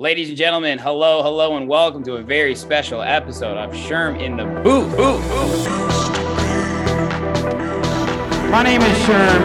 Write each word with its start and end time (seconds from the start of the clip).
Ladies 0.00 0.30
and 0.30 0.38
gentlemen, 0.38 0.78
hello, 0.78 1.22
hello, 1.22 1.58
and 1.58 1.68
welcome 1.68 2.02
to 2.04 2.14
a 2.16 2.22
very 2.22 2.54
special 2.54 3.02
episode 3.02 3.58
of 3.58 3.70
Sherm 3.72 4.18
in 4.18 4.34
the 4.34 4.46
Booth. 4.64 4.96
Booth, 4.96 5.22
booth. 5.28 5.68
My 8.50 8.62
name 8.62 8.80
is 8.80 8.96
Sherm. 9.00 9.44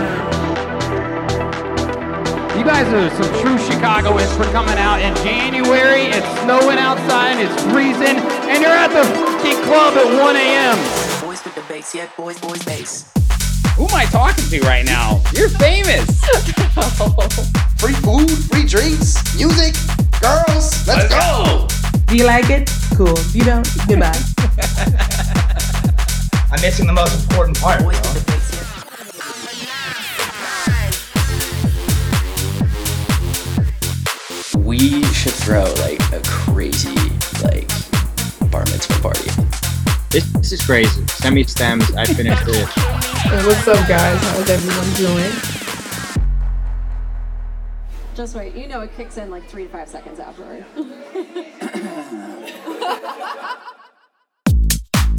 You 2.57 2.63
guys 2.63 2.87
are 2.93 3.09
some 3.21 3.41
true 3.41 3.57
Chicagoans 3.57 4.33
for 4.37 4.45
coming 4.53 4.77
out 4.77 5.01
in 5.01 5.13
January. 5.15 6.03
It's 6.03 6.41
snowing 6.43 6.77
outside, 6.77 7.37
it's 7.41 7.63
freezing, 7.63 8.15
and 8.47 8.63
you're 8.63 8.71
at 8.71 8.93
the 8.93 9.03
fucking 9.03 9.61
club 9.65 9.95
at 9.95 10.23
1 10.23 10.35
a.m. 10.37 10.77
Boys 11.27 11.43
with 11.43 11.55
the 11.55 11.65
bass, 11.67 11.93
yeah, 11.93 12.07
boys, 12.15 12.39
boys, 12.39 12.63
bass. 12.63 13.11
Who 13.75 13.83
am 13.89 13.93
I 13.93 14.05
talking 14.05 14.45
to 14.45 14.61
right 14.61 14.85
now? 14.85 15.21
You're 15.33 15.49
famous. 15.49 16.07
Free 17.77 17.93
food, 17.93 18.31
free 18.49 18.65
drinks, 18.65 19.35
music, 19.35 19.75
girls. 20.25 20.87
Let's, 20.87 21.09
go. 21.09 21.67
Do 22.07 22.17
you 22.17 22.25
like 22.25 22.49
it? 22.49 22.71
Cool. 22.95 23.13
If 23.17 23.35
You 23.35 23.43
don't? 23.43 23.67
Goodbye. 23.87 24.11
I'm 26.51 26.61
missing 26.61 26.87
the 26.87 26.93
most 26.93 27.23
important 27.23 27.59
part. 27.59 27.79
Bro. 27.79 27.87
with 27.87 28.01
the 28.01 28.31
bass, 28.31 28.55
yeah. 28.55 28.61
we 34.57 35.03
should 35.13 35.33
throw 35.33 35.65
like 35.85 36.01
a 36.11 36.21
crazy 36.25 36.95
like 37.43 37.67
bar 38.49 38.65
mitzvah 38.71 38.99
party. 39.01 39.29
This, 40.09 40.25
this 40.33 40.51
is 40.53 40.65
crazy. 40.65 41.05
Semi 41.07 41.43
stems. 41.43 41.93
I 41.95 42.05
finished 42.05 42.47
it. 42.47 42.65
Hey, 42.65 43.45
what's 43.45 43.67
up, 43.67 43.87
guys? 43.87 44.19
How's 44.21 44.49
everyone 44.49 44.93
doing? 44.93 45.64
Just 48.15 48.33
wait. 48.33 48.55
You 48.55 48.67
know 48.67 48.79
it 48.79 48.95
kicks 48.95 49.17
in 49.17 49.29
like 49.29 49.45
three 49.49 49.65
to 49.65 49.69
five 49.69 49.89
seconds 49.89 50.21
afterward. 50.21 50.65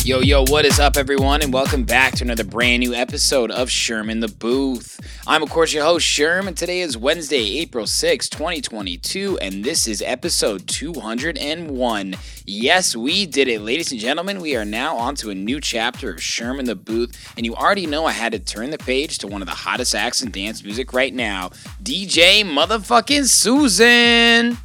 Yo, 0.06 0.20
yo, 0.20 0.44
what 0.44 0.64
is 0.64 0.78
up, 0.78 0.96
everyone, 0.96 1.42
and 1.42 1.52
welcome 1.52 1.82
back 1.82 2.14
to 2.14 2.22
another 2.22 2.44
brand 2.44 2.78
new 2.78 2.94
episode 2.94 3.50
of 3.50 3.68
Sherm 3.68 4.08
in 4.08 4.20
the 4.20 4.28
Booth. 4.28 5.00
I'm, 5.26 5.42
of 5.42 5.50
course, 5.50 5.72
your 5.72 5.82
host, 5.82 6.06
Sherm, 6.06 6.46
and 6.46 6.56
today 6.56 6.80
is 6.80 6.96
Wednesday, 6.96 7.58
April 7.58 7.88
6, 7.88 8.28
2022, 8.28 9.36
and 9.38 9.64
this 9.64 9.88
is 9.88 10.02
episode 10.02 10.68
201. 10.68 12.14
Yes, 12.44 12.94
we 12.94 13.26
did 13.26 13.48
it, 13.48 13.62
ladies 13.62 13.90
and 13.90 14.00
gentlemen. 14.00 14.40
We 14.40 14.54
are 14.54 14.64
now 14.64 14.96
on 14.96 15.16
to 15.16 15.30
a 15.30 15.34
new 15.34 15.60
chapter 15.60 16.10
of 16.10 16.18
Sherm 16.18 16.60
in 16.60 16.66
the 16.66 16.76
Booth, 16.76 17.34
and 17.36 17.44
you 17.44 17.56
already 17.56 17.88
know 17.88 18.06
I 18.06 18.12
had 18.12 18.30
to 18.30 18.38
turn 18.38 18.70
the 18.70 18.78
page 18.78 19.18
to 19.18 19.26
one 19.26 19.42
of 19.42 19.48
the 19.48 19.54
hottest 19.56 19.92
acts 19.92 20.22
in 20.22 20.30
dance 20.30 20.62
music 20.62 20.92
right 20.92 21.12
now, 21.12 21.48
DJ 21.82 22.44
motherfucking 22.44 23.24
Susan. 23.24 24.56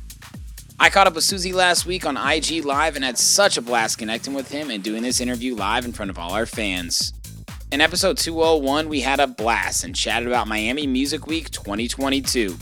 I 0.82 0.90
caught 0.90 1.06
up 1.06 1.14
with 1.14 1.24
Susie 1.24 1.54
last 1.54 1.86
week 1.86 2.08
on 2.08 2.18
IG 2.18 2.66
Live 2.66 2.96
and 2.96 3.06
had 3.06 3.16
such 3.16 3.56
a 3.56 3.62
blast 3.62 4.00
connecting 4.00 4.34
with 4.34 4.50
him 4.50 4.72
and 4.72 4.84
doing 4.84 5.04
this 5.04 5.22
interview 5.22 5.54
live 5.54 5.86
in 5.86 5.92
front 5.92 6.10
of 6.10 6.18
all 6.18 6.34
our 6.34 6.48
fans. 6.48 7.14
In 7.72 7.82
episode 7.82 8.18
201, 8.18 8.90
we 8.90 9.02
had 9.02 9.20
a 9.20 9.28
blast 9.28 9.84
and 9.84 9.96
chatted 9.96 10.28
about 10.28 10.48
Miami 10.48 10.88
Music 10.88 11.28
Week 11.28 11.52
2022. 11.52 12.58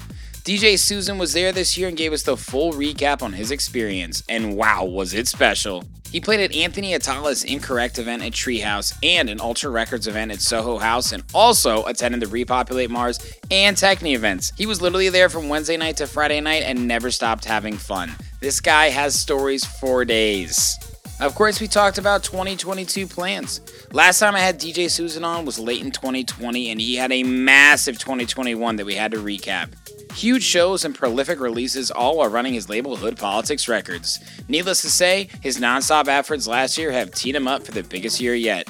DJ 0.50 0.80
Susan 0.80 1.20
was 1.20 1.34
there 1.34 1.52
this 1.52 1.78
year 1.78 1.90
and 1.90 1.96
gave 1.96 2.12
us 2.12 2.24
the 2.24 2.36
full 2.36 2.74
recap 2.74 3.22
on 3.22 3.34
his 3.34 3.52
experience, 3.52 4.24
and 4.28 4.58
wow, 4.58 4.84
was 4.84 5.14
it 5.14 5.28
special! 5.28 5.84
He 6.12 6.20
played 6.20 6.40
at 6.40 6.56
Anthony 6.56 6.96
Attalla's 6.96 7.44
Incorrect 7.44 8.00
event 8.00 8.24
at 8.24 8.32
Treehouse 8.32 8.98
and 9.04 9.30
an 9.30 9.40
Ultra 9.40 9.70
Records 9.70 10.08
event 10.08 10.32
at 10.32 10.42
Soho 10.42 10.80
House, 10.80 11.12
and 11.12 11.24
also 11.36 11.86
attended 11.86 12.22
the 12.22 12.26
Repopulate 12.26 12.90
Mars 12.90 13.20
and 13.52 13.78
Techni 13.78 14.16
events. 14.16 14.52
He 14.58 14.66
was 14.66 14.82
literally 14.82 15.10
there 15.10 15.30
from 15.30 15.50
Wednesday 15.50 15.78
night 15.78 15.98
to 15.98 16.08
Friday 16.08 16.42
night 16.42 16.64
and 16.64 16.88
never 16.88 17.12
stopped 17.12 17.46
having 17.46 17.78
fun. 17.78 18.12
This 18.40 18.60
guy 18.60 18.90
has 18.90 19.14
stories 19.14 19.64
for 19.64 20.04
days. 20.04 20.80
Of 21.20 21.36
course, 21.36 21.62
we 21.62 21.68
talked 21.68 22.00
about 22.00 22.24
2022 22.24 23.06
plans. 23.06 23.62
Last 23.92 24.18
time 24.18 24.34
I 24.34 24.40
had 24.40 24.60
DJ 24.60 24.90
Susan 24.90 25.24
on 25.24 25.46
was 25.46 25.60
late 25.60 25.84
in 25.84 25.92
2020, 25.92 26.72
and 26.72 26.82
he 26.82 26.96
had 26.96 27.12
a 27.12 27.22
massive 27.22 28.00
2021 28.00 28.78
that 28.78 28.86
we 28.86 28.96
had 28.96 29.12
to 29.12 29.18
recap. 29.18 29.70
Huge 30.14 30.44
shows 30.44 30.86
and 30.86 30.94
prolific 30.94 31.40
releases 31.40 31.92
all 31.92 32.18
while 32.18 32.30
running 32.30 32.54
his 32.54 32.70
label 32.70 32.96
Hood 32.96 33.18
Politics 33.18 33.68
Records. 33.68 34.20
Needless 34.48 34.82
to 34.82 34.90
say, 34.90 35.30
his 35.42 35.60
nonstop 35.60 36.08
efforts 36.08 36.48
last 36.48 36.78
year 36.78 36.92
have 36.92 37.12
teed 37.12 37.36
him 37.36 37.48
up 37.48 37.64
for 37.64 37.72
the 37.72 37.84
biggest 37.84 38.20
year 38.20 38.36
yet. 38.36 38.68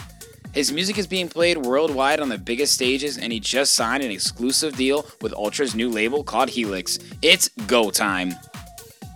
His 0.53 0.71
music 0.71 0.97
is 0.97 1.07
being 1.07 1.29
played 1.29 1.57
worldwide 1.57 2.19
on 2.19 2.29
the 2.29 2.37
biggest 2.37 2.73
stages, 2.73 3.17
and 3.17 3.31
he 3.31 3.39
just 3.39 3.73
signed 3.73 4.03
an 4.03 4.11
exclusive 4.11 4.75
deal 4.75 5.05
with 5.21 5.33
Ultra's 5.33 5.75
new 5.75 5.89
label 5.89 6.23
called 6.23 6.49
Helix. 6.49 6.99
It's 7.21 7.49
go 7.67 7.91
time. 7.91 8.33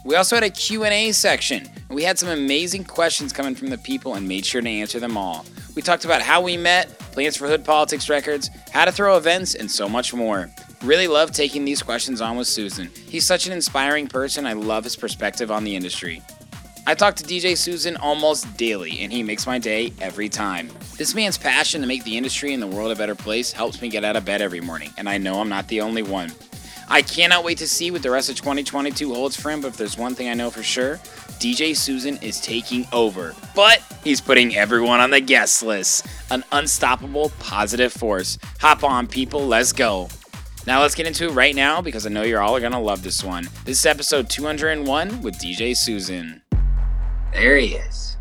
We 0.05 0.15
also 0.15 0.35
had 0.35 0.43
a 0.43 0.49
Q&A 0.49 1.11
section, 1.11 1.65
and 1.65 1.95
we 1.95 2.03
had 2.03 2.19
some 2.19 2.29
amazing 2.29 2.83
questions 2.83 3.33
coming 3.33 3.55
from 3.55 3.69
the 3.69 3.77
people 3.77 4.15
and 4.15 4.27
made 4.27 4.45
sure 4.45 4.61
to 4.61 4.69
answer 4.69 4.99
them 4.99 5.17
all. 5.17 5.45
We 5.75 5.81
talked 5.81 6.05
about 6.05 6.21
how 6.21 6.41
we 6.41 6.55
met, 6.57 6.99
plans 7.13 7.35
for 7.35 7.47
Hood 7.47 7.65
Politics 7.65 8.09
Records, 8.09 8.49
how 8.71 8.85
to 8.85 8.91
throw 8.91 9.17
events, 9.17 9.55
and 9.55 9.69
so 9.69 9.89
much 9.89 10.13
more. 10.13 10.51
Really 10.83 11.07
love 11.07 11.31
taking 11.31 11.63
these 11.63 11.81
questions 11.81 12.19
on 12.19 12.35
with 12.35 12.45
Susan. 12.45 12.89
He's 13.07 13.25
such 13.25 13.47
an 13.47 13.53
inspiring 13.53 14.07
person. 14.07 14.45
I 14.45 14.51
love 14.51 14.83
his 14.83 14.97
perspective 14.97 15.49
on 15.49 15.63
the 15.63 15.77
industry. 15.77 16.21
I 16.85 16.93
talk 16.93 17.15
to 17.15 17.23
DJ 17.23 17.57
Susan 17.57 17.95
almost 17.95 18.57
daily, 18.57 18.99
and 18.99 19.09
he 19.09 19.23
makes 19.23 19.47
my 19.47 19.59
day 19.59 19.93
every 20.01 20.27
time. 20.27 20.69
This 20.97 21.15
man's 21.15 21.37
passion 21.37 21.79
to 21.79 21.87
make 21.87 22.03
the 22.03 22.17
industry 22.17 22.53
and 22.53 22.61
the 22.61 22.67
world 22.67 22.91
a 22.91 22.95
better 22.95 23.15
place 23.15 23.53
helps 23.53 23.81
me 23.81 23.87
get 23.87 24.03
out 24.03 24.17
of 24.17 24.25
bed 24.25 24.41
every 24.41 24.59
morning, 24.59 24.89
and 24.97 25.07
I 25.07 25.17
know 25.17 25.39
I'm 25.39 25.47
not 25.47 25.69
the 25.69 25.79
only 25.79 26.03
one. 26.03 26.33
I 26.89 27.01
cannot 27.01 27.45
wait 27.45 27.59
to 27.59 27.67
see 27.67 27.89
what 27.89 28.03
the 28.03 28.11
rest 28.11 28.29
of 28.29 28.35
2022 28.35 29.13
holds 29.13 29.39
for 29.39 29.51
him, 29.51 29.61
but 29.61 29.69
if 29.69 29.77
there's 29.77 29.97
one 29.97 30.15
thing 30.15 30.27
I 30.27 30.33
know 30.33 30.49
for 30.49 30.63
sure, 30.63 30.97
DJ 31.39 31.77
Susan 31.77 32.17
is 32.17 32.41
taking 32.41 32.85
over. 32.91 33.33
But 33.55 33.81
he's 34.03 34.19
putting 34.19 34.53
everyone 34.57 34.99
on 34.99 35.11
the 35.11 35.21
guest 35.21 35.63
list. 35.63 36.05
An 36.29 36.43
unstoppable 36.51 37.31
positive 37.39 37.93
force. 37.93 38.37
Hop 38.59 38.83
on, 38.83 39.07
people, 39.07 39.47
let's 39.47 39.71
go. 39.71 40.09
Now 40.65 40.81
let's 40.81 40.95
get 40.95 41.07
into 41.07 41.27
it 41.27 41.31
right 41.33 41.53
now 41.53 41.81
because 41.81 42.05
I 42.05 42.09
know 42.09 42.23
you're 42.23 42.41
all 42.41 42.57
gonna 42.59 42.79
love 42.79 43.03
this 43.03 43.21
one. 43.21 43.49
This 43.65 43.79
is 43.79 43.85
episode 43.85 44.29
201 44.29 45.21
with 45.21 45.37
DJ 45.37 45.75
Susan. 45.75 46.41
There 47.33 47.57
he 47.57 47.75
is. 47.75 48.15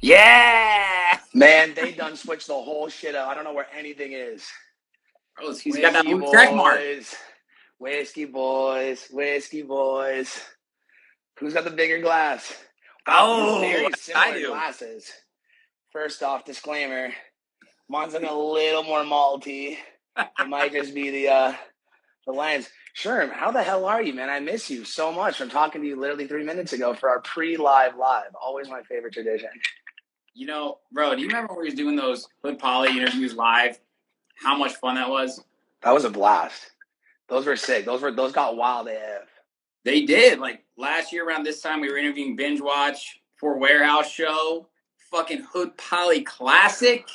Yeah! 0.00 1.18
Man, 1.34 1.74
they 1.74 1.92
done 1.92 2.14
switched 2.16 2.46
the 2.46 2.54
whole 2.54 2.88
shit 2.88 3.16
up. 3.16 3.28
I 3.28 3.34
don't 3.34 3.42
know 3.42 3.52
where 3.52 3.66
anything 3.76 4.12
is. 4.12 4.44
Oh, 5.40 5.52
he's 5.54 5.78
got 5.78 5.94
that 5.94 6.04
Whiskey 6.04 6.18
blue 6.20 6.30
check 6.32 6.54
mark. 6.54 6.80
Whiskey 7.78 8.24
boys, 8.26 9.08
whiskey 9.10 9.62
boys. 9.62 10.40
Who's 11.40 11.54
got 11.54 11.64
the 11.64 11.70
bigger 11.70 12.00
glass? 12.00 12.54
Oh, 13.08 13.58
very 13.60 13.88
I 14.14 14.34
do. 14.34 14.48
glasses. 14.48 15.10
First 15.90 16.22
off, 16.22 16.44
disclaimer: 16.44 17.08
mine's 17.88 18.12
looking 18.12 18.28
a 18.28 18.38
little 18.38 18.84
more 18.84 19.02
malty. 19.02 19.78
It 20.16 20.48
might 20.48 20.72
just 20.72 20.94
be 20.94 21.10
the 21.10 21.28
uh, 21.28 21.54
the 22.26 22.32
lens. 22.32 22.68
Sherm, 22.96 23.32
how 23.32 23.50
the 23.50 23.62
hell 23.62 23.86
are 23.86 24.02
you, 24.02 24.12
man? 24.12 24.28
I 24.28 24.38
miss 24.40 24.68
you 24.70 24.84
so 24.84 25.10
much. 25.12 25.40
I'm 25.40 25.48
talking 25.48 25.80
to 25.80 25.86
you 25.88 25.96
literally 25.98 26.26
three 26.26 26.44
minutes 26.44 26.74
ago 26.74 26.92
for 26.92 27.08
our 27.08 27.20
pre-live 27.20 27.96
live. 27.96 28.34
Always 28.40 28.68
my 28.68 28.82
favorite 28.82 29.14
tradition. 29.14 29.48
You 30.34 30.46
know, 30.46 30.78
bro, 30.92 31.14
do 31.14 31.22
you 31.22 31.28
remember 31.28 31.54
when 31.54 31.60
we 31.62 31.68
was 31.68 31.74
doing 31.74 31.96
those 31.96 32.26
Hood 32.44 32.58
Poly 32.58 32.90
interviews 32.90 33.34
live? 33.34 33.78
How 34.36 34.56
much 34.58 34.74
fun 34.74 34.96
that 34.96 35.08
was? 35.08 35.42
That 35.82 35.94
was 35.94 36.04
a 36.04 36.10
blast. 36.10 36.70
Those 37.28 37.46
were 37.46 37.56
sick. 37.56 37.86
Those 37.86 38.02
were 38.02 38.12
those 38.12 38.32
got 38.32 38.56
wild 38.56 38.88
AF. 38.88 39.28
They 39.84 40.04
did. 40.04 40.38
Like 40.38 40.62
last 40.76 41.12
year 41.12 41.26
around 41.26 41.44
this 41.44 41.60
time, 41.62 41.80
we 41.80 41.90
were 41.90 41.96
interviewing 41.96 42.36
Binge 42.36 42.60
Watch 42.60 43.20
for 43.36 43.58
Warehouse 43.58 44.10
Show, 44.10 44.66
fucking 45.10 45.46
Hood 45.52 45.76
Poly 45.78 46.22
Classic, 46.22 47.06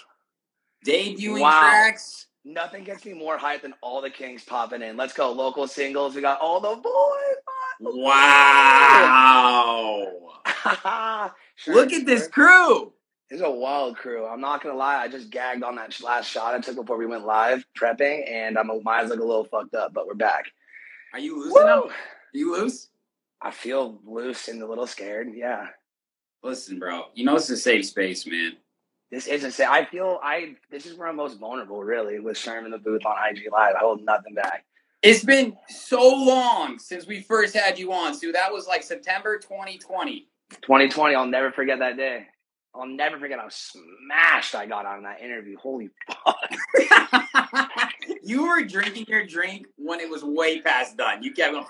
debuting 0.86 1.42
Wow. 1.42 1.60
tracks. 1.60 2.27
Nothing 2.48 2.86
gets 2.86 3.04
me 3.04 3.12
more 3.12 3.38
hyped 3.38 3.64
than 3.64 3.74
all 3.82 4.02
the 4.02 4.10
kings 4.10 4.42
popping 4.42 4.82
in. 4.82 4.96
Let's 4.96 5.12
go. 5.12 5.34
Local 5.34 5.68
singles. 5.68 6.16
We 6.16 6.22
got 6.22 6.40
all 6.40 6.62
the 6.62 6.82
boys. 6.82 7.36
Wow. 7.82 10.14
Sure, 11.60 11.74
Look 11.74 11.92
at 11.92 12.06
this 12.06 12.22
sure. 12.22 12.30
crew. 12.30 12.94
It's 13.32 13.42
a 13.42 13.50
wild 13.50 13.98
crew. 13.98 14.28
I'm 14.28 14.40
not 14.40 14.62
gonna 14.62 14.78
lie. 14.78 14.98
I 14.98 15.08
just 15.08 15.32
gagged 15.32 15.64
on 15.64 15.76
that 15.76 16.00
last 16.02 16.30
shot 16.30 16.54
I 16.54 16.60
took 16.60 16.76
before 16.76 16.98
we 16.98 17.08
went 17.08 17.26
live 17.26 17.66
prepping, 17.76 18.30
and 18.30 18.60
I'm 18.60 18.70
my 18.84 19.00
eyes 19.00 19.10
look 19.10 19.20
a 19.20 19.24
little 19.24 19.46
fucked 19.46 19.74
up, 19.74 19.92
but 19.92 20.06
we're 20.06 20.14
back. 20.14 20.46
Are 21.14 21.20
you 21.20 21.40
loose? 21.40 21.54
Woo! 21.54 21.60
Are 21.60 21.90
you 22.34 22.56
loose? 22.56 22.90
I 23.42 23.50
feel 23.50 24.00
loose 24.06 24.50
and 24.50 24.62
a 24.62 24.68
little 24.68 24.86
scared. 24.86 25.32
Yeah, 25.36 25.66
Listen, 26.44 26.78
bro. 26.78 27.06
You 27.16 27.26
know 27.26 27.36
it's 27.36 27.50
a 27.50 27.58
safe 27.58 27.88
space, 27.88 28.28
man. 28.28 28.58
This 29.12 29.28
isn't. 29.28 29.52
sa- 29.52 29.72
I 29.72 29.86
feel 29.86 30.20
I. 30.22 30.56
This 30.70 30.86
is 30.86 30.98
where 30.98 31.08
I'm 31.08 31.16
most 31.16 31.40
vulnerable, 31.40 31.84
really, 31.84 32.20
with 32.20 32.38
Sherm 32.38 32.66
in 32.66 32.72
the 32.72 32.78
booth 32.78 33.06
on 33.06 33.16
IG 33.30 33.44
Live. 33.52 33.76
I 33.76 33.80
hold 33.80 34.04
nothing 34.04 34.34
back. 34.34 34.66
It's 35.02 35.24
been 35.24 35.56
so 35.70 36.02
long 36.10 36.80
since 36.80 37.06
we 37.08 37.22
first 37.22 37.56
had 37.56 37.78
you 37.80 37.94
on, 37.94 38.14
Sue. 38.14 38.32
That 38.32 38.52
was 38.52 38.68
like 38.68 38.84
September 38.84 39.38
2020. 39.38 40.28
2020. 40.62 41.16
I'll 41.16 41.26
never 41.26 41.52
forget 41.52 41.80
that 41.80 41.98
day. 41.98 42.26
I'll 42.76 42.88
never 42.88 43.18
forget 43.18 43.40
how 43.40 43.48
smashed 43.50 44.54
I 44.56 44.66
got 44.66 44.86
on 44.86 45.04
that 45.04 45.22
interview. 45.22 45.58
Holy 45.58 45.90
fuck. 46.08 47.92
you 48.24 48.48
were 48.48 48.64
drinking 48.64 49.06
your 49.08 49.26
drink 49.26 49.68
when 49.78 50.00
it 50.00 50.10
was 50.10 50.24
way 50.24 50.62
past 50.62 50.98
done. 50.98 51.24
You 51.24 51.32
kept 51.32 51.54
going. 51.54 51.66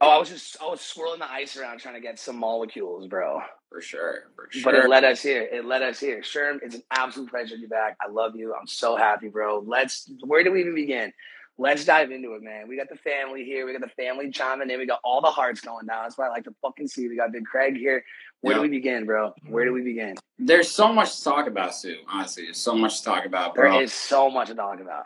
Oh, 0.00 0.10
I 0.10 0.18
was 0.18 0.28
just 0.28 0.56
I 0.62 0.66
was 0.66 0.80
swirling 0.80 1.20
the 1.20 1.30
ice 1.30 1.56
around 1.56 1.78
trying 1.78 1.94
to 1.94 2.00
get 2.00 2.18
some 2.18 2.36
molecules, 2.36 3.06
bro. 3.06 3.40
For 3.74 3.80
sure, 3.80 4.30
for 4.36 4.46
sure. 4.52 4.62
But 4.62 4.76
it 4.76 4.88
led 4.88 5.02
us 5.02 5.20
here. 5.20 5.42
It 5.42 5.64
led 5.64 5.82
us 5.82 5.98
here. 5.98 6.20
Sherm, 6.20 6.60
it's 6.62 6.76
an 6.76 6.84
absolute 6.92 7.28
pleasure 7.28 7.56
to 7.56 7.60
be 7.60 7.66
back. 7.66 7.96
I 8.00 8.08
love 8.08 8.36
you. 8.36 8.54
I'm 8.54 8.68
so 8.68 8.94
happy, 8.96 9.26
bro. 9.26 9.64
Let's 9.66 10.08
where 10.24 10.44
do 10.44 10.52
we 10.52 10.60
even 10.60 10.76
begin? 10.76 11.12
Let's 11.58 11.84
dive 11.84 12.12
into 12.12 12.34
it, 12.34 12.42
man. 12.44 12.68
We 12.68 12.76
got 12.76 12.88
the 12.88 12.94
family 12.94 13.42
here. 13.44 13.66
We 13.66 13.72
got 13.72 13.80
the 13.80 13.88
family 14.00 14.30
chiming 14.30 14.70
in. 14.70 14.78
We 14.78 14.86
got 14.86 15.00
all 15.02 15.20
the 15.20 15.30
hearts 15.30 15.60
going 15.60 15.86
down. 15.86 16.04
That's 16.04 16.16
what 16.16 16.28
I 16.28 16.30
like 16.30 16.44
to 16.44 16.54
fucking 16.62 16.86
see. 16.86 17.08
We 17.08 17.16
got 17.16 17.32
Big 17.32 17.46
Craig 17.46 17.76
here. 17.76 18.04
Where 18.42 18.52
Yeah. 18.52 18.58
do 18.58 18.62
we 18.62 18.68
begin, 18.68 19.06
bro? 19.06 19.34
Where 19.48 19.64
do 19.64 19.72
we 19.72 19.82
begin? 19.82 20.14
There's 20.38 20.70
so 20.70 20.92
much 20.92 21.16
to 21.16 21.24
talk 21.24 21.48
about, 21.48 21.74
Sue. 21.74 21.96
Honestly, 22.08 22.44
there's 22.44 22.60
so 22.60 22.76
much 22.76 22.98
to 23.00 23.04
talk 23.04 23.26
about, 23.26 23.56
bro. 23.56 23.80
is 23.80 23.92
so 23.92 24.30
much 24.30 24.48
to 24.48 24.54
talk 24.54 24.78
about. 24.78 25.02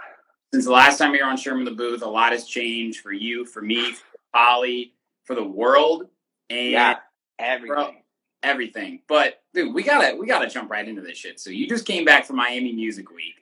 Since 0.53 0.67
the 0.67 0.73
last 0.73 0.99
time 0.99 1.15
you 1.15 1.25
were 1.25 1.31
on 1.31 1.39
Sherm 1.39 1.61
in 1.61 1.65
the 1.65 1.71
Booth, 1.71 2.03
a 2.03 2.07
lot 2.09 2.33
has 2.33 2.45
changed 2.45 3.01
for 3.01 3.13
you, 3.13 3.47
for 3.47 3.63
me, 3.63 3.93
for 3.93 4.19
Polly, 4.35 4.93
for 5.25 5.35
the 5.35 5.45
world, 5.45 6.11
and 6.51 6.71
Yeah, 6.73 6.97
everything. 7.39 8.03
Everything. 8.43 9.01
But 9.09 9.41
dude, 9.55 9.75
we 9.75 9.83
gotta 9.83 10.17
we 10.17 10.27
gotta 10.27 10.49
jump 10.49 10.71
right 10.71 10.87
into 10.87 11.03
this 11.03 11.19
shit. 11.19 11.41
So 11.41 11.51
you 11.51 11.69
just 11.69 11.87
came 11.87 12.05
back 12.05 12.25
from 12.25 12.37
Miami 12.37 12.73
Music 12.73 13.11
Week. 13.11 13.35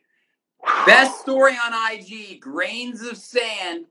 Best 0.86 1.20
story 1.20 1.52
on 1.52 1.72
IG, 1.92 2.40
grains 2.40 3.02
of 3.02 3.16
sand. 3.16 3.86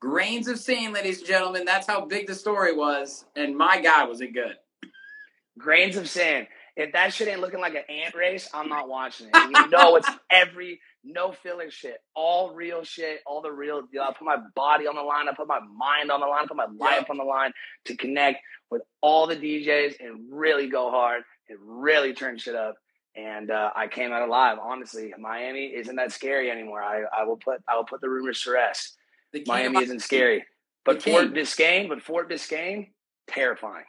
Grains 0.00 0.48
of 0.48 0.58
sand, 0.58 0.94
ladies 0.94 1.18
and 1.18 1.26
gentlemen. 1.26 1.64
That's 1.64 1.86
how 1.86 2.06
big 2.06 2.26
the 2.26 2.34
story 2.34 2.74
was. 2.74 3.24
And 3.36 3.56
my 3.56 3.80
God, 3.82 4.08
was 4.08 4.20
it 4.20 4.32
good. 4.32 4.56
Grains 5.58 5.96
of 5.96 6.08
sand. 6.08 6.46
If 6.76 6.92
that 6.92 7.12
shit 7.12 7.28
ain't 7.28 7.40
looking 7.40 7.60
like 7.60 7.74
an 7.74 7.82
ant 7.88 8.14
race, 8.14 8.48
I'm 8.54 8.68
not 8.68 8.88
watching 8.88 9.28
it. 9.32 9.34
You 9.34 9.68
know, 9.68 9.96
it's 9.96 10.08
every 10.30 10.80
no 11.04 11.32
filler 11.32 11.70
shit, 11.70 11.98
all 12.14 12.54
real 12.54 12.84
shit, 12.84 13.20
all 13.26 13.40
the 13.40 13.50
real. 13.50 13.82
Know, 13.92 14.02
I 14.02 14.12
put 14.12 14.24
my 14.24 14.36
body 14.54 14.86
on 14.86 14.96
the 14.96 15.02
line, 15.02 15.28
I 15.28 15.32
put 15.32 15.48
my 15.48 15.60
mind 15.60 16.10
on 16.10 16.20
the 16.20 16.26
line, 16.26 16.44
I 16.44 16.46
put 16.46 16.56
my 16.56 16.68
life 16.78 17.08
on 17.10 17.16
the 17.16 17.24
line 17.24 17.52
to 17.86 17.96
connect 17.96 18.38
with 18.70 18.82
all 19.00 19.26
the 19.26 19.36
DJs 19.36 19.94
and 20.00 20.26
really 20.30 20.68
go 20.68 20.90
hard 20.90 21.22
and 21.48 21.58
really 21.62 22.12
turn 22.12 22.38
shit 22.38 22.54
up. 22.54 22.76
And 23.16 23.50
uh, 23.50 23.70
I 23.74 23.88
came 23.88 24.12
out 24.12 24.22
alive. 24.22 24.58
Honestly, 24.62 25.12
Miami 25.18 25.66
isn't 25.66 25.96
that 25.96 26.12
scary 26.12 26.50
anymore. 26.50 26.80
I, 26.82 27.02
I 27.16 27.24
will 27.24 27.38
put 27.38 27.60
I 27.68 27.76
will 27.76 27.84
put 27.84 28.00
the 28.00 28.08
rumors 28.08 28.40
to 28.42 28.52
rest. 28.52 28.96
Miami 29.46 29.82
isn't 29.82 30.00
scary, 30.00 30.44
but 30.84 31.02
Fort. 31.02 31.32
Biscayne, 31.32 31.88
but 31.88 32.02
Fort 32.02 32.30
Biscayne, 32.30 32.90
terrifying. 33.28 33.84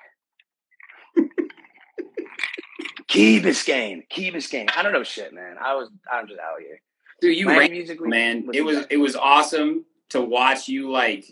Key 3.07 3.41
Biscayne, 3.41 4.07
Key 4.09 4.31
Biscayne. 4.31 4.69
I 4.75 4.81
don't 4.81 4.93
know 4.93 5.03
shit, 5.03 5.33
man. 5.33 5.57
I 5.61 5.75
was 5.75 5.89
I'm 6.11 6.27
just 6.27 6.39
out 6.39 6.59
here. 6.59 6.79
Dude, 7.21 7.37
you 7.37 7.47
ran, 7.47 7.71
Music 7.71 8.01
man. 8.01 8.49
It 8.53 8.61
was 8.63 8.85
it 8.89 8.97
was 8.97 9.15
awesome 9.15 9.85
to 10.09 10.19
watch 10.21 10.67
you 10.67 10.91
like 10.91 11.25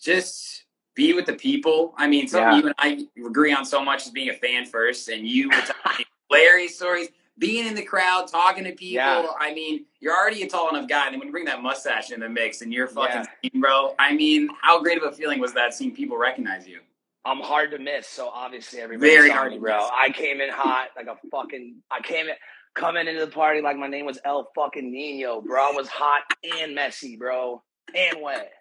just 0.00 0.64
be 0.94 1.14
with 1.14 1.26
the 1.26 1.32
people. 1.32 1.94
I 1.96 2.06
mean, 2.06 2.28
something 2.28 2.52
Yeah. 2.52 2.58
you 2.58 2.66
and 2.66 2.74
I 2.78 3.26
agree 3.26 3.52
on 3.52 3.64
so 3.64 3.82
much 3.82 4.04
is 4.06 4.10
being 4.10 4.28
a 4.28 4.34
fan 4.34 4.66
first, 4.66 5.08
and 5.08 5.26
you 5.26 5.48
were 5.48 5.54
telling 5.54 6.04
hilarious 6.28 6.76
stories, 6.76 7.08
being 7.38 7.66
in 7.66 7.74
the 7.74 7.82
crowd, 7.82 8.28
talking 8.28 8.64
to 8.64 8.72
people. 8.72 8.96
Yeah. 8.96 9.26
I 9.38 9.54
mean, 9.54 9.86
you're 10.00 10.14
already 10.14 10.42
a 10.42 10.48
tall 10.48 10.68
enough 10.74 10.88
guy, 10.88 11.06
and 11.06 11.14
then 11.14 11.20
when 11.20 11.28
you 11.28 11.32
bring 11.32 11.46
that 11.46 11.62
mustache 11.62 12.10
in 12.10 12.20
the 12.20 12.28
mix, 12.28 12.60
and 12.60 12.72
you're 12.72 12.86
fucking 12.88 13.24
Yeah. 13.42 13.50
seen, 13.50 13.60
bro. 13.62 13.94
I 13.98 14.12
mean, 14.14 14.50
how 14.60 14.82
great 14.82 14.98
of 14.98 15.04
a 15.04 15.12
feeling 15.12 15.40
was 15.40 15.54
that 15.54 15.72
seeing 15.72 15.94
people 15.94 16.18
recognize 16.18 16.68
you? 16.68 16.80
I'm 17.24 17.40
hard 17.40 17.70
to 17.72 17.78
miss, 17.78 18.06
so 18.06 18.28
obviously 18.28 18.80
everybody 18.80 19.10
Very 19.10 19.30
hard 19.30 19.52
me, 19.52 19.56
to 19.58 19.60
bro. 19.62 19.76
miss. 19.78 19.90
I 19.94 20.10
came 20.10 20.40
in 20.40 20.50
hot 20.50 20.88
like 20.96 21.06
a 21.06 21.16
fucking. 21.30 21.76
I 21.90 22.00
came 22.00 22.26
in 22.28 22.34
coming 22.74 23.06
into 23.08 23.24
the 23.24 23.30
party 23.30 23.60
like 23.60 23.76
my 23.76 23.86
name 23.88 24.06
was 24.06 24.18
El 24.24 24.50
fucking 24.54 24.90
Nino, 24.92 25.40
bro. 25.40 25.70
I 25.70 25.72
was 25.72 25.88
hot 25.88 26.22
and 26.60 26.74
messy, 26.74 27.16
bro, 27.16 27.62
and 27.94 28.20
wet, 28.22 28.52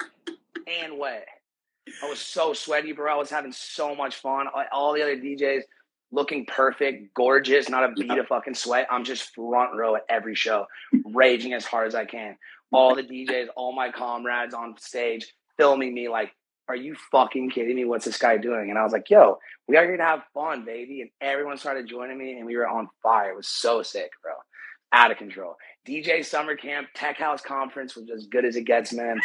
and 0.67 0.97
wet. 0.97 1.27
I 2.03 2.09
was 2.09 2.19
so 2.19 2.53
sweaty, 2.53 2.91
bro. 2.91 3.11
I 3.13 3.17
was 3.17 3.29
having 3.29 3.51
so 3.51 3.95
much 3.95 4.15
fun. 4.17 4.47
All- 4.47 4.65
All 4.71 4.93
the 4.93 5.01
other 5.01 5.17
DJs 5.17 5.61
looking 6.11 6.45
perfect, 6.45 7.13
gorgeous, 7.13 7.69
not 7.69 7.83
a 7.83 7.89
bead 7.93 8.11
of 8.17 8.27
fucking 8.27 8.55
sweat. 8.55 8.87
I'm 8.89 9.03
just 9.03 9.33
front 9.35 9.75
row 9.75 9.95
at 9.95 10.03
every 10.09 10.35
show, 10.35 10.65
raging 11.05 11.53
as 11.53 11.65
hard 11.65 11.87
as 11.87 11.95
I 11.95 12.05
can. 12.05 12.35
All 12.71 12.95
the 12.95 13.03
DJs, 13.03 13.47
all 13.55 13.73
my 13.73 13.91
comrades 13.91 14.53
on 14.53 14.75
stage 14.79 15.33
filming 15.57 15.93
me 15.93 16.07
like, 16.09 16.31
are 16.69 16.75
you 16.75 16.95
fucking 17.11 17.49
kidding 17.49 17.75
me? 17.75 17.85
What's 17.85 18.05
this 18.05 18.19
guy 18.19 18.37
doing? 18.37 18.69
And 18.69 18.77
I 18.77 18.83
was 18.83 18.93
like, 18.93 19.09
yo, 19.09 19.39
we 19.67 19.75
are 19.75 19.83
here 19.83 19.97
to 19.97 20.03
have 20.03 20.21
fun, 20.33 20.65
baby. 20.65 21.01
And 21.01 21.09
everyone 21.19 21.57
started 21.57 21.87
joining 21.87 22.17
me 22.17 22.37
and 22.37 22.45
we 22.45 22.55
were 22.55 22.67
on 22.67 22.87
fire. 23.01 23.31
It 23.31 23.35
was 23.37 23.47
so 23.47 23.81
sick, 23.81 24.11
bro. 24.21 24.33
Out 24.93 25.11
of 25.11 25.17
control. 25.17 25.55
DJ 25.87 26.23
Summer 26.23 26.55
Camp, 26.55 26.87
Tech 26.93 27.17
House 27.17 27.41
Conference 27.41 27.95
was 27.95 28.09
as 28.11 28.27
good 28.27 28.45
as 28.45 28.55
it 28.55 28.65
gets, 28.65 28.93
man. 28.93 29.19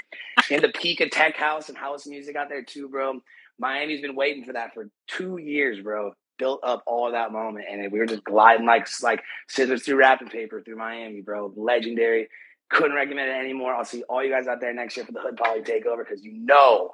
In 0.50 0.62
the 0.62 0.70
peak 0.70 1.00
of 1.00 1.11
Tech 1.11 1.37
House 1.37 1.69
and 1.69 1.76
house 1.76 2.06
music 2.06 2.35
out 2.35 2.49
there 2.49 2.62
too, 2.62 2.88
bro. 2.88 3.20
Miami's 3.58 4.00
been 4.00 4.17
waiting 4.17 4.44
for 4.44 4.55
that 4.55 4.73
for 4.75 4.88
two 5.06 5.37
years, 5.37 5.81
bro. 5.81 6.12
Built 6.38 6.61
up 6.64 6.82
all 6.87 7.12
that 7.12 7.31
moment, 7.31 7.67
and 7.70 7.93
we 7.93 7.99
were 7.99 8.06
just 8.06 8.25
gliding 8.25 8.67
like 8.67 8.88
like 9.02 9.23
scissors 9.49 9.85
through 9.85 9.97
wrapping 9.97 10.29
paper 10.29 10.61
through 10.61 10.76
Miami, 10.76 11.20
bro. 11.20 11.52
Legendary. 11.55 12.29
Couldn't 12.70 12.97
recommend 12.97 13.31
it 13.31 13.35
anymore. 13.35 13.75
I'll 13.75 13.85
see 13.85 14.02
all 14.05 14.25
you 14.25 14.31
guys 14.31 14.49
out 14.49 14.61
there 14.61 14.75
next 14.75 14.97
year 14.97 15.06
for 15.06 15.12
the 15.12 15.20
Hood 15.20 15.37
Poly 15.37 15.61
Takeover 15.61 15.99
because 15.99 16.25
you 16.25 16.32
know 16.32 16.90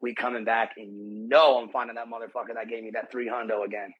we 0.00 0.14
coming 0.14 0.44
back, 0.44 0.72
and 0.76 0.86
you 0.96 1.28
know 1.28 1.58
I'm 1.60 1.68
finding 1.70 1.96
that 1.96 2.06
motherfucker 2.06 2.54
that 2.54 2.68
gave 2.68 2.84
me 2.84 2.90
that 2.94 3.10
three 3.10 3.28
hundo 3.28 3.64
again, 3.64 3.92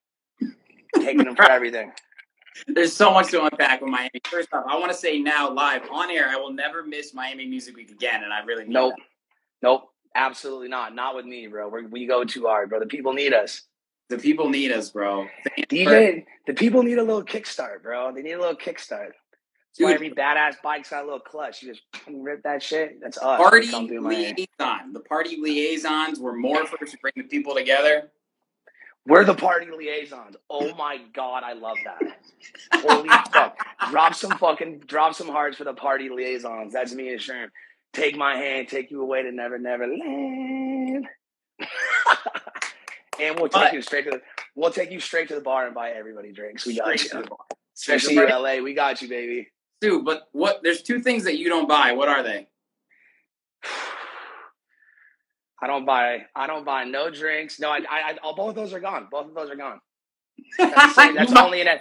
taking 0.97 1.25
them 1.25 1.37
for 1.37 1.51
everything. 1.51 1.93
There's 2.69 2.93
so 2.95 3.11
much 3.13 3.31
to 3.33 3.45
unpack 3.45 3.83
with 3.83 3.91
Miami. 3.91 4.11
First 4.31 4.49
off, 4.53 4.65
I 4.69 4.79
want 4.79 4.91
to 4.91 4.97
say 4.97 5.19
now, 5.19 5.51
live 5.53 5.83
on 5.93 6.11
air, 6.11 6.29
I 6.29 6.37
will 6.37 6.53
never 6.53 6.83
miss 6.83 7.13
Miami 7.13 7.47
Music 7.47 7.77
Week 7.77 7.91
again, 7.91 8.23
and 8.25 8.33
I 8.33 8.41
really 8.45 8.65
Nope, 8.67 8.95
that. 8.97 9.05
nope, 9.63 9.91
absolutely 10.15 10.69
not. 10.69 10.95
Not 10.95 11.15
with 11.15 11.27
me, 11.27 11.47
bro. 11.49 11.69
We're, 11.69 11.87
we 11.87 12.07
go 12.07 12.25
too 12.25 12.47
hard, 12.47 12.71
bro. 12.71 12.81
The 12.81 12.87
people 12.87 13.13
need 13.13 13.35
us. 13.35 13.63
The 14.09 14.17
people 14.19 14.49
need 14.49 14.73
us, 14.73 14.91
bro. 14.91 15.27
DJ, 15.59 16.25
the 16.47 16.55
people 16.55 16.83
need 16.83 16.97
a 16.99 17.03
little 17.03 17.25
kickstart, 17.25 17.83
bro. 17.83 18.13
They 18.15 18.23
need 18.23 18.33
a 18.33 18.41
little 18.41 18.55
kickstart. 18.57 19.11
Dude. 19.79 19.91
every 19.91 20.11
badass 20.11 20.55
bike's 20.63 20.91
got 20.91 21.03
a 21.03 21.05
little 21.05 21.21
clutch. 21.21 21.63
You 21.63 21.71
just 21.75 21.83
rip 22.11 22.43
that 22.45 22.63
shit. 22.63 23.01
That's 23.01 23.19
us. 23.19 23.39
party 23.39 23.67
liaison. 23.73 24.93
The 24.93 25.01
party 25.09 25.37
liaisons 25.41 26.19
were 26.19 26.33
morphers 26.35 26.91
to 26.91 26.99
bring 27.03 27.13
the 27.17 27.25
people 27.25 27.55
together. 27.55 28.11
We're 29.07 29.25
the 29.25 29.35
party 29.35 29.69
liaisons. 29.71 30.37
Oh 30.51 30.75
my 30.75 30.99
god, 31.15 31.45
I 31.45 31.53
love 31.53 31.77
that. 31.85 32.19
Holy 32.83 33.09
fuck. 33.33 33.57
Drop 33.91 34.15
some 34.15 34.33
fucking 34.39 34.81
drop 34.87 35.15
some 35.15 35.29
hearts 35.29 35.57
for 35.59 35.65
the 35.65 35.75
party 35.75 36.09
liaisons. 36.09 36.73
That's 36.73 36.93
me 36.93 37.11
and 37.13 37.21
Sherm. 37.21 37.49
Take 37.93 38.17
my 38.17 38.37
hand, 38.37 38.69
take 38.69 38.91
you 38.91 39.01
away 39.03 39.23
to 39.23 39.31
never 39.31 39.59
never 39.59 39.87
land. 39.87 41.07
and 43.21 43.37
we'll 43.39 43.49
take 43.49 43.53
But- 43.53 43.73
you 43.75 43.83
straight 43.83 44.05
to 44.05 44.11
the 44.11 44.23
we'll 44.57 44.73
take 44.73 44.91
you 44.91 44.99
straight 45.01 45.29
to 45.29 45.35
the 45.37 45.41
bar 45.41 45.67
and 45.67 45.75
buy 45.75 45.91
everybody 45.91 46.33
drinks. 46.33 46.67
We 46.67 46.77
got 46.77 47.03
you. 47.03 47.25
Especially 47.77 48.17
LA. 48.17 48.57
We 48.63 48.75
got 48.75 49.03
you, 49.03 49.09
baby. 49.09 49.49
Dude, 49.81 50.05
but 50.05 50.29
what? 50.33 50.61
There's 50.63 50.83
two 50.83 51.01
things 51.01 51.25
that 51.25 51.39
you 51.39 51.49
don't 51.49 51.69
buy. 51.69 51.93
What 51.93 52.09
are 52.09 52.23
they? 52.23 52.47
I 55.63 55.67
don't 55.67 55.85
buy. 55.85 56.27
I 56.35 56.47
don't 56.47 56.65
buy 56.65 56.85
no 56.85 57.11
drinks. 57.11 57.61
No, 57.61 57.71
I. 57.71 57.81
I. 57.89 58.17
I 58.23 58.33
both 58.37 58.51
of 58.51 58.55
those 58.55 58.73
are 58.73 58.81
gone. 58.81 59.09
Both 59.11 59.29
of 59.29 59.35
those 59.35 59.51
are 59.51 59.57
gone. 59.57 59.81
That's, 60.59 60.95
that's 60.95 61.33
only 61.33 61.61
in 61.61 61.67
it. 61.67 61.81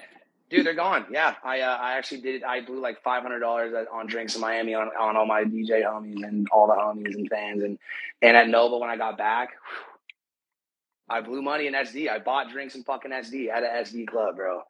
Dude, 0.49 0.65
they're 0.65 0.73
gone. 0.73 1.05
Yeah, 1.11 1.35
I. 1.43 1.61
Uh, 1.61 1.77
I 1.77 1.97
actually 1.97 2.21
did. 2.21 2.43
I 2.43 2.61
blew 2.61 2.79
like 2.79 3.01
five 3.01 3.23
hundred 3.23 3.39
dollars 3.39 3.73
on 3.91 4.07
drinks 4.07 4.35
in 4.35 4.41
Miami 4.41 4.73
on, 4.73 4.87
on 4.89 5.17
all 5.17 5.25
my 5.25 5.43
DJ 5.43 5.83
homies 5.83 6.23
and 6.25 6.47
all 6.51 6.67
the 6.67 6.73
homies 6.73 7.15
and 7.15 7.29
fans 7.29 7.63
and 7.63 7.79
and 8.21 8.37
at 8.37 8.49
Nova 8.49 8.77
when 8.77 8.89
I 8.89 8.97
got 8.97 9.17
back. 9.17 9.51
I 11.07 11.21
blew 11.21 11.41
money 11.41 11.67
in 11.67 11.73
SD. 11.73 12.09
I 12.09 12.19
bought 12.19 12.51
drinks 12.51 12.75
in 12.75 12.83
fucking 12.83 13.11
SD 13.11 13.49
at 13.49 13.63
a 13.63 13.67
SD 13.83 14.07
club, 14.07 14.37
bro. 14.37 14.63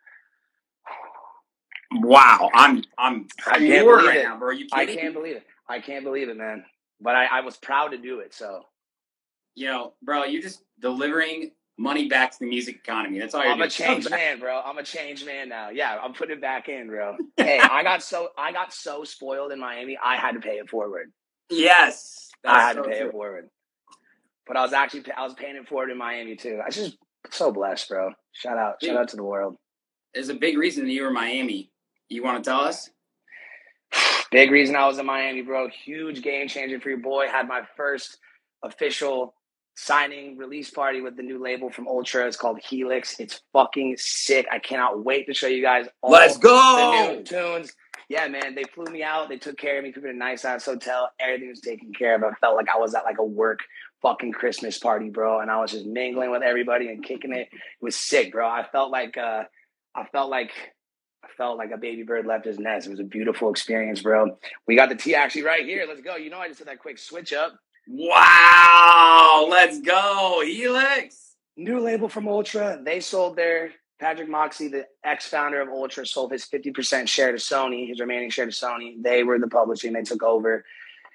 Wow, 1.92 2.50
I'm 2.54 2.84
I'm 2.98 3.28
I 3.48 3.60
can't 3.60 3.86
believe 3.86 4.06
right 4.06 4.18
it. 4.18 4.24
now, 4.24 4.38
bro. 4.40 4.52
You 4.52 4.68
I 4.74 4.86
can't 4.86 5.14
believe 5.14 5.36
it. 5.38 5.44
I 5.70 5.80
can't 5.80 6.04
believe 6.04 6.30
it, 6.30 6.38
man. 6.38 6.66
But 7.02 7.16
I, 7.16 7.26
I 7.26 7.42
was 7.42 7.58
proud 7.58 7.90
to 7.90 7.98
do 7.98 8.20
it. 8.20 8.34
So 8.34 8.64
You 9.56 9.68
know, 9.68 9.94
bro, 10.02 10.24
you're 10.26 10.42
just 10.42 10.64
delivering 10.80 11.52
money 11.78 12.08
back 12.08 12.32
to 12.32 12.40
the 12.40 12.46
music 12.48 12.76
economy. 12.76 13.20
That's 13.20 13.34
all 13.36 13.44
you're 13.44 13.52
I'm 13.52 13.62
a 13.62 13.68
doing. 13.68 13.70
changed 13.90 14.10
man, 14.10 14.40
bro. 14.40 14.62
I'm 14.64 14.78
a 14.78 14.84
changed 14.84 15.26
man 15.26 15.50
now. 15.50 15.70
Yeah, 15.70 15.98
I'm 16.02 16.14
putting 16.14 16.38
it 16.38 16.42
back 16.42 16.70
in, 16.70 16.88
bro. 16.88 17.18
Hey, 17.38 17.60
I 17.60 17.84
got 17.84 18.02
so 18.04 18.30
I 18.38 18.52
got 18.52 18.74
so 18.74 19.04
spoiled 19.04 19.52
in 19.52 19.60
Miami. 19.60 19.98
I 20.04 20.16
had 20.18 20.34
to 20.34 20.40
pay 20.40 20.56
it 20.58 20.70
forward. 20.70 21.12
Yes, 21.50 22.30
I 22.46 22.62
had 22.62 22.76
so 22.76 22.84
to 22.84 22.90
pay 22.90 23.00
true. 23.00 23.08
it 23.10 23.12
forward. 23.12 23.50
But 24.48 24.58
I 24.58 24.62
was 24.62 24.74
actually 24.74 25.04
I 25.16 25.24
was 25.24 25.34
paying 25.34 25.56
it 25.56 25.68
forward 25.68 25.92
in 25.92 25.98
Miami 25.98 26.36
too. 26.36 26.60
I 26.66 26.70
just 26.70 26.98
so 27.32 27.52
blessed, 27.52 27.90
bro. 27.90 28.12
Shout 28.34 28.58
out, 28.58 28.76
shout 28.84 28.98
out 28.98 29.10
to 29.10 29.16
the 29.16 29.24
world. 29.24 29.58
There's 30.14 30.30
a 30.30 30.36
big 30.36 30.58
reason 30.58 30.86
that 30.86 30.92
you 30.92 31.02
were 31.02 31.08
in 31.10 31.14
Miami. 31.14 31.72
You 32.10 32.24
want 32.24 32.44
to 32.44 32.50
tell 32.50 32.62
us? 32.62 32.90
Big 34.32 34.52
reason 34.52 34.76
I 34.76 34.88
was 34.88 34.98
in 34.98 35.06
Miami, 35.06 35.42
bro. 35.42 35.70
Huge 35.70 36.22
game 36.22 36.48
changer 36.48 36.80
for 36.80 36.90
your 36.90 37.00
boy. 37.00 37.28
Had 37.28 37.48
my 37.48 37.62
first 37.78 38.18
official 38.64 39.34
signing 39.78 40.38
release 40.38 40.70
party 40.70 41.02
with 41.02 41.18
the 41.18 41.24
new 41.24 41.42
label 41.42 41.70
from 41.70 41.88
Ultra. 41.88 42.28
It's 42.28 42.38
called 42.38 42.60
Helix. 42.60 43.20
It's 43.20 43.42
fucking 43.54 43.96
sick. 43.98 44.48
I 44.52 44.60
cannot 44.60 45.04
wait 45.04 45.28
to 45.28 45.34
show 45.34 45.48
you 45.48 45.62
guys 45.62 45.88
all 46.02 46.12
Let's 46.12 46.38
go! 46.38 47.08
the 47.08 47.16
new 47.16 47.24
tunes. 47.24 47.74
yeah, 48.08 48.28
man, 48.28 48.56
they 48.56 48.64
flew 48.64 48.86
me 48.86 49.04
out. 49.04 49.28
They 49.30 49.38
took 49.38 49.58
care 49.58 49.78
of 49.78 49.84
me, 49.84 49.92
put 49.92 50.04
me 50.04 50.12
in 50.12 50.16
a 50.16 50.20
nice 50.20 50.46
ass 50.46 50.66
hotel. 50.66 51.10
Everything 51.20 51.50
was 51.50 51.60
taken 51.60 51.92
care 51.94 52.16
of. 52.16 52.24
I 52.24 52.32
felt 52.40 52.56
like 52.56 52.70
I 52.74 52.78
was 52.78 52.96
at 52.96 53.04
like 53.04 53.18
a 53.20 53.26
work 53.26 53.60
fucking 54.02 54.32
Christmas 54.32 54.78
party, 54.78 55.10
bro. 55.10 55.40
And 55.40 55.52
I 55.52 55.60
was 55.60 55.72
just 55.72 55.86
mingling 55.86 56.32
with 56.32 56.42
everybody 56.42 56.88
and 56.88 57.04
kicking 57.04 57.34
it. 57.34 57.50
It 57.52 57.60
was 57.82 57.96
sick, 57.96 58.32
bro. 58.32 58.48
I 58.48 58.66
felt 58.72 58.92
like 58.92 59.18
uh 59.18 59.44
I 59.94 60.06
felt 60.12 60.30
like 60.30 60.52
Felt 61.38 61.58
like 61.58 61.72
a 61.72 61.78
baby 61.78 62.04
bird 62.04 62.26
left 62.26 62.46
his 62.46 62.60
nest. 62.60 62.88
It 62.88 62.92
was 62.92 63.00
a 63.00 63.04
beautiful 63.04 63.50
experience, 63.50 64.02
bro. 64.02 64.38
We 64.68 64.76
got 64.76 64.90
the 64.90 64.96
tea 64.96 65.16
actually 65.16 65.44
right 65.44 65.66
here. 65.66 65.86
Let's 65.88 66.02
go. 66.02 66.16
You 66.16 66.30
know 66.30 66.40
I 66.40 66.48
just 66.48 66.60
did 66.60 66.68
that 66.68 66.80
quick 66.80 66.98
switch 66.98 67.34
up. 67.34 67.60
Wow, 67.88 69.48
let's 69.50 69.80
go, 69.82 70.42
Helix. 70.44 71.36
New 71.56 71.80
label 71.80 72.10
from 72.10 72.28
Ultra. 72.28 72.80
They 72.84 73.00
sold 73.00 73.36
their 73.36 73.72
Patrick 74.00 74.28
Moxey, 74.28 74.68
the 74.68 74.88
ex-founder 75.04 75.62
of 75.62 75.70
Ultra, 75.70 76.06
sold 76.06 76.32
his 76.32 76.46
50% 76.46 77.08
share 77.08 77.32
to 77.32 77.38
Sony, 77.38 77.88
his 77.88 78.00
remaining 78.00 78.30
share 78.30 78.46
to 78.46 78.52
Sony. 78.52 79.02
They 79.02 79.24
were 79.24 79.40
the 79.40 79.48
publishing, 79.48 79.94
they 79.94 80.04
took 80.04 80.24
over. 80.24 80.66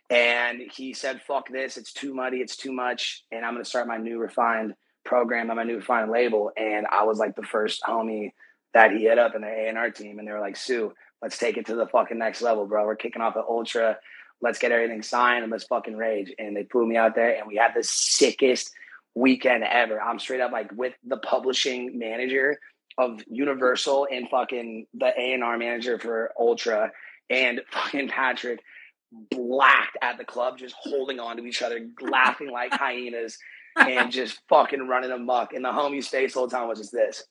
And 0.08 0.60
he 0.72 0.92
said, 0.92 1.20
fuck 1.22 1.48
this, 1.48 1.76
it's 1.76 1.92
too 1.92 2.14
muddy, 2.14 2.38
it's 2.38 2.56
too 2.56 2.72
much, 2.72 3.24
and 3.30 3.44
I'm 3.44 3.54
gonna 3.54 3.64
start 3.64 3.86
my 3.86 3.98
new 3.98 4.18
refined 4.18 4.74
program 5.04 5.50
on 5.50 5.56
my 5.56 5.64
new 5.64 5.76
refined 5.76 6.10
label. 6.10 6.50
And 6.56 6.86
I 6.86 7.04
was 7.04 7.18
like 7.18 7.36
the 7.36 7.42
first 7.42 7.82
homie 7.82 8.32
that 8.74 8.92
he 8.92 9.02
hit 9.04 9.18
up 9.18 9.34
in 9.34 9.42
the 9.42 9.48
A&R 9.48 9.90
team, 9.90 10.18
and 10.18 10.26
they 10.26 10.32
were 10.32 10.40
like, 10.40 10.56
Sue, 10.56 10.92
let's 11.22 11.38
take 11.38 11.56
it 11.56 11.66
to 11.66 11.74
the 11.74 11.86
fucking 11.86 12.18
next 12.18 12.42
level, 12.42 12.66
bro. 12.66 12.86
We're 12.86 12.96
kicking 12.96 13.22
off 13.22 13.36
at 13.36 13.44
Ultra. 13.48 13.98
Let's 14.40 14.58
get 14.58 14.72
everything 14.72 15.02
signed 15.02 15.42
and 15.42 15.52
let's 15.52 15.64
fucking 15.64 15.96
rage. 15.96 16.32
And 16.38 16.56
they 16.56 16.64
flew 16.64 16.86
me 16.86 16.96
out 16.96 17.14
there, 17.14 17.36
and 17.36 17.46
we 17.46 17.56
had 17.56 17.72
the 17.74 17.82
sickest 17.82 18.70
weekend 19.14 19.64
ever. 19.64 20.00
I'm 20.00 20.18
straight 20.18 20.40
up 20.40 20.52
like 20.52 20.70
with 20.72 20.94
the 21.06 21.16
publishing 21.18 21.98
manager 21.98 22.58
of 22.98 23.22
Universal 23.28 24.08
and 24.10 24.28
fucking 24.28 24.86
the 24.94 25.08
A 25.18 25.32
and 25.32 25.44
R 25.44 25.58
manager 25.58 25.98
for 25.98 26.32
Ultra 26.38 26.92
and 27.28 27.60
fucking 27.70 28.08
Patrick 28.08 28.60
blacked 29.30 29.96
at 30.02 30.18
the 30.18 30.24
club, 30.24 30.58
just 30.58 30.74
holding 30.78 31.18
on 31.18 31.36
to 31.36 31.44
each 31.44 31.62
other, 31.62 31.86
laughing 32.00 32.50
like 32.50 32.72
hyenas, 32.74 33.38
and 33.76 34.12
just 34.12 34.40
fucking 34.48 34.86
running 34.86 35.10
amok. 35.10 35.52
And 35.52 35.64
the 35.64 35.70
homie's 35.70 36.08
face 36.08 36.34
the 36.34 36.40
whole 36.40 36.48
time 36.48 36.68
was 36.68 36.78
just 36.78 36.92
this. 36.92 37.24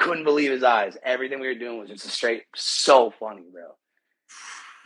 Couldn't 0.00 0.24
believe 0.24 0.50
his 0.50 0.62
eyes. 0.64 0.96
Everything 1.04 1.40
we 1.40 1.46
were 1.46 1.54
doing 1.54 1.78
was 1.78 1.90
just 1.90 2.06
a 2.06 2.08
straight 2.08 2.44
so 2.56 3.12
funny, 3.20 3.44
bro. 3.52 3.76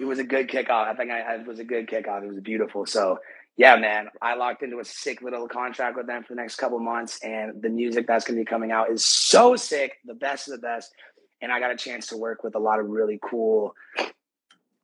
It 0.01 0.07
was 0.07 0.19
a 0.19 0.25
good 0.25 0.49
kickoff. 0.49 0.89
I 0.89 0.95
think 0.95 1.13
I, 1.13 1.37
it 1.37 1.47
was 1.47 1.61
a 1.61 1.65
good 1.65 1.87
kickoff. 1.87 2.25
It 2.25 2.29
was 2.29 2.41
beautiful. 2.41 2.85
So 2.85 3.21
yeah, 3.57 3.77
man, 3.77 4.09
I 4.21 4.35
locked 4.35 4.65
into 4.65 4.81
a 4.81 4.85
sick 4.85 5.23
little 5.23 5.47
contract 5.47 5.97
with 5.97 6.09
them 6.09 6.25
for 6.25 6.35
the 6.35 6.41
next 6.41 6.57
couple 6.57 6.81
months, 6.81 7.21
and 7.23 7.63
the 7.63 7.69
music 7.69 8.09
that's 8.09 8.25
going 8.25 8.37
to 8.37 8.41
be 8.41 8.45
coming 8.45 8.73
out 8.73 8.91
is 8.91 9.05
so 9.05 9.55
sick, 9.55 9.99
the 10.05 10.15
best 10.15 10.49
of 10.49 10.53
the 10.53 10.59
best. 10.59 10.93
And 11.41 11.53
I 11.53 11.61
got 11.61 11.71
a 11.71 11.77
chance 11.77 12.09
to 12.09 12.17
work 12.17 12.43
with 12.43 12.57
a 12.57 12.59
lot 12.59 12.81
of 12.81 12.89
really 12.89 13.21
cool 13.23 13.77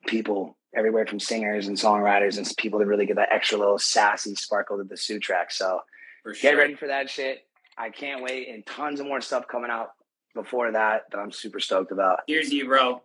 people, 0.07 0.57
everywhere 0.77 1.07
from 1.07 1.19
singers 1.19 1.67
and 1.67 1.77
songwriters 1.77 2.39
and 2.39 2.49
people 2.57 2.79
that 2.79 2.87
really 2.87 3.07
get 3.07 3.17
that 3.17 3.33
extra 3.33 3.59
little 3.59 3.79
sassy 3.79 4.37
sparkle 4.37 4.77
to 4.77 4.85
the 4.85 4.97
Sue 4.97 5.19
track. 5.19 5.51
So 5.51 5.81
For 6.23 6.35
get 6.35 6.57
ready 6.57 6.77
for 6.77 6.87
that 6.87 7.11
shit. 7.11 7.45
I 7.77 7.91
can't 7.91 8.23
wait, 8.23 8.49
and 8.49 8.65
tons 8.65 9.01
of 9.01 9.07
more 9.07 9.21
stuff 9.21 9.49
coming 9.49 9.71
out 9.71 9.91
before 10.35 10.73
that 10.73 11.05
that 11.11 11.19
I'm 11.19 11.33
super 11.33 11.61
stoked 11.61 11.93
about. 11.93 12.21
Here's 12.27 12.53
you, 12.53 12.67
bro. 12.67 13.03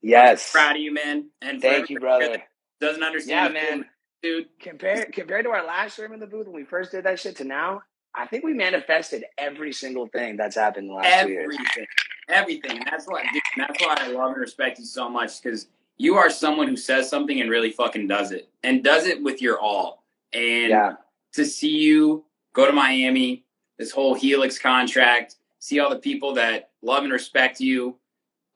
Yes, 0.00 0.52
Proud 0.52 0.76
of 0.76 0.82
you, 0.82 0.92
man. 0.92 1.30
And 1.42 1.60
thank 1.60 1.90
you, 1.90 1.98
brother. 1.98 2.42
Doesn't 2.80 3.02
understand. 3.02 3.54
Yeah, 3.54 3.60
man. 3.60 3.84
dude. 4.22 4.46
compared 4.60 5.12
compared 5.12 5.44
to 5.44 5.50
our 5.50 5.66
last 5.66 5.98
room 5.98 6.12
in 6.12 6.20
the 6.20 6.26
booth 6.26 6.46
when 6.46 6.54
we 6.54 6.64
first 6.64 6.92
did 6.92 7.04
that 7.04 7.18
shit 7.18 7.36
to 7.36 7.44
now, 7.44 7.82
I 8.14 8.26
think 8.26 8.44
we 8.44 8.54
manifested 8.54 9.24
every 9.36 9.72
single 9.72 10.06
thing 10.06 10.36
that's 10.36 10.56
happened 10.56 10.84
in 10.84 10.88
the 10.88 10.94
last 10.94 11.22
two 11.24 11.32
years. 11.32 11.54
Everything, 11.54 11.86
everything. 12.28 12.82
That's 12.88 13.06
why, 13.06 13.24
dude, 13.32 13.42
that's 13.56 13.84
why 13.84 13.96
I 13.98 14.08
love 14.08 14.32
and 14.32 14.40
respect 14.40 14.78
you 14.78 14.84
so 14.84 15.08
much 15.08 15.42
because 15.42 15.66
you 15.96 16.16
are 16.16 16.30
someone 16.30 16.68
who 16.68 16.76
says 16.76 17.10
something 17.10 17.40
and 17.40 17.50
really 17.50 17.72
fucking 17.72 18.06
does 18.06 18.30
it, 18.30 18.48
and 18.62 18.84
does 18.84 19.06
it 19.06 19.22
with 19.22 19.42
your 19.42 19.58
all. 19.58 20.04
And 20.32 20.70
Yeah, 20.70 20.92
to 21.34 21.44
see 21.44 21.78
you 21.78 22.24
go 22.52 22.66
to 22.66 22.72
Miami, 22.72 23.44
this 23.78 23.90
whole 23.90 24.14
Helix 24.14 24.58
contract, 24.58 25.36
see 25.58 25.78
all 25.80 25.90
the 25.90 25.96
people 25.96 26.34
that 26.34 26.70
love 26.82 27.04
and 27.04 27.12
respect 27.12 27.60
you. 27.60 27.96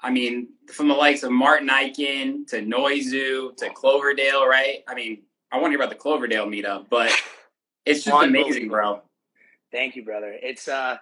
I 0.01 0.11
mean, 0.11 0.49
from 0.73 0.89
the 0.89 0.95
likes 0.95 1.23
of 1.23 1.31
Martin 1.31 1.69
Ikin 1.69 2.47
to 2.49 2.57
Noizu 2.61 3.57
to 3.57 3.71
Cloverdale, 3.71 4.47
right? 4.47 4.83
I 4.89 4.95
mean, 4.95 5.23
I 5.53 5.57
want 5.57 5.67
to 5.67 5.71
hear 5.71 5.79
about 5.79 5.91
the 5.91 5.97
Cloverdale 5.99 6.47
meetup, 6.47 6.87
but 6.91 7.11
it's 7.87 8.05
just 8.05 8.25
amazing, 8.25 8.69
bro. 8.69 9.03
thank 9.71 9.95
you, 9.97 10.05
brother. 10.05 10.35
It's 10.43 10.67
uh, 10.69 10.97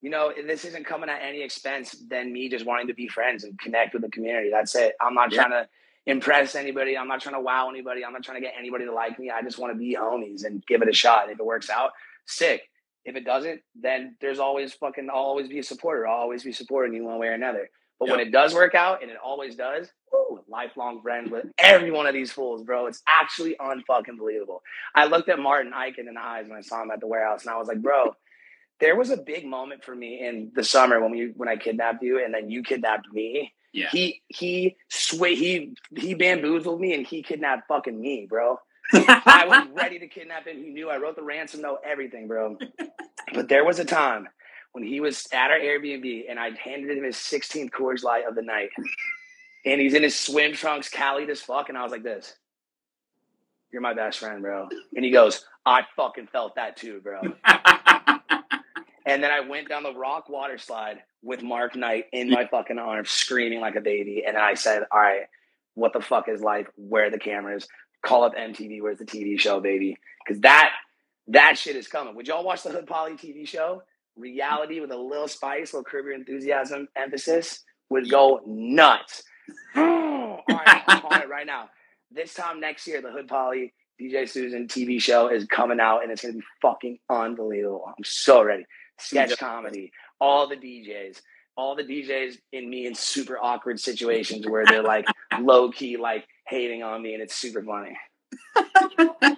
you 0.00 0.10
know, 0.10 0.32
this 0.46 0.64
isn't 0.64 0.84
coming 0.86 1.10
at 1.10 1.20
any 1.22 1.42
expense 1.42 1.92
than 2.08 2.32
me 2.32 2.48
just 2.48 2.64
wanting 2.66 2.86
to 2.88 2.94
be 2.94 3.06
friends 3.06 3.44
and 3.44 3.58
connect 3.58 3.92
with 3.92 4.02
the 4.02 4.08
community. 4.10 4.48
That's 4.50 4.74
it. 4.74 4.94
I'm 5.00 5.14
not 5.14 5.30
Yeah. 5.30 5.42
trying 5.42 5.50
to 5.50 5.68
impress 6.06 6.54
anybody. 6.54 6.96
I'm 6.96 7.06
not 7.06 7.20
trying 7.20 7.34
to 7.34 7.40
wow 7.40 7.68
anybody. 7.68 8.04
I'm 8.04 8.12
not 8.12 8.24
trying 8.24 8.40
to 8.40 8.40
get 8.40 8.54
anybody 8.58 8.86
to 8.86 8.92
like 8.92 9.18
me. 9.18 9.30
I 9.30 9.42
just 9.42 9.58
want 9.58 9.74
to 9.74 9.78
be 9.78 9.94
homies 9.94 10.44
and 10.46 10.64
give 10.66 10.80
it 10.82 10.88
a 10.88 10.92
shot. 10.94 11.30
If 11.30 11.38
it 11.38 11.44
works 11.44 11.68
out, 11.68 11.92
sick. 12.24 12.62
If 13.04 13.16
it 13.16 13.24
doesn't, 13.24 13.62
then 13.74 14.16
there's 14.20 14.38
always 14.38 14.72
fucking. 14.74 15.08
I'll 15.10 15.20
always 15.20 15.48
be 15.48 15.58
a 15.58 15.62
supporter. 15.62 16.06
I'll 16.06 16.20
always 16.20 16.44
be 16.44 16.52
supporting 16.52 16.94
you 16.94 17.04
one 17.04 17.18
way 17.18 17.28
or 17.28 17.32
another. 17.32 17.70
But 17.98 18.08
when 18.08 18.20
it 18.20 18.32
does 18.32 18.54
work 18.54 18.74
out, 18.74 19.02
and 19.02 19.10
it 19.10 19.18
always 19.22 19.56
does, 19.56 19.86
woo, 20.10 20.40
lifelong 20.48 21.02
friends 21.02 21.30
with 21.30 21.44
every 21.58 21.90
one 21.90 22.06
of 22.06 22.14
these 22.14 22.32
fools, 22.32 22.62
bro. 22.62 22.86
It's 22.86 23.02
actually 23.06 23.56
unfucking 23.60 24.16
believable. 24.18 24.62
I 24.94 25.04
looked 25.04 25.28
at 25.28 25.38
Martin 25.38 25.72
Ikin 25.72 26.08
in 26.08 26.14
the 26.14 26.20
eyes 26.20 26.48
when 26.48 26.56
I 26.56 26.62
saw 26.62 26.82
him 26.82 26.90
at 26.90 27.00
the 27.00 27.06
warehouse, 27.06 27.42
and 27.42 27.50
I 27.50 27.58
was 27.58 27.68
like, 27.68 27.82
bro, 27.82 28.16
there 28.80 28.96
was 28.96 29.10
a 29.10 29.18
big 29.18 29.44
moment 29.44 29.84
for 29.84 29.94
me 29.94 30.26
in 30.26 30.50
the 30.54 30.64
summer 30.64 31.00
when 31.00 31.10
we 31.10 31.32
when 31.36 31.48
I 31.48 31.56
kidnapped 31.56 32.02
you, 32.02 32.24
and 32.24 32.32
then 32.32 32.50
you 32.50 32.62
kidnapped 32.62 33.12
me. 33.12 33.52
Yeah. 33.72 33.90
He 33.90 34.22
he 34.28 34.76
swa 34.90 35.34
he 35.36 35.74
he 35.94 36.14
bamboozled 36.14 36.80
me, 36.80 36.94
and 36.94 37.06
he 37.06 37.22
kidnapped 37.22 37.68
fucking 37.68 38.00
me, 38.00 38.26
bro. 38.28 38.58
I 39.26 39.44
was 39.46 39.68
ready 39.74 39.98
to 39.98 40.06
kidnap 40.06 40.46
him. 40.46 40.62
He 40.62 40.70
knew 40.70 40.90
I 40.90 40.96
wrote 40.96 41.16
the 41.16 41.22
ransom 41.22 41.62
note, 41.62 41.80
everything, 41.84 42.28
bro. 42.28 42.56
But 43.34 43.48
there 43.48 43.64
was 43.64 43.78
a 43.78 43.84
time 43.84 44.28
when 44.72 44.84
he 44.84 45.00
was 45.00 45.26
at 45.32 45.50
our 45.50 45.58
Airbnb 45.58 46.24
and 46.28 46.38
I 46.38 46.50
handed 46.50 46.96
him 46.96 47.04
his 47.04 47.16
16th 47.16 47.70
Coors 47.70 48.02
Light 48.02 48.24
of 48.26 48.34
the 48.34 48.42
night. 48.42 48.70
And 49.64 49.80
he's 49.80 49.94
in 49.94 50.02
his 50.02 50.18
swim 50.18 50.52
trunks, 50.52 50.88
calied 50.88 51.28
as 51.28 51.40
fuck. 51.40 51.68
And 51.68 51.76
I 51.76 51.82
was 51.82 51.92
like, 51.92 52.02
this, 52.02 52.34
you're 53.72 53.82
my 53.82 53.94
best 53.94 54.18
friend, 54.18 54.42
bro. 54.42 54.68
And 54.96 55.04
he 55.04 55.10
goes, 55.10 55.44
I 55.66 55.82
fucking 55.96 56.28
felt 56.28 56.54
that 56.56 56.76
too, 56.76 57.00
bro. 57.00 57.20
And 59.06 59.22
then 59.22 59.30
I 59.30 59.40
went 59.40 59.68
down 59.68 59.82
the 59.82 59.94
rock 59.94 60.28
water 60.28 60.58
slide 60.58 61.02
with 61.22 61.42
Mark 61.42 61.74
Knight 61.74 62.04
in 62.12 62.30
my 62.30 62.46
fucking 62.46 62.78
arms, 62.78 63.10
screaming 63.10 63.60
like 63.60 63.74
a 63.74 63.80
baby. 63.80 64.24
And 64.26 64.36
I 64.36 64.54
said, 64.54 64.84
All 64.90 65.00
right, 65.00 65.22
what 65.74 65.92
the 65.92 66.00
fuck 66.00 66.28
is 66.28 66.40
life? 66.40 66.66
Where 66.76 67.06
are 67.06 67.10
the 67.10 67.18
cameras? 67.18 67.66
Call 68.02 68.24
up 68.24 68.34
MTV. 68.34 68.80
Where's 68.82 68.98
the 68.98 69.04
TV 69.04 69.38
show, 69.38 69.60
baby? 69.60 69.96
Because 70.24 70.40
that 70.42 70.72
that 71.28 71.58
shit 71.58 71.76
is 71.76 71.86
coming. 71.86 72.14
Would 72.14 72.28
y'all 72.28 72.44
watch 72.44 72.62
the 72.62 72.70
Hood 72.70 72.86
Polly 72.86 73.12
TV 73.12 73.46
show? 73.46 73.82
Reality 74.16 74.80
with 74.80 74.90
a 74.90 74.96
little 74.96 75.28
spice, 75.28 75.72
a 75.72 75.76
little 75.76 75.84
curb 75.84 76.06
your 76.06 76.14
enthusiasm 76.14 76.88
emphasis 76.96 77.62
would 77.88 78.10
go 78.10 78.40
nuts. 78.46 79.22
All 79.76 80.42
right, 80.48 80.82
I'm 80.86 81.04
on 81.06 81.22
it 81.22 81.28
right 81.28 81.46
now. 81.46 81.70
This 82.10 82.34
time 82.34 82.60
next 82.60 82.86
year, 82.86 83.00
the 83.00 83.10
Hood 83.10 83.28
Polly 83.28 83.72
DJ 84.00 84.28
Susan 84.28 84.66
TV 84.66 85.00
show 85.00 85.28
is 85.28 85.44
coming 85.44 85.80
out, 85.80 86.02
and 86.02 86.10
it's 86.10 86.22
going 86.22 86.34
to 86.34 86.38
be 86.40 86.46
fucking 86.62 86.98
unbelievable. 87.08 87.84
I'm 87.86 88.04
so 88.04 88.42
ready. 88.42 88.64
Sketch 88.98 89.38
comedy, 89.38 89.92
all 90.20 90.48
the 90.48 90.56
DJs, 90.56 91.20
all 91.56 91.74
the 91.76 91.84
DJs 91.84 92.38
in 92.52 92.68
me 92.68 92.86
in 92.86 92.94
super 92.94 93.38
awkward 93.38 93.80
situations 93.80 94.46
where 94.46 94.64
they're 94.66 94.82
like 94.82 95.06
low 95.40 95.70
key, 95.70 95.96
like 95.96 96.26
hating 96.50 96.82
on 96.82 97.00
me, 97.00 97.14
and 97.14 97.22
it's 97.22 97.34
super 97.34 97.62
funny. 97.62 97.96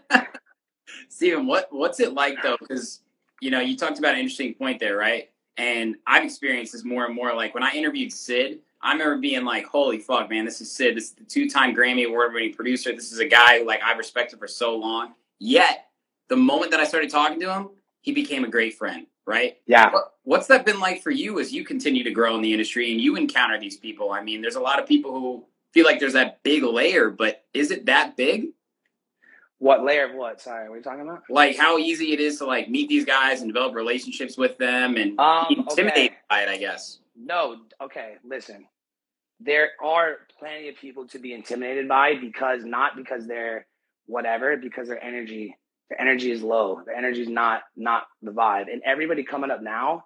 Steven, 1.08 1.46
what 1.46 1.68
what's 1.70 2.00
it 2.00 2.14
like 2.14 2.42
though? 2.42 2.56
Because 2.58 3.00
you 3.40 3.50
know, 3.50 3.60
you 3.60 3.76
talked 3.76 3.98
about 3.98 4.14
an 4.14 4.20
interesting 4.20 4.54
point 4.54 4.80
there, 4.80 4.96
right? 4.96 5.30
And 5.58 5.96
I've 6.06 6.24
experienced 6.24 6.72
this 6.72 6.84
more 6.84 7.04
and 7.04 7.14
more. 7.14 7.34
Like 7.34 7.54
when 7.54 7.62
I 7.62 7.72
interviewed 7.72 8.12
Sid, 8.12 8.60
I 8.80 8.92
remember 8.92 9.18
being 9.18 9.44
like, 9.44 9.66
"Holy 9.66 9.98
fuck, 9.98 10.30
man! 10.30 10.44
This 10.44 10.60
is 10.60 10.72
Sid. 10.72 10.96
This 10.96 11.04
is 11.04 11.12
the 11.12 11.24
two-time 11.24 11.76
Grammy 11.76 12.06
award-winning 12.06 12.54
producer. 12.54 12.92
This 12.92 13.12
is 13.12 13.18
a 13.18 13.26
guy 13.26 13.60
who 13.60 13.66
like 13.66 13.80
I've 13.84 13.98
respected 13.98 14.38
for 14.38 14.48
so 14.48 14.76
long. 14.76 15.14
Yet, 15.38 15.86
the 16.28 16.36
moment 16.36 16.70
that 16.70 16.80
I 16.80 16.84
started 16.84 17.10
talking 17.10 17.40
to 17.40 17.52
him, 17.52 17.70
he 18.00 18.12
became 18.12 18.44
a 18.44 18.48
great 18.48 18.74
friend, 18.74 19.06
right? 19.26 19.58
Yeah. 19.66 19.92
What's 20.24 20.46
that 20.46 20.64
been 20.64 20.80
like 20.80 21.02
for 21.02 21.10
you 21.10 21.40
as 21.40 21.52
you 21.52 21.64
continue 21.64 22.04
to 22.04 22.10
grow 22.10 22.34
in 22.36 22.42
the 22.42 22.52
industry 22.52 22.92
and 22.92 23.00
you 23.00 23.16
encounter 23.16 23.58
these 23.58 23.76
people? 23.76 24.12
I 24.12 24.22
mean, 24.22 24.40
there's 24.40 24.56
a 24.56 24.60
lot 24.60 24.80
of 24.80 24.86
people 24.86 25.12
who 25.12 25.44
feel 25.72 25.84
like 25.84 26.00
there's 26.00 26.12
that 26.14 26.42
big 26.42 26.62
layer, 26.62 27.10
but 27.10 27.44
is 27.54 27.70
it 27.70 27.86
that 27.86 28.16
big? 28.16 28.48
What 29.58 29.84
layer 29.84 30.06
of 30.06 30.16
what? 30.16 30.40
Sorry, 30.40 30.68
what 30.68 30.74
are 30.74 30.78
you 30.78 30.82
talking 30.82 31.02
about? 31.02 31.22
like 31.30 31.56
how 31.56 31.78
easy 31.78 32.12
it 32.12 32.20
is 32.20 32.38
to 32.38 32.46
like 32.46 32.68
meet 32.68 32.88
these 32.88 33.04
guys 33.04 33.42
and 33.42 33.52
develop 33.52 33.74
relationships 33.74 34.36
with 34.36 34.58
them 34.58 34.96
and 34.96 35.18
Um, 35.20 35.46
be 35.48 35.58
intimidated 35.58 36.10
okay. 36.10 36.16
by 36.28 36.42
it, 36.42 36.48
I 36.48 36.56
guess. 36.56 36.98
No, 37.16 37.58
okay, 37.80 38.14
listen. 38.24 38.66
There 39.38 39.70
are 39.82 40.18
plenty 40.38 40.68
of 40.68 40.76
people 40.76 41.06
to 41.08 41.18
be 41.18 41.32
intimidated 41.32 41.88
by 41.88 42.14
because 42.16 42.64
not 42.64 42.96
because 42.96 43.26
they're 43.26 43.66
whatever, 44.06 44.56
because 44.56 44.88
their 44.88 45.02
energy 45.02 45.56
their 45.88 46.00
energy 46.00 46.30
is 46.30 46.42
low. 46.42 46.80
Their 46.84 46.96
energy 46.96 47.22
is 47.22 47.28
not 47.28 47.62
not 47.76 48.04
the 48.20 48.32
vibe. 48.32 48.72
And 48.72 48.82
everybody 48.84 49.22
coming 49.22 49.50
up 49.50 49.62
now, 49.62 50.04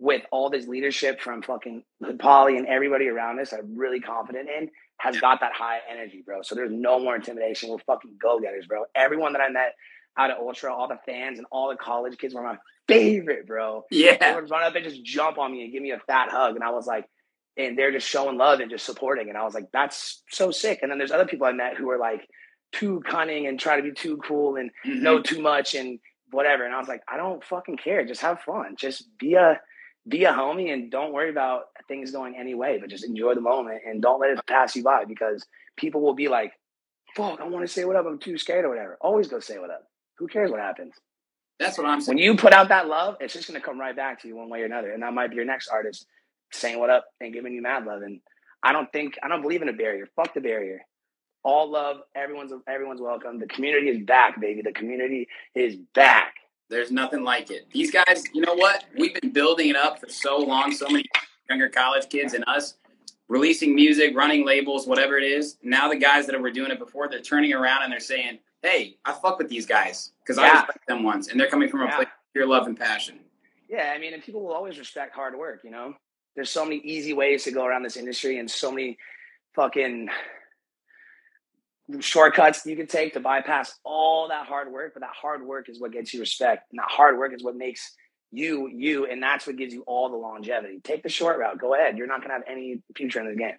with 0.00 0.22
all 0.32 0.50
this 0.50 0.66
leadership 0.66 1.20
from 1.20 1.42
fucking 1.42 1.84
Polly 2.18 2.56
and 2.56 2.66
everybody 2.66 3.06
around 3.08 3.38
us, 3.38 3.52
I'm 3.52 3.76
really 3.76 4.00
confident 4.00 4.48
in, 4.48 4.70
has 5.00 5.18
got 5.18 5.40
that 5.40 5.52
high 5.54 5.78
energy, 5.90 6.22
bro. 6.24 6.42
So 6.42 6.54
there's 6.54 6.70
no 6.70 6.98
more 7.00 7.16
intimidation. 7.16 7.70
We're 7.70 7.78
fucking 7.78 8.16
go 8.20 8.38
getters, 8.38 8.66
bro. 8.66 8.84
Everyone 8.94 9.32
that 9.32 9.40
I 9.40 9.48
met 9.48 9.74
out 10.18 10.30
of 10.30 10.38
Ultra, 10.38 10.74
all 10.74 10.88
the 10.88 10.98
fans 11.06 11.38
and 11.38 11.46
all 11.50 11.70
the 11.70 11.76
college 11.76 12.18
kids 12.18 12.34
were 12.34 12.42
my 12.42 12.58
favorite, 12.86 13.46
bro. 13.46 13.84
They 13.90 13.96
Yeah. 14.20 14.34
would 14.34 14.50
run 14.50 14.62
up 14.62 14.74
and 14.74 14.84
just 14.84 15.02
jump 15.02 15.38
on 15.38 15.52
me 15.52 15.62
and 15.64 15.72
give 15.72 15.82
me 15.82 15.92
a 15.92 16.00
fat 16.00 16.28
hug. 16.30 16.54
And 16.54 16.62
I 16.64 16.70
was 16.70 16.86
like, 16.86 17.06
and 17.56 17.78
they're 17.78 17.92
just 17.92 18.06
showing 18.08 18.36
love 18.36 18.60
and 18.60 18.70
just 18.70 18.84
supporting. 18.84 19.28
And 19.28 19.38
I 19.38 19.44
was 19.44 19.54
like, 19.54 19.66
that's 19.72 20.22
so 20.30 20.50
sick. 20.50 20.80
And 20.82 20.90
then 20.90 20.98
there's 20.98 21.12
other 21.12 21.26
people 21.26 21.46
I 21.46 21.52
met 21.52 21.76
who 21.76 21.86
were 21.86 21.98
like 21.98 22.26
too 22.72 23.00
cunning 23.06 23.46
and 23.46 23.58
try 23.58 23.76
to 23.76 23.82
be 23.82 23.92
too 23.92 24.18
cool 24.18 24.56
and 24.56 24.70
Mhm. 24.84 25.00
know 25.00 25.20
too 25.22 25.40
much 25.40 25.74
and 25.74 25.98
whatever. 26.30 26.64
And 26.64 26.74
I 26.74 26.78
was 26.78 26.88
like, 26.88 27.02
I 27.08 27.16
don't 27.16 27.42
fucking 27.44 27.78
care. 27.78 28.04
Just 28.04 28.20
have 28.20 28.40
fun. 28.42 28.76
Just 28.76 29.16
be 29.18 29.34
a 29.34 29.60
be 30.10 30.24
a 30.24 30.32
homie 30.32 30.72
and 30.72 30.90
don't 30.90 31.12
worry 31.12 31.30
about 31.30 31.64
things 31.88 32.10
going 32.10 32.36
any 32.36 32.54
way, 32.54 32.78
but 32.78 32.90
just 32.90 33.04
enjoy 33.04 33.34
the 33.34 33.40
moment 33.40 33.82
and 33.86 34.02
don't 34.02 34.20
let 34.20 34.30
it 34.30 34.46
pass 34.46 34.76
you 34.76 34.82
by 34.82 35.04
because 35.04 35.46
people 35.76 36.00
will 36.00 36.14
be 36.14 36.28
like, 36.28 36.52
fuck, 37.16 37.40
I 37.40 37.44
want 37.46 37.66
to 37.66 37.72
say 37.72 37.84
what 37.84 37.96
up. 37.96 38.06
I'm 38.06 38.18
too 38.18 38.36
scared 38.36 38.64
or 38.64 38.68
whatever. 38.68 38.98
Always 39.00 39.28
go 39.28 39.40
say 39.40 39.58
what 39.58 39.70
up. 39.70 39.86
Who 40.18 40.26
cares 40.26 40.50
what 40.50 40.60
happens? 40.60 40.94
That's 41.58 41.76
what 41.76 41.86
I'm 41.86 42.00
saying. 42.00 42.16
When 42.16 42.24
you 42.24 42.36
put 42.36 42.52
out 42.52 42.68
that 42.68 42.88
love, 42.88 43.16
it's 43.20 43.34
just 43.34 43.46
gonna 43.46 43.60
come 43.60 43.78
right 43.78 43.94
back 43.94 44.22
to 44.22 44.28
you 44.28 44.36
one 44.36 44.48
way 44.48 44.62
or 44.62 44.64
another. 44.64 44.92
And 44.92 45.02
that 45.02 45.12
might 45.12 45.30
be 45.30 45.36
your 45.36 45.44
next 45.44 45.68
artist 45.68 46.06
saying 46.52 46.78
what 46.78 46.90
up 46.90 47.06
and 47.20 47.32
giving 47.32 47.52
you 47.52 47.62
mad 47.62 47.84
love. 47.84 48.02
And 48.02 48.20
I 48.62 48.72
don't 48.72 48.90
think 48.92 49.18
I 49.22 49.28
don't 49.28 49.42
believe 49.42 49.62
in 49.62 49.68
a 49.68 49.74
barrier. 49.74 50.08
Fuck 50.16 50.34
the 50.34 50.40
barrier. 50.40 50.80
All 51.42 51.70
love, 51.70 51.98
everyone's 52.14 52.52
everyone's 52.68 53.00
welcome. 53.00 53.38
The 53.38 53.46
community 53.46 53.88
is 53.88 54.04
back, 54.04 54.40
baby. 54.40 54.62
The 54.62 54.72
community 54.72 55.28
is 55.54 55.76
back. 55.94 56.34
There's 56.70 56.92
nothing 56.92 57.24
like 57.24 57.50
it. 57.50 57.68
These 57.72 57.90
guys, 57.90 58.22
you 58.32 58.40
know 58.42 58.54
what? 58.54 58.84
We've 58.96 59.12
been 59.20 59.32
building 59.32 59.68
it 59.68 59.76
up 59.76 59.98
for 59.98 60.08
so 60.08 60.38
long. 60.38 60.70
So 60.72 60.88
many 60.88 61.04
younger 61.48 61.68
college 61.68 62.08
kids 62.08 62.32
and 62.32 62.44
us 62.46 62.74
releasing 63.28 63.74
music, 63.74 64.16
running 64.16 64.46
labels, 64.46 64.86
whatever 64.86 65.18
it 65.18 65.24
is. 65.24 65.56
Now 65.62 65.88
the 65.88 65.96
guys 65.96 66.26
that 66.28 66.40
were 66.40 66.50
doing 66.50 66.70
it 66.70 66.78
before, 66.78 67.08
they're 67.08 67.20
turning 67.20 67.52
around 67.52 67.82
and 67.82 67.92
they're 67.92 67.98
saying, 68.00 68.38
"Hey, 68.62 68.98
I 69.04 69.12
fuck 69.12 69.38
with 69.38 69.48
these 69.48 69.66
guys 69.66 70.12
because 70.22 70.38
I 70.38 70.46
Yeah. 70.46 70.54
was 70.54 70.68
like 70.68 70.86
them 70.86 71.02
once," 71.02 71.28
and 71.28 71.38
they're 71.38 71.48
coming 71.48 71.68
from 71.68 71.82
a 71.82 71.86
Yeah. 71.86 71.96
place 71.96 72.06
of 72.08 72.32
pure 72.32 72.46
love 72.46 72.66
and 72.68 72.78
passion. 72.78 73.18
Yeah, 73.68 73.92
I 73.94 73.98
mean, 73.98 74.14
and 74.14 74.22
people 74.22 74.42
will 74.42 74.52
always 74.52 74.78
respect 74.78 75.14
hard 75.14 75.36
work, 75.36 75.62
you 75.64 75.70
know? 75.70 75.96
There's 76.36 76.50
so 76.50 76.64
many 76.64 76.76
easy 76.78 77.12
ways 77.12 77.44
to 77.44 77.50
go 77.50 77.64
around 77.64 77.82
this 77.82 77.96
industry 77.96 78.38
and 78.38 78.48
so 78.50 78.70
many 78.70 78.96
fucking 79.54 80.08
shortcuts 82.00 82.64
you 82.66 82.76
can 82.76 82.86
take 82.86 83.14
to 83.14 83.20
bypass 83.20 83.74
all 83.84 84.28
that 84.28 84.46
hard 84.46 84.72
work, 84.72 84.94
but 84.94 85.00
that 85.00 85.14
hard 85.20 85.44
work 85.44 85.68
is 85.68 85.80
what 85.80 85.92
gets 85.92 86.14
you 86.14 86.20
respect. 86.20 86.66
And 86.70 86.78
that 86.78 86.88
hard 86.88 87.18
work 87.18 87.34
is 87.34 87.42
what 87.42 87.56
makes 87.56 87.94
you 88.32 88.68
you, 88.68 89.06
and 89.06 89.22
that's 89.22 89.46
what 89.46 89.56
gives 89.56 89.74
you 89.74 89.82
all 89.86 90.08
the 90.08 90.16
longevity. 90.16 90.80
Take 90.84 91.02
the 91.02 91.08
short 91.08 91.38
route. 91.38 91.58
Go 91.58 91.74
ahead. 91.74 91.98
You're 91.98 92.06
not 92.06 92.22
gonna 92.22 92.34
have 92.34 92.44
any 92.46 92.82
future 92.96 93.20
in 93.20 93.28
the 93.28 93.36
game. 93.36 93.56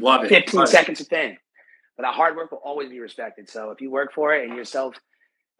Love 0.00 0.24
it. 0.24 0.28
15 0.28 0.62
it. 0.62 0.68
seconds 0.68 1.00
of 1.00 1.08
fame. 1.08 1.36
But 1.96 2.04
that 2.04 2.14
hard 2.14 2.36
work 2.36 2.50
will 2.50 2.62
always 2.64 2.88
be 2.88 3.00
respected. 3.00 3.50
So 3.50 3.70
if 3.70 3.80
you 3.80 3.90
work 3.90 4.14
for 4.14 4.34
it 4.34 4.46
and 4.46 4.54
you're 4.56 4.64
self 4.64 4.94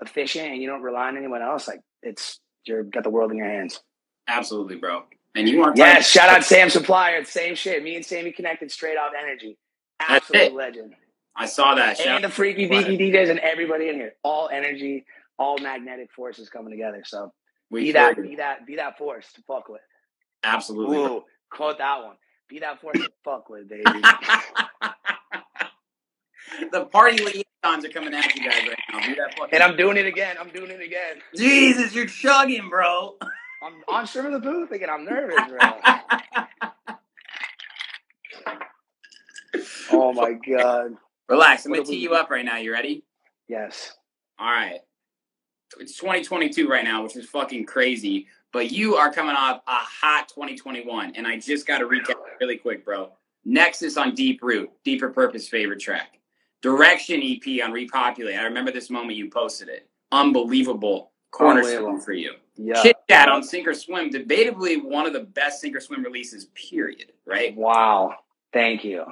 efficient 0.00 0.46
and 0.46 0.62
you 0.62 0.68
don't 0.68 0.82
rely 0.82 1.08
on 1.08 1.16
anyone 1.16 1.42
else, 1.42 1.68
like 1.68 1.80
it's 2.02 2.40
you're 2.64 2.82
got 2.82 3.02
the 3.02 3.10
world 3.10 3.30
in 3.30 3.36
your 3.36 3.48
hands. 3.48 3.80
Absolutely, 4.26 4.76
bro. 4.76 5.02
And 5.34 5.48
you 5.48 5.58
want 5.58 5.76
Yes, 5.76 6.08
shout 6.08 6.28
out 6.28 6.44
Sam 6.44 6.70
Supplier. 6.70 7.16
It's 7.16 7.30
same 7.30 7.54
shit. 7.54 7.82
Me 7.82 7.96
and 7.96 8.04
Sammy 8.04 8.32
connected 8.32 8.70
straight 8.70 8.96
off 8.96 9.12
energy. 9.20 9.58
Absolute 10.00 10.54
legend. 10.54 10.94
I 11.36 11.46
saw 11.46 11.74
that. 11.76 11.96
Shout 11.98 12.16
And 12.16 12.24
the 12.24 12.28
freaky 12.28 12.68
deaky 12.68 12.98
DJs 12.98 13.30
and 13.30 13.38
everybody 13.40 13.88
in 13.88 13.94
here. 13.94 14.12
All 14.22 14.48
energy, 14.48 15.04
all 15.38 15.58
magnetic 15.58 16.12
forces 16.12 16.48
coming 16.48 16.70
together. 16.70 17.02
So 17.04 17.32
we 17.70 17.84
be 17.84 17.92
that, 17.92 18.16
you. 18.16 18.22
be 18.22 18.36
that, 18.36 18.66
be 18.66 18.76
that 18.76 18.98
force 18.98 19.32
to 19.34 19.42
fuck 19.42 19.68
with. 19.68 19.80
Absolutely. 20.42 20.98
Ooh, 20.98 21.24
quote 21.50 21.78
that 21.78 22.04
one. 22.04 22.16
Be 22.48 22.58
that 22.60 22.80
force 22.80 22.98
to 22.98 23.10
fuck 23.24 23.48
with, 23.48 23.68
baby. 23.68 23.84
the 26.72 26.84
party 26.86 27.22
liaisons 27.22 27.84
are 27.84 27.90
coming 27.90 28.12
at 28.12 28.34
you 28.34 28.44
guys 28.48 28.66
right 28.66 28.78
now. 28.92 29.00
Do 29.06 29.14
that 29.14 29.34
fucking. 29.38 29.54
and 29.54 29.62
I'm 29.62 29.76
doing 29.76 29.96
it 29.96 30.06
again. 30.06 30.36
I'm 30.38 30.48
doing 30.50 30.70
it 30.70 30.82
again. 30.82 31.18
Jesus, 31.36 31.94
you're 31.94 32.06
chugging, 32.06 32.68
bro. 32.68 33.16
I'm 33.62 33.74
on 33.88 34.06
stream 34.06 34.26
of 34.26 34.32
the 34.32 34.40
booth 34.40 34.72
again. 34.72 34.90
I'm 34.90 35.04
nervous, 35.04 35.38
bro. 35.48 35.58
oh 39.92 40.12
my 40.12 40.32
god. 40.32 40.96
Relax. 41.30 41.64
I'm 41.64 41.72
gonna 41.72 41.84
tee 41.84 41.96
you 41.96 42.14
up 42.14 42.28
right 42.28 42.44
now. 42.44 42.56
You 42.56 42.72
ready? 42.72 43.04
Yes. 43.48 43.92
All 44.38 44.50
right. 44.50 44.80
It's 45.78 45.96
2022 45.96 46.68
right 46.68 46.82
now, 46.82 47.04
which 47.04 47.16
is 47.16 47.28
fucking 47.28 47.66
crazy. 47.66 48.26
But 48.52 48.72
you 48.72 48.96
are 48.96 49.12
coming 49.12 49.36
off 49.36 49.62
a 49.68 49.70
hot 49.70 50.28
2021, 50.28 51.12
and 51.14 51.26
I 51.26 51.38
just 51.38 51.68
got 51.68 51.78
to 51.78 51.84
recap 51.84 52.16
really 52.40 52.56
quick, 52.56 52.84
bro. 52.84 53.12
Nexus 53.44 53.96
on 53.96 54.14
Deep 54.16 54.42
Root, 54.42 54.70
Deeper 54.84 55.08
Purpose 55.08 55.48
favorite 55.48 55.78
track. 55.78 56.18
Direction 56.62 57.22
EP 57.22 57.64
on 57.64 57.70
Repopulate. 57.70 58.36
I 58.36 58.42
remember 58.42 58.72
this 58.72 58.90
moment 58.90 59.16
you 59.16 59.30
posted 59.30 59.68
it. 59.68 59.88
Unbelievable 60.10 61.12
cornerstone 61.30 62.00
for 62.00 62.12
you. 62.12 62.32
Yeah. 62.56 62.82
Chit 62.82 62.96
Chat 63.08 63.28
on 63.28 63.44
Sink 63.44 63.68
or 63.68 63.74
Swim, 63.74 64.10
debatably 64.10 64.82
one 64.82 65.06
of 65.06 65.12
the 65.12 65.20
best 65.20 65.60
Sink 65.60 65.76
or 65.76 65.80
Swim 65.80 66.02
releases, 66.02 66.46
period. 66.46 67.12
Right? 67.24 67.56
Wow. 67.56 68.16
Thank 68.52 68.82
you. 68.84 69.04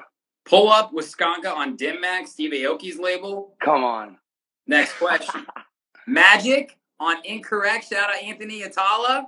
Pull 0.48 0.70
Up 0.70 0.92
with 0.92 1.04
Skanka 1.14 1.52
on 1.54 1.76
Dim 1.76 2.00
Mak, 2.00 2.26
Steve 2.26 2.52
Aoki's 2.52 2.98
label. 2.98 3.54
Come 3.60 3.84
on. 3.84 4.18
Next 4.66 4.94
question. 4.94 5.46
Magic 6.06 6.76
on 6.98 7.16
Incorrect. 7.24 7.88
Shout 7.90 8.10
out 8.10 8.22
Anthony 8.22 8.62
Attalla. 8.62 9.26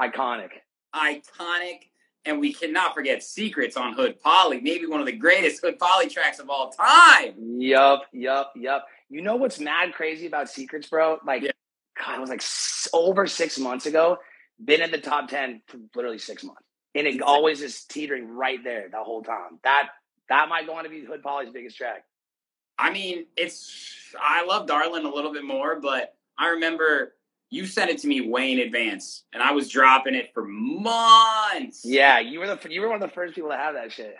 Iconic. 0.00 0.50
Iconic. 0.94 1.88
And 2.26 2.40
we 2.40 2.52
cannot 2.52 2.94
forget 2.94 3.22
Secrets 3.22 3.76
on 3.76 3.92
Hood 3.94 4.20
Polly. 4.20 4.60
Maybe 4.60 4.86
one 4.86 5.00
of 5.00 5.06
the 5.06 5.12
greatest 5.12 5.62
Hood 5.62 5.78
Polly 5.78 6.08
tracks 6.08 6.38
of 6.38 6.48
all 6.50 6.70
time. 6.70 7.34
Yup, 7.58 8.02
yup, 8.12 8.52
yup. 8.56 8.86
You 9.10 9.20
know 9.22 9.36
what's 9.36 9.60
mad 9.60 9.92
crazy 9.92 10.26
about 10.26 10.48
Secrets, 10.48 10.88
bro? 10.88 11.18
Like, 11.26 11.42
Yeah. 11.42 11.50
God, 12.02 12.16
it 12.16 12.20
was 12.20 12.30
like 12.30 12.42
over 12.92 13.26
six 13.26 13.58
months 13.58 13.86
ago. 13.86 14.18
Been 14.62 14.82
in 14.82 14.90
the 14.90 14.98
top 14.98 15.28
ten 15.28 15.62
for 15.68 15.78
literally 15.94 16.18
six 16.18 16.42
months, 16.44 16.62
and 16.94 17.06
it 17.06 17.22
always 17.22 17.60
is 17.62 17.84
teetering 17.84 18.28
right 18.28 18.62
there 18.62 18.88
the 18.90 19.02
whole 19.02 19.22
time. 19.22 19.58
That 19.64 19.88
that 20.28 20.48
might 20.48 20.66
go 20.66 20.74
on 20.74 20.84
to 20.84 20.90
be 20.90 21.04
Hood 21.04 21.22
Polly's 21.22 21.50
biggest 21.50 21.76
track. 21.76 22.04
I 22.78 22.90
mean, 22.92 23.26
it's 23.36 24.14
I 24.20 24.44
love 24.44 24.66
Darlin 24.66 25.04
a 25.04 25.14
little 25.14 25.32
bit 25.32 25.44
more, 25.44 25.80
but 25.80 26.14
I 26.38 26.50
remember 26.50 27.14
you 27.50 27.66
sent 27.66 27.90
it 27.90 27.98
to 27.98 28.08
me 28.08 28.20
way 28.20 28.52
in 28.52 28.58
advance, 28.58 29.24
and 29.32 29.42
I 29.42 29.52
was 29.52 29.68
dropping 29.68 30.14
it 30.14 30.32
for 30.34 30.44
months. 30.44 31.82
Yeah, 31.84 32.18
you 32.20 32.40
were 32.40 32.46
the 32.46 32.58
you 32.70 32.80
were 32.80 32.88
one 32.88 33.02
of 33.02 33.08
the 33.08 33.14
first 33.14 33.34
people 33.34 33.50
to 33.50 33.56
have 33.56 33.74
that 33.74 33.92
shit. 33.92 34.16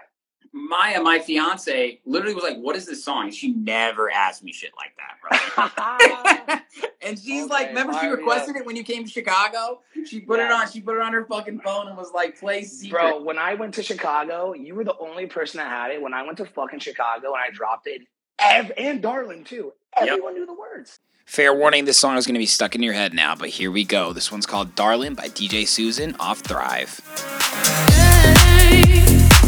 Maya, 0.53 1.01
my 1.03 1.19
fiance, 1.19 2.01
literally 2.05 2.35
was 2.35 2.45
like, 2.45 2.59
"What 2.59 2.77
is 2.77 2.87
this 2.87 3.03
song?" 3.03 3.31
She 3.31 3.53
never 3.53 4.11
asked 4.11 4.43
me 4.45 4.53
shit 4.53 4.73
like 4.77 4.95
that, 4.97 5.19
bro. 5.21 6.59
and 7.03 7.19
she's 7.19 7.47
like, 7.49 7.69
remember 7.69 7.93
she 7.95 7.99
fire 8.01 8.11
me 8.11 8.17
requested 8.17 8.57
it 8.57 8.67
when 8.67 8.77
you 8.77 8.85
came 8.85 9.05
to 9.05 9.11
Chicago? 9.11 9.81
She 10.07 10.21
put 10.21 10.41
it 10.41 10.51
on, 10.51 10.71
she 10.71 10.81
put 10.81 10.97
it 10.97 11.03
on 11.03 11.13
her 11.13 11.25
fucking 11.25 11.61
phone 11.61 11.89
and 11.89 11.97
was 11.97 12.13
like, 12.13 12.39
play 12.39 12.63
secret. 12.63 12.99
Bro, 12.99 13.23
when 13.23 13.39
I 13.39 13.55
went 13.55 13.75
to 13.75 13.83
Chicago, 13.83 14.53
you 14.55 14.75
were 14.75 14.85
the 14.85 14.97
only 14.99 15.27
person 15.27 15.59
that 15.59 15.69
had 15.69 15.91
it. 15.91 16.01
When 16.01 16.15
I 16.15 16.23
went 16.23 16.39
to 16.39 16.47
fucking 16.47 16.81
Chicago 16.81 17.29
and 17.35 17.43
I 17.43 17.51
dropped 17.51 17.87
it, 17.87 18.03
ev- 18.39 18.73
and 18.77 19.03
Darlin 19.03 19.45
too, 19.45 19.73
everyone 19.97 20.35
knew 20.35 20.47
the 20.47 20.55
words. 20.55 21.01
Fair 21.27 21.55
warning, 21.55 21.87
this 21.87 21.99
song 21.99 22.17
is 22.17 22.27
going 22.27 22.35
to 22.35 22.39
be 22.39 22.47
stuck 22.47 22.75
in 22.75 22.83
your 22.83 22.93
head 22.93 23.15
now, 23.15 23.35
but 23.35 23.49
here 23.49 23.71
we 23.71 23.83
go. 23.85 24.13
This 24.13 24.31
one's 24.31 24.45
called 24.45 24.75
Darlin' 24.75 25.15
by 25.15 25.29
DJ 25.29 25.67
Susan 25.67 26.15
off 26.21 26.41
Thrive. 26.41 27.01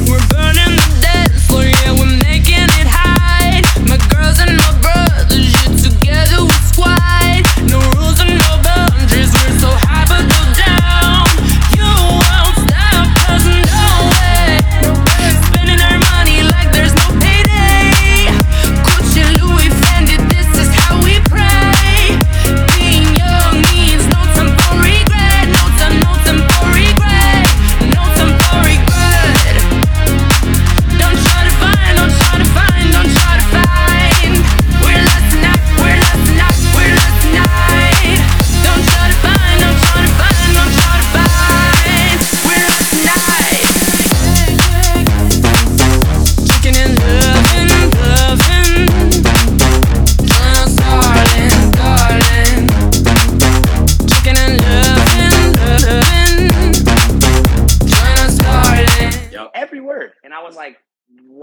We're 0.09 0.19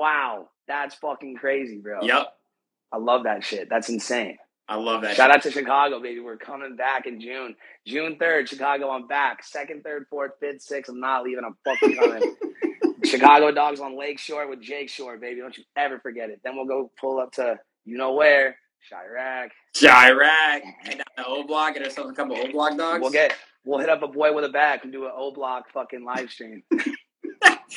Wow, 0.04 0.50
that's 0.68 0.96
fucking 0.96 1.38
crazy, 1.38 1.78
bro. 1.78 2.02
Yep. 2.02 2.28
I 2.92 2.98
love 2.98 3.24
that 3.24 3.42
shit. 3.42 3.70
That's 3.70 3.88
insane. 3.88 4.38
I 4.68 4.76
love 4.76 5.02
that. 5.04 5.16
Shout 5.16 5.30
shit. 5.30 5.38
out 5.38 5.44
to 5.44 5.52
Chicago, 5.52 6.02
baby. 6.02 6.20
We're 6.20 6.36
coming 6.36 6.76
back 6.76 7.06
in 7.06 7.22
June. 7.22 7.56
June 7.88 8.18
3rd, 8.20 8.50
Chicago, 8.50 8.90
I'm 8.90 9.08
back. 9.08 9.46
Second, 9.46 9.82
third, 9.82 10.08
fourth, 10.10 10.32
fifth, 10.42 10.62
sixth, 10.62 10.92
I'm 10.92 11.00
not 11.00 11.24
leaving. 11.24 11.46
I'm 11.46 11.56
fucking 11.64 11.96
coming. 11.96 12.36
Chicago 13.06 13.50
Dogs 13.54 13.80
on 13.80 13.98
Lake 13.98 14.20
Shore 14.20 14.46
with 14.50 14.62
Jake 14.62 14.90
Shore, 14.90 15.18
baby. 15.18 15.40
Don't 15.40 15.58
you 15.58 15.64
ever 15.78 16.00
forget 16.00 16.30
it. 16.30 16.42
Then 16.44 16.58
we'll 16.58 16.66
go 16.66 16.92
pull 17.00 17.18
up 17.18 17.32
to 17.36 17.58
you 17.86 17.98
know 17.98 18.12
where, 18.12 18.58
Chiraq. 18.92 19.52
Chiraq. 19.74 20.64
Head 20.82 20.98
down 20.98 21.26
to 21.26 21.26
O 21.26 21.44
Block, 21.48 21.76
get 21.76 21.84
ourselves 21.86 22.12
a 22.12 22.14
couple 22.14 22.36
O 22.36 22.52
Block 22.52 22.78
dogs. 22.78 23.02
We'll 23.02 23.12
get 23.12 23.38
we'll 23.64 23.80
hit 23.80 23.88
up 23.88 24.04
a 24.04 24.08
boy 24.10 24.34
with 24.34 24.44
a 24.44 24.50
bag 24.50 24.82
and 24.84 24.92
do 24.92 25.06
an 25.06 25.12
O 25.16 25.32
Block 25.32 25.72
fucking 25.72 26.04
live 26.04 26.30
stream. 26.30 26.64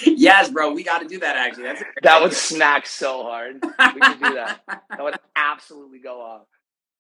yes, 0.04 0.50
bro. 0.50 0.72
We 0.72 0.82
got 0.82 1.00
to 1.00 1.08
do 1.08 1.18
that. 1.20 1.36
Actually, 1.36 1.64
that's 1.64 1.80
a 1.80 1.84
great 1.84 1.94
That 2.02 2.22
would 2.22 2.32
smack 2.32 2.86
so 2.86 3.22
hard. 3.22 3.62
We 3.94 4.00
could 4.00 4.20
do 4.22 4.34
that. 4.34 4.60
That 4.66 5.02
would 5.02 5.16
absolutely 5.36 5.98
go 6.00 6.20
off. 6.20 6.42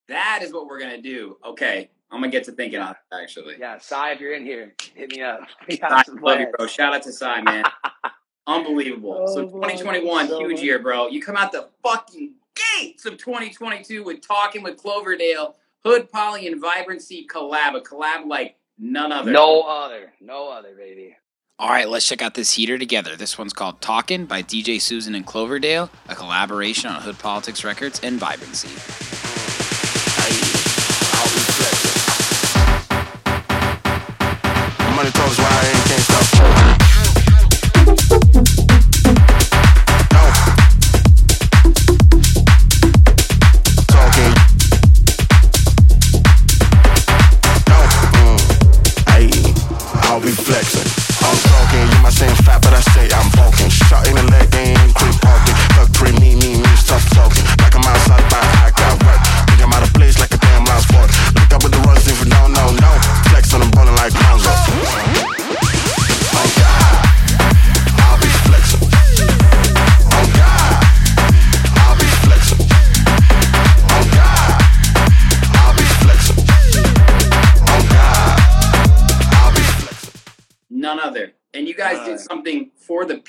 That 0.08 0.40
is 0.42 0.52
what 0.52 0.66
we're 0.66 0.78
gonna 0.78 1.02
do. 1.02 1.36
Okay, 1.44 1.90
I'm 2.10 2.20
gonna 2.20 2.30
get 2.30 2.44
to 2.44 2.52
thinking 2.52 2.78
on 2.78 2.92
it. 2.92 2.96
Actually, 3.12 3.56
Yeah, 3.58 3.78
Sai, 3.78 4.12
if 4.12 4.20
you're 4.20 4.34
in 4.34 4.44
here, 4.44 4.74
hit 4.94 5.10
me 5.12 5.22
up. 5.22 5.40
We 5.68 5.76
Sai, 5.78 6.02
love 6.20 6.40
you, 6.40 6.46
bro. 6.56 6.66
Shout 6.68 6.94
out 6.94 7.02
to 7.02 7.12
Sai, 7.12 7.40
man. 7.42 7.64
Unbelievable. 8.46 9.24
Oh, 9.28 9.34
so 9.34 9.42
2021, 9.46 10.28
so 10.28 10.38
huge 10.38 10.52
much. 10.52 10.62
year, 10.62 10.78
bro. 10.78 11.08
You 11.08 11.20
come 11.20 11.36
out 11.36 11.50
the 11.50 11.68
fucking 11.82 12.34
gates 12.78 13.04
of 13.04 13.16
2022 13.18 14.04
with 14.04 14.20
talking 14.26 14.62
with 14.62 14.76
Cloverdale, 14.76 15.56
Hood, 15.84 16.10
Poly, 16.12 16.46
and 16.46 16.60
Vibrancy 16.60 17.26
collab. 17.26 17.74
A 17.76 17.80
collab 17.80 18.26
like 18.28 18.56
none 18.78 19.10
other. 19.10 19.32
No 19.32 19.62
other. 19.62 20.12
No 20.20 20.48
other, 20.48 20.74
baby. 20.76 21.16
All 21.58 21.70
right, 21.70 21.88
let's 21.88 22.06
check 22.06 22.20
out 22.20 22.34
this 22.34 22.52
heater 22.52 22.76
together. 22.76 23.16
This 23.16 23.38
one's 23.38 23.54
called 23.54 23.80
Talkin' 23.80 24.26
by 24.26 24.42
DJ 24.42 24.78
Susan 24.78 25.14
and 25.14 25.24
Cloverdale, 25.24 25.88
a 26.06 26.14
collaboration 26.14 26.90
on 26.90 27.00
Hood 27.00 27.18
Politics 27.18 27.64
Records 27.64 27.98
and 28.02 28.20
Vibrancy. 28.20 28.68
Money 34.94 35.10
talks 35.12 35.38
why 35.38 35.48
I 35.48 35.66
ain't 35.72 35.84
can't 35.88 36.02
stop. 38.32 38.45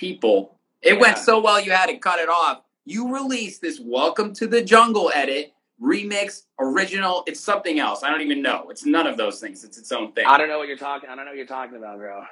People. 0.08 0.58
It 0.82 1.00
went 1.00 1.18
so 1.18 1.42
well 1.42 1.60
you 1.60 1.72
had 1.72 1.88
to 1.88 1.98
cut 1.98 2.20
it 2.20 2.30
off. 2.30 2.62
You 2.86 3.14
released 3.14 3.62
this 3.62 3.78
Welcome 3.80 4.34
to 4.36 4.48
the 4.48 4.62
Jungle 4.62 5.12
edit, 5.14 5.54
remix, 5.82 6.44
original. 6.60 7.24
It's 7.28 7.42
something 7.42 7.80
else. 7.80 8.04
I 8.04 8.10
don't 8.10 8.22
even 8.22 8.42
know. 8.42 8.68
It's 8.70 8.86
none 8.86 9.06
of 9.06 9.18
those 9.18 9.42
things. 9.42 9.66
It's 9.66 9.78
its 9.78 9.92
own 9.92 10.14
thing. 10.14 10.26
I 10.26 10.38
don't 10.38 10.48
know 10.48 10.60
what 10.60 10.70
you're 10.70 10.78
talking. 10.78 11.10
I 11.10 11.16
don't 11.16 11.26
know 11.26 11.32
what 11.32 11.38
you're 11.38 11.46
talking 11.46 11.76
about, 11.76 11.98
bro. 11.98 12.24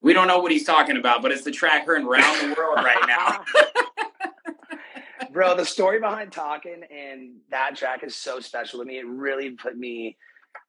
We 0.00 0.14
don't 0.14 0.26
know 0.26 0.38
what 0.38 0.52
he's 0.52 0.64
talking 0.64 0.96
about, 0.96 1.20
but 1.20 1.32
it's 1.32 1.44
the 1.44 1.50
track 1.50 1.84
heard 1.84 2.02
around 2.02 2.48
the 2.50 2.54
world 2.56 2.78
right 2.82 3.04
now. 3.06 3.44
bro, 5.32 5.54
the 5.54 5.66
story 5.66 6.00
behind 6.00 6.32
talking 6.32 6.82
and 6.90 7.36
that 7.50 7.76
track 7.76 8.02
is 8.02 8.16
so 8.16 8.40
special 8.40 8.80
to 8.80 8.86
me. 8.86 8.98
It 8.98 9.06
really 9.06 9.50
put 9.50 9.76
me, 9.76 10.16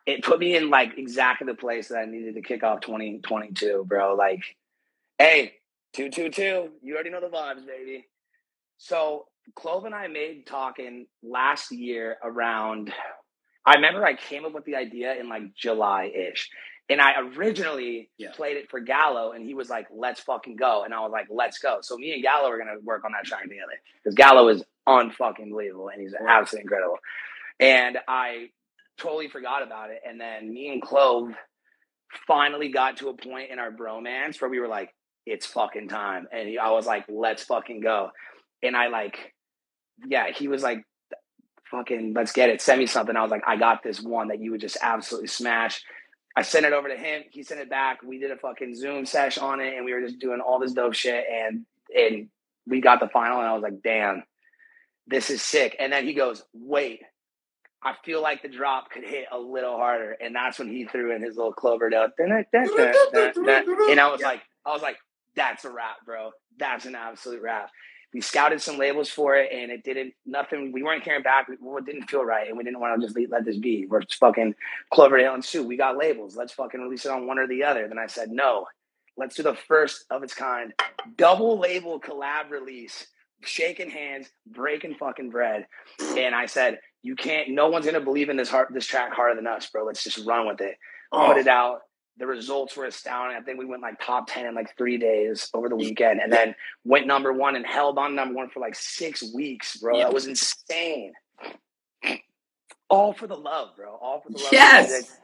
it 0.05 0.23
put 0.23 0.39
me 0.39 0.57
in 0.57 0.69
like 0.69 0.97
exactly 0.97 1.47
the 1.47 1.55
place 1.55 1.87
that 1.87 1.99
I 1.99 2.05
needed 2.05 2.35
to 2.35 2.41
kick 2.41 2.63
off 2.63 2.81
2022, 2.81 3.85
bro. 3.87 4.15
Like, 4.15 4.43
hey, 5.17 5.53
two 5.93 6.09
two 6.09 6.29
two, 6.29 6.69
you 6.81 6.93
already 6.95 7.09
know 7.09 7.21
the 7.21 7.27
vibes, 7.27 7.65
baby. 7.65 8.07
So 8.77 9.25
Clove 9.55 9.85
and 9.85 9.95
I 9.95 10.07
made 10.07 10.45
talking 10.47 11.07
last 11.21 11.71
year 11.71 12.17
around. 12.23 12.93
I 13.65 13.75
remember 13.75 14.05
I 14.05 14.15
came 14.15 14.45
up 14.45 14.53
with 14.53 14.65
the 14.65 14.75
idea 14.75 15.15
in 15.15 15.29
like 15.29 15.53
July 15.55 16.11
ish. 16.13 16.49
And 16.89 16.99
I 16.99 17.13
originally 17.37 18.09
Yeah. 18.17 18.31
played 18.33 18.57
it 18.57 18.69
for 18.69 18.81
Gallo, 18.81 19.31
and 19.31 19.45
he 19.45 19.53
was 19.53 19.69
like, 19.69 19.87
"Let's 19.89 20.19
fucking 20.19 20.57
go," 20.57 20.83
and 20.83 20.93
I 20.93 20.99
was 20.99 21.11
like, 21.13 21.27
"Let's 21.29 21.57
go." 21.59 21.77
So 21.81 21.95
me 21.95 22.11
and 22.13 22.21
Gallo 22.21 22.49
are 22.49 22.57
gonna 22.57 22.79
work 22.83 23.05
on 23.05 23.13
that 23.13 23.23
track 23.23 23.43
together 23.43 23.81
because 24.03 24.15
Gallo 24.15 24.49
is 24.49 24.65
unfucking 24.87 25.49
believable, 25.49 25.87
and 25.87 26.01
he's 26.01 26.13
absolutely 26.13 26.63
incredible. 26.63 26.99
And 27.59 27.99
I 28.05 28.49
totally 28.97 29.29
forgot 29.29 29.63
about 29.63 29.91
it, 29.91 30.01
and 30.05 30.19
then 30.19 30.53
me 30.53 30.69
and 30.73 30.81
Clove 30.81 31.33
finally 32.27 32.69
got 32.69 32.97
to 32.97 33.09
a 33.09 33.13
point 33.15 33.49
in 33.49 33.59
our 33.59 33.71
bromance 33.71 34.41
where 34.41 34.49
we 34.49 34.59
were 34.59 34.67
like, 34.67 34.93
"It's 35.25 35.45
fucking 35.45 35.89
time," 35.89 36.27
and 36.31 36.49
he, 36.49 36.57
I 36.57 36.71
was 36.71 36.85
like, 36.85 37.05
"Let's 37.09 37.43
fucking 37.43 37.81
go," 37.81 38.11
and 38.61 38.75
I 38.75 38.87
like, 38.87 39.33
yeah, 40.07 40.31
he 40.31 40.47
was 40.47 40.63
like, 40.63 40.83
"Fucking, 41.71 42.13
let's 42.13 42.31
get 42.31 42.49
it." 42.49 42.61
Send 42.61 42.79
me 42.79 42.87
something. 42.87 43.15
I 43.15 43.21
was 43.21 43.31
like, 43.31 43.43
"I 43.47 43.57
got 43.57 43.83
this 43.83 44.01
one 44.01 44.29
that 44.29 44.39
you 44.39 44.51
would 44.51 44.61
just 44.61 44.77
absolutely 44.81 45.27
smash." 45.27 45.83
I 46.35 46.41
sent 46.41 46.65
it 46.65 46.73
over 46.73 46.87
to 46.87 46.97
him. 46.97 47.23
He 47.29 47.43
sent 47.43 47.59
it 47.59 47.69
back. 47.69 48.01
We 48.01 48.17
did 48.17 48.31
a 48.31 48.37
fucking 48.37 48.75
Zoom 48.75 49.05
sesh 49.05 49.37
on 49.37 49.59
it, 49.59 49.75
and 49.75 49.85
we 49.85 49.93
were 49.93 50.01
just 50.01 50.19
doing 50.19 50.39
all 50.39 50.59
this 50.59 50.73
dope 50.73 50.95
shit. 50.95 51.25
And 51.31 51.65
and 51.95 52.29
we 52.65 52.81
got 52.81 52.99
the 52.99 53.07
final, 53.09 53.39
and 53.39 53.47
I 53.47 53.53
was 53.53 53.61
like, 53.61 53.81
"Damn, 53.83 54.23
this 55.05 55.29
is 55.29 55.41
sick." 55.41 55.75
And 55.79 55.93
then 55.93 56.05
he 56.05 56.13
goes, 56.13 56.43
"Wait, 56.53 57.01
I 57.83 57.93
feel 58.03 58.21
like 58.21 58.41
the 58.41 58.49
drop 58.49 58.89
could 58.89 59.03
hit 59.03 59.25
a 59.31 59.37
little 59.37 59.77
harder." 59.77 60.11
And 60.19 60.35
that's 60.35 60.57
when 60.57 60.69
he 60.69 60.85
threw 60.85 61.15
in 61.15 61.21
his 61.21 61.35
little 61.35 61.53
Cloverdale, 61.53 62.07
and 62.17 62.33
I 62.33 64.11
was 64.11 64.21
like, 64.21 64.41
"I 64.65 64.71
was 64.71 64.81
like, 64.81 64.97
that's 65.35 65.65
a 65.65 65.71
wrap, 65.71 66.05
bro. 66.05 66.31
That's 66.57 66.85
an 66.85 66.95
absolute 66.95 67.41
wrap." 67.41 67.69
We 68.13 68.21
scouted 68.21 68.61
some 68.61 68.77
labels 68.77 69.09
for 69.09 69.35
it, 69.35 69.51
and 69.51 69.71
it 69.71 69.83
didn't. 69.83 70.13
Nothing. 70.25 70.71
We 70.71 70.83
weren't 70.83 71.03
carrying 71.03 71.23
back. 71.23 71.47
We, 71.47 71.55
it 71.55 71.85
didn't 71.85 72.09
feel 72.09 72.23
right, 72.23 72.47
and 72.47 72.57
we 72.57 72.63
didn't 72.63 72.79
want 72.79 72.99
to 72.99 73.07
just 73.07 73.17
let- 73.17 73.31
let 73.31 73.45
this 73.45 73.57
be. 73.57 73.87
We're 73.87 74.01
fucking 74.19 74.53
Cloverdale 74.91 75.33
and 75.33 75.43
Sue. 75.43 75.65
We 75.65 75.77
got 75.77 75.97
labels. 75.97 76.35
Let's 76.37 76.53
fucking 76.53 76.79
release 76.79 77.05
it 77.05 77.11
on 77.11 77.25
one 77.25 77.39
or 77.39 77.47
the 77.47 77.63
other. 77.63 77.87
Then 77.87 77.97
I 77.97 78.05
said, 78.05 78.29
no, 78.29 78.67
let's 79.17 79.35
do 79.35 79.43
the 79.43 79.55
first 79.67 80.05
of 80.11 80.21
its 80.21 80.35
kind 80.35 80.73
double 81.17 81.57
label 81.57 81.99
collab 81.99 82.51
release, 82.51 83.07
shaking 83.41 83.89
hands, 83.89 84.27
breaking 84.45 84.95
fucking 84.95 85.31
bread. 85.31 85.65
And 85.99 86.35
I 86.35 86.45
said, 86.45 86.79
you 87.01 87.15
can't. 87.15 87.49
No 87.49 87.69
one's 87.69 87.85
gonna 87.85 87.99
believe 87.99 88.29
in 88.29 88.37
this 88.37 88.49
heart, 88.49 88.69
this 88.73 88.85
track 88.85 89.11
harder 89.13 89.35
than 89.35 89.47
us, 89.47 89.67
bro. 89.69 89.85
Let's 89.85 90.03
just 90.03 90.25
run 90.25 90.47
with 90.47 90.61
it. 90.61 90.75
Put 91.11 91.37
oh. 91.37 91.39
it 91.39 91.47
out. 91.47 91.79
The 92.17 92.27
results 92.27 92.77
were 92.77 92.85
astounding. 92.85 93.37
I 93.37 93.41
think 93.41 93.57
we 93.57 93.65
went 93.65 93.81
like 93.81 93.99
top 93.99 94.27
10 94.27 94.45
in 94.45 94.53
like 94.55 94.77
three 94.77 94.97
days 94.97 95.49
over 95.53 95.67
the 95.67 95.75
weekend 95.75 96.19
and 96.21 96.31
then 96.31 96.53
went 96.83 97.07
number 97.07 97.33
one 97.33 97.55
and 97.55 97.65
held 97.65 97.97
on 97.97 98.15
number 98.15 98.35
one 98.35 98.49
for 98.49 98.59
like 98.59 98.75
six 98.75 99.23
weeks, 99.33 99.77
bro. 99.77 99.97
Yeah. 99.97 100.03
That 100.05 100.13
was 100.13 100.27
insane. 100.27 101.13
All 102.89 103.13
for 103.13 103.25
the 103.25 103.35
love, 103.35 103.75
bro. 103.75 103.95
All 103.95 104.21
for 104.21 104.31
the 104.31 104.37
love. 104.37 104.53
Yes. 104.53 105.19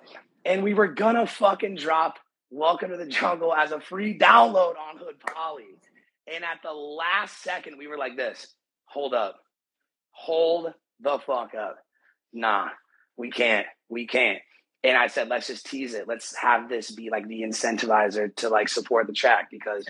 And 0.45 0.63
we 0.63 0.73
were 0.73 0.87
gonna 0.87 1.27
fucking 1.27 1.75
drop 1.75 2.17
Welcome 2.51 2.89
to 2.89 2.97
the 2.97 3.05
Jungle 3.05 3.53
as 3.53 3.71
a 3.71 3.79
free 3.79 4.17
download 4.17 4.73
on 4.75 4.97
Hood 4.97 5.19
Poly. 5.19 5.67
And 6.25 6.43
at 6.43 6.63
the 6.63 6.71
last 6.71 7.43
second, 7.43 7.77
we 7.77 7.85
were 7.85 7.97
like 7.97 8.17
this 8.17 8.55
hold 8.85 9.13
up. 9.13 9.35
Hold 10.09 10.73
the 10.99 11.19
fuck 11.19 11.53
up. 11.53 11.77
Nah, 12.33 12.69
we 13.17 13.29
can't. 13.29 13.67
We 13.87 14.07
can't. 14.07 14.39
And 14.83 14.97
I 14.97 15.07
said, 15.07 15.27
let's 15.27 15.47
just 15.47 15.65
tease 15.65 15.93
it. 15.93 16.07
Let's 16.07 16.35
have 16.37 16.69
this 16.69 16.89
be 16.91 17.09
like 17.09 17.27
the 17.27 17.41
incentivizer 17.41 18.33
to 18.37 18.49
like 18.49 18.69
support 18.69 19.07
the 19.07 19.13
track 19.13 19.49
because 19.51 19.85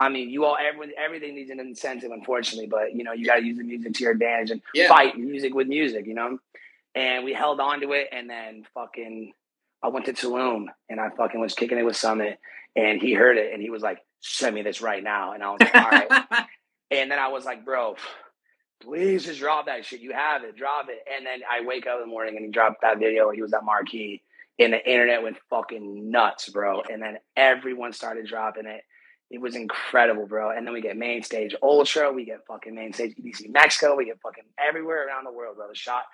I 0.00 0.08
mean, 0.08 0.30
you 0.30 0.46
all 0.46 0.56
everyone 0.58 0.92
everything 0.98 1.34
needs 1.34 1.50
an 1.50 1.60
incentive, 1.60 2.10
unfortunately, 2.10 2.66
but 2.68 2.94
you 2.94 3.04
know, 3.04 3.12
you 3.12 3.26
gotta 3.26 3.44
use 3.44 3.58
the 3.58 3.64
music 3.64 3.92
to 3.94 4.02
your 4.02 4.12
advantage 4.12 4.50
and 4.50 4.62
Yeah. 4.72 4.88
fight 4.88 5.18
music 5.18 5.54
with 5.54 5.66
music, 5.68 6.06
you 6.06 6.14
know? 6.14 6.38
And 6.94 7.24
we 7.24 7.34
held 7.34 7.60
on 7.60 7.80
to 7.82 7.92
it 7.92 8.08
and 8.10 8.28
then 8.28 8.66
fucking 8.74 9.32
I 9.82 9.88
went 9.88 10.06
to 10.06 10.12
Tulum 10.14 10.66
and 10.88 10.98
I 11.00 11.10
fucking 11.10 11.40
was 11.40 11.54
kicking 11.54 11.78
it 11.78 11.84
with 11.84 11.96
Summit 11.96 12.38
and 12.74 13.00
he 13.00 13.12
heard 13.12 13.36
it 13.36 13.52
and 13.52 13.60
he 13.62 13.68
was 13.70 13.82
like, 13.82 13.98
send 14.20 14.54
me 14.54 14.62
this 14.62 14.80
right 14.80 15.02
now. 15.02 15.32
And 15.32 15.42
I 15.42 15.50
was 15.50 15.60
like, 15.60 15.74
all 15.74 15.90
right. 15.90 16.10
And 16.92 17.08
then 17.08 17.20
I 17.20 17.28
was 17.28 17.44
like, 17.44 17.64
bro, 17.64 17.94
please 18.82 19.24
just 19.24 19.38
drop 19.38 19.66
that 19.66 19.84
shit. 19.84 20.00
You 20.00 20.12
have 20.12 20.42
it, 20.42 20.56
drop 20.56 20.88
it. 20.88 20.98
And 21.14 21.24
then 21.24 21.40
I 21.48 21.64
wake 21.64 21.86
up 21.86 21.96
in 21.96 22.00
the 22.00 22.06
morning 22.06 22.36
and 22.36 22.44
he 22.44 22.50
dropped 22.50 22.80
that 22.82 22.98
video 22.98 23.30
he 23.30 23.42
was 23.42 23.52
at 23.52 23.64
Marquee 23.64 24.22
and 24.60 24.74
the 24.74 24.90
internet 24.90 25.22
went 25.22 25.38
fucking 25.48 26.10
nuts, 26.10 26.50
bro. 26.50 26.82
And 26.82 27.02
then 27.02 27.18
everyone 27.34 27.92
started 27.92 28.26
dropping 28.26 28.66
it. 28.66 28.82
It 29.30 29.40
was 29.40 29.56
incredible, 29.56 30.26
bro. 30.26 30.50
And 30.50 30.66
then 30.66 30.74
we 30.74 30.82
get 30.82 30.96
main 30.96 31.22
stage 31.22 31.54
ultra, 31.62 32.12
we 32.12 32.26
get 32.26 32.46
fucking 32.46 32.74
main 32.74 32.92
stage 32.92 33.16
EDC 33.16 33.50
Mexico, 33.50 33.96
we 33.96 34.04
get 34.04 34.20
fucking 34.22 34.44
everywhere 34.58 35.06
around 35.06 35.24
the 35.24 35.32
world, 35.32 35.56
bro. 35.56 35.66
The 35.68 35.74
shot 35.74 36.04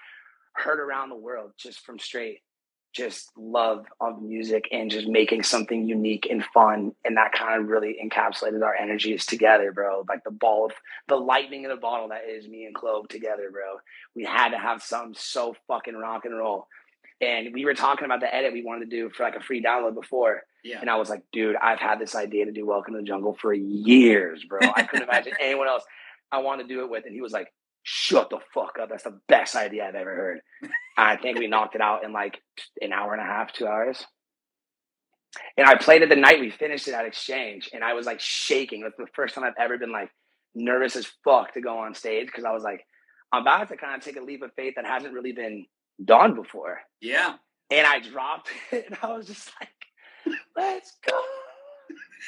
heard 0.53 0.79
around 0.79 1.09
the 1.09 1.17
world 1.17 1.53
just 1.59 1.81
from 1.85 1.99
straight 1.99 2.41
just 2.93 3.31
love 3.37 3.85
of 4.01 4.23
music 4.23 4.69
and 4.73 4.91
just 4.91 5.07
making 5.07 5.43
something 5.43 5.87
unique 5.87 6.27
and 6.31 6.43
fun 6.55 6.93
and 7.05 7.19
that 7.19 7.31
kind 7.31 7.61
of 7.61 7.69
really 7.69 7.97
encapsulated 8.03 8.65
our 8.65 8.75
energies 8.75 9.27
together 9.27 9.71
bro 9.71 10.03
like 10.09 10.25
the 10.25 10.31
ball 10.31 10.65
of 10.65 10.73
the 11.07 11.15
lightning 11.15 11.65
in 11.65 11.69
the 11.69 11.77
bottle 11.77 12.09
that 12.09 12.23
is 12.27 12.49
me 12.49 12.65
and 12.65 12.75
clove 12.75 13.07
together 13.09 13.51
bro 13.53 13.77
we 14.15 14.25
had 14.25 14.49
to 14.49 14.59
have 14.59 14.83
something 14.83 15.15
so 15.15 15.55
fucking 15.69 15.95
rock 15.95 16.25
and 16.25 16.39
roll 16.39 16.69
and 17.21 17.55
we 17.55 17.65
were 17.65 17.75
talking 17.75 18.05
about 18.05 18.21
the 18.21 18.35
edit 18.35 18.53
we 18.53 18.63
wanted 18.65 18.91
to 18.91 18.97
do 18.97 19.11
for 19.11 19.23
like 19.23 19.37
a 19.37 19.41
free 19.43 19.63
download 19.63 19.95
before 19.95 20.43
Yeah. 20.65 20.81
and 20.81 20.91
i 20.91 20.97
was 20.97 21.09
like 21.11 21.23
dude 21.33 21.57
i've 21.57 21.79
had 21.79 21.99
this 21.99 22.15
idea 22.15 22.45
to 22.47 22.53
do 22.53 22.67
welcome 22.67 22.95
to 22.95 23.01
the 23.01 23.07
jungle 23.07 23.37
for 23.41 23.53
years 23.55 24.45
bro 24.49 24.61
i 24.75 24.83
couldn't 24.83 25.09
imagine 25.09 25.33
anyone 25.41 25.69
else 25.69 25.85
i 26.33 26.39
want 26.39 26.61
to 26.61 26.67
do 26.67 26.83
it 26.85 26.91
with 26.91 27.05
and 27.07 27.15
he 27.15 27.21
was 27.21 27.33
like 27.33 27.49
shut 27.83 28.31
the 28.31 28.39
fuck 28.53 28.79
up 28.81 28.89
that's 28.89 29.05
the 29.05 29.19
best 29.29 29.55
idea 29.57 29.87
i've 29.87 29.95
ever 29.95 30.15
heard 30.15 30.41
I 30.99 31.17
think 31.17 31.39
we 31.39 31.47
knocked 31.47 31.75
it 31.75 31.83
out 31.83 32.05
in 32.05 32.13
like 32.13 32.41
an 32.81 32.91
hour 32.95 33.13
and 33.13 33.21
a 33.21 33.27
half, 33.27 33.53
two 33.53 33.67
hours. 33.67 34.03
And 35.59 35.67
I 35.67 35.75
played 35.77 36.01
it 36.01 36.09
the 36.09 36.17
night 36.17 36.41
we 36.41 36.51
finished 36.51 36.89
it 36.89 36.95
at 36.95 37.05
Exchange, 37.05 37.69
and 37.75 37.85
I 37.85 37.93
was 37.93 38.07
like 38.07 38.19
shaking. 38.19 38.81
That's 38.81 38.97
the 38.97 39.07
first 39.15 39.35
time 39.35 39.45
I've 39.45 39.53
ever 39.61 39.77
been 39.77 39.93
like 39.93 40.09
nervous 40.55 40.97
as 40.97 41.07
fuck 41.23 41.53
to 41.53 41.61
go 41.61 41.79
on 41.81 41.95
stage 41.95 42.27
because 42.29 42.45
I 42.45 42.53
was 42.53 42.63
like, 42.63 42.87
I'm 43.31 43.43
about 43.43 43.69
to 43.69 43.77
kind 43.77 43.95
of 43.95 44.03
take 44.03 44.17
a 44.17 44.23
leap 44.25 44.43
of 44.43 44.53
faith 44.55 44.73
that 44.77 44.87
hasn't 44.87 45.13
really 45.13 45.33
been 45.33 45.67
done 46.05 46.35
before. 46.35 46.81
Yeah. 47.01 47.35
And 47.71 47.87
I 47.87 48.01
dropped 48.01 48.51
it, 48.73 48.87
and 48.87 48.99
I 49.03 49.13
was 49.17 49.27
just 49.27 49.51
like, 49.61 50.37
let's 50.57 50.93
go. 51.07 51.21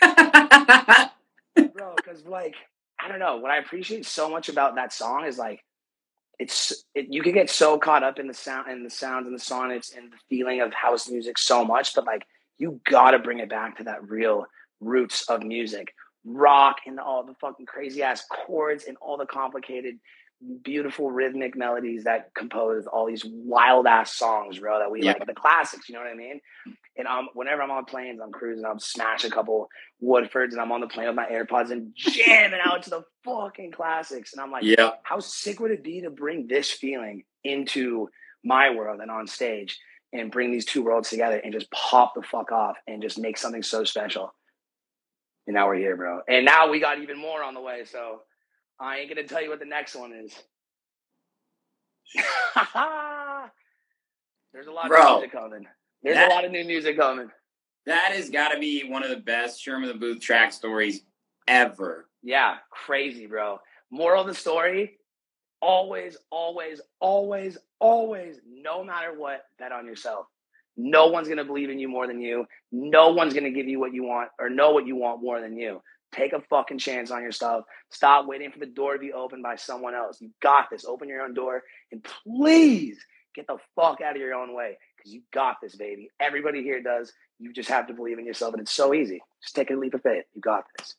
Bro, 1.72 1.94
because 1.96 2.24
like, 2.26 2.54
I 3.00 3.09
don't 3.09 3.18
know, 3.18 3.37
what 3.38 3.50
I 3.50 3.59
appreciate 3.59 4.07
so 4.07 4.31
much 4.31 4.48
about 4.48 4.74
that 4.76 4.92
song 4.92 5.24
is 5.24 5.38
like, 5.38 5.62
it's 6.38 6.85
it, 6.94 7.07
you 7.11 7.22
can 7.22 7.33
get 7.33 7.50
so 7.50 7.78
caught 7.78 8.04
up 8.04 8.18
in 8.18 8.28
the 8.28 8.35
sound 8.35 8.70
and 8.70 8.87
the 8.87 8.90
sounds 8.90 9.26
and 9.26 9.35
the 9.35 9.42
sonnets 9.42 9.92
and 9.96 10.12
the 10.12 10.16
feeling 10.28 10.61
of 10.61 10.72
house 10.72 11.09
music 11.11 11.37
so 11.37 11.64
much, 11.64 11.94
but 11.94 12.07
like 12.07 12.24
you 12.59 12.81
gotta 12.88 13.18
bring 13.18 13.40
it 13.40 13.48
back 13.48 13.78
to 13.78 13.85
that 13.85 14.09
real 14.09 14.46
roots 14.81 15.28
of 15.28 15.42
music, 15.42 15.94
rock 16.24 16.76
and 16.87 17.00
all 17.00 17.24
the 17.24 17.35
fucking 17.40 17.66
crazy 17.66 18.02
ass 18.02 18.24
chords 18.31 18.85
and 18.85 18.96
all 19.00 19.16
the 19.16 19.26
complicated, 19.26 19.98
beautiful 20.62 21.11
rhythmic 21.11 21.57
melodies 21.57 22.05
that 22.05 22.31
compose 22.35 22.87
all 22.87 23.07
these 23.07 23.24
wild 23.24 23.87
ass 23.87 24.14
songs, 24.14 24.59
bro. 24.59 24.79
That 24.79 24.90
we 24.90 25.03
Yeah. 25.03 25.12
like 25.12 25.27
the 25.27 25.35
classics, 25.35 25.88
you 25.88 25.94
know 25.94 26.01
what 26.01 26.11
I 26.11 26.14
mean? 26.14 26.40
And 26.96 27.07
um, 27.09 27.29
whenever 27.35 27.62
I'm 27.62 27.70
on 27.70 27.85
planes, 27.85 28.20
I'm 28.22 28.33
cruising, 28.33 28.64
I'm 28.64 28.79
smash 28.81 29.24
a 29.24 29.31
couple 29.31 29.68
Woodfords, 30.03 30.53
and 30.53 30.61
I'm 30.61 30.72
on 30.72 30.81
the 30.81 30.87
plane 30.88 31.07
with 31.07 31.16
my 31.16 31.27
AirPods 31.27 31.70
and 31.70 31.92
jamming 31.94 32.61
out 32.62 32.83
to 32.85 32.90
the 32.90 33.05
fucking 33.24 33.72
classics, 33.72 34.33
and 34.33 34.40
I'm 34.42 34.51
like 34.51 34.64
Yeah. 34.64 34.90
how 35.03 35.20
sick 35.20 35.61
would 35.61 35.70
it 35.70 35.83
be 35.85 36.03
to 36.03 36.11
bring 36.11 36.46
this 36.46 36.70
feeling 36.70 37.24
into 37.44 38.09
my 38.44 38.70
world 38.70 39.01
and 39.01 39.11
on 39.11 39.27
stage 39.27 39.79
and 40.12 40.31
bring 40.31 40.51
these 40.53 40.64
two 40.64 40.83
worlds 40.83 41.11
together 41.11 41.37
and 41.37 41.53
just 41.53 41.70
pop 41.70 42.14
the 42.14 42.22
fuck 42.22 42.51
off 42.53 42.77
and 42.87 43.03
just 43.03 43.18
make 43.18 43.37
something 43.37 43.62
so 43.62 43.85
special. 43.85 44.33
And 45.46 45.55
now 45.55 45.66
we're 45.66 45.77
here, 45.77 45.96
bro. 45.96 46.20
And 46.29 46.44
now 46.44 46.70
we 46.70 46.81
got 46.81 47.01
even 47.01 47.18
more 47.18 47.42
on 47.42 47.55
the 47.55 47.61
way. 47.61 47.85
So 47.85 48.22
I 48.80 48.98
ain't 48.98 49.08
gonna 49.08 49.26
tell 49.26 49.42
you 49.42 49.50
what 49.50 49.58
the 49.58 49.64
next 49.64 49.94
one 49.96 50.12
is. 50.12 50.34
There's 54.52 54.66
a 54.66 54.72
lot 54.72 54.84
of 54.86 54.90
Bro, 54.90 55.04
new 55.04 55.12
music 55.20 55.32
coming. 55.32 55.66
There's 56.02 56.16
that- 56.16 56.30
a 56.30 56.34
lot 56.34 56.44
of 56.44 56.50
new 56.52 56.64
music 56.64 56.96
coming. 56.96 57.30
That 57.86 58.12
has 58.12 58.28
got 58.28 58.48
to 58.50 58.58
be 58.58 58.84
one 58.88 59.02
of 59.02 59.08
the 59.08 59.16
best 59.16 59.62
Sherman 59.62 59.88
of 59.88 59.94
the 59.94 60.00
Booth 60.00 60.20
track 60.20 60.52
stories 60.52 61.00
ever. 61.46 62.06
Yeah, 62.22 62.56
crazy, 62.70 63.26
bro. 63.26 63.60
Moral 63.90 64.20
of 64.22 64.26
the 64.26 64.34
story 64.34 64.98
always, 65.60 66.16
always, 66.30 66.80
always, 67.00 67.58
always, 67.80 68.40
no 68.46 68.84
matter 68.84 69.18
what, 69.18 69.44
bet 69.58 69.72
on 69.72 69.86
yourself. 69.86 70.26
No 70.76 71.06
one's 71.08 71.28
going 71.28 71.38
to 71.38 71.44
believe 71.44 71.70
in 71.70 71.78
you 71.78 71.88
more 71.88 72.06
than 72.06 72.20
you. 72.20 72.46
No 72.70 73.08
one's 73.10 73.32
going 73.32 73.44
to 73.44 73.50
give 73.50 73.66
you 73.66 73.80
what 73.80 73.92
you 73.94 74.04
want 74.04 74.28
or 74.38 74.48
know 74.50 74.70
what 74.70 74.86
you 74.86 74.94
want 74.96 75.22
more 75.22 75.40
than 75.40 75.56
you. 75.56 75.82
Take 76.12 76.32
a 76.32 76.40
fucking 76.40 76.78
chance 76.78 77.10
on 77.10 77.22
yourself. 77.22 77.64
Stop 77.90 78.26
waiting 78.26 78.50
for 78.50 78.58
the 78.58 78.66
door 78.66 78.94
to 78.94 78.98
be 78.98 79.12
opened 79.12 79.42
by 79.42 79.56
someone 79.56 79.94
else. 79.94 80.20
You 80.20 80.30
got 80.40 80.70
this. 80.70 80.84
Open 80.84 81.08
your 81.08 81.22
own 81.22 81.34
door 81.34 81.62
and 81.92 82.06
please 82.24 82.98
get 83.34 83.46
the 83.46 83.58
fuck 83.76 84.00
out 84.00 84.16
of 84.16 84.20
your 84.20 84.34
own 84.34 84.54
way 84.54 84.78
because 84.96 85.12
you 85.12 85.22
got 85.32 85.56
this, 85.62 85.76
baby. 85.76 86.10
Everybody 86.18 86.62
here 86.62 86.82
does. 86.82 87.12
You 87.38 87.52
just 87.52 87.68
have 87.68 87.86
to 87.88 87.94
believe 87.94 88.18
in 88.18 88.26
yourself 88.26 88.54
and 88.54 88.62
it's 88.62 88.72
so 88.72 88.94
easy. 88.94 89.20
Just 89.42 89.54
take 89.54 89.70
a 89.70 89.74
leap 89.74 89.94
of 89.94 90.02
faith. 90.02 90.24
You 90.34 90.40
got 90.40 90.64
this. 90.78 90.96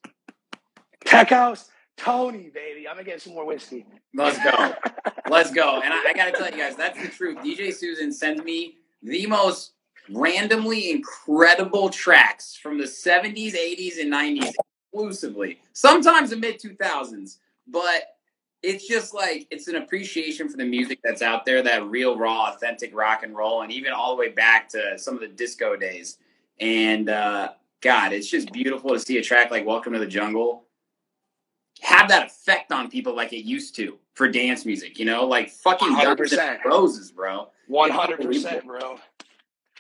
Tech 1.05 1.29
House, 1.29 1.69
Tony, 1.97 2.51
baby. 2.53 2.87
I'm 2.87 2.95
gonna 2.95 3.03
get 3.03 3.21
some 3.21 3.33
more 3.33 3.45
whiskey. 3.45 3.85
Let's 4.13 4.37
go. 4.43 4.75
Let's 5.29 5.51
go. 5.51 5.81
And 5.81 5.93
I, 5.93 6.09
I 6.09 6.13
got 6.13 6.25
to 6.25 6.31
tell 6.31 6.49
you 6.49 6.57
guys, 6.57 6.75
that's 6.75 6.99
the 7.01 7.07
truth. 7.07 7.37
DJ 7.39 7.73
Susan 7.73 8.11
sends 8.11 8.43
me 8.43 8.75
the 9.03 9.27
most 9.27 9.73
randomly 10.09 10.91
incredible 10.91 11.89
tracks 11.89 12.55
from 12.55 12.77
the 12.77 12.85
70s, 12.85 13.53
80s, 13.53 13.99
and 13.99 14.11
90s 14.11 14.53
exclusively. 14.91 15.60
Sometimes 15.73 16.30
the 16.30 16.36
mid 16.36 16.60
2000s, 16.60 17.38
but 17.67 18.15
it's 18.62 18.88
just 18.88 19.13
like 19.13 19.47
it's 19.52 19.67
an 19.67 19.75
appreciation 19.75 20.49
for 20.49 20.58
the 20.58 20.65
music 20.65 20.99
that's 21.04 21.21
out 21.21 21.45
there, 21.45 21.62
that 21.63 21.86
real, 21.86 22.17
raw, 22.17 22.52
authentic 22.54 22.95
rock 22.95 23.23
and 23.23 23.36
roll, 23.36 23.62
and 23.62 23.71
even 23.71 23.93
all 23.93 24.15
the 24.15 24.19
way 24.19 24.30
back 24.30 24.67
to 24.69 24.97
some 24.97 25.13
of 25.13 25.21
the 25.21 25.28
disco 25.28 25.75
days. 25.75 26.17
And 26.60 27.10
uh, 27.10 27.49
God, 27.82 28.12
it's 28.12 28.30
just 28.30 28.52
beautiful 28.52 28.91
to 28.91 28.99
see 28.99 29.17
a 29.17 29.23
track 29.23 29.52
like 29.52 29.65
Welcome 29.65 29.93
to 29.93 29.99
the 29.99 30.08
Jungle 30.08 30.65
have 31.82 32.10
that 32.10 32.28
effect 32.28 32.71
on 32.73 32.89
people 32.89 33.15
like 33.15 33.32
it 33.32 33.45
used 33.45 33.75
to 33.75 33.97
for 34.13 34.28
dance 34.28 34.65
music, 34.65 34.99
you 34.99 35.06
know, 35.06 35.25
like 35.25 35.49
fucking 35.49 35.95
100%. 35.95 36.65
Roses, 36.65 37.12
bro. 37.12 37.47
One 37.67 37.91
hundred 37.91 38.21
percent, 38.21 38.65
bro. 38.65 38.99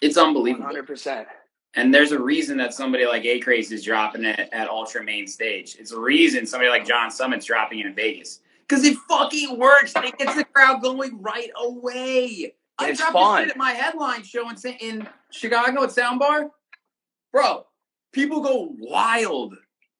It's 0.01 0.15
unbelievable. 0.15 0.65
hundred 0.65 0.87
percent. 0.87 1.27
And 1.75 1.93
there's 1.93 2.11
a 2.11 2.19
reason 2.19 2.57
that 2.57 2.73
somebody 2.73 3.05
like 3.05 3.23
ACRAZE 3.23 3.71
is 3.71 3.83
dropping 3.83 4.25
it 4.25 4.49
at 4.51 4.67
Ultra 4.69 5.03
Main 5.03 5.27
Stage. 5.27 5.75
It's 5.79 5.91
a 5.91 5.99
reason 5.99 6.45
somebody 6.45 6.69
like 6.69 6.85
John 6.85 7.11
Summit's 7.11 7.45
dropping 7.45 7.79
it 7.79 7.85
in 7.85 7.93
Vegas. 7.95 8.39
Because 8.67 8.83
it 8.83 8.97
fucking 9.07 9.57
works. 9.57 9.93
and 9.95 10.05
It 10.05 10.17
gets 10.17 10.35
the 10.35 10.43
crowd 10.45 10.81
going 10.81 11.21
right 11.21 11.49
away. 11.55 12.53
I 12.79 12.89
It's 12.89 12.99
dropped 12.99 13.13
fun. 13.13 13.35
this 13.41 13.47
shit 13.47 13.51
at 13.51 13.57
my 13.57 13.71
headline 13.71 14.23
show 14.23 14.49
in, 14.49 14.55
in 14.79 15.07
Chicago 15.31 15.83
at 15.83 15.89
Soundbar. 15.89 16.49
Bro, 17.31 17.65
people 18.13 18.41
go 18.41 18.73
wild. 18.79 19.55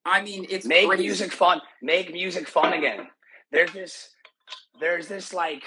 I 0.06 0.22
mean, 0.22 0.48
it's 0.50 0.66
Make 0.66 0.88
crazy. 0.88 1.04
music 1.04 1.32
fun. 1.32 1.62
Make 1.84 2.12
music 2.12 2.48
fun 2.48 2.74
again. 2.74 3.08
There's 3.52 3.72
this. 3.74 4.10
There's 4.80 5.08
this 5.08 5.34
like 5.34 5.64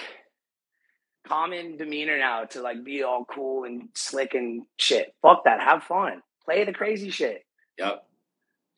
common 1.27 1.77
demeanor 1.77 2.17
now 2.17 2.45
to 2.45 2.61
like 2.61 2.83
be 2.83 3.03
all 3.03 3.25
cool 3.25 3.63
and 3.65 3.89
slick 3.95 4.33
and 4.33 4.63
shit. 4.77 5.13
Fuck 5.21 5.43
that. 5.45 5.61
Have 5.61 5.83
fun. 5.83 6.21
Play 6.45 6.63
the 6.65 6.73
crazy 6.73 7.09
shit. 7.09 7.45
Yep. 7.77 8.03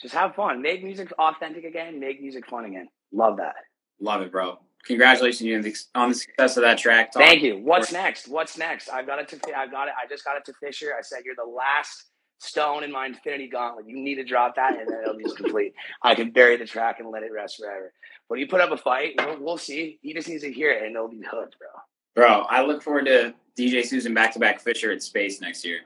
Just 0.01 0.13
have 0.13 0.35
fun. 0.35 0.61
Make 0.61 0.83
music 0.83 1.11
authentic 1.17 1.63
again. 1.63 1.99
Make 1.99 2.21
music 2.21 2.47
fun 2.49 2.65
again. 2.65 2.87
Love 3.11 3.37
that. 3.37 3.55
Love 3.99 4.21
it, 4.21 4.31
bro. 4.31 4.59
Congratulations 4.85 5.87
on 5.95 6.09
the- 6.09 6.15
success 6.15 6.57
of 6.57 6.63
that 6.63 6.77
track. 6.77 7.11
Talk- 7.11 7.23
Thank 7.23 7.41
you. 7.41 7.57
What's 7.57 7.91
next? 7.91 8.27
What's 8.27 8.57
next? 8.57 8.89
I 8.89 9.01
got 9.03 9.19
it 9.19 9.27
to. 9.29 9.57
I 9.57 9.67
got 9.67 9.87
it. 9.87 9.93
I 10.01 10.07
just 10.07 10.23
got 10.23 10.37
it 10.37 10.45
to 10.45 10.53
Fisher. 10.53 10.93
I 10.97 11.01
said 11.01 11.19
you're 11.25 11.35
the 11.35 11.43
last 11.49 12.05
stone 12.39 12.83
in 12.83 12.91
my 12.91 13.07
infinity 13.07 13.47
gauntlet. 13.47 13.87
You 13.87 13.97
need 13.97 14.15
to 14.15 14.23
drop 14.23 14.55
that, 14.57 14.77
and 14.79 14.87
then 14.87 14.99
it'll 15.01 15.17
be 15.17 15.23
complete. 15.35 15.73
I 16.03 16.13
can 16.13 16.29
bury 16.29 16.57
the 16.57 16.65
track 16.65 16.99
and 16.99 17.09
let 17.09 17.23
it 17.23 17.31
rest 17.31 17.57
forever. 17.57 17.93
But 18.29 18.37
you 18.39 18.47
put 18.47 18.61
up 18.61 18.71
a 18.71 18.77
fight, 18.77 19.15
we'll, 19.17 19.39
we'll 19.39 19.57
see. 19.57 19.97
He 20.03 20.13
just 20.13 20.27
needs 20.27 20.43
to 20.43 20.51
hear 20.51 20.69
it, 20.71 20.83
and 20.83 20.95
it'll 20.95 21.07
be 21.07 21.21
hooked, 21.27 21.57
bro. 21.57 21.69
Bro, 22.15 22.45
I 22.49 22.61
look 22.63 22.81
forward 22.81 23.05
to 23.05 23.33
DJ 23.57 23.85
Susan 23.85 24.13
back 24.13 24.31
to 24.33 24.39
back 24.39 24.61
Fisher 24.61 24.91
at 24.91 25.03
Space 25.03 25.41
next 25.41 25.65
year. 25.65 25.81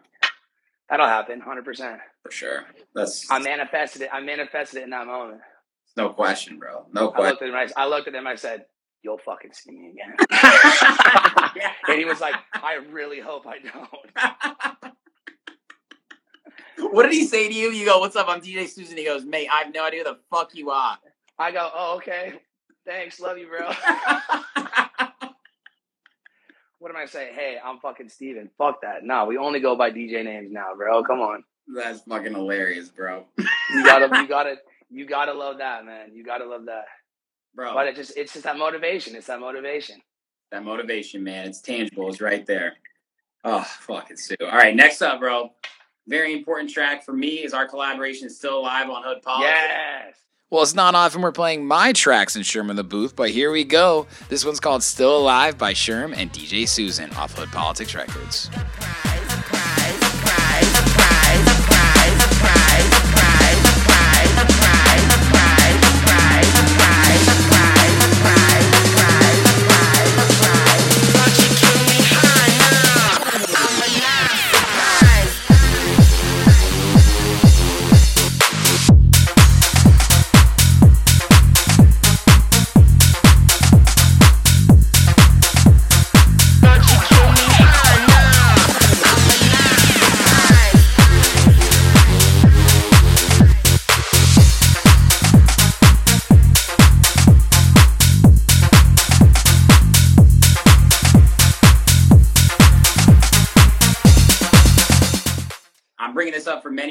That'll 0.89 1.08
happen, 1.08 1.39
hundred 1.39 1.65
percent. 1.65 2.00
For 2.24 2.32
sure. 2.32 2.65
That's 2.96 3.30
I 3.32 3.39
manifested 3.39 4.04
it. 4.04 4.10
I 4.12 4.20
manifested 4.22 4.82
it 4.82 4.84
in 4.84 4.89
that 4.92 5.08
moment. 5.08 5.42
no 5.98 6.10
question, 6.10 6.58
bro. 6.60 6.86
No 6.94 7.10
I 7.10 7.12
question. 7.12 7.30
looked 7.30 7.42
at 7.42 7.50
him. 7.50 7.56
I, 7.56 7.68
I 7.84 7.88
looked 7.88 8.08
at 8.08 8.15
him. 8.15 8.28
I 8.28 8.36
said, 8.36 8.65
"You'll 9.04 9.18
fucking 9.20 9.54
see 9.54 9.72
me 9.72 9.92
again." 9.92 10.15
and 11.88 12.00
he 12.00 12.06
was 12.06 12.22
like, 12.22 12.36
"I 12.54 12.76
really 12.92 13.20
hope 13.20 13.46
I 13.48 13.60
don't." 13.60 14.94
what 16.94 17.04
did 17.04 17.13
he 17.13 17.26
say 17.26 17.48
to 17.48 17.54
you? 17.54 17.70
You 17.72 17.86
go, 17.86 18.00
What's 18.00 18.15
up? 18.15 18.28
I'm 18.30 18.42
DJ 18.42 18.68
Susan. 18.68 18.98
He 18.98 19.06
goes, 19.06 19.26
Mate, 19.26 19.48
I 19.52 19.63
have 19.63 19.74
no 19.74 19.86
idea 19.86 20.04
who 20.04 20.12
the 20.12 20.20
fuck 20.32 20.56
you 20.56 20.70
are. 20.72 20.98
I 21.38 21.52
go, 21.52 21.70
"Oh, 21.74 21.98
okay. 21.98 22.34
Thanks. 22.86 23.20
Love 23.20 23.38
you, 23.38 23.48
bro." 23.48 23.72
What 26.80 26.92
am 26.92 26.98
I 26.98 27.06
saying? 27.06 27.34
Hey, 27.36 27.58
I'm 27.63 27.80
fucking 27.80 28.10
Steven. 28.10 28.50
Fuck 28.58 28.82
that. 28.82 29.04
No, 29.04 29.26
we 29.26 29.38
only 29.38 29.60
go 29.60 29.76
by 29.76 29.92
DJ 29.92 30.24
names 30.24 30.52
now, 30.52 30.74
bro. 30.78 31.04
Come 31.04 31.20
on. 31.20 31.44
That's 31.76 32.02
fucking 32.02 32.34
hilarious, 32.34 32.89
bro. 32.89 33.26
You 33.38 33.86
gotta, 33.86 34.22
you 34.22 34.28
gotta, 34.28 34.56
you 34.89 35.06
gotta 35.06 35.34
love 35.34 35.58
that, 35.60 35.86
man. 35.86 36.12
You 36.13 36.24
gotta 36.24 36.46
love 36.46 36.65
that. 36.65 36.86
Bro, 37.54 37.74
But 37.74 37.88
it 37.88 37.96
just, 37.96 38.18
it's 38.18 38.32
just 38.34 38.46
that 38.46 38.58
motivation. 38.58 39.15
It's 39.15 39.28
that 39.28 39.39
motivation. 39.39 39.98
that 40.52 40.63
motivation, 40.63 41.24
man. 41.24 41.48
It's 41.48 41.62
tangible. 41.62 42.10
It's 42.10 42.22
right 42.22 42.46
there. 42.46 42.74
Oh, 43.44 43.62
fuck 43.62 44.02
fucking 44.04 44.18
Sue. 44.18 44.36
All 44.42 44.48
right, 44.50 44.76
next 44.76 45.02
up, 45.02 45.20
bro. 45.20 45.52
very 46.08 46.34
important 46.34 46.70
track 46.72 47.04
for 47.06 47.13
me 47.13 47.44
is 47.44 47.54
our 47.54 47.68
collaboration 47.68 48.28
is 48.28 48.38
still 48.38 48.60
alive 48.60 48.89
on 48.89 49.04
Hood 49.04 49.22
Politics. 49.22 49.54
Yes. 49.60 50.15
Well, 50.51 50.63
it's 50.63 50.73
not 50.73 50.95
often 50.95 51.21
we're 51.21 51.31
playing 51.31 51.67
my 51.67 51.93
tracks 51.93 52.35
in 52.35 52.41
Sherm 52.41 52.71
in 52.71 52.75
the 52.75 52.83
booth, 52.83 53.15
but 53.15 53.29
here 53.29 53.51
we 53.51 53.63
go. 53.63 54.07
This 54.29 54.43
one's 54.43 54.59
called 54.59 54.81
Still 54.81 55.15
Alive 55.15 55.59
by 55.59 55.73
Sherm 55.73 56.12
and 56.17 56.33
DJ 56.33 56.67
Susan 56.67 57.12
off 57.13 57.38
Hood 57.38 57.49
Politics 57.49 57.93
Records. 57.93 58.49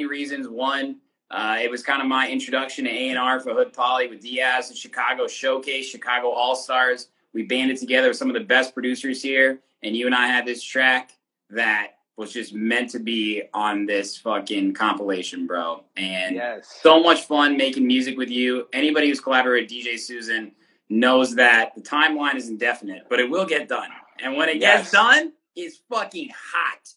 Reasons. 0.09 0.49
One, 0.49 0.97
uh, 1.31 1.59
it 1.61 1.71
was 1.71 1.83
kind 1.83 2.01
of 2.01 2.09
my 2.09 2.29
introduction 2.29 2.85
to 2.87 2.91
A&R 2.91 3.41
for 3.41 3.53
Hood 3.53 3.73
Poly 3.73 4.09
with 4.09 4.21
Diaz, 4.23 4.71
and 4.71 4.79
Chicago 4.79 5.27
Showcase, 5.29 5.89
Chicago 5.89 6.31
All 6.31 6.57
Stars. 6.57 7.09
We 7.35 7.43
banded 7.43 7.77
together 7.77 8.09
with 8.09 8.17
some 8.17 8.29
of 8.29 8.35
the 8.35 8.41
best 8.45 8.73
producers 8.75 9.23
here, 9.23 9.61
and 9.83 9.95
you 9.97 10.07
and 10.07 10.15
I 10.15 10.27
had 10.27 10.47
this 10.47 10.63
track 10.63 11.13
that 11.51 11.93
was 12.17 12.33
just 12.33 12.53
meant 12.53 12.91
to 12.91 12.99
be 12.99 13.43
on 13.55 13.87
this 13.87 14.17
fucking 14.17 14.75
compilation, 14.75 15.47
bro. 15.47 15.85
And 15.97 16.35
Yes. 16.35 16.81
so 16.83 17.01
much 17.01 17.23
fun 17.27 17.57
making 17.57 17.87
music 17.87 18.17
with 18.19 18.29
you. 18.31 18.67
Anybody 18.73 19.09
who's 19.09 19.21
collaborated 19.21 19.71
with 19.71 19.85
DJ 19.87 19.97
Susan 19.99 20.53
knows 20.89 21.35
that 21.37 21.75
the 21.77 21.81
timeline 21.83 22.35
is 22.35 22.49
indefinite, 22.49 23.05
but 23.09 23.21
it 23.21 23.31
will 23.31 23.45
get 23.47 23.69
done. 23.69 23.91
And 24.21 24.37
when 24.37 24.49
it 24.49 24.57
Yes. 24.57 24.81
gets 24.81 24.91
done, 24.93 25.33
it's 25.55 25.77
fucking 25.89 26.31
hot. 26.35 26.93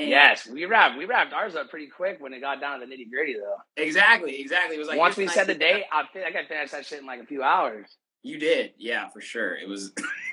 And 0.00 0.08
Yes, 0.08 0.48
we 0.48 0.64
wrapped 0.64 0.96
we 0.96 1.04
wrapped 1.04 1.34
ours 1.34 1.54
up 1.54 1.68
pretty 1.68 1.88
quick 1.88 2.16
when 2.20 2.32
it 2.32 2.40
got 2.40 2.58
down 2.60 2.80
to 2.80 2.86
the 2.86 2.92
nitty 2.92 3.10
gritty 3.10 3.34
though. 3.34 3.56
Exactly, 3.76 4.40
exactly. 4.40 4.76
It 4.76 4.78
was 4.78 4.88
like 4.88 4.98
Once 4.98 5.16
we 5.16 5.26
set 5.28 5.46
the 5.46 5.54
date, 5.54 5.84
I 5.92 6.00
I 6.00 6.32
could 6.32 6.48
finish 6.48 6.70
that 6.70 6.86
shit 6.86 7.00
in 7.00 7.06
like 7.06 7.20
a 7.20 7.26
few 7.26 7.42
hours. 7.42 7.86
You 8.22 8.38
did, 8.38 8.72
yeah, 8.78 9.08
for 9.08 9.20
sure. 9.20 9.54
It 9.56 9.68
was. 9.68 9.92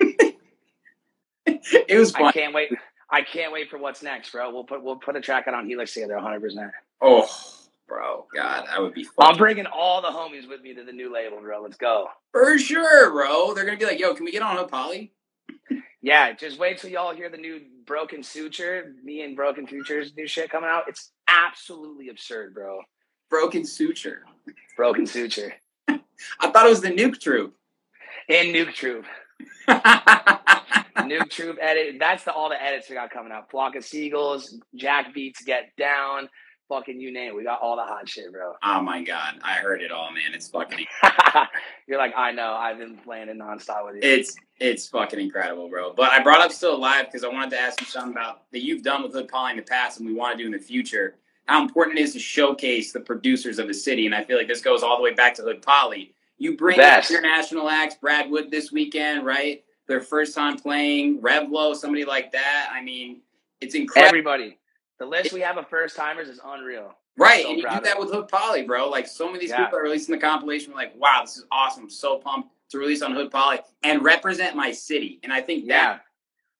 it 1.46 1.98
was 1.98 2.14
I 2.14 2.32
can't 2.32 2.54
wait. 2.54 2.70
I 3.10 3.22
can't 3.22 3.52
wait 3.52 3.68
for 3.70 3.78
what's 3.78 4.02
next, 4.02 4.32
bro. 4.32 4.50
We'll 4.52 4.64
put 4.64 4.82
we'll 4.82 4.96
put 4.96 5.16
a 5.16 5.20
track 5.20 5.48
out 5.48 5.54
on 5.54 5.66
Helix 5.66 5.92
together, 5.92 6.14
100. 6.14 6.40
percent 6.40 6.70
Oh, 7.02 7.28
bro, 7.86 8.26
God, 8.34 8.64
that 8.68 8.80
would 8.80 8.94
be. 8.94 9.06
I'm 9.18 9.36
bringing 9.36 9.66
all 9.66 10.00
the 10.00 10.08
homies 10.08 10.48
with 10.48 10.62
me 10.62 10.74
to 10.74 10.84
the 10.84 10.92
new 10.92 11.12
label, 11.12 11.40
bro. 11.40 11.60
Let's 11.62 11.76
go. 11.76 12.08
for 12.32 12.58
sure, 12.58 13.10
bro. 13.10 13.54
They're 13.54 13.64
gonna 13.66 13.76
be 13.76 13.84
like, 13.86 13.98
"Yo, 14.00 14.14
can 14.14 14.24
we 14.24 14.32
get 14.32 14.42
on 14.42 14.56
a 14.56 14.66
poly?" 14.66 15.12
Yeah, 16.08 16.32
just 16.32 16.58
wait 16.58 16.78
till 16.78 16.88
y'all 16.90 17.14
hear 17.14 17.28
the 17.28 17.36
new 17.36 17.60
Broken 17.84 18.22
Suture, 18.22 18.94
me 19.04 19.20
and 19.20 19.36
Broken 19.36 19.66
Future's 19.66 20.16
new 20.16 20.26
shit 20.26 20.48
coming 20.48 20.70
out. 20.70 20.84
It's 20.88 21.12
absolutely 21.28 22.08
absurd, 22.08 22.54
bro. 22.54 22.80
Broken 23.28 23.62
suture. 23.66 24.22
Broken 24.74 25.04
Suture 25.06 25.52
I 25.88 25.98
thought 26.50 26.64
it 26.64 26.70
was 26.70 26.80
the 26.80 26.88
Nuke 26.88 27.20
Troop. 27.20 27.54
and 28.30 28.54
Nuke 28.54 28.72
Troop. 28.72 29.04
Nuke 29.68 31.28
Troop 31.30 31.58
edit. 31.60 31.96
That's 31.98 32.24
the 32.24 32.32
all 32.32 32.48
the 32.48 32.62
edits 32.62 32.88
we 32.88 32.94
got 32.94 33.10
coming 33.10 33.30
out. 33.30 33.50
Flock 33.50 33.76
of 33.76 33.84
Seagulls, 33.84 34.58
Jack 34.76 35.12
Beats, 35.12 35.42
Get 35.42 35.76
Down, 35.76 36.30
fucking 36.70 36.98
you 36.98 37.12
name 37.12 37.32
it. 37.32 37.36
We 37.36 37.44
got 37.44 37.60
all 37.60 37.76
the 37.76 37.82
hot 37.84 38.08
shit, 38.08 38.32
bro. 38.32 38.54
oh 38.64 38.80
my 38.80 39.02
god, 39.02 39.40
I 39.42 39.56
heard 39.56 39.82
it 39.82 39.92
all, 39.92 40.10
man. 40.10 40.32
It's 40.32 40.48
fucking. 40.48 40.86
You're 41.86 41.98
like, 41.98 42.14
I 42.16 42.32
know. 42.32 42.54
I've 42.54 42.78
been 42.78 42.96
playing 42.96 43.28
it 43.28 43.36
nonstop 43.36 43.84
with 43.84 43.96
you. 43.96 44.00
It's 44.10 44.34
it's 44.60 44.88
fucking 44.88 45.20
incredible, 45.20 45.68
bro. 45.68 45.92
But 45.92 46.10
I 46.12 46.22
brought 46.22 46.40
up 46.40 46.52
Still 46.52 46.74
Alive 46.76 47.06
because 47.06 47.24
I 47.24 47.28
wanted 47.28 47.50
to 47.50 47.60
ask 47.60 47.80
you 47.80 47.86
something 47.86 48.12
about 48.12 48.50
that 48.52 48.64
you've 48.64 48.82
done 48.82 49.02
with 49.02 49.12
Hood 49.12 49.28
Poly 49.28 49.52
in 49.52 49.56
the 49.56 49.62
past 49.62 50.00
and 50.00 50.08
we 50.08 50.14
want 50.14 50.36
to 50.36 50.42
do 50.42 50.46
in 50.46 50.52
the 50.52 50.58
future. 50.64 51.16
How 51.46 51.62
important 51.62 51.98
it 51.98 52.02
is 52.02 52.12
to 52.12 52.18
showcase 52.18 52.92
the 52.92 53.00
producers 53.00 53.58
of 53.58 53.68
the 53.68 53.74
city, 53.74 54.04
and 54.06 54.14
I 54.14 54.22
feel 54.24 54.36
like 54.36 54.48
this 54.48 54.60
goes 54.60 54.82
all 54.82 54.96
the 54.98 55.02
way 55.02 55.14
back 55.14 55.34
to 55.36 55.42
Hood 55.42 55.62
Poly. 55.62 56.14
You 56.36 56.56
bring 56.56 56.78
international 56.78 57.68
acts, 57.70 57.94
Brad 57.96 58.30
Wood 58.30 58.50
this 58.50 58.70
weekend, 58.70 59.24
right? 59.24 59.64
Their 59.86 60.00
first 60.00 60.34
time 60.34 60.58
playing, 60.58 61.20
Revlo, 61.22 61.74
somebody 61.74 62.04
like 62.04 62.32
that. 62.32 62.68
I 62.70 62.82
mean, 62.82 63.22
it's 63.60 63.74
incredible. 63.74 64.08
Everybody. 64.08 64.58
The 64.98 65.06
list 65.06 65.32
we 65.32 65.40
have 65.40 65.56
of 65.56 65.68
first 65.68 65.96
timers 65.96 66.28
is 66.28 66.38
unreal. 66.44 66.94
Right, 67.16 67.42
So 67.44 67.48
and 67.50 67.58
you 67.58 67.64
do 67.68 67.80
that 67.80 67.86
it. 67.96 67.98
with 67.98 68.10
Hood 68.12 68.28
Poly, 68.28 68.62
bro. 68.64 68.88
Like 68.88 69.06
so 69.08 69.24
many 69.24 69.36
of 69.36 69.40
these 69.40 69.50
Yeah. 69.50 69.64
people 69.64 69.78
are 69.78 69.82
releasing 69.82 70.14
the 70.14 70.20
compilation. 70.20 70.72
We're 70.72 70.78
like, 70.78 70.94
wow, 70.96 71.22
this 71.22 71.38
is 71.38 71.46
awesome. 71.50 71.84
I'm 71.84 71.90
so 71.90 72.18
pumped 72.18 72.50
to 72.70 72.78
release 72.78 73.02
on 73.02 73.12
Hood 73.12 73.30
Poly 73.30 73.60
and 73.82 74.02
represent 74.04 74.56
my 74.56 74.72
city. 74.72 75.20
And 75.22 75.32
I 75.32 75.40
think 75.40 75.64
Yeah. 75.66 75.98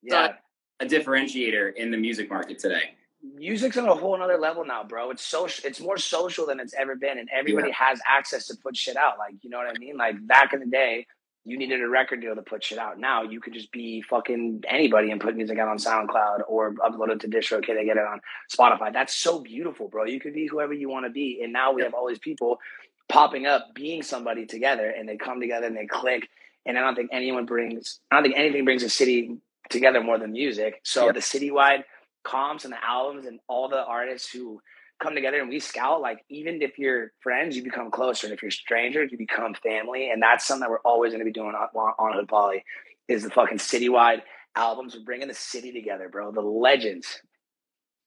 that's 0.03 0.35
Yeah. 0.35 0.87
a 0.87 0.87
differentiator 0.87 1.75
in 1.75 1.91
the 1.91 1.97
music 1.97 2.29
market 2.31 2.59
today. 2.59 2.95
music's 3.21 3.77
on 3.77 3.89
a 3.89 3.95
whole 3.95 4.17
nother 4.17 4.39
level 4.39 4.65
now, 4.65 4.85
bro. 4.85 5.11
It's 5.11 5.25
social. 5.25 5.67
It's 5.69 5.81
more 5.81 5.99
social 5.99 6.47
than 6.47 6.61
it's 6.61 6.73
ever 6.75 6.95
been, 6.95 7.19
and 7.19 7.29
everybody 7.33 7.73
has 7.73 8.01
access 8.07 8.47
to 8.47 8.57
put 8.63 8.77
shit 8.77 8.97
out. 8.97 9.19
Like, 9.19 9.35
you 9.43 9.51
know 9.51 9.59
what 9.59 9.67
I 9.67 9.77
mean? 9.79 9.97
Like 9.97 10.25
back 10.25 10.53
in 10.53 10.61
the 10.61 10.67
day, 10.67 11.05
you 11.45 11.59
needed 11.59 11.81
a 11.83 11.89
record 11.89 12.21
deal 12.21 12.37
to 12.37 12.43
put 12.43 12.63
shit 12.63 12.79
out. 12.79 12.99
Now 13.01 13.23
you 13.23 13.41
could 13.41 13.55
just 13.55 13.73
be 13.73 14.03
fucking 14.03 14.63
anybody 14.69 15.11
and 15.11 15.21
put 15.21 15.37
music 15.37 15.59
out 15.59 15.67
on 15.67 15.79
SoundCloud 15.79 16.43
or 16.47 16.75
upload 16.75 17.11
it 17.11 17.21
to 17.21 17.29
DistroKid 17.29 17.77
to 17.77 17.85
get 17.85 17.97
it 17.97 18.07
on 18.07 18.21
Spotify. 18.55 18.93
That's 18.93 19.15
so 19.15 19.41
beautiful, 19.41 19.89
bro. 19.89 20.05
You 20.05 20.21
could 20.21 20.33
be 20.35 20.47
whoever 20.47 20.73
you 20.73 20.89
want 20.89 21.05
to 21.07 21.11
be, 21.11 21.41
and 21.43 21.53
now 21.53 21.73
we 21.73 21.83
have 21.83 21.95
all 21.95 22.07
these 22.07 22.21
people 22.21 22.61
popping 23.09 23.47
up, 23.47 23.69
being 23.75 24.03
somebody 24.03 24.47
together, 24.47 24.89
and 24.91 25.09
they 25.09 25.17
come 25.17 25.41
together 25.41 25.67
and 25.67 25.77
they 25.77 25.87
click. 25.87 26.29
And 26.67 26.77
I 26.79 26.83
don't 26.83 26.95
think 26.95 27.11
anyone 27.13 27.47
brings. 27.47 28.01
I 28.11 28.17
don't 28.17 28.25
think 28.25 28.37
anything 28.37 28.65
brings 28.65 28.83
a 28.83 28.91
city 28.91 29.39
together 29.71 30.03
more 30.03 30.19
than 30.19 30.33
music. 30.33 30.81
So 30.85 31.07
Yeah. 31.07 31.13
the 31.13 31.21
citywide 31.21 31.85
comps 32.25 32.65
and 32.65 32.73
the 32.73 32.85
albums 32.85 33.27
and 33.27 33.41
all 33.49 33.69
the 33.69 33.83
artists 33.85 34.31
who 34.31 34.61
come 35.01 35.15
together 35.15 35.39
and 35.41 35.49
we 35.49 35.61
scout 35.61 36.01
like 36.01 36.25
even 36.29 36.61
if 36.61 36.77
you're 36.77 37.13
friends 37.21 37.57
you 37.57 37.63
become 37.63 37.89
closer 37.91 38.27
and 38.27 38.35
if 38.35 38.43
you're 38.43 38.51
strangers 38.51 39.13
you 39.13 39.17
become 39.17 39.55
family 39.55 40.11
and 40.11 40.21
that's 40.21 40.45
something 40.45 40.63
that 40.63 40.69
we're 40.71 40.81
always 40.81 41.13
going 41.13 41.21
to 41.21 41.25
be 41.25 41.31
doing 41.31 41.55
on, 41.55 41.69
on 41.99 42.13
hood 42.13 42.27
poly 42.29 42.65
is 43.07 43.23
the 43.23 43.31
fucking 43.31 43.59
citywide 43.59 44.23
albums 44.57 44.97
we're 44.97 45.05
bringing 45.05 45.29
the 45.29 45.35
city 45.35 45.71
together 45.73 46.09
bro 46.09 46.33
the 46.33 46.41
legends 46.41 47.23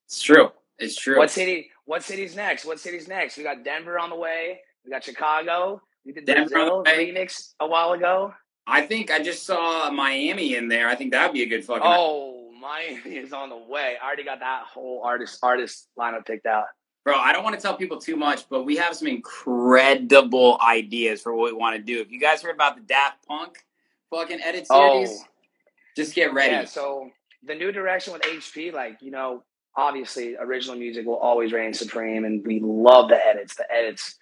It's 0.07 0.21
true. 0.21 0.51
It's 0.77 0.97
true. 0.97 1.17
what 1.17 1.31
city 1.31 1.69
what 1.85 2.03
city's 2.03 2.35
next 2.35 2.65
what 2.65 2.77
city's 2.79 3.07
next 3.07 3.37
we 3.37 3.43
got 3.43 3.63
denver 3.63 3.97
on 3.97 4.09
the 4.09 4.17
way 4.17 4.59
we 4.85 4.91
got 4.91 5.03
chicago 5.03 5.81
we 6.05 6.13
did 6.13 6.25
Denver 6.25 6.49
Brazil 6.49 6.83
the 6.83 7.27
a 7.59 7.67
while 7.67 7.93
ago 7.93 8.33
I 8.67 8.81
think 8.83 9.09
I 9.09 9.19
just 9.19 9.43
saw 9.43 9.89
Miami 9.89 10.55
in 10.55 10.67
there. 10.67 10.87
I 10.87 10.93
think 10.95 11.11
that 11.11 11.25
would 11.25 11.33
be 11.33 11.41
a 11.41 11.47
good 11.47 11.65
fucking. 11.65 11.81
oh 11.83 12.51
miami 12.61 13.17
is 13.17 13.33
on 13.33 13.49
the 13.49 13.57
way 13.57 13.95
i 14.01 14.05
already 14.05 14.23
got 14.23 14.39
that 14.39 14.63
whole 14.65 15.01
artist 15.03 15.39
artist 15.41 15.87
lineup 15.97 16.25
picked 16.27 16.45
out 16.45 16.65
Bro, 17.03 17.15
I 17.15 17.33
don't 17.33 17.43
want 17.43 17.55
to 17.55 17.61
tell 17.61 17.75
people 17.75 17.97
too 17.97 18.15
much, 18.15 18.47
but 18.47 18.63
we 18.63 18.75
have 18.75 18.95
some 18.95 19.07
incredible 19.07 20.59
ideas 20.61 21.21
for 21.21 21.33
what 21.33 21.51
we 21.51 21.57
want 21.57 21.75
to 21.75 21.81
do. 21.81 21.99
If 21.99 22.11
you 22.11 22.19
guys 22.19 22.43
heard 22.43 22.53
about 22.53 22.75
the 22.75 22.83
Daft 22.83 23.25
Punk 23.27 23.57
fucking 24.11 24.39
edit 24.43 24.67
oh. 24.69 25.03
series, 25.03 25.19
Oh. 25.19 25.27
just 25.95 26.13
get 26.13 26.33
ready. 26.33 26.51
Yeah, 26.51 26.65
so 26.65 27.09
the 27.43 27.55
new 27.55 27.71
direction 27.71 28.13
with 28.13 28.21
HP, 28.21 28.71
like, 28.71 29.01
you 29.01 29.09
know, 29.09 29.43
obviously 29.75 30.35
original 30.37 30.75
music 30.77 31.07
will 31.07 31.17
always 31.17 31.51
reign 31.51 31.73
supreme 31.73 32.23
and 32.23 32.45
we 32.45 32.59
love 32.59 33.09
the 33.09 33.25
edits. 33.25 33.55
The 33.55 33.65
edits 33.73 34.15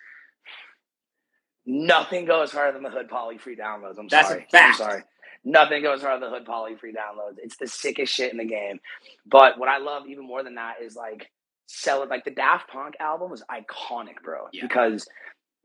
nothing 1.70 2.26
goes 2.26 2.52
harder 2.52 2.74
than 2.74 2.84
the 2.84 2.90
hood 2.90 3.10
poly 3.10 3.38
free 3.38 3.56
downloads. 3.56 4.00
I'm 4.00 4.08
That's 4.08 4.28
a 4.28 4.32
sorry. 4.32 4.48
fact. 4.52 4.82
I'm 4.82 4.88
sorry. 4.88 5.04
Nothing 5.46 5.84
goes 5.84 6.02
harder 6.02 6.20
than 6.20 6.32
the 6.32 6.38
hood 6.38 6.46
poly 6.46 6.76
free 6.76 6.94
downloads. 6.94 7.36
It's 7.38 7.58
the 7.58 7.67
sickest 7.67 8.13
shit 8.13 8.32
in 8.32 8.38
the 8.40 8.46
game. 8.46 8.80
But 9.26 9.60
what 9.60 9.70
I 9.70 9.78
love 9.78 10.08
even 10.08 10.26
more 10.26 10.44
than 10.44 10.56
that 10.56 10.76
is 10.82 10.96
like 10.96 11.30
sell 11.67 12.02
it 12.02 12.10
like 12.10 12.26
the 12.26 12.32
Daft 12.32 12.70
Punk 12.70 12.96
album 13.00 13.30
was 13.30 13.44
iconic, 13.50 14.24
bro. 14.24 14.48
Yeah. 14.52 14.63
Because 14.63 15.08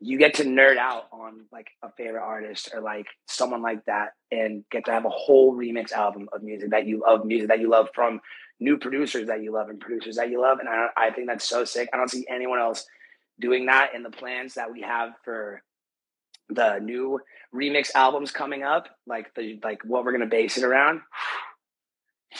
you 0.00 0.18
get 0.18 0.34
to 0.34 0.44
nerd 0.44 0.76
out 0.76 1.04
on 1.10 1.46
like 1.50 1.68
a 1.82 1.90
favorite 1.96 2.22
artist 2.22 2.68
or 2.74 2.82
like 2.82 3.06
someone 3.26 3.62
like 3.62 3.82
that 3.86 4.10
and 4.30 4.64
get 4.70 4.84
to 4.84 4.90
have 4.92 5.06
a 5.06 5.10
whole 5.10 5.56
remix 5.56 5.92
album 5.92 6.28
of 6.32 6.42
music 6.42 6.70
that 6.70 6.86
you 6.86 7.00
love 7.00 7.24
music 7.24 7.48
that 7.48 7.60
you 7.60 7.70
love 7.70 7.88
from 7.94 8.20
new 8.60 8.76
producers 8.76 9.28
that 9.28 9.42
you 9.42 9.52
love 9.52 9.70
and 9.70 9.80
producers 9.80 10.16
that 10.16 10.30
you 10.30 10.40
love 10.40 10.58
and 10.58 10.68
I, 10.68 10.88
I 10.96 11.10
think 11.10 11.28
that's 11.28 11.48
so 11.48 11.64
sick 11.64 11.88
i 11.92 11.96
don't 11.96 12.10
see 12.10 12.26
anyone 12.28 12.58
else 12.58 12.86
doing 13.40 13.66
that 13.66 13.94
in 13.94 14.02
the 14.02 14.10
plans 14.10 14.54
that 14.54 14.70
we 14.72 14.82
have 14.82 15.12
for 15.24 15.62
the 16.48 16.78
new 16.78 17.20
remix 17.54 17.90
albums 17.94 18.30
coming 18.30 18.62
up 18.62 18.88
like 19.06 19.34
the 19.34 19.58
like 19.62 19.80
what 19.84 20.04
we're 20.04 20.12
going 20.12 20.20
to 20.20 20.26
base 20.26 20.58
it 20.58 20.64
around 20.64 21.00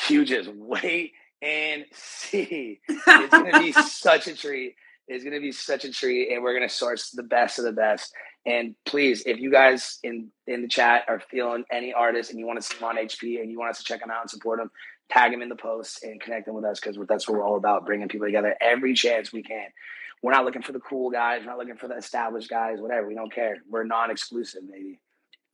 you 0.09 0.25
just 0.25 0.51
wait 0.55 1.13
and 1.43 1.85
see. 1.93 2.81
It's 2.89 3.31
gonna 3.31 3.59
be 3.61 3.73
such 3.87 4.27
a 4.27 4.37
treat. 4.37 4.77
It's 5.07 5.25
gonna 5.25 5.41
be 5.41 5.53
such 5.53 5.85
a 5.85 5.93
treat, 5.93 6.33
and 6.33 6.43
we're 6.43 6.55
gonna 6.55 6.69
source 6.69 7.11
the 7.11 7.23
best 7.23 7.59
of 7.59 7.65
the 7.65 7.73
best. 7.73 8.13
And 8.47 8.75
please, 8.85 9.23
if 9.27 9.39
you 9.39 9.51
guys 9.51 9.99
in 10.03 10.31
in 10.47 10.63
the 10.63 10.69
chat 10.69 11.05
are 11.09 11.21
feeling 11.21 11.65
any 11.71 11.93
artists 11.93 12.31
and 12.31 12.39
you 12.39 12.47
want 12.47 12.61
to 12.61 12.67
see 12.67 12.79
them 12.79 12.89
on 12.89 12.97
HP 12.97 13.41
and 13.41 13.51
you 13.51 13.59
want 13.59 13.71
us 13.71 13.79
to 13.79 13.85
check 13.85 14.01
them 14.01 14.11
out 14.11 14.23
and 14.23 14.31
support 14.31 14.59
them, 14.59 14.71
tag 15.11 15.33
them 15.33 15.43
in 15.43 15.49
the 15.49 15.57
posts 15.57 16.03
and 16.03 16.21
connect 16.21 16.47
them 16.47 16.55
with 16.55 16.65
us 16.65 16.81
because 16.81 16.97
that's 17.07 17.29
what 17.29 17.39
we're 17.39 17.45
all 17.45 17.57
about: 17.57 17.87
bringing 17.87 18.09
people 18.09 18.27
together 18.27 18.57
every 18.61 18.95
chance 18.95 19.33
we 19.33 19.43
can. 19.43 19.67
We're 20.25 20.33
not 20.33 20.47
looking 20.47 20.63
for 20.63 20.73
the 20.73 20.81
cool 20.81 21.11
guys. 21.11 21.41
We're 21.41 21.51
not 21.51 21.59
looking 21.59 21.77
for 21.77 21.87
the 21.87 21.99
established 21.99 22.49
guys. 22.49 22.81
Whatever. 22.81 23.07
We 23.07 23.15
don't 23.15 23.31
care. 23.31 23.59
We're 23.69 23.85
non-exclusive, 23.85 24.63
maybe. 24.67 24.99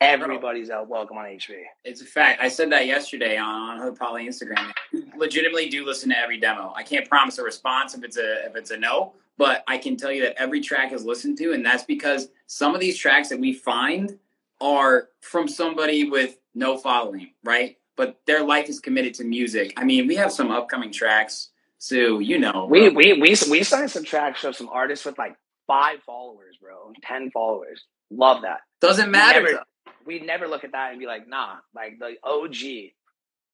Everybody's 0.01 0.71
out 0.71 0.89
welcome 0.89 1.19
on 1.19 1.25
HP. 1.25 1.57
It's 1.85 2.03
a 2.03 2.05
fact. 2.05 2.41
I 2.41 2.47
said 2.47 2.71
that 2.71 2.87
yesterday 2.87 3.37
on, 3.37 3.49
on 3.49 3.81
Hood 3.81 3.99
Poly 3.99 4.29
Instagram. 4.29 4.71
Legitimately 5.17 5.71
do 5.71 5.85
listen 5.85 6.11
to 6.11 6.17
every 6.17 6.39
demo. 6.39 6.73
I 6.77 6.85
can't 6.85 7.09
promise 7.09 7.37
a 7.39 7.43
response 7.43 7.97
if 7.97 8.05
it's 8.05 8.17
a 8.17 8.47
if 8.47 8.55
it's 8.55 8.71
a 8.71 8.77
no, 8.77 9.15
but 9.37 9.65
I 9.67 9.77
can 9.77 9.97
tell 9.97 10.13
you 10.13 10.23
that 10.23 10.37
every 10.41 10.61
track 10.61 10.93
is 10.93 11.05
listened 11.05 11.37
to, 11.39 11.53
and 11.53 11.67
that's 11.67 11.83
because 11.83 12.29
some 12.47 12.73
of 12.73 12.81
these 12.81 12.97
tracks 12.97 13.29
that 13.31 13.41
we 13.41 13.53
find 13.53 14.21
are 14.61 15.09
from 15.21 15.49
somebody 15.49 16.09
with 16.09 16.39
no 16.55 16.79
following, 16.79 17.33
right? 17.43 17.77
But 17.97 18.21
their 18.25 18.45
life 18.45 18.69
is 18.69 18.79
committed 18.79 19.15
to 19.15 19.25
music. 19.25 19.75
I 19.77 19.83
mean, 19.83 20.07
we 20.07 20.15
have 20.15 20.31
some 20.31 20.53
upcoming 20.53 20.93
tracks, 20.93 21.50
Sue. 21.81 22.21
You 22.21 22.39
know, 22.39 22.67
We 22.71 22.91
bro. 22.91 22.97
we 22.97 23.13
we 23.15 23.37
we 23.51 23.63
signed 23.65 23.91
some 23.91 24.05
tracks 24.05 24.45
of 24.45 24.55
some 24.55 24.69
artists 24.69 25.05
with 25.05 25.19
like 25.19 25.35
five 25.67 25.99
followers, 26.05 26.57
bro, 26.63 26.93
ten 27.03 27.31
followers. 27.33 27.85
Love 28.11 28.43
that. 28.43 28.61
doesn't 28.81 29.11
matter. 29.11 29.43
never- 29.43 29.65
We'd 30.07 30.25
never 30.25 30.49
look 30.49 30.65
at 30.65 30.73
that 30.73 30.91
and 30.93 30.99
be 30.99 31.07
like, 31.07 31.29
nah, 31.29 31.57
like 31.75 31.99
the 31.99 32.15
OG, 32.25 32.93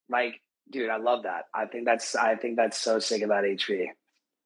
like, 0.09 0.41
dude, 0.70 0.89
I 0.91 0.97
love 0.97 1.24
that. 1.24 1.47
I 1.53 1.66
think 1.66 1.85
that's 1.87 2.14
I 2.14 2.37
think 2.37 2.57
that's 2.57 2.79
so 2.79 2.99
sick 3.01 3.22
about 3.22 3.45
HP. 3.45 3.89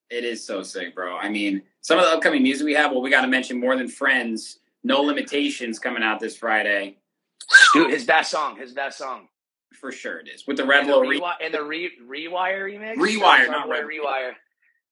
It 0.09 0.25
is 0.25 0.45
so 0.45 0.63
sick, 0.63 0.95
bro. 0.95 1.17
I 1.17 1.29
mean, 1.29 1.63
some 1.83 1.99
of 1.99 2.05
the 2.07 2.11
upcoming 2.13 2.43
music 2.43 2.65
we 2.65 2.75
have. 2.75 2.91
Well, 2.91 3.03
we 3.03 3.11
got 3.11 3.21
to 3.21 3.29
mention 3.29 3.61
more 3.61 3.77
than 3.77 3.87
friends. 3.89 4.59
No 4.83 5.03
limitations 5.03 5.79
coming 5.79 6.03
out 6.03 6.21
this 6.21 6.37
Friday. 6.37 6.97
Dude, 7.75 7.91
his 7.91 8.05
best 8.05 8.31
song, 8.31 8.57
his 8.57 8.73
best 8.73 8.99
song. 8.99 9.29
For 9.79 9.93
sure, 9.93 10.19
it 10.19 10.29
is 10.29 10.47
with 10.47 10.57
the 10.57 10.65
the, 10.65 10.73
Revlo. 10.73 11.07
Re- 11.09 11.23
and 11.43 11.55
the 11.55 11.63
re- 11.63 11.93
Rewire 12.05 12.63
remix. 12.63 12.97
Rewire, 12.97 13.19
Sorry, 13.21 13.49
not 13.49 13.69
Rev- 13.69 13.85
Rewire. 13.85 14.33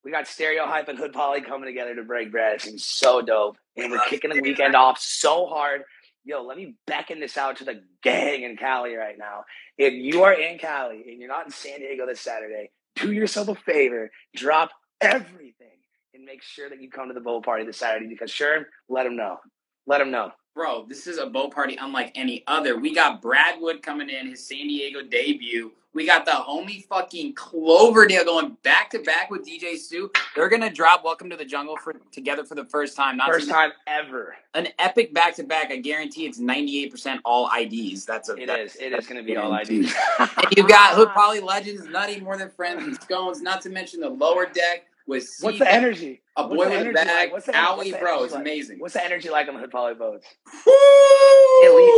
We 0.04 0.12
got 0.12 0.28
Stereo 0.28 0.64
Hype 0.66 0.88
and 0.88 0.98
Hood 0.98 1.12
Poly 1.12 1.40
coming 1.40 1.66
together 1.66 1.94
to 1.96 2.02
break 2.02 2.30
bread. 2.30 2.54
It 2.56 2.62
seems 2.62 2.84
so 2.84 3.20
dope. 3.20 3.58
And 3.76 3.90
we're 3.90 4.00
kicking 4.08 4.30
the 4.32 4.40
weekend 4.40 4.74
off 4.76 4.98
so 5.00 5.46
hard. 5.46 5.82
Yo, 6.24 6.42
let 6.42 6.56
me 6.56 6.76
beckon 6.86 7.20
this 7.20 7.36
out 7.36 7.56
to 7.56 7.64
the 7.64 7.82
gang 8.02 8.42
in 8.42 8.56
Cali 8.56 8.94
right 8.94 9.18
now. 9.18 9.44
If 9.76 9.94
you 9.94 10.22
are 10.22 10.32
in 10.32 10.58
Cali 10.58 11.04
and 11.08 11.18
you're 11.18 11.28
not 11.28 11.46
in 11.46 11.52
San 11.52 11.80
Diego 11.80 12.06
this 12.06 12.20
Saturday, 12.20 12.70
do 12.96 13.12
yourself 13.12 13.48
a 13.48 13.54
favor, 13.54 14.10
drop 14.36 14.70
everything, 15.00 15.78
and 16.14 16.24
make 16.24 16.42
sure 16.42 16.68
that 16.68 16.80
you 16.80 16.90
come 16.90 17.08
to 17.08 17.14
the 17.14 17.20
bowl 17.20 17.42
party 17.42 17.64
this 17.64 17.78
Saturday 17.78 18.06
because 18.06 18.30
sure, 18.30 18.66
let 18.88 19.04
them 19.04 19.16
know. 19.16 19.38
Let 19.86 19.98
them 19.98 20.10
know. 20.10 20.30
Bro, 20.58 20.86
this 20.88 21.06
is 21.06 21.18
a 21.18 21.26
boat 21.26 21.54
party 21.54 21.78
unlike 21.80 22.10
any 22.16 22.42
other. 22.48 22.76
We 22.76 22.92
got 22.92 23.22
Bradwood 23.22 23.80
coming 23.80 24.10
in, 24.10 24.26
his 24.26 24.44
San 24.44 24.66
Diego 24.66 25.02
debut. 25.02 25.70
We 25.94 26.04
got 26.04 26.24
the 26.24 26.32
homie 26.32 26.84
fucking 26.86 27.34
Cloverdale 27.34 28.24
going 28.24 28.56
back 28.64 28.90
to 28.90 28.98
back 28.98 29.30
with 29.30 29.46
DJ 29.46 29.76
Stu. 29.76 30.10
They're 30.34 30.48
gonna 30.48 30.68
drop 30.68 31.04
Welcome 31.04 31.30
to 31.30 31.36
the 31.36 31.44
Jungle 31.44 31.76
for 31.76 31.92
together 32.10 32.44
for 32.44 32.56
the 32.56 32.64
first 32.64 32.96
time. 32.96 33.16
Not 33.18 33.30
First 33.30 33.48
time 33.48 33.70
ever. 33.86 34.34
an 34.54 34.66
epic 34.80 35.14
back 35.14 35.36
to 35.36 35.44
back. 35.44 35.70
I 35.70 35.76
guarantee 35.76 36.26
it's 36.26 36.40
ninety 36.40 36.82
eight 36.82 36.90
percent 36.90 37.20
all 37.24 37.48
IDs. 37.56 38.04
That's 38.04 38.28
a 38.28 38.34
It 38.34 38.46
that's- 38.48 38.74
is. 38.74 38.80
It 38.82 38.90
going 39.08 39.20
to 39.20 39.22
be 39.22 39.36
all 39.36 39.54
IDs. 39.54 39.68
do. 39.68 39.82
guaranteed. 39.84 40.38
And 40.38 40.56
you 40.56 40.66
got 40.66 40.94
Hood 40.96 41.10
Poly 41.14 41.38
Legends, 41.38 41.86
Nutty 41.86 42.18
More 42.18 42.36
Than 42.36 42.50
Friends, 42.50 42.82
and 42.82 43.00
Scones. 43.00 43.40
Not 43.40 43.60
to 43.60 43.70
mention 43.70 44.00
the 44.00 44.10
lower 44.10 44.44
deck 44.46 44.87
with 45.08 45.26
What's 45.40 45.58
the 45.58 45.72
energy? 45.72 46.22
a 46.36 46.46
boy 46.46 46.68
with 46.68 46.86
a 46.86 46.92
bag. 46.92 47.06
like? 47.08 47.32
What's 47.32 47.46
the- 47.46 47.52
Owie, 47.52 47.98
bro, 47.98 48.22
it's 48.22 48.32
like? 48.34 48.42
amazing. 48.42 48.78
What's 48.78 48.94
the 48.94 49.04
energy 49.04 49.30
like 49.30 49.48
on 49.48 49.54
the 49.54 49.60
Hood 49.60 49.72
Poly 49.72 49.94
boats? 49.94 50.26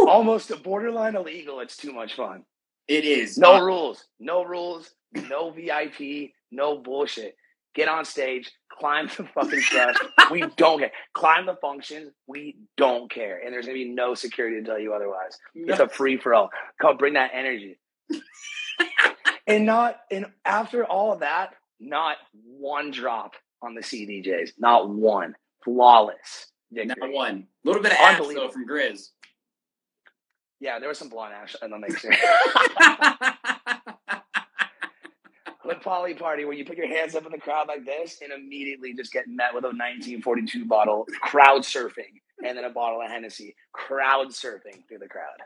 Almost 0.09 0.51
a 0.51 0.57
borderline 0.57 1.17
illegal. 1.17 1.61
It's 1.61 1.77
too 1.77 1.93
much 1.93 2.15
fun. 2.15 2.45
It 2.89 3.05
is 3.05 3.37
No 3.37 3.61
rules. 3.63 4.07
No 4.19 4.45
rules. 4.45 4.91
No 5.29 5.51
VIP. 5.51 6.31
No 6.51 6.79
bullshit. 6.79 7.37
Get 7.75 7.89
on 7.89 8.05
stage. 8.05 8.51
Climb 8.79 9.09
the 9.09 9.25
fucking 9.35 9.61
truck. 9.61 9.97
we 10.31 10.41
don't 10.57 10.79
care. 10.81 10.91
Climb 11.13 11.47
the 11.47 11.57
functions. 11.61 12.11
We 12.27 12.57
don't 12.77 13.11
care. 13.11 13.41
And 13.45 13.53
there's 13.53 13.67
gonna 13.67 13.75
be 13.79 13.91
no 13.91 14.15
security 14.15 14.61
to 14.61 14.67
tell 14.67 14.79
you 14.79 14.95
otherwise. 14.95 15.37
It's 15.55 15.79
a 15.81 15.89
free 15.89 16.17
for 16.17 16.35
all. 16.35 16.51
Come 16.81 16.97
bring 16.97 17.15
that 17.15 17.31
energy. 17.35 17.79
and 19.47 19.67
not 19.67 19.97
and 20.11 20.27
after 20.45 20.85
all 20.85 21.13
of 21.13 21.21
that, 21.21 21.55
not 21.81 22.17
one 22.45 22.91
drop 22.91 23.35
on 23.63 23.75
the 23.75 23.81
CDJs. 23.81 24.53
Not 24.59 24.89
one. 24.89 25.35
Flawless. 25.65 26.47
Victory. 26.73 26.95
Not 26.99 27.13
one. 27.13 27.47
A 27.65 27.69
little 27.69 27.83
bit 27.83 27.93
of 27.93 27.99
ash 27.99 28.19
though 28.19 28.49
from 28.49 28.67
Grizz. 28.67 29.09
Yeah, 30.61 30.79
there 30.79 30.89
was 30.89 30.99
some 30.99 31.09
blonde 31.09 31.35
ash 31.35 31.57
in 31.63 31.71
the 31.71 31.79
mixer. 31.79 32.13
Hood 35.63 35.81
poly 35.83 36.15
party 36.15 36.45
where 36.45 36.55
you 36.55 36.65
put 36.65 36.77
your 36.77 36.89
hands 36.89 37.15
up 37.15 37.27
in 37.27 37.33
the 37.33 37.39
crowd 37.39 37.69
like 37.69 37.85
this 37.85 38.21
and 38.23 38.33
immediately 38.33 38.95
just 38.95 39.13
get 39.13 39.27
met 39.27 39.55
with 39.55 39.65
a 39.65 39.69
1942 39.69 40.67
bottle, 40.67 41.07
crowd 41.21 41.63
surfing, 41.63 42.21
and 42.45 42.57
then 42.57 42.65
a 42.65 42.71
bottle 42.71 43.01
of 43.01 43.11
Hennessy, 43.11 43.55
crowd 43.91 44.29
surfing 44.29 44.87
through 44.89 44.99
the 44.99 45.09
crowd. 45.09 45.37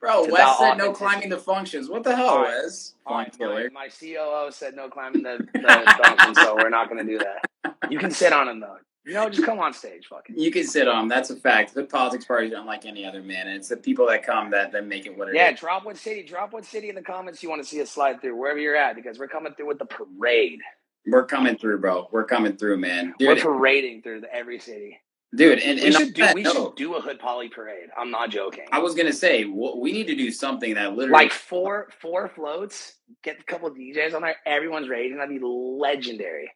Bro, 0.00 0.24
It's 0.24 0.32
Wes 0.32 0.58
said 0.58 0.78
no 0.78 0.92
climbing 0.92 1.28
the 1.28 1.38
functions. 1.38 1.88
What 1.88 2.02
the 2.02 2.16
hell, 2.16 2.28
All 2.28 2.42
right. 2.42 2.62
Wes? 2.62 2.94
All 3.06 3.16
right, 3.18 3.34
my, 3.38 3.68
my 3.72 3.88
COO 3.88 4.50
said 4.50 4.74
no 4.74 4.88
climbing 4.88 5.22
the, 5.22 5.46
the 5.52 6.00
function, 6.02 6.34
so 6.34 6.56
we're 6.56 6.70
not 6.70 6.88
going 6.88 7.06
to 7.06 7.12
do 7.12 7.18
that. 7.18 7.76
You 7.90 7.98
can 7.98 8.10
sit 8.10 8.32
on 8.32 8.46
them 8.46 8.60
though. 8.60 8.76
You 9.04 9.14
know, 9.14 9.28
just 9.28 9.44
come 9.44 9.58
on 9.58 9.72
stage, 9.72 10.06
fucking. 10.08 10.38
You 10.38 10.52
can 10.52 10.64
sit 10.64 10.86
on. 10.86 11.02
'em. 11.02 11.08
That's 11.08 11.30
a 11.30 11.36
fact. 11.36 11.74
The 11.74 11.84
politics 11.84 12.24
party 12.24 12.46
is 12.48 12.52
unlike 12.56 12.86
any 12.86 13.04
other, 13.04 13.20
man. 13.20 13.48
And 13.48 13.56
it's 13.56 13.68
the 13.68 13.76
people 13.76 14.06
that 14.06 14.24
come 14.24 14.50
that, 14.52 14.70
that 14.72 14.86
make 14.86 15.06
it 15.06 15.18
what 15.18 15.28
it 15.28 15.32
is. 15.32 15.36
Yeah, 15.36 15.52
drop 15.52 15.84
what 15.84 15.96
city, 15.96 16.22
drop 16.22 16.52
what 16.52 16.64
city 16.64 16.88
in 16.88 16.94
the 16.94 17.02
comments 17.02 17.42
you 17.42 17.48
want 17.48 17.60
to 17.62 17.68
see 17.68 17.82
us 17.82 17.90
slide 17.90 18.20
through, 18.20 18.36
wherever 18.36 18.60
you're 18.60 18.76
at, 18.76 18.94
because 18.94 19.18
we're 19.18 19.26
coming 19.26 19.54
through 19.54 19.66
with 19.66 19.80
the 19.80 19.86
parade. 19.86 20.60
We're 21.04 21.26
coming 21.26 21.56
through, 21.58 21.80
bro. 21.80 22.08
We're 22.12 22.24
coming 22.24 22.56
through, 22.56 22.78
man. 22.78 23.14
we're 23.18 23.34
parading 23.34 24.02
through 24.02 24.20
the, 24.20 24.32
every 24.32 24.60
city. 24.60 25.00
Dude 25.34 25.58
and, 25.60 25.80
We 25.80 25.86
and 25.86 25.94
should 25.94 26.14
do 26.14 26.26
we 26.34 26.42
note, 26.42 26.52
should 26.52 26.74
do 26.76 26.94
a 26.94 27.00
hood 27.00 27.18
poly 27.18 27.48
parade. 27.48 27.88
I'm 27.96 28.10
not 28.10 28.30
joking. 28.30 28.64
I 28.72 28.78
was 28.78 28.94
gonna 28.94 29.12
say 29.12 29.44
we 29.44 29.92
need 29.92 30.06
to 30.08 30.14
do 30.14 30.30
something 30.30 30.74
that 30.74 30.90
literally 30.94 31.24
Like 31.24 31.32
four 31.32 31.88
four 32.00 32.28
floats, 32.28 32.94
get 33.22 33.40
a 33.40 33.44
couple 33.44 33.70
DJs 33.70 34.14
on 34.14 34.22
there, 34.22 34.36
everyone's 34.46 34.88
raging. 34.88 35.18
That'd 35.18 35.38
be 35.38 35.44
legendary. 35.44 36.50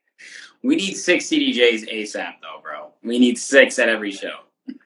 we 0.62 0.77
need 0.77 0.95
six 0.95 1.27
CDJs 1.27 1.93
ASAP 1.93 2.35
though, 2.43 2.61
bro. 2.62 2.93
We 3.03 3.18
need 3.18 3.39
six 3.39 3.79
at 3.79 3.89
every 3.89 4.12
show. 4.12 4.35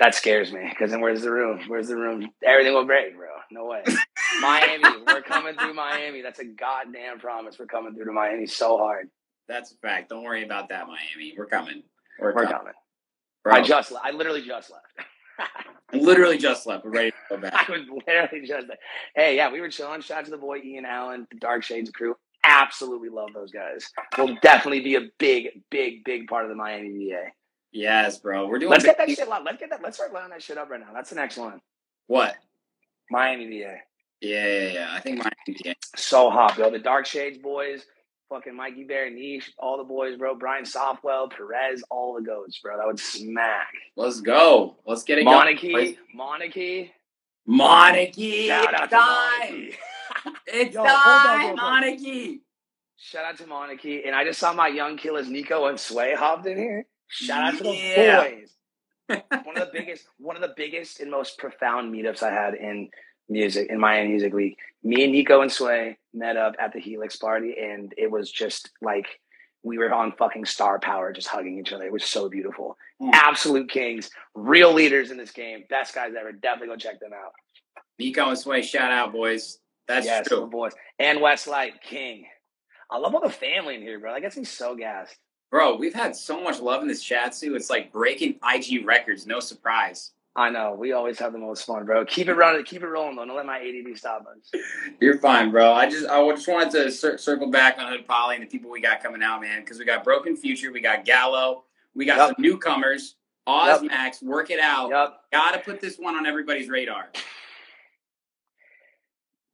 That 0.00 0.12
scares 0.14 0.52
me 0.52 0.66
because 0.68 0.90
then 0.90 1.00
where's 1.00 1.22
the 1.22 1.30
room? 1.30 1.60
Where's 1.68 1.86
the 1.86 1.96
room? 1.96 2.28
Everything 2.44 2.74
will 2.74 2.84
break, 2.84 3.16
bro. 3.16 3.28
No 3.52 3.66
way. 3.66 3.84
Miami, 4.40 4.82
we're 5.06 5.22
coming 5.22 5.54
through 5.54 5.72
Miami. 5.72 6.20
That's 6.20 6.40
a 6.40 6.44
goddamn 6.44 7.20
promise. 7.20 7.58
We're 7.60 7.66
coming 7.66 7.94
through 7.94 8.06
to 8.06 8.12
Miami 8.12 8.46
so 8.46 8.76
hard. 8.76 9.08
That's 9.48 9.72
a 9.72 9.76
fact. 9.76 10.08
Don't 10.10 10.22
worry 10.22 10.44
about 10.44 10.68
that, 10.70 10.86
Miami. 10.86 11.34
We're 11.36 11.46
coming. 11.46 11.82
We're, 12.18 12.34
We're 12.34 12.44
coming. 12.44 12.58
coming. 12.58 12.72
Bro, 13.42 13.54
I 13.54 13.62
just, 13.62 13.92
I 14.02 14.10
literally 14.10 14.42
just 14.42 14.70
left. 14.70 15.08
Literally 15.92 16.38
just 16.38 16.66
left. 16.66 16.84
We're 16.84 16.90
ready 16.90 17.10
to 17.10 17.16
go 17.30 17.36
back. 17.38 17.52
I 17.68 17.72
was 17.72 17.82
literally 18.06 18.46
just, 18.46 18.66
hey, 19.14 19.36
yeah, 19.36 19.50
we 19.52 19.60
were 19.60 19.68
chilling. 19.68 20.00
Shout 20.00 20.18
out 20.18 20.24
to 20.24 20.30
the 20.30 20.38
boy 20.38 20.58
Ian 20.58 20.84
Allen, 20.84 21.26
the 21.30 21.38
Dark 21.38 21.62
Shades 21.62 21.90
crew. 21.90 22.16
Absolutely 22.42 23.08
love 23.08 23.30
those 23.32 23.50
guys. 23.50 23.90
Will 24.18 24.36
definitely 24.42 24.80
be 24.80 24.96
a 24.96 25.02
big, 25.18 25.62
big, 25.70 26.04
big 26.04 26.26
part 26.26 26.44
of 26.44 26.50
the 26.50 26.56
Miami 26.56 27.08
VA. 27.10 27.26
Yes, 27.72 28.18
bro. 28.18 28.46
We're 28.46 28.58
doing 28.58 28.70
Let's 28.70 28.84
get 28.84 28.98
that 28.98 29.08
shit. 29.08 29.28
Let's 29.28 29.58
get 29.58 29.70
that. 29.70 29.82
Let's 29.82 29.96
start 29.96 30.12
lining 30.12 30.30
that 30.30 30.42
shit 30.42 30.58
up 30.58 30.70
right 30.70 30.80
now. 30.80 30.92
That's 30.92 31.10
the 31.10 31.16
next 31.16 31.36
one. 31.36 31.60
What? 32.06 32.36
Miami 33.10 33.46
VA. 33.46 33.76
Yeah, 34.20 34.46
yeah, 34.46 34.72
yeah. 34.72 34.88
I 34.92 35.00
think 35.00 35.18
Miami. 35.18 35.60
Yeah. 35.64 35.74
So 35.96 36.30
hot, 36.30 36.56
bro. 36.56 36.70
The 36.70 36.78
Dark 36.78 37.06
Shades 37.06 37.38
boys, 37.38 37.84
fucking 38.34 38.56
Mikey 38.56 38.84
Bear, 38.84 39.10
Niche, 39.10 39.52
all 39.58 39.78
the 39.78 39.84
boys, 39.84 40.16
bro. 40.16 40.34
Brian 40.34 40.64
Softwell, 40.64 41.30
Perez, 41.30 41.84
all 41.90 42.14
the 42.14 42.22
goats, 42.22 42.58
bro. 42.58 42.76
That 42.76 42.86
would 42.86 42.98
smack. 42.98 43.68
Let's 43.96 44.20
go. 44.20 44.76
Let's 44.84 45.04
get 45.04 45.18
it 45.18 45.24
going. 45.24 45.36
Monarchy, 45.36 45.98
Monarchy. 46.12 46.92
Monarchy. 47.46 48.48
Shout 48.48 48.64
It's 48.72 48.80
out 48.80 48.90
to 48.90 48.96
time. 48.96 49.50
Monarchy. 49.52 49.76
It's 50.46 50.74
Yo, 50.74 50.84
hold 50.84 51.26
on 51.26 51.38
real 51.38 51.48
time. 51.48 51.56
Monarchy. 51.56 52.40
Shout 52.96 53.24
out 53.24 53.36
to 53.38 53.46
Monarchy. 53.46 54.02
And 54.04 54.14
I 54.14 54.24
just 54.24 54.40
saw 54.40 54.52
my 54.52 54.68
young 54.68 54.96
killers, 54.96 55.28
Nico 55.28 55.66
and 55.66 55.78
Sway, 55.78 56.14
hopped 56.14 56.46
in 56.46 56.56
here. 56.56 56.86
Shout 57.08 57.54
out 57.54 57.58
to 57.58 57.68
Yeah. 57.68 58.24
the 58.24 58.30
boys. 59.10 59.22
one 59.44 59.58
of 59.58 59.66
the 59.66 59.70
biggest, 59.78 60.06
one 60.18 60.36
of 60.36 60.42
the 60.42 60.54
biggest 60.56 61.00
and 61.00 61.10
most 61.10 61.38
profound 61.38 61.92
meetups 61.94 62.22
I 62.22 62.32
had 62.32 62.54
in 62.54 62.88
music 63.28 63.68
in 63.70 63.78
Miami 63.78 64.10
Music 64.10 64.32
Week. 64.32 64.58
Me 64.82 65.04
and 65.04 65.12
Nico 65.12 65.40
and 65.40 65.50
Sway 65.50 65.98
met 66.12 66.36
up 66.36 66.54
at 66.58 66.72
the 66.72 66.80
Helix 66.80 67.16
party, 67.16 67.56
and 67.60 67.92
it 67.96 68.10
was 68.10 68.30
just 68.30 68.70
like 68.82 69.06
we 69.62 69.78
were 69.78 69.92
on 69.92 70.12
fucking 70.12 70.44
star 70.44 70.78
power, 70.78 71.12
just 71.12 71.28
hugging 71.28 71.58
each 71.58 71.72
other. 71.72 71.84
It 71.84 71.92
was 71.92 72.04
so 72.04 72.28
beautiful. 72.28 72.76
Mm. 73.02 73.10
Absolute 73.12 73.70
kings, 73.70 74.10
real 74.34 74.72
leaders 74.72 75.10
in 75.10 75.16
this 75.16 75.30
game. 75.30 75.64
Best 75.70 75.94
guys 75.94 76.12
ever. 76.18 76.32
Definitely 76.32 76.68
go 76.68 76.76
check 76.76 77.00
them 77.00 77.12
out. 77.14 77.32
Nico 77.98 78.28
and 78.28 78.38
Sway, 78.38 78.62
shout 78.62 78.92
out, 78.92 79.12
boys. 79.12 79.58
That's 79.88 80.06
yes, 80.06 80.28
true. 80.28 80.46
boys. 80.46 80.72
And 80.98 81.20
Westlight 81.20 81.82
King. 81.82 82.26
I 82.90 82.98
love 82.98 83.14
all 83.14 83.20
the 83.20 83.30
family 83.30 83.74
in 83.74 83.82
here, 83.82 83.98
bro. 83.98 84.12
That 84.12 84.20
gets 84.20 84.36
me 84.36 84.44
so 84.44 84.76
gassed. 84.76 85.16
Bro, 85.50 85.76
we've 85.76 85.94
had 85.94 86.16
so 86.16 86.42
much 86.42 86.60
love 86.60 86.82
in 86.82 86.88
this 86.88 87.02
chat, 87.02 87.32
too. 87.32 87.54
It's 87.54 87.70
like 87.70 87.92
breaking 87.92 88.38
IG 88.42 88.84
records. 88.84 89.26
No 89.26 89.40
surprise. 89.40 90.12
I 90.36 90.50
know. 90.50 90.74
We 90.76 90.92
always 90.92 91.18
have 91.20 91.32
the 91.32 91.38
most 91.38 91.64
fun, 91.64 91.84
bro. 91.84 92.04
Keep 92.04 92.28
it 92.28 92.34
running. 92.34 92.64
Keep 92.64 92.82
it 92.82 92.88
rolling, 92.88 93.14
though. 93.14 93.24
Don't 93.24 93.36
let 93.36 93.46
my 93.46 93.58
ADD 93.58 93.96
stop 93.96 94.26
us. 94.26 94.50
You're 95.00 95.18
fine, 95.18 95.52
bro. 95.52 95.72
I 95.72 95.88
just 95.88 96.06
I 96.08 96.28
just 96.30 96.48
wanted 96.48 96.72
to 96.72 96.90
cir- 96.90 97.18
circle 97.18 97.48
back 97.50 97.78
on 97.78 97.90
Hood 97.92 98.06
Poly 98.08 98.34
and 98.36 98.42
the 98.44 98.48
people 98.48 98.68
we 98.70 98.80
got 98.80 99.00
coming 99.02 99.22
out, 99.22 99.40
man, 99.40 99.60
because 99.60 99.78
we 99.78 99.84
got 99.84 100.02
Broken 100.02 100.36
Future, 100.36 100.72
we 100.72 100.80
got 100.80 101.04
Gallo, 101.04 101.64
we 101.94 102.04
got 102.04 102.16
Yep. 102.16 102.26
some 102.28 102.34
newcomers, 102.42 103.14
Oz 103.46 103.82
Max, 103.82 104.22
work 104.22 104.50
it 104.50 104.58
out. 104.58 104.90
Yep. 104.90 105.14
Got 105.32 105.52
to 105.52 105.58
put 105.60 105.80
this 105.80 105.98
one 105.98 106.16
on 106.16 106.26
everybody's 106.26 106.68
radar. 106.68 107.10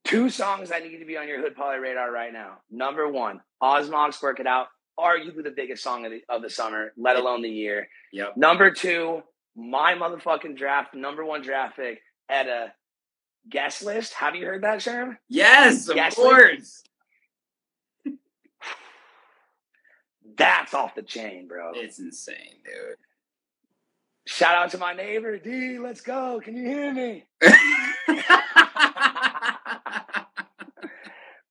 Two 0.04 0.30
songs 0.30 0.70
that 0.70 0.82
need 0.82 0.98
to 0.98 1.04
be 1.04 1.16
on 1.16 1.28
your 1.28 1.40
Hood 1.40 1.54
Poly 1.54 1.78
radar 1.78 2.10
right 2.10 2.32
now. 2.32 2.58
Number 2.70 3.06
one, 3.06 3.40
Osmox, 3.62 4.20
Work 4.22 4.40
It 4.40 4.46
Out. 4.46 4.68
Arguably 4.98 5.42
the 5.44 5.50
biggest 5.54 5.82
song 5.82 6.04
of 6.04 6.10
the, 6.10 6.22
of 6.28 6.42
the 6.42 6.50
summer, 6.50 6.92
let 6.96 7.16
alone 7.16 7.42
the 7.42 7.48
year. 7.48 7.88
Yep. 8.12 8.36
Number 8.36 8.70
two, 8.70 9.22
my 9.60 9.94
motherfucking 9.94 10.56
draft, 10.56 10.94
number 10.94 11.24
one 11.24 11.42
draft 11.42 11.76
pick 11.76 12.00
at 12.28 12.46
a 12.48 12.72
guest 13.48 13.82
list. 13.84 14.14
Have 14.14 14.34
you 14.34 14.46
heard 14.46 14.62
that, 14.62 14.78
Sherm? 14.78 15.16
Yes, 15.28 15.88
of 15.88 15.96
Yes, 15.96 16.14
course. 16.14 16.82
That's 20.36 20.72
off 20.74 20.94
the 20.94 21.02
chain, 21.02 21.48
bro. 21.48 21.72
It's 21.74 21.98
insane, 21.98 22.62
dude. 22.64 22.96
Shout 24.26 24.54
out 24.54 24.70
to 24.70 24.78
my 24.78 24.94
neighbor, 24.94 25.38
D. 25.38 25.78
Let's 25.78 26.00
go. 26.00 26.40
Can 26.42 26.56
you 26.56 26.64
hear 26.66 26.94
me? 26.94 27.24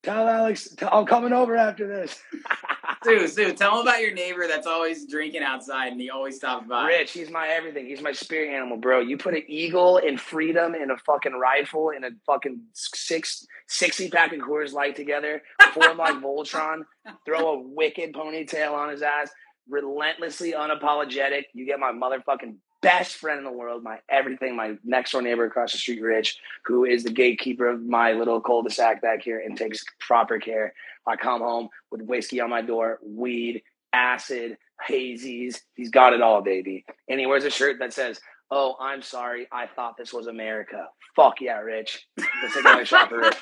Tell 0.01 0.28
Alex, 0.28 0.76
I'm 0.91 1.05
coming 1.05 1.34
over 1.34 1.55
after 1.57 1.88
this. 1.88 2.20
Sue, 3.03 3.27
Sue, 3.27 3.53
tell 3.53 3.75
him 3.75 3.81
about 3.81 4.01
your 4.01 4.13
neighbor 4.13 4.47
that's 4.47 4.67
always 4.67 5.05
drinking 5.05 5.43
outside 5.43 5.91
and 5.91 6.01
he 6.01 6.09
always 6.09 6.35
stops 6.35 6.67
by. 6.67 6.85
Rich, 6.85 7.11
he's 7.11 7.29
my 7.29 7.47
everything. 7.47 7.85
He's 7.85 8.01
my 8.01 8.11
spirit 8.11 8.53
animal, 8.53 8.77
bro. 8.77 8.99
You 8.99 9.17
put 9.17 9.33
an 9.33 9.43
eagle 9.47 9.97
in 9.97 10.17
freedom 10.17 10.73
and 10.73 10.91
a 10.91 10.97
fucking 10.97 11.33
rifle 11.33 11.91
and 11.95 12.03
a 12.05 12.09
fucking 12.25 12.61
six, 12.73 13.45
60 13.67 14.09
pack 14.09 14.33
of 14.33 14.39
Coors 14.39 14.73
Light 14.73 14.95
together, 14.95 15.41
form 15.73 15.97
like 15.97 16.15
Voltron, 16.21 16.81
throw 17.25 17.53
a 17.53 17.61
wicked 17.61 18.13
ponytail 18.13 18.73
on 18.73 18.89
his 18.89 19.01
ass, 19.01 19.29
relentlessly 19.69 20.53
unapologetic. 20.53 21.43
You 21.53 21.65
get 21.65 21.79
my 21.79 21.91
motherfucking 21.91 22.55
best 22.82 23.15
friend 23.15 23.39
in 23.39 23.43
the 23.43 23.51
world, 23.51 23.84
my 23.84 23.99
everything, 24.09 24.55
my 24.55 24.75
next 24.84 25.11
door 25.11 25.21
neighbor 25.21 25.45
across 25.45 25.71
the 25.71 25.77
street, 25.77 26.01
Rich, 26.01 26.39
who 26.65 26.86
is 26.86 27.03
the 27.03 27.11
gatekeeper 27.11 27.67
of 27.67 27.82
my 27.82 28.13
little 28.13 28.41
cul-de-sac 28.41 29.01
back 29.01 29.21
here 29.21 29.39
and 29.39 29.57
takes 29.57 29.84
proper 29.99 30.39
care. 30.39 30.73
I 31.07 31.15
come 31.15 31.41
home 31.41 31.69
with 31.91 32.01
whiskey 32.01 32.39
on 32.39 32.49
my 32.49 32.61
door, 32.61 32.99
weed, 33.03 33.63
acid, 33.93 34.57
hazies. 34.88 35.59
He's 35.75 35.89
got 35.89 36.13
it 36.13 36.21
all, 36.21 36.41
baby. 36.41 36.86
And 37.07 37.19
he 37.19 37.25
wears 37.25 37.43
a 37.43 37.49
shirt 37.49 37.80
that 37.80 37.93
says, 37.93 38.19
Oh, 38.51 38.75
I'm 38.80 39.01
sorry. 39.01 39.47
I 39.51 39.67
thought 39.67 39.95
this 39.95 40.11
was 40.11 40.27
America. 40.27 40.88
Fuck 41.15 41.41
yeah, 41.41 41.59
Rich. 41.59 42.07
Let's 42.17 42.55
take 42.55 42.65
another 42.65 42.86
shot 42.86 43.09
for 43.09 43.19
Rich. 43.19 43.38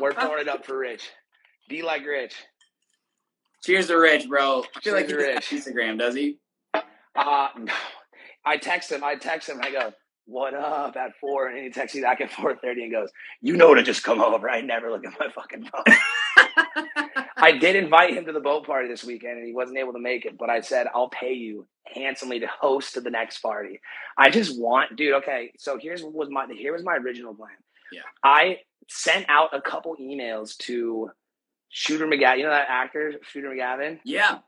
We're 0.00 0.12
pouring 0.12 0.42
it 0.42 0.48
up 0.48 0.64
for 0.64 0.78
Rich. 0.78 1.10
Be 1.68 1.82
like 1.82 2.06
Rich. 2.06 2.34
Cheers 3.64 3.88
to 3.88 3.96
Rich, 3.96 4.28
bro. 4.28 4.62
I 4.76 4.80
feel 4.80 4.94
like 4.94 5.06
he 5.06 5.12
Cheers 5.12 5.48
does 5.50 5.64
Instagram, 5.66 5.98
does 5.98 6.14
he? 6.14 6.38
Uh, 7.16 7.48
I 8.44 8.56
text 8.56 8.90
him. 8.92 9.02
I 9.02 9.16
text 9.16 9.48
him. 9.48 9.60
I 9.62 9.70
go, 9.70 9.92
"What 10.26 10.54
up?" 10.54 10.96
At 10.96 11.16
four, 11.20 11.48
and 11.48 11.58
he 11.58 11.70
texts 11.70 11.96
me 11.96 12.02
back 12.02 12.20
at 12.20 12.30
four 12.32 12.56
thirty 12.56 12.82
and 12.82 12.92
goes, 12.92 13.10
"You 13.40 13.56
know 13.56 13.74
to 13.74 13.82
just 13.82 14.02
come 14.02 14.20
over." 14.20 14.48
I 14.50 14.60
never 14.60 14.90
look 14.90 15.04
at 15.06 15.18
my 15.18 15.28
fucking 15.28 15.64
phone. 15.64 15.84
I 17.36 17.52
did 17.52 17.76
invite 17.76 18.14
him 18.14 18.24
to 18.26 18.32
the 18.32 18.40
boat 18.40 18.66
party 18.66 18.88
this 18.88 19.04
weekend, 19.04 19.38
and 19.38 19.46
he 19.46 19.52
wasn't 19.52 19.78
able 19.78 19.92
to 19.92 19.98
make 19.98 20.24
it. 20.24 20.38
But 20.38 20.50
I 20.50 20.60
said, 20.60 20.86
"I'll 20.94 21.08
pay 21.10 21.32
you 21.32 21.66
handsomely 21.84 22.40
to 22.40 22.46
host 22.46 22.94
to 22.94 23.00
the 23.00 23.10
next 23.10 23.40
party." 23.40 23.80
I 24.16 24.30
just 24.30 24.58
want, 24.58 24.96
dude. 24.96 25.14
Okay, 25.14 25.52
so 25.58 25.78
here's 25.78 26.02
what 26.02 26.14
was 26.14 26.28
my 26.30 26.46
here 26.52 26.72
was 26.72 26.82
my 26.82 26.96
original 26.96 27.34
plan. 27.34 27.56
Yeah. 27.92 28.02
I 28.22 28.60
sent 28.88 29.26
out 29.28 29.50
a 29.52 29.60
couple 29.60 29.96
emails 29.96 30.56
to 30.58 31.10
Shooter 31.70 32.06
McGavin. 32.06 32.38
You 32.38 32.44
know 32.44 32.50
that 32.50 32.68
actor, 32.68 33.14
Shooter 33.22 33.50
McGavin 33.50 34.00
Yeah. 34.04 34.38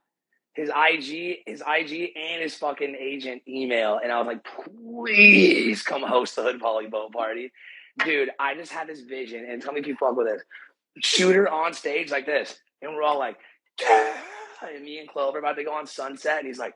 His 0.57 0.71
IG, 0.71 1.41
his 1.47 1.61
IG, 1.61 2.13
and 2.17 2.43
his 2.43 2.55
fucking 2.57 2.97
agent 2.99 3.43
email, 3.47 4.01
and 4.03 4.11
I 4.11 4.19
was 4.19 4.27
like, 4.27 4.47
please 4.65 5.83
come 5.83 6.03
host 6.03 6.35
the 6.35 6.43
Hood 6.43 6.61
Poly 6.61 6.87
Boat 6.87 7.13
Party, 7.13 7.53
dude. 8.03 8.31
I 8.41 8.55
just 8.55 8.73
had 8.73 8.89
this 8.89 9.03
vision, 9.03 9.47
and 9.49 9.61
tell 9.61 9.75
me 9.75 9.81
if 9.81 9.87
you 9.87 9.97
fuck 9.97 10.17
with 10.17 10.29
this. 10.29 10.43
Shooter 11.01 11.47
on 11.47 11.75
stage 11.75 12.11
like 12.11 12.25
this, 12.25 12.59
and 12.81 12.95
we're 12.95 13.03
all 13.03 13.19
like, 13.19 13.37
yeah. 13.79 14.17
and 14.75 14.83
me 14.83 14.99
and 14.99 15.09
Clover 15.09 15.39
about 15.39 15.57
to 15.57 15.65
go 15.65 15.75
on 15.75 15.87
Sunset, 15.87 16.39
and 16.39 16.47
he's 16.47 16.59
like, 16.59 16.75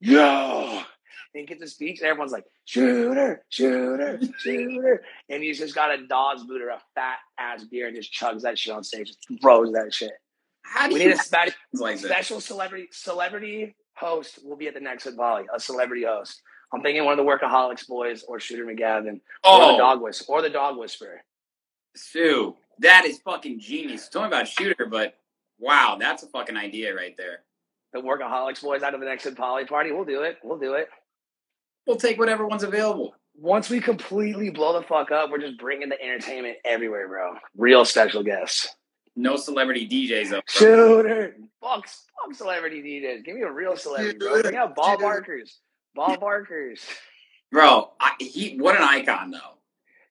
yo. 0.00 0.82
And 1.34 1.48
gets 1.48 1.62
a 1.62 1.66
speech, 1.66 2.00
and 2.00 2.08
everyone's 2.08 2.32
like, 2.32 2.44
shooter, 2.66 3.42
shooter, 3.48 4.20
shooter. 4.38 5.02
And 5.30 5.42
he's 5.42 5.58
just 5.58 5.74
got 5.74 5.98
a 5.98 6.06
das 6.06 6.42
boot 6.42 6.60
or 6.60 6.68
a 6.68 6.82
fat 6.94 7.16
ass 7.38 7.64
beer 7.64 7.86
and 7.86 7.96
just 7.96 8.12
chugs 8.12 8.42
that 8.42 8.58
shit 8.58 8.74
on 8.74 8.84
stage, 8.84 9.06
just 9.06 9.26
throws 9.40 9.72
that 9.72 9.94
shit. 9.94 10.12
How 10.62 10.88
do 10.88 10.94
We 10.94 11.00
you 11.02 11.08
need 11.08 11.14
a 11.14 11.18
special 11.18 11.54
like 11.74 11.98
special 11.98 12.40
celebrity 12.40 12.88
celebrity 12.92 13.74
host 13.94 14.38
will 14.44 14.56
be 14.56 14.68
at 14.68 14.74
the 14.74 14.80
next 14.80 15.06
Volley. 15.14 15.44
A 15.54 15.60
celebrity 15.60 16.04
host. 16.04 16.42
I'm 16.72 16.80
thinking 16.82 17.04
one 17.04 17.18
of 17.18 17.24
the 17.24 17.30
Workaholics 17.30 17.86
boys 17.86 18.24
or 18.26 18.40
Shooter 18.40 18.64
McGavin 18.64 19.16
or 19.16 19.20
Oh. 19.44 19.72
the 19.72 19.78
Dog 19.78 20.00
Whisperer 20.00 20.36
or 20.36 20.42
the 20.42 20.48
Dog 20.50 20.78
Whisperer. 20.78 21.22
Sue, 21.94 22.56
that 22.78 23.04
is 23.04 23.18
fucking 23.18 23.60
genius. 23.60 24.08
Only 24.14 24.28
about 24.28 24.48
shooter, 24.48 24.86
but 24.86 25.14
wow, 25.58 25.96
that's 26.00 26.22
a 26.22 26.26
fucking 26.28 26.56
idea 26.56 26.94
right 26.94 27.14
there. 27.18 27.40
The 27.92 28.00
Workaholics 28.00 28.62
boys 28.62 28.82
out 28.82 28.94
of 28.94 29.00
the 29.00 29.06
next 29.06 29.24
Hood 29.24 29.36
Poly 29.36 29.66
party. 29.66 29.92
We'll 29.92 30.06
do 30.06 30.22
it. 30.22 30.38
We'll 30.42 30.58
do 30.58 30.72
it. 30.74 30.88
We'll 31.86 31.96
take 31.96 32.18
whatever 32.18 32.46
one's 32.46 32.62
available. 32.62 33.14
Once 33.34 33.68
we 33.68 33.80
completely 33.80 34.48
blow 34.50 34.72
the 34.78 34.86
fuck 34.86 35.10
up, 35.10 35.30
we're 35.30 35.38
just 35.38 35.58
bringing 35.58 35.90
the 35.90 36.00
entertainment 36.02 36.56
everywhere, 36.64 37.06
bro. 37.08 37.34
Real 37.56 37.84
special 37.84 38.22
guests. 38.22 38.68
No 39.14 39.36
celebrity 39.36 39.88
DJs 39.88 40.30
though. 40.30 40.40
bro. 40.40 40.42
Shooter. 40.48 41.36
Fuck, 41.60 41.86
fuck 41.86 42.34
celebrity 42.34 42.82
DJs. 42.82 43.24
Give 43.24 43.36
me 43.36 43.42
a 43.42 43.50
real 43.50 43.76
celebrity, 43.76 44.18
bro. 44.18 44.42
Bring 44.42 44.56
out 44.56 44.74
Bob 44.74 45.00
Barkers. 45.00 45.58
Ball 45.94 46.16
Barkers. 46.16 46.80
Bro, 47.50 47.90
I, 48.00 48.12
he 48.18 48.56
what 48.58 48.76
an 48.76 48.82
icon 48.82 49.30
though. 49.30 49.58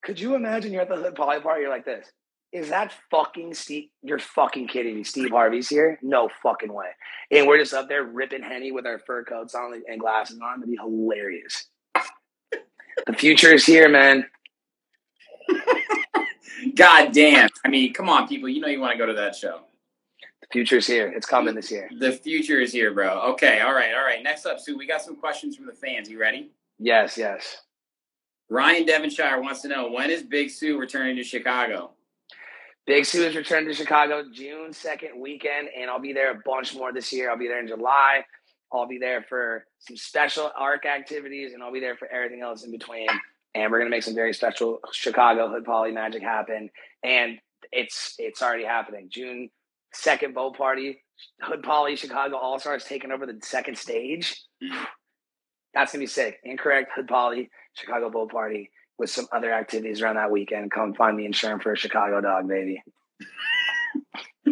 Could 0.03 0.19
you 0.19 0.35
imagine 0.35 0.71
you're 0.71 0.83
at 0.83 0.89
the 0.89 0.95
Hood 0.95 1.15
Poly 1.15 1.39
party? 1.39 1.61
You're 1.61 1.71
like 1.71 1.85
this. 1.85 2.07
Is 2.51 2.69
that 2.69 2.93
fucking 3.09 3.53
Steve? 3.53 3.89
You're 4.03 4.19
fucking 4.19 4.67
kidding 4.67 4.95
me. 4.95 5.03
Steve 5.03 5.31
Harvey's 5.31 5.69
here? 5.69 5.97
No 6.01 6.29
fucking 6.43 6.71
way. 6.71 6.87
And 7.31 7.47
we're 7.47 7.57
just 7.57 7.73
up 7.73 7.87
there 7.87 8.03
ripping 8.03 8.43
Henny 8.43 8.71
with 8.71 8.85
our 8.85 8.99
fur 8.99 9.23
coats 9.23 9.55
on 9.55 9.81
and 9.87 9.99
glasses 9.99 10.39
on. 10.43 10.59
It'd 10.59 10.69
be 10.69 10.77
hilarious. 10.77 11.67
The 13.07 13.13
future 13.13 13.53
is 13.53 13.65
here, 13.65 13.87
man. 13.87 14.25
God 16.75 17.11
damn. 17.11 17.49
I 17.65 17.69
mean, 17.69 17.93
come 17.93 18.09
on, 18.09 18.27
people. 18.27 18.49
You 18.49 18.61
know 18.61 18.67
you 18.67 18.79
want 18.79 18.93
to 18.93 18.97
go 18.97 19.05
to 19.05 19.13
that 19.13 19.35
show. 19.35 19.61
The 20.41 20.47
future 20.51 20.77
is 20.77 20.87
here. 20.87 21.07
It's 21.07 21.25
coming 21.25 21.55
this 21.55 21.71
year. 21.71 21.89
The 21.99 22.11
future 22.11 22.59
is 22.59 22.71
here, 22.71 22.93
bro. 22.93 23.31
Okay, 23.33 23.61
all 23.61 23.73
right, 23.73 23.93
all 23.93 24.03
right. 24.03 24.21
Next 24.23 24.45
up, 24.45 24.59
Sue, 24.59 24.77
we 24.77 24.87
got 24.87 25.01
some 25.01 25.15
questions 25.15 25.55
from 25.55 25.65
the 25.65 25.73
fans. 25.73 26.09
You 26.09 26.19
ready? 26.19 26.51
Yes, 26.79 27.17
yes. 27.17 27.61
Ryan 28.49 28.85
Devonshire 28.85 29.41
wants 29.41 29.61
to 29.61 29.69
know 29.69 29.89
when 29.89 30.09
is 30.09 30.23
Big 30.23 30.49
Sue 30.49 30.77
returning 30.77 31.15
to 31.15 31.23
Chicago? 31.23 31.91
Big 32.85 33.05
Sue 33.05 33.23
is 33.23 33.35
returning 33.35 33.69
to 33.69 33.75
Chicago 33.75 34.23
June 34.33 34.71
2nd 34.71 35.17
weekend, 35.17 35.69
and 35.77 35.89
I'll 35.89 35.99
be 35.99 36.13
there 36.13 36.31
a 36.31 36.41
bunch 36.45 36.75
more 36.75 36.91
this 36.91 37.13
year. 37.13 37.29
I'll 37.29 37.37
be 37.37 37.47
there 37.47 37.59
in 37.59 37.67
July. 37.67 38.25
I'll 38.73 38.87
be 38.87 38.97
there 38.97 39.21
for 39.21 39.65
some 39.79 39.95
special 39.95 40.51
ARC 40.57 40.85
activities, 40.85 41.53
and 41.53 41.61
I'll 41.61 41.71
be 41.71 41.79
there 41.79 41.95
for 41.95 42.07
everything 42.07 42.41
else 42.41 42.63
in 42.63 42.71
between. 42.71 43.07
And 43.53 43.71
we're 43.71 43.79
gonna 43.79 43.89
make 43.89 44.03
some 44.03 44.15
very 44.15 44.33
special 44.33 44.79
Chicago 44.91 45.49
Hood 45.49 45.65
Poly 45.65 45.91
magic 45.91 46.21
happen. 46.21 46.69
And 47.03 47.39
it's 47.71 48.15
it's 48.17 48.41
already 48.41 48.63
happening. 48.65 49.09
June 49.11 49.49
2nd 49.95 50.33
bowl 50.33 50.53
party, 50.53 51.03
Hood 51.41 51.63
Poly 51.63 51.95
Chicago 51.95 52.37
All 52.37 52.59
Stars 52.59 52.85
taking 52.85 53.11
over 53.11 53.25
the 53.25 53.39
second 53.43 53.77
stage. 53.77 54.41
That's 55.73 55.91
gonna 55.91 56.03
be 56.03 56.07
sick. 56.07 56.39
Incorrect 56.43 56.91
Hood 56.95 57.07
Poly 57.07 57.49
Chicago 57.73 58.09
bowl 58.09 58.27
party 58.27 58.69
with 58.97 59.09
some 59.09 59.27
other 59.31 59.51
activities 59.51 60.01
around 60.01 60.15
that 60.15 60.31
weekend. 60.31 60.71
Come 60.71 60.93
find 60.93 61.17
me 61.17 61.25
in 61.25 61.31
Sherm 61.31 61.61
for 61.61 61.73
a 61.73 61.77
Chicago 61.77 62.21
dog, 62.21 62.47
baby. 62.47 62.83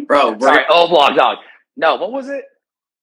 Bro, 0.06 0.32
we're, 0.32 0.48
Sorry, 0.48 0.64
O 0.68 0.88
Block 0.88 1.16
dog. 1.16 1.38
No, 1.76 1.96
what 1.96 2.12
was 2.12 2.28
it? 2.28 2.44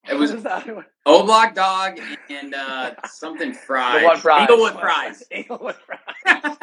it 0.09 0.15
was 0.15 0.31
What 0.31 0.43
the 0.43 0.53
other 0.55 0.75
one? 0.75 0.85
O 1.07 1.23
Block 1.25 1.55
Dog 1.55 1.99
and 2.29 2.53
uh, 2.53 2.93
something 3.09 3.53
fried. 3.53 4.03
One 4.03 4.17
fries. 4.17 4.41
Englewood 4.49 4.73
fries. 4.79 5.23
Englewood 5.31 5.75
fries. 5.85 6.57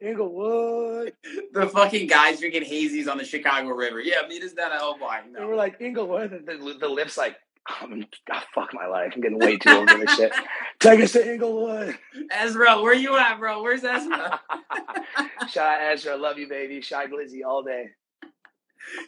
Englewood. 0.00 1.12
the 1.52 1.68
fucking 1.68 2.08
guys 2.08 2.40
drinking 2.40 2.64
hazies 2.64 3.08
on 3.08 3.18
the 3.18 3.24
Chicago 3.24 3.68
River. 3.70 4.00
Yeah, 4.00 4.26
meet 4.28 4.42
us 4.42 4.52
down 4.52 4.72
at 4.72 4.80
O 4.82 4.96
Block. 4.98 5.22
They 5.32 5.40
No. 5.40 5.46
were 5.46 5.54
like 5.56 5.80
Englewood. 5.80 6.32
and 6.32 6.46
The, 6.46 6.76
the 6.80 6.88
lips 6.88 7.16
like 7.16 7.36
I'm, 7.80 8.04
oh, 8.32 8.40
fuck 8.54 8.70
my 8.74 8.86
life. 8.86 9.12
I'm 9.14 9.20
getting 9.22 9.38
way 9.38 9.56
too 9.56 9.70
old 9.70 9.88
for 9.88 9.98
this 9.98 10.14
shit. 10.16 10.32
Take 10.80 11.00
us 11.00 11.12
to 11.12 11.24
Englewood. 11.24 11.96
Ezra, 12.32 12.82
where 12.82 12.92
you 12.94 13.16
at, 13.16 13.38
bro? 13.38 13.62
Where's 13.62 13.84
Ezra? 13.84 14.40
Out 15.56 15.80
Ezra. 15.80 16.16
Love 16.16 16.38
you, 16.38 16.48
baby. 16.48 16.80
Shy 16.80 17.06
Glizzy 17.06 17.44
all 17.46 17.62
day. 17.62 17.90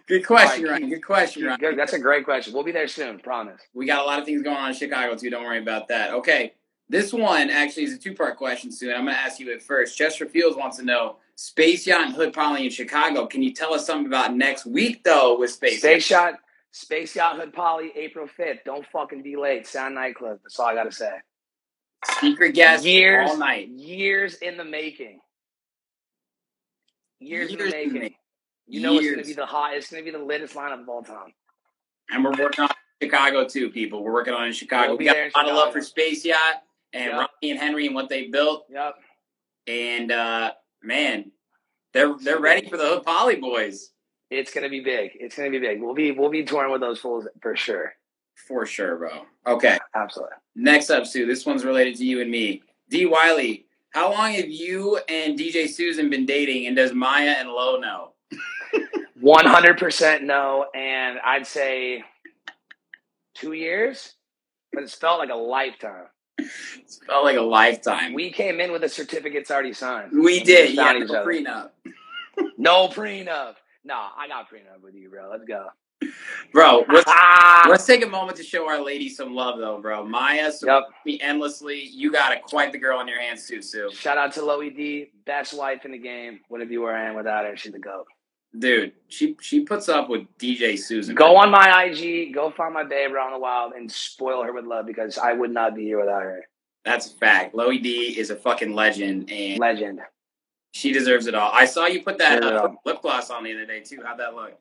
Good 0.06 0.26
question, 0.26 0.64
right, 0.64 0.72
Ryan. 0.72 0.90
Good 0.90 1.04
question, 1.04 1.44
Ryan. 1.44 1.60
Good. 1.60 1.78
That's 1.78 1.92
a 1.92 1.98
great 1.98 2.24
question. 2.24 2.52
We'll 2.54 2.62
be 2.64 2.72
there 2.72 2.88
soon. 2.88 3.18
Promise. 3.18 3.60
We 3.74 3.86
got 3.86 4.02
a 4.02 4.06
lot 4.06 4.18
of 4.18 4.24
things 4.26 4.42
going 4.42 4.56
on 4.56 4.70
in 4.70 4.74
Chicago 4.76 5.16
too. 5.16 5.30
Don't 5.30 5.44
worry 5.44 5.58
about 5.58 5.88
that. 5.88 6.12
Okay, 6.14 6.54
this 6.88 7.12
one 7.12 7.50
actually 7.50 7.84
is 7.84 7.92
a 7.94 7.98
two-part 7.98 8.36
question, 8.36 8.70
Sue. 8.70 8.88
And 8.88 8.98
I'm 8.98 9.04
going 9.04 9.16
to 9.16 9.20
ask 9.20 9.40
you 9.40 9.50
it 9.52 9.62
first. 9.62 9.96
Chester 9.96 10.26
Fields 10.26 10.56
wants 10.56 10.76
to 10.78 10.84
know 10.84 11.16
Space 11.36 11.86
Yacht 11.86 12.06
and 12.06 12.14
Hood 12.14 12.32
Poly 12.32 12.64
in 12.64 12.70
Chicago. 12.70 13.26
Can 13.26 13.42
you 13.42 13.52
tell 13.52 13.74
us 13.74 13.86
something 13.86 14.06
about 14.06 14.34
next 14.36 14.66
week 14.66 15.02
though 15.04 15.38
with 15.38 15.50
Space? 15.50 15.78
Space 15.78 16.10
Yacht, 16.10 16.34
Space 16.72 17.16
Yacht 17.16 17.36
Hood 17.36 17.52
Poly, 17.52 17.92
April 17.96 18.28
5th. 18.38 18.64
Don't 18.64 18.86
fucking 18.92 19.22
be 19.22 19.36
late. 19.36 19.66
Sound 19.66 19.94
nightclub. 19.94 20.38
That's 20.42 20.58
all 20.58 20.66
I 20.66 20.74
got 20.74 20.84
to 20.84 20.92
say. 20.92 21.10
Secret 22.20 22.52
guest 22.54 22.84
Years, 22.84 23.30
all 23.30 23.38
night. 23.38 23.68
years 23.68 24.34
in 24.34 24.56
the 24.58 24.64
making. 24.64 25.20
Years, 27.18 27.50
in 27.50 27.58
Years 27.58 27.72
in 27.72 27.88
the 27.92 27.98
making. 28.00 28.14
You 28.66 28.80
know 28.80 28.94
it's 28.94 29.06
going 29.06 29.18
to 29.18 29.24
be 29.24 29.34
the 29.34 29.46
hot. 29.46 29.74
It's 29.74 29.90
going 29.90 30.04
to 30.04 30.10
be 30.10 30.16
the 30.16 30.24
latest 30.24 30.54
lineup 30.54 30.82
of 30.82 30.88
all 30.88 31.02
time. 31.02 31.34
And 32.10 32.24
we're 32.24 32.32
working 32.38 32.64
on 32.64 32.70
Chicago 33.02 33.46
too, 33.46 33.70
people. 33.70 34.02
We're 34.02 34.12
working 34.12 34.34
on 34.34 34.44
it 34.44 34.48
in 34.48 34.52
Chicago. 34.52 34.90
We'll 34.90 34.98
we 34.98 35.04
got 35.06 35.16
a 35.16 35.30
lot 35.36 35.48
of 35.48 35.54
love 35.54 35.72
for 35.72 35.82
Space 35.82 36.24
Yacht 36.24 36.62
and 36.92 37.06
Yep. 37.06 37.12
Ronnie 37.14 37.50
and 37.50 37.60
Henry 37.60 37.86
and 37.86 37.94
what 37.94 38.08
they 38.08 38.28
built. 38.28 38.66
Yep. 38.70 38.94
And 39.66 40.12
uh 40.12 40.52
man, 40.82 41.30
they're 41.92 42.14
they're 42.22 42.40
ready 42.40 42.68
for 42.68 42.76
the 42.76 42.84
Hood 42.84 43.04
Poly 43.04 43.36
boys. 43.36 43.90
It's 44.30 44.52
going 44.52 44.64
to 44.64 44.70
be 44.70 44.80
big. 44.80 45.12
It's 45.14 45.36
going 45.36 45.52
to 45.52 45.58
be 45.58 45.64
big. 45.64 45.80
We'll 45.80 45.94
be 45.94 46.10
we'll 46.10 46.30
be 46.30 46.44
touring 46.44 46.72
with 46.72 46.80
those 46.80 46.98
fools 46.98 47.26
for 47.40 47.56
sure. 47.56 47.92
For 48.48 48.66
sure, 48.66 48.96
bro. 48.96 49.10
Okay. 49.46 49.78
Absolutely. 49.94 50.34
Next 50.56 50.90
up, 50.90 51.06
Sue. 51.06 51.26
This 51.26 51.46
one's 51.46 51.64
related 51.64 51.96
to 51.96 52.04
you 52.04 52.20
and 52.20 52.30
me. 52.30 52.62
D. 52.90 53.06
Wiley, 53.06 53.66
how 53.90 54.10
long 54.12 54.32
have 54.32 54.48
you 54.48 54.98
and 55.08 55.38
DJ 55.38 55.68
Susan 55.68 56.10
been 56.10 56.26
dating, 56.26 56.66
and 56.66 56.74
does 56.74 56.92
Maya 56.92 57.36
and 57.38 57.48
Lo 57.48 57.78
know? 57.78 58.13
One 59.24 59.46
hundred 59.46 59.78
percent 59.78 60.22
no, 60.24 60.66
and 60.74 61.18
I'd 61.24 61.46
say 61.46 62.04
two 63.34 63.54
years, 63.54 64.16
but 64.70 64.82
it's 64.82 64.94
felt 64.94 65.18
like 65.18 65.30
a 65.30 65.34
lifetime. 65.34 66.08
It's 66.36 67.00
felt 67.06 67.24
like 67.24 67.38
a 67.38 67.40
lifetime. 67.40 68.12
We 68.12 68.30
came 68.30 68.60
in 68.60 68.70
with 68.70 68.82
the 68.82 68.88
certificates 68.90 69.50
already 69.50 69.72
signed. 69.72 70.12
we 70.12 70.20
We 70.20 70.40
did. 70.40 70.74
just 70.74 70.74
Yeah, 70.74 70.92
no 70.92 71.24
prenup. 71.24 71.70
No 72.58 72.88
prenup. 72.88 73.54
Nah, 73.82 74.10
I 74.14 74.28
got 74.28 74.50
prenup 74.50 74.82
with 74.82 74.94
you, 74.94 75.08
bro. 75.08 75.30
Let's 75.30 75.44
go. 75.44 75.68
Bro, 76.52 76.84
let's, 76.92 77.10
let's 77.66 77.86
take 77.86 78.04
a 78.04 78.08
moment 78.08 78.36
to 78.36 78.42
show 78.42 78.68
our 78.68 78.84
lady 78.84 79.08
some 79.08 79.34
love, 79.34 79.58
though, 79.58 79.80
bro. 79.80 80.04
Maya 80.04 80.52
supports 80.52 80.88
yep. 80.90 81.06
me 81.06 81.18
endlessly. 81.22 81.80
You 81.80 82.12
got 82.12 82.36
a 82.36 82.40
quite 82.40 82.72
the 82.72 82.78
girl 82.78 82.98
on 82.98 83.08
your 83.08 83.22
hands, 83.22 83.48
too, 83.48 83.62
Sue. 83.62 83.90
Shout 83.94 84.18
out 84.18 84.34
to 84.34 84.40
Loey 84.40 84.76
D, 84.76 85.12
best 85.24 85.56
wife 85.56 85.86
in 85.86 85.92
the 85.92 85.98
game. 85.98 86.40
Wouldn't 86.50 86.68
be 86.68 86.76
where 86.76 86.94
I 86.94 87.08
am 87.08 87.16
without 87.16 87.46
her. 87.46 87.56
She's 87.56 87.72
the 87.72 87.78
goat. 87.78 88.04
Dude, 88.58 88.92
she 89.08 89.36
she 89.40 89.60
puts 89.64 89.88
up 89.88 90.08
with 90.08 90.22
DJ 90.38 90.78
Susan. 90.78 91.14
Go 91.14 91.36
on 91.36 91.50
my 91.50 91.84
IG, 91.84 92.32
go 92.32 92.50
find 92.50 92.72
my 92.72 92.84
babe 92.84 93.12
around 93.12 93.32
the 93.32 93.38
wild, 93.38 93.72
and 93.72 93.90
spoil 93.90 94.42
her 94.44 94.52
with 94.52 94.64
love 94.64 94.86
because 94.86 95.18
I 95.18 95.32
would 95.32 95.50
not 95.50 95.74
be 95.74 95.82
here 95.84 95.98
without 95.98 96.22
her. 96.22 96.44
That's 96.84 97.12
a 97.12 97.14
fact. 97.16 97.54
Loey 97.54 97.82
D 97.82 98.16
is 98.18 98.30
a 98.30 98.36
fucking 98.36 98.74
legend, 98.74 99.30
and 99.30 99.58
Legend. 99.58 100.00
she 100.72 100.92
deserves 100.92 101.26
it 101.26 101.34
all. 101.34 101.50
I 101.52 101.64
saw 101.64 101.86
you 101.86 102.02
put 102.02 102.18
that 102.18 102.42
uh, 102.44 102.68
lip 102.84 103.02
gloss 103.02 103.30
on 103.30 103.42
the 103.42 103.52
other 103.54 103.66
day, 103.66 103.80
too. 103.80 104.00
How'd 104.04 104.18
that 104.20 104.34
look? 104.34 104.52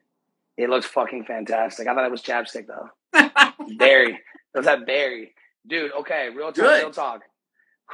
It 0.58 0.70
looks 0.70 0.86
fucking 0.86 1.26
fantastic. 1.26 1.88
I 1.88 1.94
thought 1.94 2.06
it 2.06 2.12
was 2.12 2.22
chapstick 2.24 2.68
though. 2.68 2.90
Berry. 3.78 4.14
It 4.14 4.58
was 4.58 4.66
that 4.66 4.86
berry. 4.86 5.34
Dude, 5.66 5.92
okay, 5.94 6.30
real 6.30 6.48
talk, 6.52 6.56
Good. 6.56 6.82
real 6.84 6.92
talk. 6.92 7.22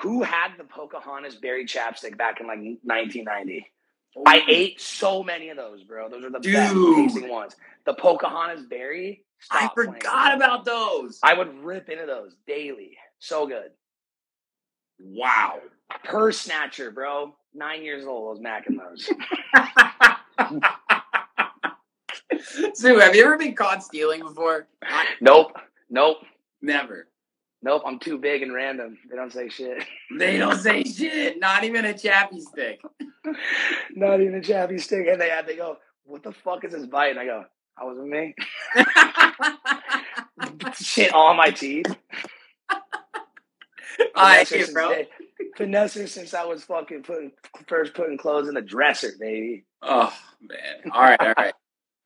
Who 0.01 0.23
had 0.23 0.49
the 0.57 0.65
Pocahontas 0.65 1.35
berry 1.35 1.65
chapstick 1.65 2.17
back 2.17 2.41
in 2.41 2.47
like 2.47 2.59
1990? 2.59 3.65
I 4.25 4.43
ate 4.47 4.81
so 4.81 5.23
many 5.23 5.49
of 5.49 5.57
those, 5.57 5.83
bro. 5.83 6.09
Those 6.09 6.23
are 6.23 6.29
the 6.31 6.39
best 6.39 6.73
tasting 6.73 7.29
ones. 7.29 7.55
The 7.85 7.93
Pocahontas 7.93 8.65
berry. 8.65 9.23
I 9.51 9.69
forgot 9.73 10.35
about 10.35 10.65
those. 10.65 11.19
I 11.23 11.33
would 11.33 11.63
rip 11.63 11.89
into 11.89 12.05
those 12.05 12.35
daily. 12.45 12.97
So 13.19 13.47
good. 13.47 13.71
Wow. 14.99 15.59
Per 16.03 16.31
snatcher, 16.31 16.91
bro. 16.91 17.35
Nine 17.53 17.83
years 17.83 18.05
old, 18.05 18.27
I 18.27 18.31
was 18.31 18.39
macking 18.39 18.77
those. 18.77 19.09
Sue, 22.73 22.99
have 22.99 23.15
you 23.15 23.23
ever 23.23 23.37
been 23.37 23.55
caught 23.55 23.83
stealing 23.83 24.21
before? 24.21 24.67
nope. 25.21 25.57
Nope. 25.89 26.17
Never. 26.61 27.08
Nope. 27.61 27.83
I'm 27.85 27.99
too 27.99 28.17
big 28.17 28.41
and 28.41 28.53
random. 28.53 28.97
They 29.09 29.15
don't 29.15 29.33
say 29.33 29.49
shit. 29.49 29.83
They 30.17 30.37
don't 30.37 30.57
say 30.57 30.83
shit. 30.83 31.39
Not 31.39 31.63
even 31.63 31.85
a 31.85 31.97
chappy 31.97 32.41
stick. 32.41 32.79
Not 33.95 34.21
even 34.21 34.35
a 34.35 34.41
chappy 34.41 34.77
stick. 34.77 35.07
And 35.07 35.19
they 35.21 35.29
had 35.29 35.45
they 35.47 35.55
go, 35.55 35.77
What 36.03 36.23
the 36.23 36.31
fuck 36.31 36.63
is 36.63 36.71
this 36.73 36.85
bite? 36.85 37.11
And 37.11 37.19
I 37.19 37.25
go, 37.25 37.45
I 37.77 37.83
wasn't 37.85 38.07
me. 38.09 38.35
shit 40.81 41.13
on 41.13 41.37
my 41.37 41.51
teeth. 41.51 41.85
I 44.15 44.37
hate, 44.39 44.47
since 44.47 44.71
bro. 44.71 44.89
day- 44.89 45.07
Finesse 45.57 46.11
since 46.11 46.33
I 46.33 46.45
was 46.45 46.63
fucking 46.63 47.03
putting 47.03 47.31
first 47.67 47.93
putting 47.93 48.17
clothes 48.17 48.47
in 48.47 48.53
the 48.53 48.61
dresser, 48.61 49.11
baby. 49.19 49.65
Oh 49.81 50.13
man. 50.41 50.91
All 50.93 51.01
right, 51.01 51.19
all 51.19 51.33
right. 51.37 51.53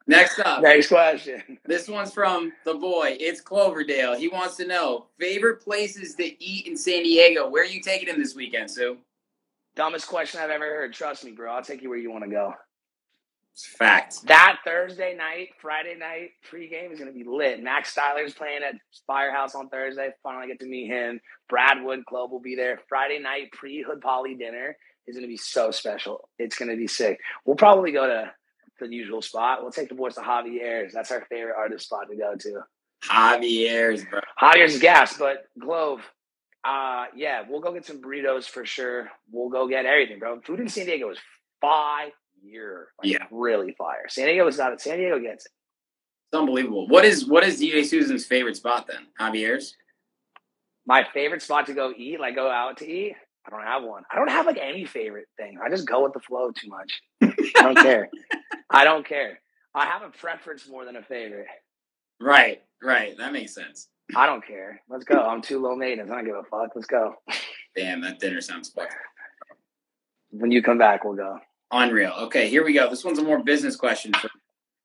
Next 0.06 0.39
up, 0.39 0.62
Next 0.62 0.89
question. 0.89 1.41
this 1.66 1.88
one's 1.88 2.14
from 2.14 2.51
the 2.66 2.74
boy. 2.74 3.16
It's 3.20 3.39
Cloverdale. 3.39 4.18
He 4.18 4.28
wants 4.28 4.58
to 4.58 4.68
know 4.68 5.08
favorite 5.20 5.62
places 5.62 6.16
to 6.16 6.43
eat 6.43 6.68
in 6.68 6.76
San 6.76 7.04
Diego. 7.04 7.49
Where 7.49 7.64
are 7.64 7.68
you 7.68 7.82
taking 7.82 8.10
him 8.10 8.20
this 8.20 8.36
weekend, 8.36 8.70
Sue? 8.70 8.97
Dumbest 9.76 10.08
question 10.08 10.41
I've 10.41 10.49
ever 10.49 10.66
heard. 10.66 10.93
Trust 10.93 11.24
me, 11.24 11.32
bro. 11.32 11.51
I'll 11.54 11.64
take 11.64 11.82
you 11.82 11.89
where 11.89 11.97
you 11.97 12.12
want 12.12 12.26
to 12.26 12.30
go. 12.30 12.54
It's 13.54 13.66
fact. 13.66 14.26
That 14.28 14.58
Thursday 14.66 15.16
night, 15.16 15.49
Friday 15.62 15.95
night 15.97 16.32
pregame 16.51 16.91
is 16.91 16.99
going 16.99 17.12
to 17.12 17.18
be 17.18 17.24
lit. 17.24 17.62
Max 17.62 17.89
Styler's 17.89 18.34
playing 18.34 18.62
at 18.68 18.76
Firehouse 19.06 19.56
on 19.56 19.70
Thursday. 19.70 20.10
Finally 20.24 20.47
get 20.47 20.60
to 20.60 20.66
meet 20.66 20.88
him. 20.88 21.22
Brad 21.49 21.84
Wood 21.84 22.06
Club 22.06 22.32
will 22.32 22.41
be 22.41 22.56
there. 22.56 22.80
Friday 22.89 23.20
night 23.20 23.51
pre 23.51 23.84
Hood 23.84 24.01
Poly 24.01 24.36
dinner 24.36 24.76
is 25.08 25.16
going 25.16 25.24
to 25.24 25.32
be 25.32 25.38
so 25.38 25.70
special. 25.72 26.30
It's 26.39 26.58
going 26.58 26.72
to 26.72 26.78
be 26.78 26.88
sick. 26.88 27.20
We'll 27.45 27.56
probably 27.56 27.91
go 27.91 28.08
to 28.08 28.32
the 28.80 28.88
usual 28.88 29.21
spot. 29.21 29.61
We'll 29.61 29.71
take 29.71 29.89
the 29.89 29.95
boys 29.95 30.15
to 30.15 30.21
Javier's. 30.21 30.93
That's 30.93 31.11
our 31.11 31.26
favorite 31.30 31.55
artist 31.57 31.86
spot 31.86 32.07
to 32.09 32.15
go 32.15 32.36
to. 32.36 32.61
Javier's, 33.03 34.05
bro. 34.05 34.21
Javier's 34.41 34.80
gas, 34.80 35.17
but 35.17 35.45
Glove. 35.59 36.01
Uh, 36.65 37.05
yeah, 37.15 37.43
we'll 37.49 37.59
go 37.59 37.74
get 37.74 37.86
some 37.86 38.01
burritos 38.01 38.45
for 38.45 38.65
sure. 38.65 39.09
We'll 39.32 39.49
go 39.49 39.67
get 39.67 39.86
everything, 39.86 40.19
bro. 40.19 40.39
Food 40.41 40.61
in 40.61 40.69
San 40.69 40.86
Diego 40.86 41.09
is 41.09 41.17
fire. 41.59 42.09
Like, 42.45 43.11
Yeah. 43.11 43.26
really 43.32 43.74
fire. 43.78 44.05
San 44.09 44.28
Diego 44.28 44.47
is 44.47 44.57
not. 44.57 44.80
San 44.82 44.97
Diego 44.97 45.19
gets 45.19 45.45
it. 45.45 45.51
It's 46.32 46.39
unbelievable. 46.39 46.88
What 46.88 47.05
is 47.05 47.26
what 47.26 47.43
is 47.43 47.59
DJ 47.61 47.86
Susan's 47.86 48.26
favorite 48.26 48.55
spot 48.57 48.88
then? 48.88 49.07
Javier's? 49.19 49.76
My 50.86 51.05
favorite 51.13 51.41
spot 51.41 51.67
to 51.67 51.74
go 51.74 51.93
eat, 51.95 52.19
like 52.19 52.36
go 52.36 52.49
out 52.49 52.78
to 52.78 52.89
eat. 52.89 53.15
I 53.45 53.49
don't 53.49 53.63
have 53.63 53.84
one. 53.84 54.03
I 54.11 54.15
don't 54.17 54.30
have 54.30 54.45
like 54.45 54.57
any 54.61 54.86
favorite 54.86 55.28
thing. 55.38 55.57
I 55.63 55.69
just 55.69 55.88
go 55.88 56.03
with 56.03 56.13
the 56.13 56.19
flow 56.21 56.51
too 56.51 56.67
much. 56.69 57.01
I 57.21 57.61
don't 57.61 57.76
care. 57.82 58.09
I 58.74 58.84
don't 58.84 59.07
care. 59.07 59.39
I 59.76 59.86
have 59.86 60.01
a 60.01 60.09
preference 60.09 60.67
more 60.67 60.84
than 60.86 60.95
a 60.95 61.01
favorite. 61.03 61.47
Right, 62.19 62.61
right. 62.82 63.17
That 63.17 63.34
makes 63.34 63.53
sense. 63.55 63.88
I 64.15 64.26
don't 64.26 64.45
care. 64.45 64.82
Let's 64.89 65.05
go. 65.05 65.21
I'm 65.21 65.41
too 65.41 65.59
low 65.59 65.76
maintenance. 65.76 66.11
I 66.11 66.15
don't 66.15 66.26
give 66.26 66.36
a 66.36 66.43
fuck. 66.43 66.71
Let's 66.76 66.88
go. 66.88 67.15
Damn, 67.76 68.01
that 68.01 68.19
dinner 68.19 68.41
sounds 68.41 68.69
fucking 68.69 68.89
When 70.32 70.51
you 70.51 70.61
come 70.61 70.78
back, 70.78 71.03
we'll 71.03 71.15
go. 71.15 71.39
unreal. 71.71 72.11
Okay, 72.24 72.49
here 72.49 72.63
we 72.63 72.74
go. 72.74 72.89
This 72.89 73.03
one's 73.05 73.19
a 73.19 73.24
more 73.24 73.43
business 73.43 73.76
question. 73.76 74.11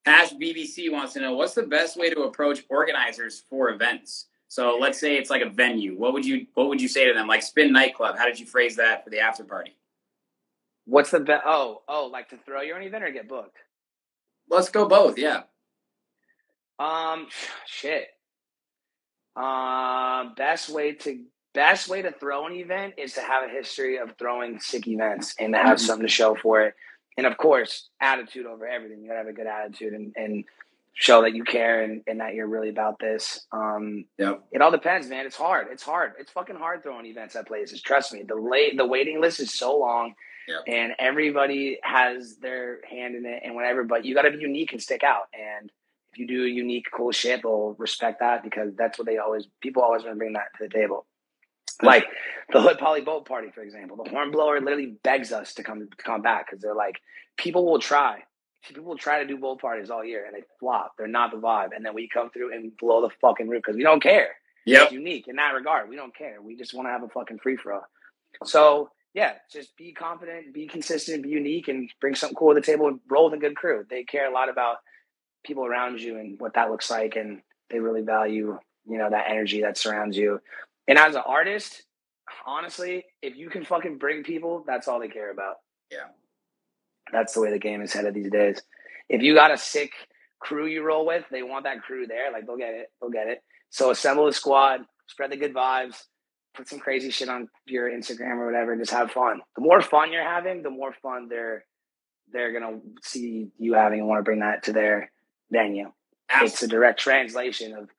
Hash 0.05 0.31
BBC 0.33 0.91
wants 0.91 1.13
to 1.13 1.19
know 1.21 1.33
what's 1.35 1.53
the 1.53 1.63
best 1.63 1.97
way 1.97 2.09
to 2.09 2.21
approach 2.23 2.63
organizers 2.69 3.43
for 3.49 3.69
events. 3.69 4.27
So 4.47 4.77
let's 4.79 4.99
say 4.99 5.17
it's 5.17 5.29
like 5.29 5.41
a 5.43 5.49
venue. 5.49 5.95
What 5.97 6.13
would 6.13 6.25
you 6.25 6.47
what 6.55 6.69
would 6.69 6.81
you 6.81 6.87
say 6.87 7.05
to 7.07 7.13
them? 7.13 7.27
Like 7.27 7.43
Spin 7.43 7.71
Nightclub. 7.71 8.17
How 8.17 8.25
did 8.25 8.39
you 8.39 8.45
phrase 8.45 8.75
that 8.77 9.03
for 9.03 9.09
the 9.11 9.19
after 9.19 9.43
party? 9.43 9.75
What's 10.85 11.11
the 11.11 11.19
best? 11.19 11.43
Oh, 11.45 11.81
oh, 11.87 12.07
like 12.07 12.29
to 12.29 12.37
throw 12.37 12.61
your 12.61 12.77
own 12.77 12.83
event 12.83 13.03
or 13.03 13.11
get 13.11 13.27
booked? 13.27 13.57
Let's 14.49 14.69
go 14.69 14.87
both. 14.87 15.17
Yeah. 15.17 15.43
Um, 16.79 17.27
shit. 17.65 18.07
Um, 19.35 20.33
best 20.35 20.69
way 20.69 20.93
to 20.93 21.23
best 21.53 21.87
way 21.87 22.01
to 22.01 22.11
throw 22.11 22.45
an 22.45 22.53
event 22.53 22.93
is 22.97 23.13
to 23.13 23.21
have 23.21 23.43
a 23.49 23.51
history 23.51 23.97
of 23.97 24.13
throwing 24.19 24.59
sick 24.59 24.87
events 24.87 25.35
and 25.39 25.53
to 25.53 25.59
have 25.59 25.79
something 25.79 26.05
to 26.05 26.11
show 26.11 26.35
for 26.35 26.61
it. 26.61 26.75
And 27.17 27.25
of 27.25 27.37
course, 27.37 27.89
attitude 28.01 28.45
over 28.45 28.67
everything. 28.67 29.01
You 29.01 29.07
gotta 29.07 29.19
have 29.19 29.27
a 29.27 29.33
good 29.33 29.47
attitude 29.47 29.93
and, 29.93 30.13
and 30.15 30.45
show 30.93 31.21
that 31.21 31.33
you 31.33 31.43
care 31.43 31.83
and, 31.83 32.01
and 32.07 32.19
that 32.19 32.33
you're 32.35 32.47
really 32.47 32.69
about 32.69 32.99
this. 32.99 33.45
Um, 33.51 34.05
Yep. 34.17 34.43
it 34.51 34.61
all 34.61 34.71
depends, 34.71 35.07
man. 35.07 35.25
It's 35.25 35.35
hard. 35.35 35.67
It's 35.71 35.83
hard. 35.83 36.13
It's 36.19 36.31
fucking 36.31 36.57
hard 36.57 36.83
throwing 36.83 37.05
events 37.05 37.35
at 37.35 37.47
places. 37.47 37.81
Trust 37.81 38.13
me. 38.13 38.23
The 38.23 38.35
late 38.35 38.77
the 38.77 38.85
waiting 38.85 39.21
list 39.21 39.39
is 39.39 39.53
so 39.53 39.77
long, 39.77 40.15
Yep. 40.49 40.63
and 40.67 40.93
everybody 40.97 41.77
has 41.83 42.37
their 42.37 42.79
hand 42.89 43.15
in 43.15 43.25
it 43.25 43.43
and 43.45 43.53
whatever. 43.53 43.83
But 43.83 44.03
you 44.03 44.15
got 44.15 44.23
to 44.23 44.31
be 44.31 44.39
unique 44.39 44.71
and 44.71 44.81
stick 44.81 45.03
out. 45.03 45.27
And 45.33 45.71
if 46.11 46.17
you 46.17 46.25
do 46.25 46.43
a 46.43 46.47
unique, 46.47 46.87
cool 46.91 47.11
shit, 47.11 47.43
they'll 47.43 47.75
respect 47.77 48.19
that 48.21 48.43
because 48.43 48.73
that's 48.75 48.97
what 48.97 49.05
they 49.05 49.17
always 49.19 49.45
people 49.61 49.83
always 49.83 50.03
want 50.03 50.15
to 50.15 50.17
bring 50.17 50.33
that 50.33 50.47
to 50.57 50.67
the 50.67 50.69
table. 50.69 51.05
Like 51.81 52.05
the 52.51 52.61
Hood 52.61 52.79
Poly 52.79 53.01
Boat 53.01 53.27
Party, 53.27 53.49
for 53.53 53.61
example, 53.61 53.95
the 54.03 54.09
hornblower 54.09 54.59
literally 54.59 54.97
begs 55.03 55.31
us 55.31 55.53
to 55.53 55.63
come 55.63 55.87
come 55.97 56.21
back 56.21 56.47
because 56.49 56.61
they're 56.61 56.75
like, 56.75 56.95
people 57.37 57.65
will 57.65 57.79
try. 57.79 58.23
People 58.67 58.83
will 58.83 58.97
try 58.97 59.19
to 59.19 59.25
do 59.25 59.37
boat 59.37 59.61
parties 59.61 59.89
all 59.89 60.03
year 60.03 60.25
and 60.25 60.35
they 60.35 60.43
flop. 60.59 60.93
They're 60.97 61.07
not 61.07 61.31
the 61.31 61.37
vibe, 61.37 61.69
and 61.73 61.85
then 61.85 61.93
we 61.93 62.09
come 62.09 62.29
through 62.31 62.53
and 62.53 62.75
blow 62.75 63.01
the 63.01 63.09
fucking 63.21 63.47
roof 63.47 63.61
because 63.65 63.77
we 63.77 63.83
don't 63.83 64.03
care. 64.03 64.35
Yep. 64.65 64.83
It's 64.83 64.91
unique 64.91 65.27
in 65.29 65.37
that 65.37 65.53
regard. 65.53 65.89
We 65.89 65.95
don't 65.95 66.13
care. 66.13 66.41
We 66.41 66.57
just 66.57 66.73
want 66.73 66.87
to 66.87 66.91
have 66.91 67.03
a 67.03 67.07
fucking 67.07 67.39
free 67.39 67.55
for 67.55 67.73
all. 67.73 67.85
So 68.43 68.89
yeah, 69.13 69.33
just 69.51 69.75
be 69.75 69.93
confident, 69.93 70.53
be 70.53 70.67
consistent, 70.67 71.23
be 71.23 71.29
unique, 71.29 71.67
and 71.67 71.89
bring 71.99 72.15
something 72.15 72.35
cool 72.35 72.53
to 72.53 72.59
the 72.59 72.65
table 72.65 72.87
and 72.87 72.99
roll 73.09 73.25
with 73.25 73.33
a 73.33 73.41
good 73.41 73.55
crew. 73.55 73.85
They 73.89 74.03
care 74.03 74.29
a 74.29 74.33
lot 74.33 74.49
about 74.49 74.77
people 75.43 75.65
around 75.65 75.99
you 75.99 76.17
and 76.17 76.39
what 76.39 76.53
that 76.53 76.69
looks 76.69 76.91
like, 76.91 77.15
and 77.15 77.41
they 77.69 77.79
really 77.79 78.01
value 78.01 78.57
you 78.85 78.97
know 78.97 79.09
that 79.09 79.29
energy 79.29 79.61
that 79.61 79.77
surrounds 79.77 80.17
you. 80.17 80.39
And 80.87 80.97
as 80.97 81.15
an 81.15 81.21
artist, 81.25 81.83
honestly, 82.45 83.05
if 83.21 83.35
you 83.35 83.49
can 83.49 83.63
fucking 83.63 83.97
bring 83.97 84.23
people, 84.23 84.63
that's 84.65 84.87
all 84.87 84.99
they 84.99 85.07
care 85.07 85.31
about. 85.31 85.55
Yeah. 85.91 86.07
That's 87.11 87.33
the 87.33 87.41
way 87.41 87.51
the 87.51 87.59
game 87.59 87.81
is 87.81 87.93
headed 87.93 88.13
these 88.13 88.31
days. 88.31 88.61
If 89.07 89.21
you 89.21 89.33
got 89.33 89.51
a 89.51 89.57
sick 89.57 89.91
crew 90.39 90.67
you 90.67 90.83
roll 90.83 91.05
with, 91.05 91.25
they 91.31 91.43
want 91.43 91.65
that 91.65 91.81
crew 91.81 92.07
there. 92.07 92.31
Like 92.31 92.45
they'll 92.45 92.57
get 92.57 92.73
it. 92.73 92.87
They'll 92.99 93.11
get 93.11 93.27
it. 93.27 93.39
So 93.69 93.91
assemble 93.91 94.27
a 94.27 94.33
squad, 94.33 94.81
spread 95.07 95.31
the 95.31 95.37
good 95.37 95.53
vibes, 95.53 96.03
put 96.55 96.67
some 96.67 96.79
crazy 96.79 97.09
shit 97.11 97.29
on 97.29 97.47
your 97.65 97.89
Instagram 97.89 98.37
or 98.37 98.45
whatever, 98.45 98.73
and 98.73 98.81
just 98.81 98.91
have 98.91 99.11
fun. 99.11 99.41
The 99.55 99.61
more 99.61 99.81
fun 99.81 100.11
you're 100.11 100.23
having, 100.23 100.63
the 100.63 100.69
more 100.69 100.93
fun 101.01 101.27
they're 101.29 101.65
they're 102.31 102.53
gonna 102.53 102.79
see 103.01 103.49
you 103.57 103.73
having 103.73 103.99
and 103.99 104.07
want 104.07 104.19
to 104.19 104.23
bring 104.23 104.39
that 104.39 104.63
to 104.63 104.73
their 104.73 105.11
venue. 105.51 105.91
It's 106.41 106.61
a 106.61 106.67
direct 106.67 106.99
translation 106.99 107.73
of 107.73 107.89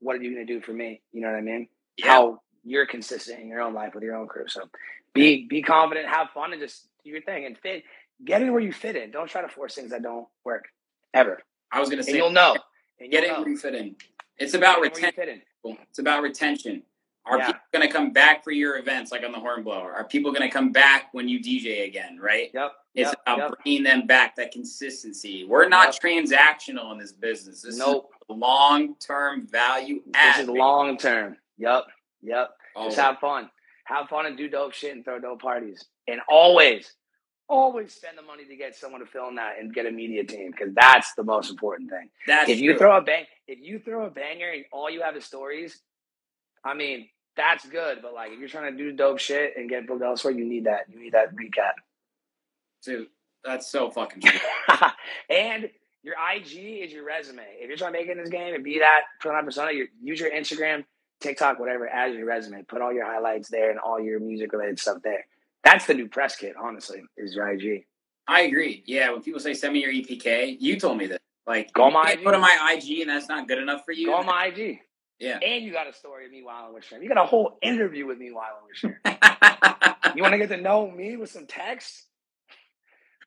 what 0.00 0.16
are 0.16 0.22
you 0.22 0.34
gonna 0.34 0.46
do 0.46 0.60
for 0.60 0.72
me? 0.72 1.00
You 1.12 1.22
know 1.22 1.28
what 1.28 1.38
I 1.38 1.42
mean? 1.42 1.68
Yeah. 1.96 2.06
How 2.06 2.40
you're 2.64 2.86
consistent 2.86 3.40
in 3.40 3.48
your 3.48 3.60
own 3.60 3.74
life 3.74 3.94
with 3.94 4.04
your 4.04 4.16
own 4.16 4.28
crew. 4.28 4.46
So 4.48 4.68
be 5.14 5.46
be 5.48 5.62
confident, 5.62 6.08
have 6.08 6.28
fun, 6.34 6.52
and 6.52 6.60
just 6.60 6.86
do 7.04 7.10
your 7.10 7.22
thing 7.22 7.46
and 7.46 7.56
fit. 7.58 7.84
Get 8.24 8.42
in 8.42 8.52
where 8.52 8.60
you 8.60 8.72
fit 8.72 8.96
in. 8.96 9.10
Don't 9.10 9.28
try 9.28 9.42
to 9.42 9.48
force 9.48 9.74
things 9.74 9.90
that 9.90 10.02
don't 10.02 10.26
work 10.44 10.66
ever. 11.14 11.38
I 11.72 11.80
was 11.80 11.88
gonna 11.88 12.02
say 12.02 12.12
And 12.12 12.18
you'll 12.18 12.30
know. 12.30 12.56
And 13.00 13.10
get 13.10 13.22
you'll 13.22 13.30
in 13.30 13.36
know. 13.36 13.40
where 13.42 13.50
you 13.50 13.58
fit 13.58 13.74
in. 13.74 13.96
It's 14.38 14.54
about 14.54 14.82
Get 14.82 14.86
in 14.86 14.92
where 14.92 15.00
you 15.00 15.06
retention. 15.06 15.42
It's 15.90 15.98
about 15.98 16.22
retention. 16.22 16.82
Are 17.28 17.38
Yeah. 17.38 17.46
people 17.46 17.60
going 17.72 17.86
to 17.86 17.92
come 17.92 18.10
back 18.12 18.42
for 18.42 18.50
your 18.52 18.78
events 18.78 19.12
like 19.12 19.22
on 19.22 19.32
the 19.32 19.38
Hornblower? 19.38 19.92
Are 19.92 20.04
people 20.04 20.32
going 20.32 20.48
to 20.48 20.52
come 20.52 20.72
back 20.72 21.12
when 21.12 21.28
you 21.28 21.40
DJ 21.40 21.86
again? 21.86 22.18
Right? 22.20 22.50
Yep. 22.54 22.72
It's 22.94 23.10
yep, 23.10 23.20
about 23.26 23.38
yep. 23.38 23.50
bringing 23.62 23.82
them 23.82 24.06
back. 24.06 24.36
That 24.36 24.50
consistency. 24.50 25.44
We're 25.44 25.68
not 25.68 25.94
transactional 25.94 26.90
in 26.92 26.98
this 26.98 27.12
business. 27.12 27.62
This 27.62 27.76
Nope. 27.76 28.10
is 28.28 28.36
long 28.36 28.96
term 28.96 29.46
value 29.46 30.02
This 30.06 30.38
is 30.38 30.48
long 30.48 30.96
term. 30.96 31.36
Yep. 31.58 31.84
Yep. 32.22 32.50
Oh, 32.76 32.84
Just 32.86 32.98
have 32.98 33.18
fun. 33.18 33.50
Have 33.84 34.08
fun 34.08 34.26
and 34.26 34.36
do 34.36 34.48
dope 34.48 34.72
shit 34.72 34.94
and 34.94 35.04
throw 35.04 35.18
dope 35.18 35.40
parties. 35.40 35.84
And 36.06 36.20
always, 36.28 36.94
always 37.48 37.94
spend 37.94 38.18
the 38.18 38.22
money 38.22 38.44
to 38.44 38.56
get 38.56 38.76
someone 38.76 39.00
to 39.00 39.06
fill 39.06 39.28
in 39.28 39.36
that 39.36 39.54
and 39.58 39.72
get 39.72 39.86
a 39.86 39.90
media 39.90 40.24
team 40.24 40.50
because 40.50 40.74
that's 40.74 41.14
the 41.14 41.24
most 41.24 41.50
important 41.50 41.90
thing. 41.90 42.10
That's 42.26 42.50
if 42.50 42.58
you 42.58 42.72
true. 42.72 42.78
throw 42.78 42.96
a 42.98 43.00
bang, 43.00 43.24
if 43.46 43.58
you 43.60 43.78
throw 43.78 44.06
a 44.06 44.10
banger 44.10 44.50
and 44.50 44.64
all 44.72 44.90
you 44.90 45.02
have 45.02 45.16
is 45.16 45.24
stories, 45.24 45.80
I 46.64 46.74
mean 46.74 47.08
that's 47.38 47.66
good. 47.66 48.00
But 48.02 48.12
like 48.12 48.32
if 48.32 48.38
you're 48.38 48.48
trying 48.48 48.76
to 48.76 48.76
do 48.76 48.92
dope 48.92 49.18
shit 49.18 49.54
and 49.56 49.70
get 49.70 49.86
booked 49.86 50.02
elsewhere, 50.02 50.34
you 50.34 50.44
need 50.44 50.64
that. 50.64 50.80
You 50.92 51.00
need 51.00 51.12
that 51.14 51.34
recap. 51.34 51.72
Dude, 52.84 53.06
that's 53.42 53.70
so 53.70 53.90
fucking 53.90 54.20
true. 54.20 54.40
and 55.30 55.70
your 56.02 56.14
IG 56.34 56.84
is 56.84 56.92
your 56.92 57.04
resume. 57.04 57.42
If 57.58 57.68
you're 57.68 57.78
trying 57.78 57.92
to 57.92 57.98
make 57.98 58.08
it 58.08 58.12
in 58.12 58.18
this 58.18 58.28
game 58.28 58.54
and 58.54 58.62
be 58.62 58.80
that 58.80 59.02
persona 59.20 59.72
use 60.02 60.20
your 60.20 60.30
Instagram, 60.30 60.84
TikTok, 61.20 61.58
whatever 61.58 61.88
as 61.88 62.14
your 62.14 62.26
resume. 62.26 62.62
Put 62.62 62.82
all 62.82 62.92
your 62.92 63.06
highlights 63.06 63.48
there 63.48 63.70
and 63.70 63.78
all 63.78 64.00
your 64.00 64.20
music 64.20 64.52
related 64.52 64.78
stuff 64.78 64.98
there. 65.02 65.26
That's 65.64 65.86
the 65.86 65.94
new 65.94 66.08
press 66.08 66.36
kit, 66.36 66.54
honestly, 66.60 67.02
is 67.16 67.34
your 67.34 67.48
IG. 67.48 67.84
I 68.26 68.42
agree. 68.42 68.82
Yeah, 68.86 69.10
when 69.12 69.22
people 69.22 69.40
say 69.40 69.54
send 69.54 69.72
me 69.72 69.80
your 69.80 69.92
EPK, 69.92 70.56
you 70.60 70.78
told 70.78 70.98
me 70.98 71.06
that. 71.06 71.20
Like, 71.46 71.72
Go 71.72 71.84
on 71.84 71.94
my 71.94 72.12
IG. 72.12 72.24
Put 72.24 72.34
on 72.34 72.42
my 72.42 72.76
IG, 72.76 73.00
and 73.00 73.10
that's 73.10 73.28
not 73.28 73.48
good 73.48 73.58
enough 73.58 73.84
for 73.84 73.92
you. 73.92 74.08
Go 74.08 74.14
on 74.14 74.26
my 74.26 74.46
IG. 74.46 74.80
Yeah. 75.18 75.38
And 75.38 75.64
you 75.64 75.72
got 75.72 75.88
a 75.88 75.92
story 75.92 76.26
of 76.26 76.32
me 76.32 76.42
wilding 76.42 76.74
with 76.74 76.84
Sharon. 76.84 77.02
You 77.02 77.08
got 77.08 77.22
a 77.22 77.26
whole 77.26 77.58
interview 77.62 78.06
with 78.06 78.18
me 78.18 78.30
wilding 78.30 78.62
with 78.68 78.76
Sharon. 78.76 78.98
you 80.16 80.22
want 80.22 80.32
to 80.32 80.38
get 80.38 80.48
to 80.50 80.56
know 80.56 80.90
me 80.90 81.16
with 81.16 81.30
some 81.30 81.46
text? 81.46 82.04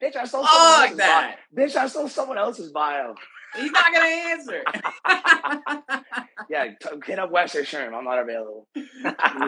Bitch, 0.01 0.15
I 0.15 0.25
stole 0.25 0.45
someone 0.45 0.81
else's 0.81 0.97
that. 0.97 1.37
bio. 1.55 1.65
Bitch, 1.65 1.75
I 1.75 1.87
stole 1.87 2.07
someone 2.07 2.37
else's 2.37 2.71
bio. 2.71 3.15
He's 3.55 3.71
not 3.71 3.93
gonna 3.93 4.05
answer. 4.07 4.63
Yeah, 6.49 6.65
t- 6.65 6.89
hit 7.05 7.17
up 7.17 7.31
Webster 7.31 7.61
Sherm. 7.61 7.93
I'm 7.93 8.03
not 8.03 8.19
available. 8.19 8.67
we 8.75 8.83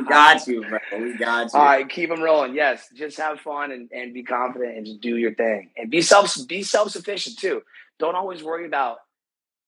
got 0.08 0.48
you, 0.48 0.62
bro. 0.62 0.80
We 1.02 1.18
got 1.18 1.52
you. 1.52 1.60
All 1.60 1.66
right, 1.66 1.90
keep 1.90 2.10
them 2.10 2.22
rolling. 2.22 2.56
Yes, 2.56 2.88
just 2.96 3.18
have 3.18 3.42
fun 3.42 3.72
and, 3.74 3.92
and 3.92 4.14
be 4.14 4.24
confident 4.24 4.78
and 4.78 4.86
just 4.86 5.02
do 5.02 5.18
your 5.18 5.34
thing 5.34 5.72
and 5.76 5.92
be 5.92 6.02
self 6.02 6.34
be 6.48 6.64
self 6.64 6.92
sufficient 6.92 7.38
too. 7.38 7.62
Don't 8.00 8.16
always 8.16 8.42
worry 8.42 8.66
about 8.66 9.00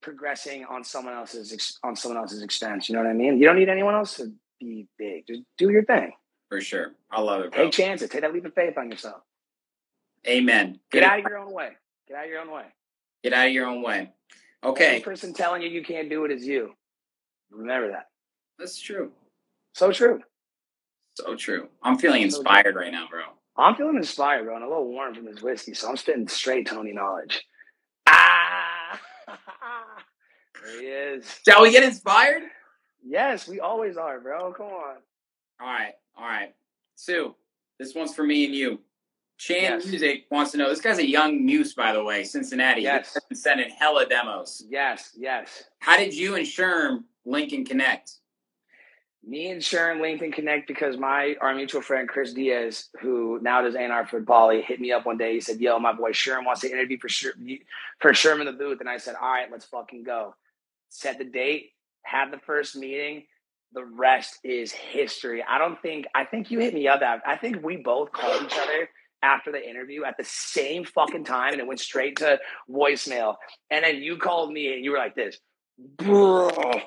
progressing 0.05 0.63
on 0.65 0.83
someone 0.83 1.13
else's 1.15 1.51
ex- 1.51 1.79
on 1.83 1.95
someone 1.95 2.17
else's 2.17 2.41
expense. 2.43 2.87
You 2.87 2.95
know 2.95 3.01
what 3.01 3.09
I 3.09 3.13
mean? 3.13 3.37
You 3.37 3.45
don't 3.45 3.57
need 3.57 3.67
anyone 3.67 3.95
else 3.95 4.15
to 4.17 4.31
be 4.61 4.87
big. 4.97 5.27
Just 5.27 5.41
do 5.57 5.69
your 5.69 5.83
thing. 5.83 6.13
For 6.49 6.61
sure. 6.61 6.93
I 7.11 7.19
love 7.21 7.41
it, 7.41 7.51
bro. 7.51 7.65
Take 7.65 7.73
chances. 7.73 8.09
Take 8.09 8.21
that 8.21 8.31
leap 8.33 8.45
of 8.45 8.53
faith 8.53 8.77
on 8.77 8.89
yourself. 8.89 9.21
Amen. 10.27 10.79
Get 10.91 11.03
out 11.03 11.19
of 11.19 11.25
your 11.25 11.39
own 11.39 11.51
way. 11.51 11.71
Get 12.07 12.17
out 12.17 12.25
of 12.25 12.29
your 12.29 12.41
own 12.41 12.51
way. 12.51 12.65
Get 13.23 13.33
out 13.33 13.47
of 13.47 13.53
your 13.53 13.65
own 13.65 13.81
way. 13.81 14.11
Okay. 14.63 14.87
only 14.89 15.01
person 15.01 15.33
telling 15.33 15.61
you 15.61 15.69
you 15.69 15.83
can't 15.83 16.09
do 16.09 16.23
it 16.25 16.31
is 16.31 16.45
you. 16.45 16.73
Remember 17.51 17.91
that. 17.91 18.05
That's 18.57 18.79
true. 18.79 19.11
So 19.73 19.91
true. 19.91 20.21
So 21.15 21.35
true. 21.35 21.67
I'm 21.83 21.97
feeling 21.97 22.29
So 22.29 22.39
inspired 22.39 22.75
right 22.75 22.91
now, 22.91 23.07
bro. 23.09 23.23
I'm 23.57 23.75
feeling 23.75 23.97
inspired, 23.97 24.43
bro, 24.45 24.55
and 24.55 24.63
a 24.63 24.67
little 24.67 24.87
warm 24.87 25.15
from 25.15 25.25
this 25.25 25.41
whiskey, 25.41 25.73
so 25.73 25.89
I'm 25.89 25.97
spitting 25.97 26.27
straight 26.27 26.67
Tony 26.67 26.91
knowledge. 26.91 27.43
There 30.65 30.81
he 30.81 30.87
is. 30.87 31.39
Shall 31.47 31.61
we 31.61 31.71
get 31.71 31.83
inspired? 31.83 32.43
Yes, 33.03 33.47
we 33.47 33.59
always 33.59 33.97
are, 33.97 34.19
bro. 34.19 34.51
Come 34.53 34.67
on. 34.67 34.95
All 35.61 35.67
right. 35.67 35.93
All 36.17 36.25
right. 36.27 36.53
Sue, 36.95 37.35
this 37.77 37.93
one's 37.93 38.13
for 38.15 38.23
me 38.23 38.45
and 38.45 38.55
you. 38.55 38.79
Chan 39.37 39.61
Yes. 39.61 39.85
Music 39.85 40.25
wants 40.31 40.51
to 40.53 40.57
know. 40.57 40.69
This 40.69 40.79
guy's 40.81 40.97
a 40.97 41.05
young 41.07 41.45
muse, 41.45 41.73
by 41.73 41.91
the 41.91 42.03
way, 42.03 42.23
Cincinnati. 42.23 42.81
Yes. 42.83 43.13
He's 43.13 43.23
been 43.25 43.37
sending 43.37 43.69
hella 43.69 44.05
demos. 44.07 44.63
Yes, 44.69 45.11
yes. 45.17 45.65
How 45.79 45.97
did 45.97 46.13
you 46.15 46.35
and 46.35 46.45
Sherm 46.45 47.03
link 47.25 47.51
and 47.51 47.67
connect? 47.67 48.13
Me 49.27 49.49
and 49.49 49.61
Sherm 49.61 49.99
linked 50.01 50.23
and 50.23 50.31
connect 50.31 50.67
because 50.67 50.97
my 50.97 51.35
our 51.41 51.53
mutual 51.53 51.81
friend 51.81 52.07
Chris 52.07 52.31
Diaz, 52.33 52.89
who 53.01 53.39
now 53.41 53.61
does 53.61 53.75
A&R 53.75 54.05
for 54.07 54.21
Poly, 54.21 54.61
hit 54.61 54.79
me 54.79 54.91
up 54.91 55.05
one 55.05 55.17
day. 55.17 55.33
He 55.33 55.41
said, 55.41 55.59
"Yo, 55.59 55.79
my 55.79 55.91
boy 55.93 56.11
Sherm 56.11 56.45
wants 56.45 56.61
to 56.61 56.71
interview 56.71 56.97
for 56.99 57.09
Sher- 57.09 57.33
for 57.99 58.11
Sherm 58.11 58.39
in 58.39 58.45
the 58.45 58.53
booth," 58.53 58.79
and 58.81 58.89
I 58.89 58.97
said, 58.97 59.15
"All 59.15 59.31
right, 59.31 59.51
let's 59.51 59.65
fucking 59.65 60.03
go." 60.03 60.35
Set 60.89 61.17
the 61.17 61.25
date, 61.25 61.71
had 62.03 62.31
the 62.31 62.39
first 62.39 62.75
meeting. 62.75 63.23
The 63.73 63.85
rest 63.85 64.39
is 64.43 64.71
history. 64.71 65.43
I 65.47 65.57
don't 65.57 65.81
think. 65.81 66.05
I 66.15 66.23
think 66.23 66.51
you 66.51 66.59
hit 66.59 66.73
me 66.73 66.87
up. 66.87 67.01
I 67.25 67.35
think 67.35 67.63
we 67.63 67.77
both 67.77 68.11
called 68.11 68.43
each 68.43 68.57
other 68.57 68.89
after 69.21 69.51
the 69.51 69.67
interview 69.67 70.03
at 70.03 70.17
the 70.17 70.23
same 70.23 70.85
fucking 70.85 71.25
time, 71.25 71.53
and 71.53 71.59
it 71.59 71.67
went 71.67 71.79
straight 71.79 72.17
to 72.17 72.39
voicemail. 72.69 73.35
And 73.69 73.83
then 73.83 73.97
you 73.97 74.17
called 74.17 74.51
me, 74.51 74.73
and 74.73 74.83
you 74.83 74.91
were 74.91 74.97
like 74.97 75.15
this, 75.15 75.37
that 75.97 76.85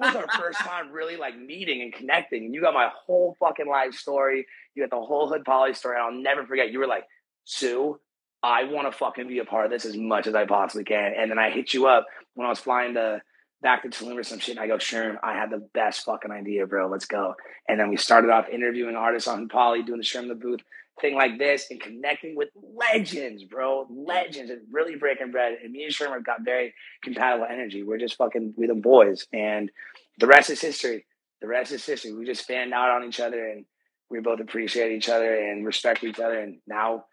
was 0.00 0.14
our 0.14 0.28
first 0.38 0.58
time 0.60 0.92
really 0.92 1.16
like 1.16 1.36
meeting 1.36 1.82
and 1.82 1.92
connecting. 1.92 2.44
And 2.44 2.54
you 2.54 2.60
got 2.60 2.74
my 2.74 2.90
whole 3.06 3.36
fucking 3.40 3.68
life 3.68 3.94
story. 3.94 4.46
You 4.74 4.84
got 4.86 4.90
the 4.96 5.04
whole 5.04 5.28
Hood 5.28 5.44
Poly 5.44 5.74
story. 5.74 5.98
I'll 5.98 6.12
never 6.12 6.46
forget. 6.46 6.70
You 6.70 6.78
were 6.78 6.86
like, 6.86 7.04
Sue, 7.44 7.98
I 8.42 8.64
want 8.64 8.90
to 8.90 8.96
fucking 8.96 9.28
be 9.28 9.38
a 9.38 9.44
part 9.44 9.64
of 9.64 9.70
this 9.70 9.84
as 9.84 9.96
much 9.96 10.26
as 10.26 10.34
I 10.34 10.44
possibly 10.44 10.84
can. 10.84 11.12
And 11.18 11.30
then 11.30 11.38
I 11.38 11.50
hit 11.50 11.74
you 11.74 11.86
up 11.86 12.06
when 12.34 12.46
I 12.46 12.50
was 12.50 12.60
flying 12.60 12.94
to 12.94 13.22
back 13.62 13.82
to 13.82 13.88
Tulum 13.88 14.18
or 14.18 14.22
some 14.22 14.38
shit. 14.38 14.56
And 14.56 14.60
I 14.60 14.66
go, 14.66 14.76
Sherm, 14.76 15.16
I 15.22 15.34
had 15.34 15.50
the 15.50 15.68
best 15.74 16.04
fucking 16.04 16.30
idea, 16.30 16.66
bro. 16.66 16.88
Let's 16.88 17.06
go. 17.06 17.34
And 17.68 17.80
then 17.80 17.88
we 17.88 17.96
started 17.96 18.30
off 18.30 18.48
interviewing 18.48 18.94
artists 18.94 19.28
on 19.28 19.48
Poly, 19.48 19.82
doing 19.82 19.98
the 19.98 20.04
Sherm 20.04 20.28
the 20.28 20.34
booth 20.34 20.60
thing 21.00 21.14
like 21.14 21.38
this 21.38 21.66
and 21.70 21.80
connecting 21.80 22.36
with 22.36 22.48
legends, 22.54 23.44
bro. 23.44 23.86
Legends 23.90 24.50
and 24.50 24.62
really 24.70 24.96
breaking 24.96 25.30
bread. 25.30 25.58
And 25.62 25.72
me 25.72 25.84
and 25.84 25.92
Sherm 25.92 26.12
have 26.12 26.24
got 26.24 26.44
very 26.44 26.74
compatible 27.02 27.46
energy. 27.50 27.82
We're 27.82 27.98
just 27.98 28.16
fucking 28.16 28.54
we 28.56 28.66
the 28.66 28.74
boys. 28.74 29.26
And 29.32 29.70
the 30.18 30.26
rest 30.26 30.50
is 30.50 30.60
history. 30.60 31.06
The 31.40 31.48
rest 31.48 31.72
is 31.72 31.84
history. 31.84 32.12
We 32.12 32.24
just 32.24 32.46
fanned 32.46 32.72
out 32.72 32.90
on 32.90 33.04
each 33.04 33.20
other 33.20 33.48
and 33.48 33.64
we 34.08 34.20
both 34.20 34.40
appreciate 34.40 34.92
each 34.92 35.08
other 35.08 35.34
and 35.34 35.66
respect 35.66 36.04
each 36.04 36.20
other. 36.20 36.38
And 36.38 36.58
now 36.66 37.06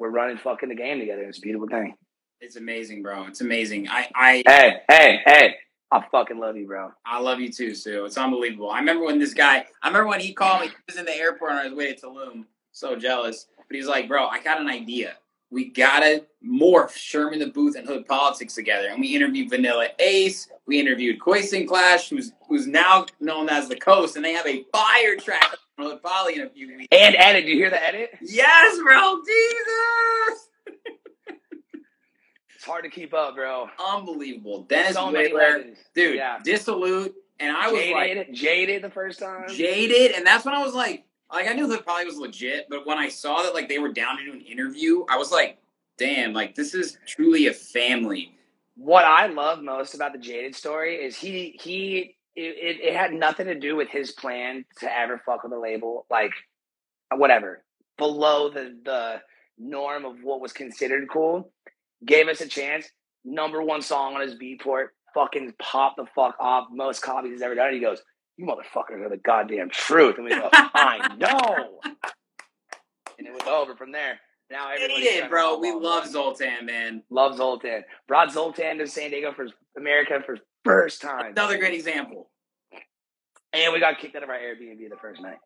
we're 0.00 0.10
running 0.10 0.38
fucking 0.38 0.70
the 0.70 0.74
game 0.74 0.98
together. 0.98 1.22
It's 1.22 1.38
a 1.38 1.42
beautiful 1.42 1.68
thing. 1.68 1.94
It's 2.40 2.56
amazing, 2.56 3.02
bro. 3.02 3.26
It's 3.26 3.42
amazing. 3.42 3.86
I, 3.88 4.08
I, 4.14 4.42
Hey, 4.46 4.80
hey, 4.88 5.20
hey. 5.26 5.54
I 5.92 6.02
fucking 6.10 6.38
love 6.38 6.56
you, 6.56 6.66
bro. 6.66 6.92
I 7.04 7.20
love 7.20 7.38
you 7.38 7.52
too, 7.52 7.74
Sue. 7.74 8.06
It's 8.06 8.16
unbelievable. 8.16 8.70
I 8.70 8.78
remember 8.78 9.04
when 9.04 9.18
this 9.18 9.34
guy, 9.34 9.66
I 9.82 9.88
remember 9.88 10.08
when 10.08 10.20
he 10.20 10.32
called 10.32 10.62
me, 10.62 10.68
he 10.68 10.74
was 10.88 10.96
in 10.96 11.04
the 11.04 11.14
airport 11.14 11.52
on 11.52 11.64
his 11.64 11.74
way 11.74 11.92
to 11.92 12.00
Tulum. 12.00 12.44
So 12.72 12.96
jealous. 12.96 13.46
But 13.68 13.76
he's 13.76 13.86
like, 13.86 14.08
bro, 14.08 14.26
I 14.26 14.40
got 14.42 14.60
an 14.60 14.68
idea. 14.68 15.16
We 15.50 15.64
gotta 15.70 16.26
morph 16.46 16.92
Sherm 16.92 17.32
in 17.32 17.38
the 17.40 17.48
Booth 17.48 17.74
and 17.76 17.86
Hood 17.86 18.06
Politics 18.06 18.54
together. 18.54 18.88
And 18.88 19.00
we 19.00 19.14
interviewed 19.16 19.50
Vanilla 19.50 19.88
Ace. 19.98 20.48
We 20.66 20.78
interviewed 20.78 21.18
Koisin 21.18 21.66
Clash, 21.66 22.08
who's 22.08 22.32
who's 22.48 22.66
now 22.68 23.06
known 23.20 23.48
as 23.48 23.68
the 23.68 23.76
Coast, 23.76 24.14
and 24.16 24.24
they 24.24 24.32
have 24.32 24.46
a 24.46 24.64
fire 24.72 25.16
track 25.16 25.56
on 25.78 25.86
Hood 25.86 26.02
Poly 26.02 26.36
in 26.36 26.42
a 26.42 26.50
few 26.50 26.68
weeks. 26.68 26.86
And 26.92 27.16
edit. 27.16 27.44
Do 27.46 27.50
you 27.50 27.56
hear 27.56 27.70
the 27.70 27.82
edit? 27.82 28.10
Yes, 28.22 28.78
bro, 28.78 29.20
Jesus, 29.26 30.48
It's 32.54 32.64
hard 32.64 32.84
to 32.84 32.90
keep 32.90 33.14
up, 33.14 33.34
bro. 33.34 33.68
unbelievable. 33.84 34.62
Dennis 34.64 34.94
So 34.94 35.08
legends. 35.08 35.78
dude, 35.94 36.16
Yeah. 36.16 36.38
dissolute, 36.44 37.14
and 37.40 37.56
I 37.56 37.72
was 37.72 37.86
like 37.90 38.32
jaded 38.32 38.82
the 38.82 38.90
first 38.90 39.18
time. 39.18 39.48
jaded, 39.48 40.12
and 40.12 40.26
that's 40.26 40.44
when 40.44 40.54
I 40.54 40.62
was 40.62 40.74
like, 40.74 41.04
like 41.32 41.48
I 41.48 41.52
knew 41.54 41.66
that 41.68 41.84
probably 41.84 42.06
was 42.06 42.16
legit, 42.18 42.66
but 42.68 42.86
when 42.86 42.98
I 42.98 43.08
saw 43.08 43.42
that 43.42 43.54
like 43.54 43.68
they 43.68 43.78
were 43.78 43.92
down 43.92 44.18
to 44.18 44.24
do 44.24 44.32
an 44.32 44.40
interview, 44.40 45.04
I 45.08 45.16
was 45.16 45.30
like, 45.32 45.58
damn, 45.98 46.32
like 46.32 46.54
this 46.54 46.74
is 46.74 46.98
truly 47.06 47.46
a 47.46 47.52
family. 47.52 48.32
what 48.76 49.04
I 49.04 49.26
love 49.26 49.62
most 49.62 49.94
about 49.94 50.12
the 50.12 50.18
Jaded 50.18 50.54
story 50.54 50.96
is 50.96 51.16
he 51.16 51.58
he 51.62 52.16
it, 52.36 52.40
it, 52.40 52.80
it 52.80 52.96
had 52.96 53.12
nothing 53.12 53.46
to 53.46 53.58
do 53.58 53.76
with 53.76 53.88
his 53.88 54.12
plan 54.12 54.64
to 54.78 54.98
ever 54.98 55.20
fuck 55.24 55.42
with 55.42 55.52
a 55.52 55.58
label 55.58 56.06
like 56.10 56.32
whatever 57.14 57.62
below 57.98 58.48
the 58.48 58.76
the 58.84 59.20
norm 59.58 60.04
of 60.04 60.22
what 60.22 60.40
was 60.40 60.52
considered 60.52 61.08
cool. 61.12 61.52
Gave 62.04 62.28
us 62.28 62.40
a 62.40 62.48
chance. 62.48 62.88
Number 63.24 63.62
one 63.62 63.82
song 63.82 64.14
on 64.14 64.22
his 64.22 64.34
Beatport. 64.34 64.88
Fucking 65.14 65.54
popped 65.60 65.98
the 65.98 66.06
fuck 66.14 66.36
off. 66.40 66.68
Most 66.72 67.02
copies 67.02 67.32
he's 67.32 67.42
ever 67.42 67.54
done. 67.54 67.66
And 67.66 67.74
he 67.74 67.80
goes, 67.80 68.00
"You 68.40 68.46
motherfuckers 68.46 69.04
are 69.04 69.08
the 69.08 69.18
goddamn 69.18 69.70
truth." 69.70 70.16
And 70.16 70.24
we 70.24 70.30
go, 70.30 70.48
"I 70.52 71.14
know." 71.18 71.80
And 73.18 73.26
it 73.26 73.32
was 73.32 73.42
over 73.46 73.76
from 73.76 73.92
there. 73.92 74.18
Now 74.50 74.74
trying 74.74 75.22
to 75.22 75.28
bro. 75.28 75.58
We 75.58 75.72
love 75.72 76.06
Zoltan, 76.06 76.66
man. 76.66 77.02
Love 77.10 77.36
Zoltan. 77.36 77.84
Brought 78.08 78.32
Zoltan 78.32 78.78
to 78.78 78.86
San 78.86 79.10
Diego 79.10 79.32
for 79.32 79.46
America 79.76 80.20
for 80.24 80.38
first 80.64 81.02
time. 81.02 81.32
Another 81.32 81.58
great 81.58 81.74
example, 81.74 82.30
And 83.52 83.72
we 83.72 83.78
got 83.80 83.98
kicked 83.98 84.16
out 84.16 84.22
of 84.22 84.28
our 84.28 84.38
Airbnb 84.38 84.88
the 84.88 84.96
first 85.00 85.20
night. 85.20 85.38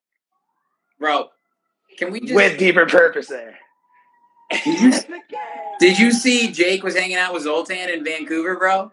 bro. 0.99 1.29
Can 1.99 2.13
we 2.13 2.21
just? 2.21 2.35
With 2.35 2.59
deeper 2.59 2.87
purpose 2.87 3.29
there. 3.29 3.59
Did 5.81 5.99
you 5.99 6.13
see 6.13 6.51
Jake 6.51 6.83
was 6.83 6.97
hanging 6.97 7.17
out 7.17 7.35
with 7.35 7.43
Zoltan 7.43 7.91
in 7.91 8.05
Vancouver, 8.05 8.57
bro? 8.57 8.91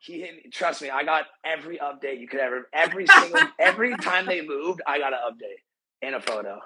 He 0.00 0.20
hit 0.20 0.34
me. 0.34 0.50
Trust 0.50 0.80
me, 0.80 0.88
I 0.88 1.04
got 1.04 1.26
every 1.44 1.78
update 1.78 2.20
you 2.20 2.26
could 2.26 2.40
ever. 2.40 2.68
Every 2.72 3.06
single, 3.06 3.40
every 3.58 3.94
time 3.98 4.26
they 4.26 4.40
moved, 4.40 4.80
I 4.86 4.98
got 4.98 5.12
an 5.12 5.18
update 5.30 5.60
and 6.02 6.14
a 6.14 6.20
photo. 6.20 6.58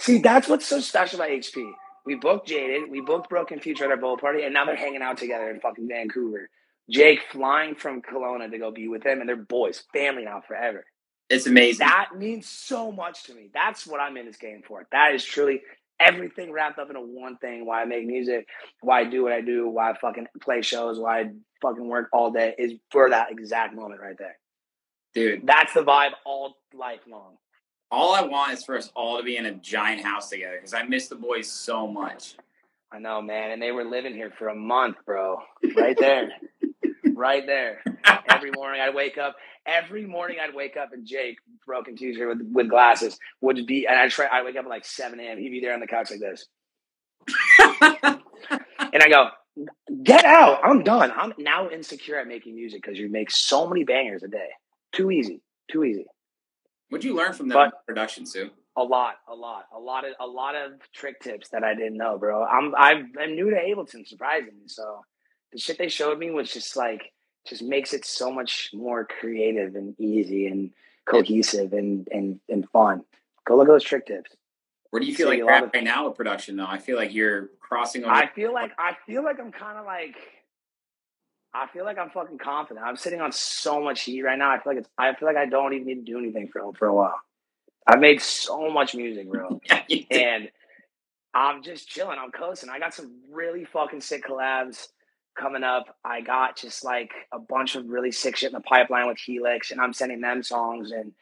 See, 0.00 0.18
that's 0.18 0.48
what's 0.48 0.66
so 0.66 0.80
special 0.80 1.20
about 1.20 1.30
HP. 1.30 1.70
We 2.04 2.16
booked 2.16 2.48
Jaded, 2.48 2.90
we 2.90 3.00
booked 3.00 3.30
Broken 3.30 3.60
Future 3.60 3.84
at 3.84 3.92
our 3.92 3.96
bowl 3.96 4.16
party, 4.16 4.42
and 4.42 4.52
now 4.52 4.64
they're 4.64 4.74
hanging 4.74 5.02
out 5.02 5.18
together 5.18 5.48
in 5.50 5.60
fucking 5.60 5.86
Vancouver. 5.86 6.50
Jake 6.90 7.20
flying 7.30 7.76
from 7.76 8.02
Kelowna 8.02 8.50
to 8.50 8.58
go 8.58 8.72
be 8.72 8.88
with 8.88 9.04
them, 9.04 9.20
and 9.20 9.28
they're 9.28 9.36
boys, 9.36 9.84
family 9.92 10.24
now 10.24 10.42
forever. 10.46 10.84
It's 11.28 11.46
amazing. 11.46 11.86
That 11.86 12.10
means 12.16 12.48
so 12.48 12.90
much 12.90 13.24
to 13.24 13.34
me. 13.34 13.50
That's 13.54 13.86
what 13.86 14.00
I'm 14.00 14.16
in 14.16 14.26
this 14.26 14.36
game 14.36 14.62
for. 14.66 14.86
That 14.90 15.14
is 15.14 15.24
truly 15.24 15.62
everything 16.02 16.52
wrapped 16.52 16.78
up 16.78 16.88
into 16.88 17.00
one 17.00 17.36
thing. 17.38 17.66
Why 17.66 17.82
I 17.82 17.84
make 17.84 18.06
music, 18.06 18.46
why 18.80 19.00
I 19.00 19.04
do 19.04 19.22
what 19.22 19.32
I 19.32 19.40
do, 19.40 19.68
why 19.68 19.90
I 19.90 19.98
fucking 19.98 20.26
play 20.42 20.62
shows, 20.62 20.98
why 20.98 21.20
I 21.20 21.24
fucking 21.60 21.86
work 21.86 22.08
all 22.12 22.30
day 22.30 22.54
is 22.58 22.72
for 22.90 23.10
that 23.10 23.30
exact 23.30 23.74
moment 23.74 24.00
right 24.00 24.16
there. 24.18 24.38
Dude, 25.14 25.46
That's 25.46 25.74
the 25.74 25.82
vibe 25.82 26.12
all 26.24 26.56
life 26.74 27.00
long. 27.08 27.36
all 27.90 28.14
I 28.14 28.22
want 28.22 28.52
is 28.52 28.64
for 28.64 28.76
us 28.76 28.90
all 28.96 29.18
to 29.18 29.22
be 29.22 29.36
in 29.36 29.44
a 29.46 29.52
giant 29.52 30.02
house 30.02 30.30
together 30.30 30.56
because 30.56 30.72
I 30.74 30.82
miss 30.84 31.08
the 31.08 31.16
boys 31.16 31.50
so 31.50 31.86
much. 31.86 32.34
I 32.90 32.98
know, 32.98 33.20
man. 33.22 33.50
And 33.52 33.60
they 33.62 33.72
were 33.72 33.84
living 33.84 34.14
here 34.14 34.32
for 34.38 34.48
a 34.48 34.54
month, 34.54 34.96
bro. 35.06 35.38
Right 35.76 35.96
there. 35.98 36.30
right 37.16 37.46
there. 37.46 37.82
Every 38.28 38.50
morning 38.50 38.80
I'd 38.80 38.94
wake 38.94 39.18
up. 39.18 39.36
Every 39.66 40.06
morning 40.06 40.38
I'd 40.42 40.54
wake 40.54 40.76
up 40.76 40.92
and 40.92 41.06
Jake, 41.06 41.38
broken 41.66 41.96
Tuesday 41.96 42.24
with, 42.26 42.40
with 42.52 42.68
glasses, 42.68 43.18
would 43.40 43.64
be, 43.66 43.86
and 43.86 43.96
I'd 43.98 44.10
try, 44.10 44.26
I'd 44.30 44.44
wake 44.44 44.56
up 44.56 44.64
at 44.64 44.68
like 44.70 44.84
7 44.84 45.18
a.m. 45.20 45.38
He'd 45.38 45.50
be 45.50 45.60
there 45.60 45.74
on 45.74 45.80
the 45.80 45.86
couch 45.86 46.10
like 46.10 46.20
this. 46.20 46.46
and 47.70 49.02
I 49.02 49.08
go, 49.08 49.28
get 50.02 50.24
out. 50.24 50.60
I'm 50.64 50.82
done. 50.82 51.12
I'm 51.14 51.32
now 51.38 51.70
insecure 51.70 52.18
at 52.18 52.26
making 52.26 52.54
music 52.56 52.82
because 52.82 52.98
you 52.98 53.08
make 53.08 53.30
so 53.30 53.68
many 53.68 53.84
bangers 53.84 54.22
a 54.22 54.28
day. 54.28 54.48
Too 54.92 55.10
easy. 55.10 55.40
Too 55.70 55.84
easy. 55.84 56.06
What'd 56.88 57.04
you 57.04 57.14
learn 57.14 57.32
from 57.32 57.48
them 57.48 57.56
But- 57.56 57.86
production, 57.86 58.26
Sue? 58.26 58.50
A 58.74 58.82
lot, 58.82 59.16
a 59.28 59.34
lot, 59.34 59.66
a 59.76 59.78
lot 59.78 60.06
of 60.06 60.14
a 60.18 60.26
lot 60.26 60.54
of 60.54 60.72
trick 60.94 61.20
tips 61.20 61.50
that 61.50 61.62
I 61.62 61.74
didn't 61.74 61.98
know, 61.98 62.16
bro. 62.16 62.42
I'm 62.42 62.74
I'm, 62.74 63.12
I'm 63.20 63.34
new 63.34 63.50
to 63.50 63.56
Ableton, 63.56 64.08
surprisingly. 64.08 64.66
So 64.66 65.02
the 65.52 65.58
shit 65.58 65.78
they 65.78 65.88
showed 65.88 66.18
me 66.18 66.30
was 66.30 66.52
just 66.52 66.76
like 66.76 67.12
just 67.46 67.62
makes 67.62 67.92
it 67.92 68.04
so 68.04 68.30
much 68.30 68.70
more 68.72 69.04
creative 69.04 69.74
and 69.74 69.98
easy 70.00 70.46
and 70.46 70.70
cohesive 71.04 71.72
and 71.72 72.08
and 72.10 72.40
and 72.48 72.68
fun. 72.70 73.04
Go 73.46 73.56
look 73.56 73.68
at 73.68 73.72
those 73.72 73.84
trick 73.84 74.06
tips. 74.06 74.30
Where 74.90 75.00
do 75.00 75.06
you 75.06 75.14
feel 75.14 75.30
See 75.30 75.42
like 75.42 75.50
at 75.52 75.64
of- 75.64 75.70
right 75.74 75.84
now 75.84 76.06
with 76.08 76.16
production, 76.16 76.56
though? 76.56 76.66
I 76.66 76.78
feel 76.78 76.96
like 76.96 77.14
you're 77.14 77.48
crossing 77.60 78.04
over. 78.04 78.12
I 78.12 78.26
feel 78.26 78.52
like 78.52 78.72
I 78.78 78.96
feel 79.06 79.24
like 79.24 79.40
I'm 79.40 79.52
kind 79.52 79.78
of 79.78 79.86
like 79.86 80.16
I 81.54 81.66
feel 81.66 81.84
like 81.84 81.98
I'm 81.98 82.10
fucking 82.10 82.38
confident. 82.38 82.86
I'm 82.86 82.96
sitting 82.96 83.20
on 83.20 83.32
so 83.32 83.80
much 83.82 84.02
heat 84.02 84.22
right 84.22 84.38
now. 84.38 84.50
I 84.50 84.58
feel 84.58 84.72
like 84.72 84.78
it's 84.78 84.88
I 84.96 85.14
feel 85.14 85.28
like 85.28 85.36
I 85.36 85.46
don't 85.46 85.74
even 85.74 85.86
need 85.86 86.06
to 86.06 86.12
do 86.12 86.18
anything 86.18 86.48
for 86.48 86.72
for 86.74 86.86
a 86.86 86.94
while. 86.94 87.20
I've 87.86 88.00
made 88.00 88.22
so 88.22 88.70
much 88.70 88.94
music, 88.94 89.30
bro. 89.30 89.60
and 90.10 90.50
I'm 91.34 91.62
just 91.62 91.88
chilling. 91.88 92.18
I'm 92.18 92.30
coasting. 92.30 92.70
I 92.70 92.78
got 92.78 92.94
some 92.94 93.20
really 93.30 93.64
fucking 93.64 94.00
sick 94.02 94.24
collabs 94.24 94.88
coming 95.38 95.62
up. 95.64 95.96
I 96.04 96.20
got 96.20 96.56
just 96.56 96.84
like 96.84 97.10
a 97.32 97.38
bunch 97.38 97.74
of 97.76 97.86
really 97.88 98.12
sick 98.12 98.36
shit 98.36 98.50
in 98.50 98.54
the 98.54 98.60
pipeline 98.60 99.06
with 99.06 99.18
Helix, 99.18 99.70
and 99.70 99.80
I'm 99.80 99.92
sending 99.92 100.20
them 100.20 100.42
songs, 100.42 100.90
and 100.92 101.12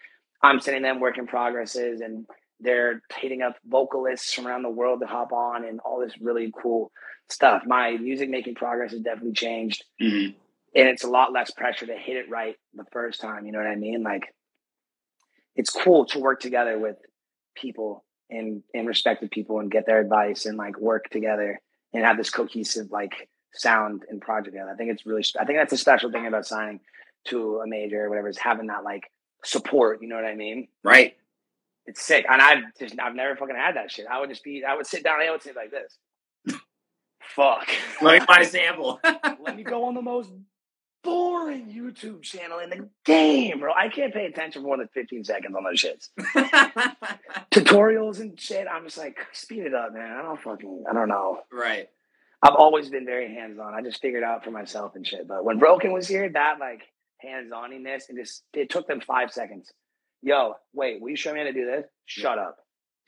I'm 0.43 0.61
sending 0.61 0.83
them 0.83 1.01
work 1.01 1.19
in 1.19 1.27
progresses, 1.27 2.01
and 2.01 2.27
they're 2.61 3.03
hitting 3.19 3.43
up 3.43 3.57
vocalists 3.65 4.33
from 4.33 4.47
around 4.47 4.63
the 4.63 4.71
world 4.71 5.01
to 5.01 5.07
hop 5.07 5.33
on, 5.33 5.65
and 5.65 5.81
all 5.81 6.01
this 6.01 6.15
really 6.21 6.53
cool 6.61 6.91
stuff. 7.29 7.63
My 7.67 7.93
music 7.97 8.29
making 8.29 8.55
progress 8.57 8.93
has 8.93 9.01
definitely 9.01 9.33
changed, 9.33 9.85
Mhm. 10.01 10.35
and 10.75 10.89
it's 10.89 11.05
a 11.05 11.11
lot 11.11 11.33
less 11.33 11.51
pressure 11.51 11.87
to 11.87 11.97
hit 11.97 12.17
it 12.17 12.29
right 12.29 12.57
the 12.75 12.85
first 12.93 13.21
time. 13.21 13.47
You 13.47 13.53
know 13.53 13.59
what 13.59 13.69
I 13.69 13.77
mean? 13.77 14.03
Like, 14.03 14.35
it's 15.57 15.71
cool 15.71 16.07
to 16.07 16.19
work 16.19 16.41
together 16.41 16.79
with 16.79 16.97
people 17.55 18.05
and 18.31 18.63
and 18.75 18.87
respected 18.87 19.31
people 19.31 19.59
and 19.59 19.71
get 19.71 19.87
their 19.87 20.01
advice 20.01 20.47
and 20.47 20.57
like 20.57 20.79
work 20.79 21.09
together 21.11 21.61
and 21.93 22.05
have 22.05 22.17
this 22.17 22.31
cohesive 22.31 22.91
like 22.91 23.29
sound 23.53 24.05
and 24.09 24.21
project 24.21 24.55
together. 24.55 24.71
I 24.71 24.77
think 24.77 24.91
it's 24.91 25.07
really 25.07 25.25
I 25.39 25.45
think 25.45 25.59
that's 25.59 25.73
a 25.73 25.79
special 25.79 26.11
thing 26.11 26.27
about 26.27 26.47
signing 26.47 26.81
to 27.27 27.61
a 27.61 27.67
major 27.67 28.05
or 28.05 28.09
whatever 28.09 28.29
is 28.29 28.39
having 28.39 28.69
that 28.69 28.85
like 28.85 29.11
support, 29.45 30.03
you 30.03 30.09
know 30.09 30.17
what 30.17 30.25
I 30.25 30.35
mean? 30.35 30.69
Right. 30.85 31.17
It's 31.87 32.03
sick. 32.03 32.27
And 32.29 32.41
I've 32.41 32.63
just 32.79 32.99
I've 33.01 33.15
never 33.15 33.37
fucking 33.37 33.57
had 33.57 33.77
that 33.77 33.91
shit. 33.91 34.07
I 34.07 34.21
would 34.21 34.31
just 34.31 34.45
be 34.45 34.65
I 34.65 34.75
would 34.75 34.87
sit 34.87 35.05
down 35.05 35.21
and 35.21 35.29
I 35.29 35.33
would 35.33 35.43
say 35.43 35.53
like 35.55 35.71
this. 35.71 36.59
Fuck. 37.23 37.69
Let 38.03 38.21
me 38.21 38.27
find 38.27 38.43
a 38.43 38.47
sample. 38.47 39.01
Let 39.41 39.57
me 39.57 39.63
go 39.63 39.85
on 39.85 39.95
the 39.95 40.03
most 40.03 40.31
boring 41.03 41.67
YouTube 41.67 42.23
channel 42.23 42.59
in 42.59 42.71
the 42.71 42.89
game, 43.05 43.61
bro. 43.61 43.73
I 43.73 43.89
can't 43.89 44.13
pay 44.13 44.27
attention 44.27 44.63
for 44.63 44.67
more 44.67 44.77
than 44.77 44.89
15 44.93 45.25
seconds 45.25 45.55
on 45.57 45.65
those 45.65 45.83
shits. 45.83 46.11
Tutorials 47.51 48.21
and 48.21 48.39
shit. 48.39 48.67
I'm 48.71 48.85
just 48.85 48.99
like, 48.99 49.19
speed 49.33 49.61
it 49.61 49.75
up, 49.75 49.95
man. 49.95 50.13
I 50.13 50.23
don't 50.23 50.41
fucking, 50.41 50.85
I 50.89 50.93
don't 50.93 51.09
know. 51.09 51.41
right. 51.51 51.89
I've 52.43 52.55
always 52.55 52.89
been 52.89 53.05
very 53.05 53.33
hands 53.35 53.59
on. 53.59 53.75
I 53.75 53.83
just 53.83 54.01
figured 54.01 54.23
out 54.23 54.45
for 54.45 54.51
myself 54.51 54.97
and 54.97 55.07
shit. 55.07 55.29
But 55.29 55.45
when 55.45 55.59
Broken 55.59 55.93
was 55.93 56.09
here, 56.09 56.29
that 56.31 56.59
like 56.59 56.83
hands 57.19 57.53
oniness, 57.53 58.09
it 58.09 58.17
just, 58.17 58.45
it 58.55 58.71
took 58.71 58.87
them 58.87 59.01
five 59.01 59.31
seconds. 59.31 59.73
Yo, 60.23 60.55
wait, 60.73 61.01
will 61.01 61.11
you 61.11 61.17
show 61.17 61.33
me 61.33 61.41
how 61.41 61.45
to 61.45 61.53
do 61.53 61.67
this? 61.67 61.85
Shut 62.07 62.39
up. 62.39 62.59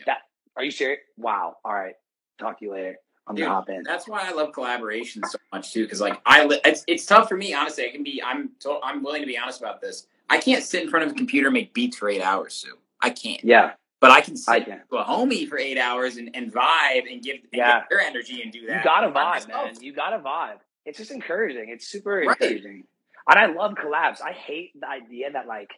That, 0.07 0.19
are 0.57 0.65
you 0.65 0.71
serious? 0.71 1.01
Wow. 1.17 1.57
All 1.65 1.73
right. 1.75 1.95
Talk 2.39 2.59
to 2.59 2.65
you 2.65 2.73
later. 2.73 2.97
I'm 3.27 3.37
Dude, 3.37 3.45
gonna 3.45 3.55
hop 3.55 3.69
in. 3.69 3.83
That's 3.85 4.09
why 4.09 4.29
I 4.29 4.33
love 4.33 4.53
collaboration 4.53 5.23
so 5.29 5.39
much 5.53 5.73
too, 5.73 5.85
because 5.85 6.01
like 6.01 6.21
I, 6.27 6.45
li- 6.45 6.61
it's 6.65 6.83
it's 6.89 7.07
tough 7.07 7.29
for 7.29 7.37
me 7.37 7.55
honestly. 7.55 7.87
I 7.87 7.91
can 7.91 8.03
be, 8.03 8.21
I'm, 8.23 8.51
to, 8.61 8.81
I'm 8.83 9.03
willing 9.03 9.21
to 9.21 9.27
be 9.27 9.39
honest 9.39 9.61
about 9.61 9.81
this. 9.81 10.09
I 10.29 10.39
can't 10.39 10.65
sit 10.65 10.83
in 10.83 10.91
front 10.91 11.07
of 11.07 11.13
a 11.13 11.15
computer 11.15 11.47
and 11.49 11.55
make 11.55 11.73
beats 11.73 11.97
for 11.97 12.09
eight 12.09 12.21
hours, 12.21 12.55
Sue. 12.55 12.77
I 13.01 13.11
can't. 13.11 13.43
Yeah. 13.45 13.73
But 14.03 14.11
I 14.11 14.21
can 14.21 14.37
sit 14.37 14.53
I 14.53 14.61
can. 14.61 14.81
to 14.91 14.97
a 14.97 15.05
homie 15.05 15.49
for 15.49 15.57
eight 15.59 15.79
hours 15.79 16.17
and, 16.17 16.29
and 16.35 16.53
vibe 16.53 17.11
and 17.11 17.23
give, 17.23 17.37
and 17.37 17.45
Yeah. 17.53 17.81
give 17.81 17.89
their 17.89 18.01
energy 18.01 18.43
and 18.43 18.53
do 18.53 18.67
that. 18.67 18.79
You 18.79 18.85
gotta 18.85 19.07
vibe, 19.09 19.15
myself. 19.47 19.65
man. 19.73 19.75
You 19.81 19.93
gotta 19.95 20.19
vibe. 20.19 20.59
It's 20.85 20.99
just 20.99 21.13
encouraging. 21.13 21.69
It's 21.69 21.87
super 21.87 22.17
Right. 22.27 22.29
encouraging. 22.41 22.85
And 23.29 23.39
I 23.39 23.47
love 23.47 23.75
collabs. 23.75 24.21
I 24.21 24.33
hate 24.33 24.73
the 24.79 24.89
idea 24.89 25.31
that 25.31 25.47
like 25.47 25.71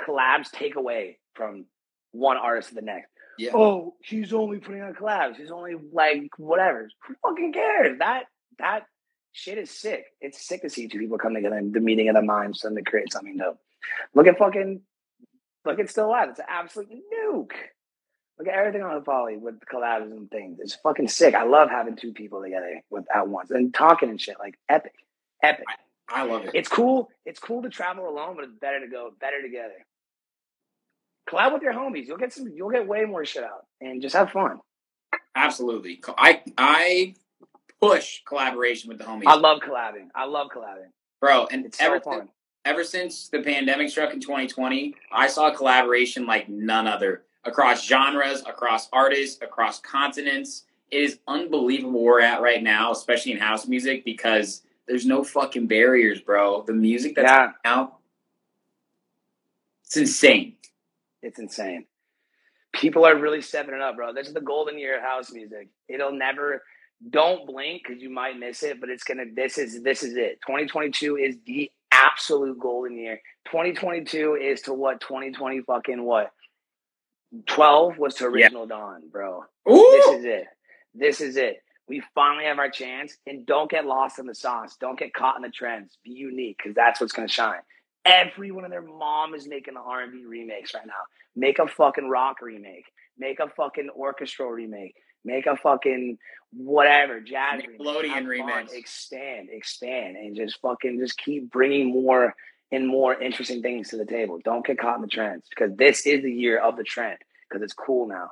collabs 0.00 0.50
take 0.50 0.76
away 0.76 1.18
from 1.34 1.66
one 2.12 2.38
artist 2.38 2.70
to 2.70 2.74
the 2.74 2.80
next. 2.82 3.10
Yeah. 3.38 3.50
Oh, 3.54 3.94
he's 4.02 4.32
only 4.32 4.58
putting 4.58 4.80
on 4.80 4.94
collabs. 4.94 5.36
He's 5.36 5.50
only 5.50 5.74
like 5.92 6.30
whatever. 6.38 6.88
Who 7.06 7.14
fucking 7.22 7.52
cares? 7.52 7.98
That 7.98 8.24
that 8.58 8.86
shit 9.32 9.58
is 9.58 9.70
sick. 9.70 10.06
It's 10.22 10.46
sick 10.48 10.62
to 10.62 10.70
see 10.70 10.88
two 10.88 10.98
people 10.98 11.18
come 11.18 11.34
together 11.34 11.56
and 11.56 11.74
the 11.74 11.80
meeting 11.80 12.08
of 12.08 12.14
the 12.14 12.22
minds 12.22 12.64
and 12.64 12.74
to 12.74 12.82
create 12.82 13.12
something 13.12 13.36
dope. 13.36 13.60
Look 14.14 14.26
at 14.26 14.38
fucking 14.38 14.80
look 15.66 15.78
it's 15.78 15.92
Still 15.92 16.06
Alive. 16.06 16.30
It's 16.30 16.38
an 16.38 16.46
absolute 16.48 16.88
nuke. 16.90 17.52
Look 18.38 18.48
at 18.48 18.54
everything 18.54 18.82
on 18.82 18.94
the 18.94 19.00
Poly 19.00 19.36
with 19.36 19.60
collabs 19.72 20.10
and 20.10 20.30
things. 20.30 20.58
It's 20.60 20.74
fucking 20.76 21.08
sick. 21.08 21.34
I 21.34 21.44
love 21.44 21.70
having 21.70 21.96
two 21.96 22.12
people 22.12 22.42
together 22.42 22.82
with 22.90 23.06
at 23.14 23.28
once 23.28 23.50
and 23.50 23.72
talking 23.72 24.10
and 24.10 24.20
shit. 24.20 24.36
Like 24.38 24.58
epic, 24.68 24.94
epic. 25.42 25.64
I 26.08 26.24
love 26.24 26.44
it. 26.44 26.50
It's 26.54 26.68
cool. 26.68 27.10
It's 27.24 27.40
cool 27.40 27.62
to 27.62 27.68
travel 27.70 28.08
alone, 28.08 28.36
but 28.36 28.44
it's 28.44 28.54
better 28.60 28.80
to 28.80 28.88
go 28.88 29.10
better 29.20 29.42
together. 29.42 29.74
Collab 31.28 31.54
with 31.54 31.62
your 31.62 31.72
homies. 31.72 32.06
You'll 32.06 32.18
get 32.18 32.32
some. 32.32 32.48
You'll 32.54 32.70
get 32.70 32.86
way 32.86 33.04
more 33.04 33.24
shit 33.24 33.42
out, 33.42 33.66
and 33.80 34.00
just 34.02 34.14
have 34.14 34.30
fun. 34.30 34.60
Absolutely. 35.34 36.00
I 36.16 36.42
I 36.56 37.14
push 37.80 38.20
collaboration 38.26 38.88
with 38.88 38.98
the 38.98 39.04
homies, 39.04 39.24
I 39.26 39.36
love 39.36 39.60
collabing. 39.60 40.08
I 40.14 40.24
love 40.26 40.48
collabing. 40.54 40.90
bro. 41.20 41.46
And 41.50 41.66
It's 41.66 41.78
so 41.78 41.86
ever 41.86 42.00
fun. 42.00 42.28
Ever 42.66 42.84
since 42.84 43.28
the 43.28 43.40
pandemic 43.42 43.88
struck 43.88 44.12
in 44.12 44.20
2020, 44.20 44.94
I 45.12 45.28
saw 45.28 45.50
collaboration 45.50 46.26
like 46.26 46.48
none 46.48 46.86
other 46.86 47.22
across 47.44 47.86
genres, 47.86 48.40
across 48.40 48.88
artists, 48.92 49.40
across 49.40 49.80
continents. 49.80 50.64
It 50.90 51.02
is 51.02 51.18
unbelievable 51.28 52.02
where 52.02 52.14
we're 52.14 52.20
at 52.20 52.42
right 52.42 52.62
now, 52.62 52.90
especially 52.92 53.32
in 53.32 53.38
house 53.38 53.66
music, 53.68 54.04
because 54.04 54.62
there's 54.88 55.06
no 55.06 55.22
fucking 55.24 55.66
barriers, 55.68 56.20
bro. 56.20 56.62
The 56.62 56.72
music 56.74 57.14
that's 57.14 57.30
Yeah, 57.30 57.52
out, 57.64 57.96
it's 59.84 59.96
insane. 59.96 60.56
it's 61.22 61.38
insane. 61.38 61.86
People 62.74 63.06
are 63.06 63.16
really 63.16 63.40
stepping 63.40 63.74
it 63.74 63.80
up, 63.80 63.96
bro. 63.96 64.12
This 64.12 64.28
is 64.28 64.34
the 64.34 64.40
golden 64.40 64.78
year 64.78 64.98
of 64.98 65.02
house 65.02 65.32
music. 65.32 65.68
It'll 65.88 66.12
never. 66.12 66.62
Don't 67.10 67.46
blink 67.46 67.82
because 67.86 68.02
you 68.02 68.10
might 68.10 68.38
miss 68.38 68.62
it, 68.62 68.80
but 68.80 68.90
it's 68.90 69.04
gonna. 69.04 69.24
This 69.34 69.56
is 69.58 69.82
this 69.82 70.02
is 70.02 70.16
it. 70.16 70.40
2022 70.46 71.16
is 71.16 71.36
the 71.46 71.70
absolute 71.96 72.58
golden 72.58 72.96
year. 72.98 73.20
2022 73.46 74.38
is 74.40 74.62
to 74.62 74.74
what 74.74 75.00
2020 75.00 75.62
fucking 75.62 76.02
what 76.02 76.30
12 77.46 77.98
was 77.98 78.14
to 78.16 78.26
original 78.26 78.66
dawn, 78.66 79.02
bro. 79.10 79.44
This 79.66 80.06
is 80.06 80.24
it. 80.24 80.44
This 80.94 81.20
is 81.20 81.36
it. 81.36 81.56
We 81.88 82.02
finally 82.14 82.46
have 82.46 82.58
our 82.58 82.70
chance, 82.70 83.16
and 83.26 83.46
don't 83.46 83.70
get 83.70 83.86
lost 83.86 84.18
in 84.18 84.26
the 84.26 84.34
sauce. 84.34 84.76
Don't 84.80 84.98
get 84.98 85.14
caught 85.14 85.36
in 85.36 85.42
the 85.42 85.50
trends. 85.50 85.96
Be 86.04 86.10
unique, 86.10 86.56
because 86.58 86.74
that's 86.74 87.00
what's 87.00 87.12
going 87.12 87.28
to 87.28 87.32
shine. 87.32 87.60
Everyone 88.04 88.64
and 88.64 88.72
their 88.72 88.82
mom 88.82 89.34
is 89.34 89.46
making 89.46 89.74
the 89.74 89.80
R 89.80 90.02
and 90.02 90.12
B 90.12 90.24
remakes 90.26 90.74
right 90.74 90.86
now. 90.86 90.94
Make 91.36 91.58
a 91.58 91.68
fucking 91.68 92.08
rock 92.08 92.40
remake. 92.42 92.86
Make 93.18 93.40
a 93.40 93.48
fucking 93.48 93.90
orchestral 93.96 94.50
remake. 94.50 94.94
Make 95.24 95.46
a 95.46 95.56
fucking 95.56 96.18
whatever 96.56 97.20
jazz. 97.20 97.62
Nickelodeon 97.62 98.26
remix. 98.26 98.72
Expand, 98.72 99.48
expand, 99.50 100.16
and 100.16 100.36
just 100.36 100.60
fucking 100.60 100.98
just 100.98 101.18
keep 101.18 101.50
bringing 101.50 101.90
more 101.90 102.34
and 102.72 102.86
more 102.86 103.14
interesting 103.14 103.62
things 103.62 103.90
to 103.90 103.96
the 103.96 104.06
table. 104.06 104.38
Don't 104.44 104.66
get 104.66 104.78
caught 104.78 104.96
in 104.96 105.02
the 105.02 105.08
trends 105.08 105.46
because 105.48 105.76
this 105.76 106.06
is 106.06 106.22
the 106.22 106.32
year 106.32 106.58
of 106.58 106.76
the 106.76 106.84
trend 106.84 107.18
because 107.48 107.62
it's 107.62 107.74
cool 107.74 108.08
now, 108.08 108.30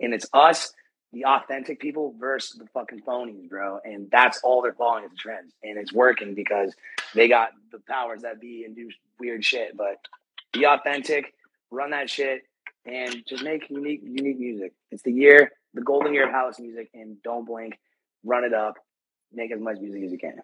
and 0.00 0.14
it's 0.14 0.26
us 0.32 0.72
the 1.12 1.24
authentic 1.24 1.80
people 1.80 2.14
versus 2.18 2.58
the 2.58 2.66
fucking 2.74 3.00
phonies, 3.00 3.48
bro. 3.48 3.78
And 3.84 4.10
that's 4.10 4.40
all 4.42 4.60
they're 4.60 4.74
following 4.74 5.04
is 5.04 5.10
the 5.10 5.16
trends. 5.16 5.54
And 5.62 5.78
it's 5.78 5.92
working 5.92 6.34
because 6.34 6.74
they 7.14 7.28
got 7.28 7.50
the 7.72 7.80
powers 7.88 8.22
that 8.22 8.40
be 8.40 8.64
and 8.64 8.76
do 8.76 8.90
weird 9.18 9.44
shit. 9.44 9.76
But 9.76 9.96
be 10.52 10.66
authentic, 10.66 11.32
run 11.70 11.90
that 11.90 12.10
shit, 12.10 12.42
and 12.84 13.22
just 13.26 13.42
make 13.42 13.70
unique, 13.70 14.02
unique 14.04 14.38
music. 14.38 14.72
It's 14.90 15.02
the 15.02 15.12
year, 15.12 15.52
the 15.76 15.82
golden 15.82 16.12
year 16.12 16.26
of 16.26 16.32
house 16.32 16.58
music, 16.58 16.90
and 16.94 17.22
don't 17.22 17.44
blink, 17.44 17.78
run 18.24 18.44
it 18.44 18.52
up, 18.52 18.74
make 19.32 19.52
as 19.52 19.60
much 19.60 19.78
music 19.78 20.02
as 20.02 20.10
you 20.10 20.18
can. 20.18 20.40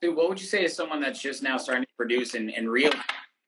dude, 0.00 0.14
what 0.14 0.28
would 0.28 0.40
you 0.40 0.46
say 0.46 0.62
to 0.62 0.68
someone 0.68 1.00
that's 1.00 1.20
just 1.20 1.42
now 1.42 1.56
starting 1.56 1.84
to 1.84 1.90
produce 1.96 2.34
and, 2.34 2.52
and 2.54 2.70
real 2.70 2.92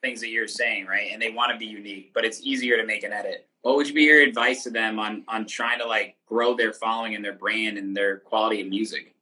things 0.02 0.20
that 0.20 0.30
you're 0.30 0.48
saying, 0.48 0.86
right? 0.86 1.10
And 1.12 1.20
they 1.20 1.30
want 1.30 1.52
to 1.52 1.58
be 1.58 1.66
unique, 1.66 2.12
but 2.14 2.24
it's 2.24 2.40
easier 2.42 2.76
to 2.76 2.84
make 2.84 3.02
an 3.02 3.12
edit. 3.12 3.48
What 3.62 3.76
would 3.76 3.92
be 3.92 4.02
your 4.02 4.22
advice 4.22 4.62
to 4.64 4.70
them 4.70 4.98
on 4.98 5.24
on 5.28 5.46
trying 5.46 5.78
to 5.80 5.86
like 5.86 6.16
grow 6.26 6.56
their 6.56 6.72
following 6.72 7.14
and 7.14 7.24
their 7.24 7.32
brand 7.32 7.78
and 7.78 7.96
their 7.96 8.18
quality 8.18 8.60
of 8.60 8.68
music? 8.68 9.14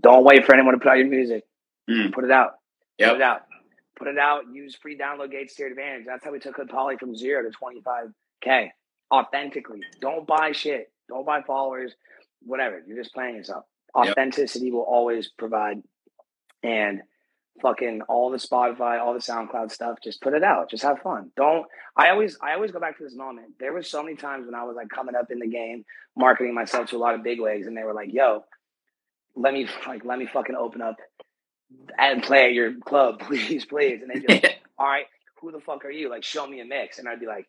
Don't 0.00 0.24
wait 0.24 0.44
for 0.44 0.54
anyone 0.54 0.74
to 0.74 0.80
put 0.80 0.88
out 0.88 0.98
your 0.98 1.06
music. 1.06 1.44
Mm. 1.88 2.12
Put 2.12 2.24
it 2.24 2.30
out. 2.30 2.58
Yep. 2.98 3.10
Put 3.10 3.16
it 3.16 3.22
out. 3.22 3.42
Put 3.96 4.08
it 4.08 4.18
out. 4.18 4.42
Use 4.52 4.74
free 4.74 4.96
download 4.96 5.30
gates 5.30 5.54
to 5.56 5.62
your 5.62 5.70
advantage. 5.70 6.04
That's 6.06 6.24
how 6.24 6.32
we 6.32 6.38
took 6.38 6.56
Hood 6.56 6.68
Poly 6.68 6.96
from 6.96 7.14
zero 7.14 7.42
to 7.42 7.50
25K 7.56 8.70
authentically. 9.12 9.82
Don't 10.00 10.26
buy 10.26 10.52
shit. 10.52 10.90
Don't 11.08 11.26
buy 11.26 11.42
followers, 11.42 11.92
whatever. 12.42 12.82
You're 12.86 13.02
just 13.02 13.14
playing 13.14 13.36
yourself. 13.36 13.64
Yep. 13.96 14.12
Authenticity 14.12 14.70
will 14.70 14.80
always 14.80 15.28
provide. 15.28 15.82
And 16.62 17.02
fucking 17.62 18.02
all 18.08 18.30
the 18.30 18.38
Spotify, 18.38 19.00
all 19.00 19.14
the 19.14 19.20
SoundCloud 19.20 19.70
stuff, 19.70 19.98
just 20.02 20.20
put 20.20 20.34
it 20.34 20.42
out. 20.42 20.70
Just 20.70 20.82
have 20.82 21.00
fun. 21.00 21.30
Don't 21.36 21.66
I 21.96 22.10
always 22.10 22.36
I 22.42 22.54
always 22.54 22.72
go 22.72 22.80
back 22.80 22.98
to 22.98 23.04
this 23.04 23.14
moment. 23.14 23.54
There 23.58 23.72
was 23.72 23.88
so 23.88 24.02
many 24.02 24.16
times 24.16 24.46
when 24.46 24.54
I 24.54 24.64
was 24.64 24.76
like 24.76 24.88
coming 24.88 25.14
up 25.14 25.30
in 25.30 25.38
the 25.38 25.46
game, 25.46 25.84
marketing 26.16 26.54
myself 26.54 26.90
to 26.90 26.96
a 26.96 26.98
lot 26.98 27.14
of 27.14 27.22
big 27.22 27.40
wigs, 27.40 27.66
and 27.66 27.76
they 27.76 27.84
were 27.84 27.94
like, 27.94 28.12
yo, 28.12 28.44
let 29.34 29.54
me 29.54 29.68
like 29.86 30.04
let 30.04 30.18
me 30.18 30.26
fucking 30.26 30.56
open 30.56 30.82
up 30.82 30.96
and 31.98 32.22
play 32.22 32.46
at 32.46 32.52
your 32.52 32.74
club, 32.78 33.20
please, 33.26 33.64
please. 33.64 34.00
And 34.02 34.10
they'd 34.10 34.26
be 34.26 34.34
like, 34.34 34.58
all 34.78 34.86
right, 34.86 35.06
who 35.40 35.52
the 35.52 35.60
fuck 35.60 35.84
are 35.84 35.90
you? 35.90 36.10
Like, 36.10 36.24
show 36.24 36.46
me 36.46 36.60
a 36.60 36.64
mix. 36.64 36.98
And 36.98 37.08
I'd 37.08 37.20
be 37.20 37.26
like, 37.26 37.46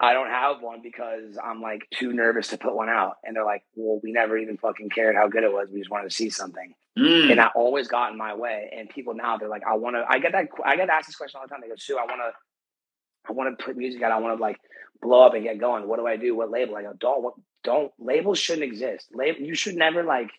I 0.00 0.14
don't 0.14 0.30
have 0.30 0.62
one 0.62 0.80
because 0.82 1.36
I'm 1.42 1.60
like 1.60 1.86
too 1.92 2.14
nervous 2.14 2.48
to 2.48 2.58
put 2.58 2.74
one 2.74 2.88
out. 2.88 3.16
And 3.22 3.36
they're 3.36 3.44
like, 3.44 3.62
well, 3.74 4.00
we 4.02 4.12
never 4.12 4.38
even 4.38 4.56
fucking 4.56 4.88
cared 4.88 5.14
how 5.14 5.28
good 5.28 5.44
it 5.44 5.52
was. 5.52 5.68
We 5.70 5.78
just 5.80 5.90
wanted 5.90 6.08
to 6.08 6.16
see 6.16 6.30
something. 6.30 6.74
Mm. 6.98 7.30
And 7.30 7.38
that 7.38 7.52
always 7.54 7.86
got 7.86 8.10
in 8.10 8.16
my 8.16 8.34
way. 8.34 8.70
And 8.74 8.88
people 8.88 9.14
now 9.14 9.36
they're 9.36 9.48
like, 9.48 9.62
I 9.68 9.76
want 9.76 9.96
to. 9.96 10.04
I 10.08 10.18
get 10.18 10.32
that. 10.32 10.48
I 10.64 10.76
get 10.76 10.88
asked 10.88 11.08
this 11.08 11.16
question 11.16 11.38
all 11.38 11.46
the 11.46 11.50
time. 11.50 11.60
They 11.60 11.68
go, 11.68 11.74
Sue, 11.76 11.98
I 11.98 12.06
want 12.06 12.20
to. 12.22 12.32
I 13.28 13.32
want 13.32 13.58
to 13.58 13.64
put 13.64 13.76
music 13.76 14.02
out. 14.02 14.10
I 14.10 14.18
want 14.18 14.38
to 14.38 14.42
like 14.42 14.56
blow 15.02 15.26
up 15.26 15.34
and 15.34 15.44
get 15.44 15.58
going. 15.58 15.86
What 15.86 15.98
do 15.98 16.06
I 16.06 16.16
do? 16.16 16.34
What 16.34 16.50
label? 16.50 16.76
I 16.76 16.82
go, 16.82 16.94
don't. 16.98 17.22
What, 17.22 17.34
don't. 17.62 17.92
Labels 17.98 18.38
shouldn't 18.38 18.64
exist. 18.64 19.08
Label. 19.12 19.40
You 19.40 19.54
should 19.54 19.76
never 19.76 20.02
like 20.02 20.30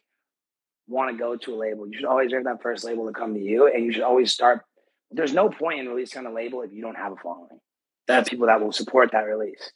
want 0.88 1.12
to 1.12 1.18
go 1.18 1.36
to 1.38 1.53
a 1.53 1.57
label. 1.57 1.88
You 1.88 1.93
should 1.97 2.05
always 2.05 2.34
have 2.34 2.45
that 2.45 2.64
first 2.64 2.84
label 2.84 3.05
to 3.05 3.14
come 3.14 3.36
to 3.36 3.39
you, 3.39 3.68
and 3.68 3.86
you 3.86 3.93
should 3.93 4.01
always 4.01 4.32
start. 4.32 4.66
There's 5.12 5.34
no 5.34 5.49
point 5.49 5.80
in 5.80 5.88
releasing 5.88 6.26
on 6.26 6.32
a 6.32 6.34
label 6.36 6.64
if 6.64 6.74
you 6.74 6.82
don't 6.82 6.95
have 6.95 7.12
a 7.12 7.16
following. 7.18 7.59
That's 8.07 8.29
people 8.29 8.47
that 8.47 8.61
will 8.61 8.71
support 8.71 9.11
that 9.11 9.21
release. 9.21 9.71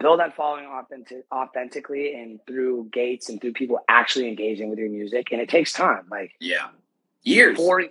Build 0.00 0.20
that 0.20 0.34
following 0.34 0.66
authentic, 0.66 1.24
authentically 1.32 2.14
and 2.14 2.40
through 2.46 2.88
gates 2.92 3.28
and 3.28 3.40
through 3.40 3.52
people 3.52 3.78
actually 3.88 4.28
engaging 4.28 4.68
with 4.68 4.78
your 4.78 4.90
music. 4.90 5.28
And 5.30 5.40
it 5.40 5.48
takes 5.48 5.72
time. 5.72 6.06
Like 6.10 6.32
yeah. 6.40 6.68
Years. 7.22 7.56
four, 7.56 7.84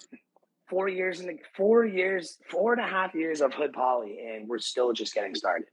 four 0.67 0.87
years 0.87 1.19
in 1.19 1.27
the 1.27 1.37
four 1.55 1.85
years, 1.85 2.37
four 2.49 2.73
and 2.73 2.81
a 2.81 2.87
half 2.87 3.15
years 3.15 3.41
of 3.41 3.53
Hood 3.53 3.73
Poly, 3.73 4.19
and 4.19 4.47
we're 4.47 4.59
still 4.59 4.93
just 4.93 5.13
getting 5.15 5.33
started. 5.33 5.67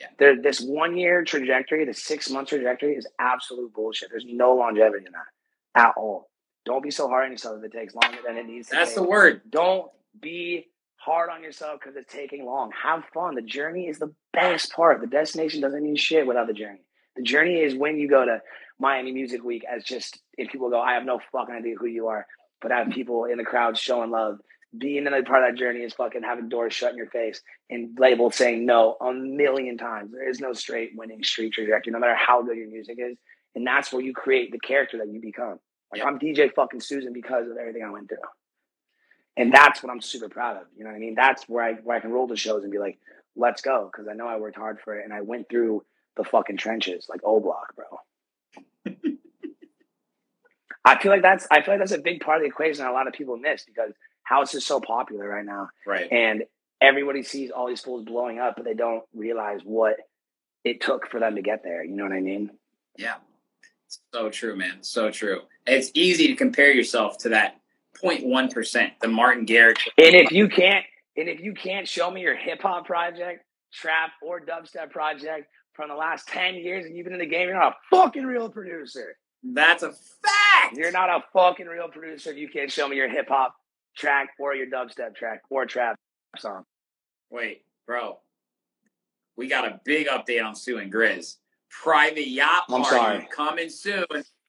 Yeah. 0.00 0.08
There, 0.18 0.42
this 0.42 0.60
one 0.60 0.96
year 0.96 1.22
trajectory, 1.24 1.84
the 1.84 1.94
six 1.94 2.28
month 2.30 2.48
trajectory 2.48 2.94
is 2.94 3.06
absolute 3.18 3.72
bullshit. 3.72 4.10
There's 4.10 4.26
no 4.26 4.54
longevity 4.54 5.06
in 5.06 5.12
that 5.12 5.80
at 5.88 5.94
all. 5.96 6.30
Don't 6.64 6.82
be 6.82 6.90
so 6.90 7.08
hard 7.08 7.26
on 7.26 7.30
yourself 7.30 7.58
if 7.58 7.64
it 7.64 7.72
takes 7.72 7.94
longer 7.94 8.18
than 8.26 8.36
it 8.36 8.46
needs 8.46 8.68
to. 8.68 8.76
That's 8.76 8.94
the 8.94 9.02
word. 9.02 9.42
Don't 9.48 9.90
be 10.18 10.68
hard 11.04 11.30
on 11.30 11.42
yourself 11.42 11.80
because 11.80 11.96
it's 11.96 12.12
taking 12.12 12.44
long. 12.44 12.70
Have 12.82 13.04
fun. 13.12 13.34
The 13.34 13.42
journey 13.42 13.88
is 13.88 13.98
the 13.98 14.12
best 14.32 14.72
part. 14.72 15.00
The 15.00 15.06
destination 15.06 15.60
doesn't 15.60 15.82
mean 15.82 15.96
shit 15.96 16.26
without 16.26 16.46
the 16.46 16.52
journey. 16.52 16.84
The 17.16 17.22
journey 17.22 17.60
is 17.60 17.74
when 17.74 17.98
you 17.98 18.08
go 18.08 18.24
to 18.24 18.40
Miami 18.78 19.12
Music 19.12 19.44
Week 19.44 19.64
as 19.70 19.84
just 19.84 20.20
if 20.36 20.50
people 20.50 20.70
go, 20.70 20.80
I 20.80 20.94
have 20.94 21.04
no 21.04 21.20
fucking 21.30 21.54
idea 21.54 21.76
who 21.78 21.86
you 21.86 22.08
are, 22.08 22.26
but 22.60 22.72
I 22.72 22.78
have 22.78 22.90
people 22.90 23.24
in 23.24 23.38
the 23.38 23.44
crowd 23.44 23.78
showing 23.78 24.10
love. 24.10 24.38
Being 24.76 25.06
another 25.06 25.22
part 25.22 25.44
of 25.44 25.54
that 25.54 25.58
journey 25.58 25.80
is 25.80 25.92
fucking 25.92 26.22
having 26.22 26.48
doors 26.48 26.74
shut 26.74 26.90
in 26.90 26.96
your 26.96 27.06
face 27.06 27.40
and 27.70 27.96
labels 27.96 28.34
saying 28.34 28.66
no 28.66 28.96
a 29.00 29.12
million 29.12 29.78
times. 29.78 30.10
There 30.10 30.28
is 30.28 30.40
no 30.40 30.52
straight 30.52 30.92
winning 30.96 31.22
street 31.22 31.52
trajectory, 31.52 31.92
no 31.92 32.00
matter 32.00 32.16
how 32.16 32.42
good 32.42 32.56
your 32.56 32.68
music 32.68 32.96
is. 32.98 33.16
And 33.54 33.64
that's 33.64 33.92
where 33.92 34.02
you 34.02 34.12
create 34.12 34.50
the 34.50 34.58
character 34.58 34.98
that 34.98 35.06
you 35.06 35.20
become. 35.20 35.60
Like 35.92 36.04
I'm 36.04 36.18
DJ 36.18 36.52
fucking 36.52 36.80
Susan 36.80 37.12
because 37.12 37.48
of 37.48 37.56
everything 37.56 37.84
I 37.84 37.90
went 37.90 38.08
through. 38.08 38.18
And 39.36 39.52
that's 39.52 39.82
what 39.82 39.90
I'm 39.90 40.00
super 40.00 40.28
proud 40.28 40.56
of. 40.58 40.64
You 40.76 40.84
know 40.84 40.90
what 40.90 40.96
I 40.96 41.00
mean? 41.00 41.14
That's 41.14 41.48
where 41.48 41.64
I 41.64 41.72
where 41.74 41.96
I 41.96 42.00
can 42.00 42.12
roll 42.12 42.26
the 42.26 42.36
shows 42.36 42.62
and 42.62 42.70
be 42.70 42.78
like, 42.78 42.98
let's 43.36 43.62
go. 43.62 43.90
Cause 43.94 44.06
I 44.10 44.14
know 44.14 44.28
I 44.28 44.36
worked 44.36 44.56
hard 44.56 44.78
for 44.80 44.98
it 44.98 45.04
and 45.04 45.12
I 45.12 45.22
went 45.22 45.48
through 45.48 45.84
the 46.16 46.24
fucking 46.24 46.56
trenches 46.56 47.06
like 47.08 47.20
O 47.24 47.40
block, 47.40 47.74
bro. 47.74 48.94
I 50.84 50.98
feel 51.00 51.10
like 51.10 51.22
that's 51.22 51.46
I 51.50 51.62
feel 51.62 51.74
like 51.74 51.80
that's 51.80 51.92
a 51.92 51.98
big 51.98 52.20
part 52.20 52.36
of 52.36 52.42
the 52.42 52.48
equation 52.48 52.84
that 52.84 52.90
a 52.90 52.94
lot 52.94 53.08
of 53.08 53.14
people 53.14 53.36
miss 53.36 53.64
because 53.64 53.92
house 54.22 54.54
is 54.54 54.64
so 54.64 54.80
popular 54.80 55.28
right 55.28 55.44
now. 55.44 55.70
Right. 55.86 56.10
And 56.12 56.44
everybody 56.80 57.22
sees 57.22 57.50
all 57.50 57.66
these 57.66 57.80
fools 57.80 58.04
blowing 58.04 58.38
up, 58.38 58.56
but 58.56 58.64
they 58.64 58.74
don't 58.74 59.02
realize 59.14 59.60
what 59.64 59.96
it 60.64 60.80
took 60.80 61.10
for 61.10 61.18
them 61.20 61.36
to 61.36 61.42
get 61.42 61.62
there. 61.62 61.84
You 61.84 61.96
know 61.96 62.04
what 62.04 62.12
I 62.12 62.20
mean? 62.20 62.50
Yeah. 62.96 63.14
So 64.12 64.30
true, 64.30 64.56
man. 64.56 64.78
So 64.82 65.10
true. 65.10 65.42
It's 65.66 65.90
easy 65.94 66.28
to 66.28 66.36
compare 66.36 66.72
yourself 66.72 67.18
to 67.18 67.30
that 67.30 67.60
0.1%, 68.02 68.90
the 69.00 69.08
Martin 69.08 69.46
Garrix. 69.46 69.78
And 69.98 70.14
if 70.14 70.32
you 70.32 70.48
can't, 70.48 70.84
and 71.16 71.28
if 71.28 71.40
you 71.40 71.54
can't 71.54 71.86
show 71.88 72.10
me 72.10 72.20
your 72.22 72.36
hip 72.36 72.62
hop 72.62 72.86
project, 72.86 73.44
trap 73.72 74.10
or 74.22 74.40
dubstep 74.40 74.90
project 74.90 75.48
from 75.72 75.88
the 75.88 75.94
last 75.94 76.28
ten 76.28 76.54
years, 76.54 76.84
and 76.84 76.96
you've 76.96 77.04
been 77.04 77.14
in 77.14 77.20
the 77.20 77.26
game, 77.26 77.48
you're 77.48 77.58
not 77.58 77.72
a 77.72 77.96
fucking 77.96 78.24
real 78.24 78.48
producer. 78.48 79.16
That's 79.42 79.82
a 79.82 79.90
fact. 79.92 80.76
You're 80.76 80.92
not 80.92 81.10
a 81.10 81.22
fucking 81.32 81.66
real 81.66 81.88
producer 81.88 82.30
if 82.30 82.36
you 82.38 82.48
can't 82.48 82.70
show 82.72 82.88
me 82.88 82.96
your 82.96 83.08
hip 83.08 83.28
hop 83.28 83.54
track 83.96 84.30
or 84.38 84.54
your 84.54 84.66
dubstep 84.66 85.14
track 85.14 85.42
or 85.50 85.66
trap 85.66 85.96
song. 86.38 86.64
Wait, 87.30 87.62
bro. 87.86 88.18
we 89.36 89.48
got 89.48 89.66
a 89.66 89.80
big 89.84 90.06
update 90.06 90.44
on 90.44 90.54
Sue 90.54 90.78
and 90.78 90.92
Grizz. 90.92 91.36
Private 91.70 92.28
yacht 92.28 92.64
I'm 92.68 92.82
party 92.82 92.96
sorry. 92.96 93.28
coming 93.34 93.68
soon. 93.68 94.04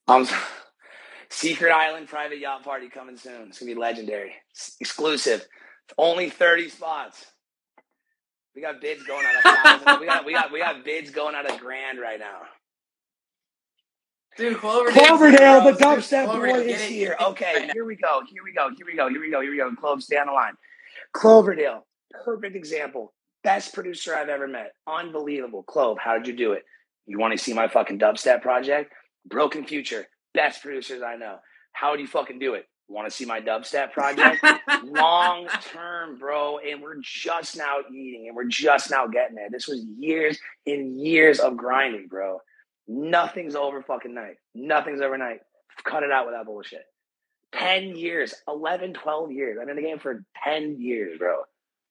Um, 0.08 0.28
Secret 1.30 1.72
Island 1.72 2.08
private 2.08 2.40
yacht 2.40 2.64
party 2.64 2.90
coming 2.90 3.18
soon. 3.18 3.50
It's 3.50 3.60
gonna 3.60 3.74
be 3.74 3.80
legendary, 3.80 4.34
It's 4.52 4.76
exclusive. 4.80 5.46
Only 5.98 6.30
thirty 6.30 6.70
spots. 6.70 7.26
We 8.56 8.62
got 8.62 8.82
bids 8.82 9.04
going 9.04 9.26
out 9.26 9.36
of 9.36 9.84
thousand. 9.84 10.00
we 10.00 10.06
got 10.06 10.26
we 10.26 10.34
got 10.34 10.52
we 10.52 10.60
got 10.60 10.86
bids 10.86 11.12
going 11.12 11.36
out 11.36 11.50
of 11.50 11.60
grand 11.60 12.00
right 12.00 12.20
now. 12.20 12.42
Dude, 14.38 14.58
Cloverdale. 14.58 15.06
Cloverdale, 15.06 15.64
the 15.64 15.72
dubstep 15.72 16.28
boy 16.28 16.50
is 16.60 16.82
here. 16.82 17.16
it 17.20 17.24
Okay, 17.24 17.54
right 17.56 17.72
here 17.72 17.86
we 17.86 17.96
go. 17.96 18.22
Here 18.28 18.44
we 18.44 18.54
go. 18.54 18.70
Here 18.76 18.86
we 18.86 18.96
go. 18.96 19.10
Here 19.10 19.22
we 19.22 19.32
go. 19.32 19.42
Here 19.42 19.52
we 19.52 19.58
go. 19.58 19.74
Clove, 19.76 20.04
stay 20.04 20.18
on 20.18 20.28
the 20.28 20.34
line. 20.34 20.54
Cloverdale, 21.14 21.86
perfect 22.24 22.56
example. 22.56 23.14
Best 23.44 23.74
producer 23.74 24.16
I've 24.16 24.30
ever 24.30 24.48
met. 24.48 24.72
Unbelievable. 24.88 25.64
Clove, 25.64 25.98
how 26.04 26.18
did 26.18 26.28
you 26.28 26.36
do 26.36 26.54
it? 26.54 26.64
You 27.06 27.20
want 27.20 27.38
to 27.38 27.38
see 27.38 27.54
my 27.54 27.68
fucking 27.68 28.00
dubstep 28.00 28.42
project? 28.42 28.92
Broken 29.26 29.66
Future, 29.66 30.08
best 30.36 30.62
producers 30.62 31.02
I 31.02 31.16
know. 31.16 31.38
How 31.72 31.96
do 31.96 32.02
you 32.02 32.08
fucking 32.08 32.40
do 32.40 32.54
it? 32.54 32.68
Want 32.88 33.10
to 33.10 33.16
see 33.16 33.26
my 33.26 33.42
dubstep 33.42 33.94
project? 33.94 34.46
Long 34.84 35.48
term, 35.74 36.20
bro. 36.20 36.60
And 36.60 36.82
we're 36.82 36.98
just 37.02 37.58
now 37.58 37.78
eating 37.92 38.26
and 38.28 38.36
we're 38.36 38.46
just 38.46 38.92
now 38.92 39.08
getting 39.08 39.36
there. 39.36 39.50
This 39.50 39.68
was 39.68 39.84
years 39.98 40.38
and 40.68 41.00
years 41.00 41.40
of 41.40 41.58
grinding, 41.58 42.08
bro. 42.08 42.40
Nothing's 42.88 43.56
over 43.56 43.82
fucking 43.82 44.14
night. 44.14 44.36
Nothing's 44.54 45.02
overnight. 45.02 45.40
Cut 45.84 46.04
it 46.04 46.12
out 46.12 46.28
with 46.28 46.36
that 46.36 46.46
bullshit. 46.46 46.86
10 47.54 47.96
years, 47.96 48.34
11, 48.48 48.94
12 48.94 49.32
years. 49.32 49.58
I've 49.60 49.68
been 49.68 49.78
in 49.78 49.84
the 49.84 49.90
game 49.90 50.00
for 50.00 50.24
10 50.44 50.80
years, 50.80 51.18
bro. 51.18 51.42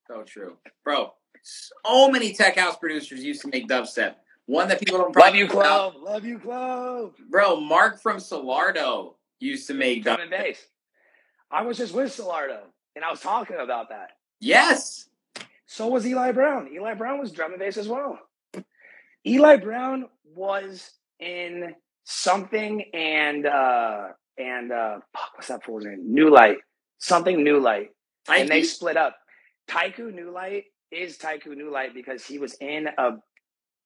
So 0.06 0.22
true, 0.22 0.56
bro. 0.84 1.12
So 1.42 2.08
many 2.10 2.32
tech 2.32 2.56
house 2.56 2.76
producers 2.76 3.24
used 3.24 3.42
to 3.42 3.48
make 3.48 3.68
dubstep. 3.68 4.14
One 4.46 4.68
that 4.68 4.78
people 4.78 4.98
don't 4.98 5.12
probably 5.12 5.42
Love 5.42 5.48
you. 5.48 5.48
Clove. 5.48 5.94
Love 6.02 6.24
you, 6.24 6.38
Clove. 6.38 7.14
Bro, 7.30 7.60
Mark 7.60 8.00
from 8.00 8.18
Solardo 8.18 9.14
used 9.40 9.66
to 9.68 9.74
make 9.74 10.02
Drum 10.02 10.20
and 10.20 10.30
bass. 10.30 10.58
I 11.50 11.62
was 11.62 11.78
just 11.78 11.94
with 11.94 12.14
Solardo 12.14 12.60
and 12.96 13.04
I 13.04 13.10
was 13.10 13.20
talking 13.20 13.56
about 13.58 13.88
that. 13.90 14.10
Yes. 14.40 15.08
So 15.66 15.88
was 15.88 16.06
Eli 16.06 16.32
Brown. 16.32 16.68
Eli 16.72 16.94
Brown 16.94 17.18
was 17.18 17.32
drum 17.32 17.52
and 17.52 17.60
bass 17.60 17.76
as 17.76 17.88
well. 17.88 18.18
Eli 19.26 19.56
Brown 19.56 20.06
was 20.34 20.90
in 21.20 21.74
something 22.04 22.84
and 22.92 23.46
uh 23.46 24.08
and 24.36 24.72
uh 24.72 24.98
fuck, 25.12 25.30
what's 25.34 25.48
that 25.48 25.64
fool's 25.64 25.84
name? 25.84 26.14
Nulight. 26.14 26.56
Something 26.98 27.38
Nulight. 27.38 27.88
And 28.28 28.48
they 28.48 28.62
split 28.62 28.96
up. 28.96 29.16
Taiki 29.68 30.00
Nulight 30.00 30.64
is 30.90 31.16
Taiki 31.18 31.46
Nulight 31.46 31.94
because 31.94 32.24
he 32.26 32.38
was 32.38 32.54
in 32.54 32.88
a 32.98 33.12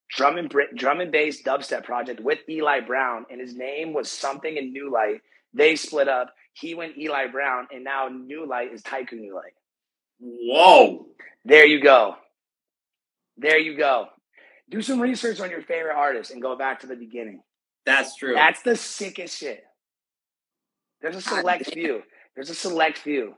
drum 0.09 0.37
and 0.37 0.53
drum 0.75 1.01
and 1.01 1.11
bass 1.11 1.41
dubstep 1.43 1.83
project 1.83 2.19
with 2.19 2.39
Eli 2.49 2.81
Brown, 2.81 3.25
and 3.29 3.39
his 3.39 3.55
name 3.55 3.93
was 3.93 4.11
something 4.11 4.57
in 4.57 4.73
Nulight. 4.73 5.21
They 5.53 5.75
split 5.75 6.07
up. 6.07 6.33
He 6.53 6.73
went 6.73 6.97
Eli 6.97 7.27
Brown, 7.27 7.67
and 7.71 7.83
now 7.83 8.09
Nulight 8.09 8.73
is 8.73 8.81
Taiki 8.81 9.13
Nulight. 9.13 9.55
Whoa. 10.19 11.05
There 11.45 11.65
you 11.65 11.81
go. 11.81 12.15
There 13.37 13.57
you 13.57 13.77
go. 13.77 14.07
Do 14.69 14.81
some 14.81 14.99
research 14.99 15.39
on 15.39 15.49
your 15.49 15.61
favorite 15.61 15.95
artist 15.95 16.31
and 16.31 16.41
go 16.41 16.55
back 16.55 16.81
to 16.81 16.87
the 16.87 16.95
beginning. 16.95 17.41
That's 17.85 18.15
true. 18.15 18.33
That's 18.33 18.61
the 18.61 18.75
sickest 18.75 19.37
shit. 19.37 19.63
There's 21.01 21.15
a 21.15 21.21
select 21.21 21.71
few. 21.71 22.03
There's 22.35 22.49
a 22.49 22.55
select 22.55 22.97
few. 22.97 23.35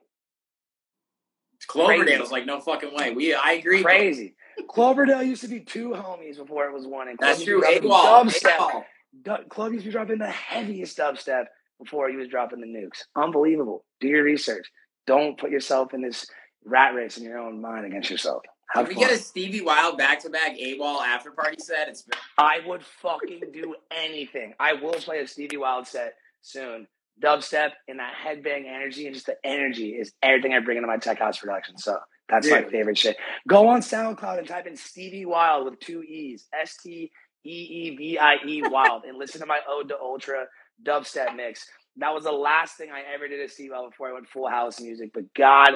Cloverdale's 1.68 2.32
like 2.32 2.46
no 2.46 2.60
fucking 2.60 2.94
way. 2.94 3.14
We 3.14 3.36
I 3.36 3.54
agree. 3.54 3.84
Crazy. 3.84 4.36
Cloverdale 4.68 5.24
used 5.24 5.42
to 5.42 5.48
be 5.48 5.60
two 5.60 5.90
homies 5.90 6.38
before 6.38 6.66
it 6.66 6.74
was 6.74 6.86
one. 6.88 7.08
And 7.08 7.18
That's 7.20 7.44
true. 7.44 7.58
used 7.66 7.76
to 7.76 7.82
be 7.82 7.88
AWOL. 7.88 8.02
dropping 8.24 8.32
Dubstep. 8.32 8.84
Du- 9.24 9.44
Clove 9.50 9.74
used 9.74 9.84
to 9.86 9.90
be 9.90 9.92
dropping 9.92 10.18
the 10.20 10.28
heaviest 10.30 10.98
dubstep 10.98 11.46
before 11.80 12.10
he 12.10 12.16
was 12.16 12.28
dropping 12.30 12.62
the 12.62 12.68
nukes. 12.68 13.04
Unbelievable. 13.16 13.84
Do 14.00 14.08
your 14.08 14.24
research. 14.24 14.68
Don't 15.08 15.38
put 15.38 15.52
yourself 15.52 15.94
in 15.94 16.02
this 16.02 16.26
rat 16.64 16.94
race 16.96 17.18
in 17.18 17.24
your 17.24 17.38
own 17.40 17.62
mind 17.62 17.86
against 17.86 18.10
yourself. 18.10 18.44
Can 18.74 18.86
Have 18.86 18.88
we 18.88 18.94
fun. 18.96 19.04
get 19.10 19.12
a 19.12 19.22
Steevie 19.22 19.66
Wild 19.66 19.98
back 19.98 20.20
to 20.22 20.30
back 20.30 20.56
AWOL 20.58 21.02
after 21.02 21.32
party 21.32 21.58
set? 21.60 21.90
It's 21.90 22.06
I 22.38 22.60
would 22.66 22.84
fucking 23.02 23.42
do 23.54 23.76
anything. 23.92 24.54
I 24.60 24.74
will 24.74 24.94
play 24.94 25.20
a 25.20 25.24
Steevie 25.24 25.58
Wild 25.60 25.88
set 25.88 26.14
soon. 26.42 26.88
Dubstep 27.22 27.72
and 27.90 28.00
that 28.00 28.14
headbang 28.26 28.66
energy 28.66 29.06
and 29.06 29.14
just 29.14 29.26
the 29.26 29.36
energy 29.44 29.90
is 29.90 30.14
everything 30.24 30.54
I 30.54 30.60
bring 30.60 30.78
into 30.78 30.88
my 30.88 30.98
tech 30.98 31.20
house 31.20 31.38
production. 31.40 31.78
So 31.78 31.98
that's 32.32 32.50
my 32.50 32.64
favorite 32.64 32.98
shit. 32.98 33.18
Go 33.48 33.68
on 33.68 33.82
SoundCloud 33.82 34.40
and 34.40 34.48
type 34.48 34.66
in 34.66 34.74
Steevie 34.74 35.26
Wild 35.26 35.66
with 35.66 35.80
two 35.80 36.02
E's. 36.02 36.48
S 36.60 36.78
T 36.82 37.12
E 37.46 37.50
E 37.50 37.96
V 37.96 38.18
I 38.18 38.38
E 38.48 38.64
Wild 38.66 39.04
and 39.04 39.18
listen 39.18 39.42
to 39.42 39.48
my 39.48 39.60
Ode 39.70 39.90
to 39.90 40.00
Ultra 40.00 40.46
dubstep 40.84 41.36
mix. 41.36 41.68
That 41.98 42.14
was 42.14 42.24
the 42.24 42.32
last 42.32 42.78
thing 42.78 42.90
I 42.92 43.04
ever 43.14 43.28
did 43.28 43.42
at 43.42 43.50
Steevie 43.50 43.72
Wild 43.72 43.92
before 43.92 44.10
I 44.10 44.14
went 44.14 44.28
full 44.28 44.50
house 44.50 44.80
music. 44.80 45.12
But 45.14 45.34
god 45.36 45.72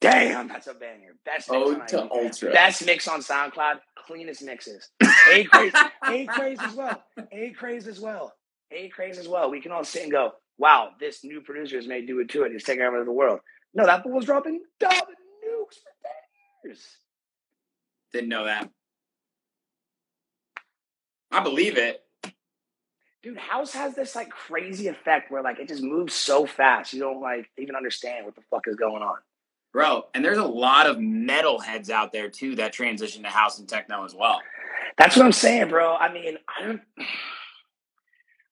damn, 0.00 0.48
that's 0.48 0.66
a 0.66 0.74
banger. 0.74 1.14
Best 1.24 1.50
mix 1.50 1.68
Ode 1.68 1.80
on 1.80 1.86
to. 1.86 2.10
Ultra. 2.10 2.52
Best 2.52 2.84
mix 2.84 3.08
on 3.08 3.20
SoundCloud, 3.20 3.76
cleanest 4.06 4.42
mixes. 4.42 4.90
ACRAZE, 5.02 5.74
A 6.06 6.26
craze 6.26 6.58
as 6.60 6.74
well. 6.74 7.02
ACRAZE 7.32 7.86
as 7.86 8.00
well. 8.00 8.32
ACRAZE 8.72 9.18
as 9.18 9.28
well. 9.28 9.50
We 9.50 9.60
can 9.60 9.72
all 9.72 9.84
sit 9.84 10.02
and 10.02 10.12
go, 10.12 10.32
wow, 10.58 10.90
this 11.00 11.24
new 11.24 11.40
producer 11.40 11.76
has 11.76 11.86
made 11.86 12.06
do 12.06 12.20
it 12.20 12.28
to 12.30 12.42
it. 12.42 12.52
He's 12.52 12.64
taking 12.64 12.82
over 12.82 13.04
the 13.04 13.12
world. 13.12 13.40
No, 13.74 13.86
that 13.86 14.02
fool 14.02 14.12
was 14.12 14.24
dropping 14.24 14.60
dub 14.78 14.92
and 14.92 15.00
nukes 15.00 15.02
for 15.02 15.23
10. 16.64 16.76
Didn't 18.12 18.28
know 18.28 18.44
that. 18.44 18.70
I 21.30 21.42
believe 21.42 21.76
it. 21.78 22.00
Dude, 23.22 23.38
house 23.38 23.72
has 23.72 23.94
this 23.94 24.14
like 24.14 24.28
crazy 24.30 24.88
effect 24.88 25.30
where 25.30 25.42
like 25.42 25.58
it 25.58 25.68
just 25.68 25.82
moves 25.82 26.14
so 26.14 26.46
fast. 26.46 26.92
You 26.92 27.00
don't 27.00 27.20
like 27.20 27.50
even 27.58 27.74
understand 27.74 28.26
what 28.26 28.34
the 28.34 28.42
fuck 28.50 28.68
is 28.68 28.76
going 28.76 29.02
on. 29.02 29.16
Bro, 29.72 30.04
and 30.14 30.24
there's 30.24 30.38
a 30.38 30.44
lot 30.44 30.86
of 30.86 31.00
metal 31.00 31.58
heads 31.58 31.90
out 31.90 32.12
there 32.12 32.28
too 32.28 32.54
that 32.56 32.72
transition 32.72 33.22
to 33.24 33.28
house 33.28 33.58
and 33.58 33.68
techno 33.68 34.04
as 34.04 34.14
well. 34.14 34.40
That's 34.98 35.16
what 35.16 35.24
I'm 35.24 35.32
saying, 35.32 35.68
bro. 35.68 35.96
I 35.96 36.12
mean, 36.12 36.36
I 36.48 36.66
don't. 36.66 36.80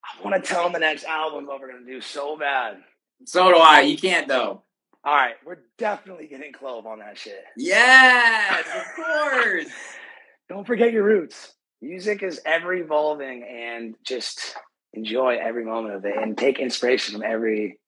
I 0.04 0.24
want 0.24 0.42
to 0.42 0.52
tell 0.52 0.64
them 0.64 0.72
the 0.72 0.80
next 0.80 1.04
album 1.04 1.46
what 1.46 1.60
we're 1.60 1.70
gonna 1.70 1.86
do 1.86 2.00
so 2.00 2.36
bad. 2.36 2.78
So 3.24 3.52
do 3.52 3.58
I. 3.58 3.82
You 3.82 3.96
can't 3.96 4.26
though. 4.26 4.62
All 5.05 5.14
right, 5.14 5.34
we're 5.44 5.59
definitely 5.78 6.28
getting 6.28 6.53
Clove 6.53 6.86
on 6.86 7.00
that 7.00 7.18
shit. 7.18 7.42
Yes, 7.57 8.64
of 8.74 8.84
course. 8.94 9.66
Don't 10.48 10.66
forget 10.66 10.92
your 10.92 11.03
roots. 11.03 11.55
Music 11.80 12.22
is 12.22 12.40
ever 12.46 12.72
evolving, 12.72 13.42
and 13.42 13.96
just 14.07 14.55
enjoy 14.92 15.38
every 15.42 15.64
moment 15.64 15.96
of 15.96 16.05
it, 16.05 16.16
and 16.16 16.38
take 16.38 16.61
inspiration 16.61 17.14
from 17.14 17.24
every 17.24 17.80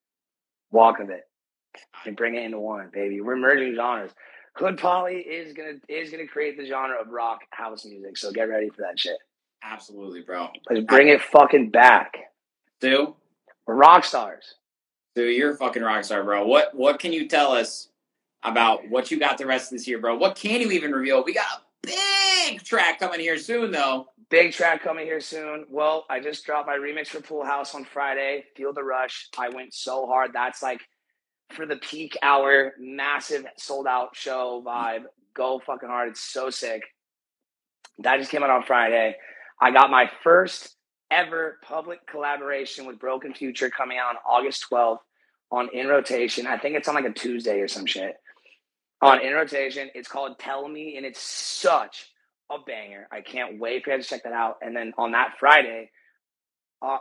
walk 0.71 0.99
of 0.99 1.09
it, 1.09 1.21
and 2.05 2.17
bring 2.17 2.35
it 2.35 2.43
into 2.43 2.59
one, 2.59 2.89
baby. 2.91 3.21
We're 3.21 3.37
merging 3.37 3.75
genres. 3.75 4.11
Hood 4.55 4.77
Polly 4.77 5.15
is 5.15 5.53
gonna 5.53 5.75
is 5.87 6.11
gonna 6.11 6.27
create 6.27 6.57
the 6.57 6.65
genre 6.65 6.99
of 6.99 7.09
rock 7.09 7.41
house 7.51 7.85
music, 7.85 8.17
so 8.17 8.31
get 8.31 8.49
ready 8.49 8.69
for 8.69 8.81
that 8.81 8.99
shit. 8.99 9.17
Absolutely, 9.63 10.21
bro. 10.21 10.49
Let's 10.69 10.85
bring 10.85 11.07
it 11.07 11.21
fucking 11.21 11.71
back. 11.71 12.15
Stu, 12.79 13.15
We're 13.65 13.75
rock 13.75 14.03
stars. 14.03 14.55
Stu, 15.15 15.27
you're 15.27 15.51
a 15.51 15.55
fucking 15.55 15.81
rock 15.81 16.03
star, 16.03 16.25
bro. 16.25 16.45
What 16.45 16.75
what 16.75 16.99
can 16.99 17.13
you 17.13 17.29
tell 17.29 17.53
us 17.53 17.87
about 18.43 18.89
what 18.89 19.11
you 19.11 19.17
got 19.17 19.37
the 19.37 19.45
rest 19.45 19.71
of 19.71 19.77
this 19.77 19.87
year, 19.87 19.97
bro? 19.97 20.17
What 20.17 20.35
can 20.35 20.59
you 20.59 20.71
even 20.71 20.91
reveal? 20.91 21.23
We 21.23 21.33
got 21.33 21.45
a 21.47 21.87
big 21.87 22.61
track 22.63 22.99
coming 22.99 23.21
here 23.21 23.37
soon, 23.37 23.71
though. 23.71 24.07
Big 24.29 24.51
track 24.51 24.83
coming 24.83 25.05
here 25.05 25.21
soon. 25.21 25.67
Well, 25.69 26.05
I 26.09 26.19
just 26.19 26.45
dropped 26.45 26.67
my 26.67 26.75
remix 26.75 27.07
for 27.07 27.21
Pool 27.21 27.45
House 27.45 27.73
on 27.73 27.85
Friday. 27.85 28.43
Feel 28.57 28.73
the 28.73 28.83
rush. 28.83 29.29
I 29.37 29.47
went 29.47 29.73
so 29.73 30.05
hard. 30.05 30.31
That's 30.33 30.61
like 30.61 30.81
for 31.53 31.65
the 31.65 31.77
peak 31.77 32.17
hour, 32.21 32.73
massive 32.77 33.45
sold 33.57 33.87
out 33.87 34.17
show 34.17 34.61
vibe. 34.67 35.03
Go 35.33 35.61
fucking 35.65 35.87
hard. 35.87 36.09
It's 36.09 36.19
so 36.19 36.49
sick. 36.49 36.81
That 37.99 38.19
just 38.19 38.31
came 38.31 38.43
out 38.43 38.49
on 38.49 38.63
Friday. 38.63 39.15
I 39.61 39.71
got 39.71 39.89
my 39.89 40.11
first 40.25 40.75
ever 41.09 41.59
public 41.63 42.05
collaboration 42.05 42.85
with 42.85 42.99
Broken 42.99 43.33
Future 43.33 43.69
coming 43.69 43.97
out 43.97 44.09
on 44.09 44.15
August 44.27 44.65
12th 44.69 44.97
on 45.51 45.69
In 45.73 45.87
Rotation. 45.87 46.47
I 46.47 46.57
think 46.57 46.75
it's 46.75 46.87
on 46.87 46.95
like 46.95 47.05
a 47.05 47.13
Tuesday 47.13 47.59
or 47.59 47.67
some 47.67 47.85
shit. 47.85 48.15
On 49.01 49.21
In 49.21 49.33
Rotation. 49.33 49.89
It's 49.93 50.07
called 50.07 50.39
Tell 50.39 50.67
Me, 50.67 50.95
and 50.97 51.05
it's 51.05 51.21
such 51.21 52.07
a 52.51 52.57
banger. 52.59 53.07
I 53.11 53.21
can't 53.21 53.59
wait 53.59 53.83
for 53.83 53.91
you 53.91 53.97
guys 53.97 54.07
to 54.07 54.15
check 54.15 54.23
that 54.23 54.33
out. 54.33 54.57
And 54.61 54.75
then 54.75 54.93
on 54.97 55.11
that 55.11 55.35
Friday, 55.39 55.91
uh, 56.81 56.97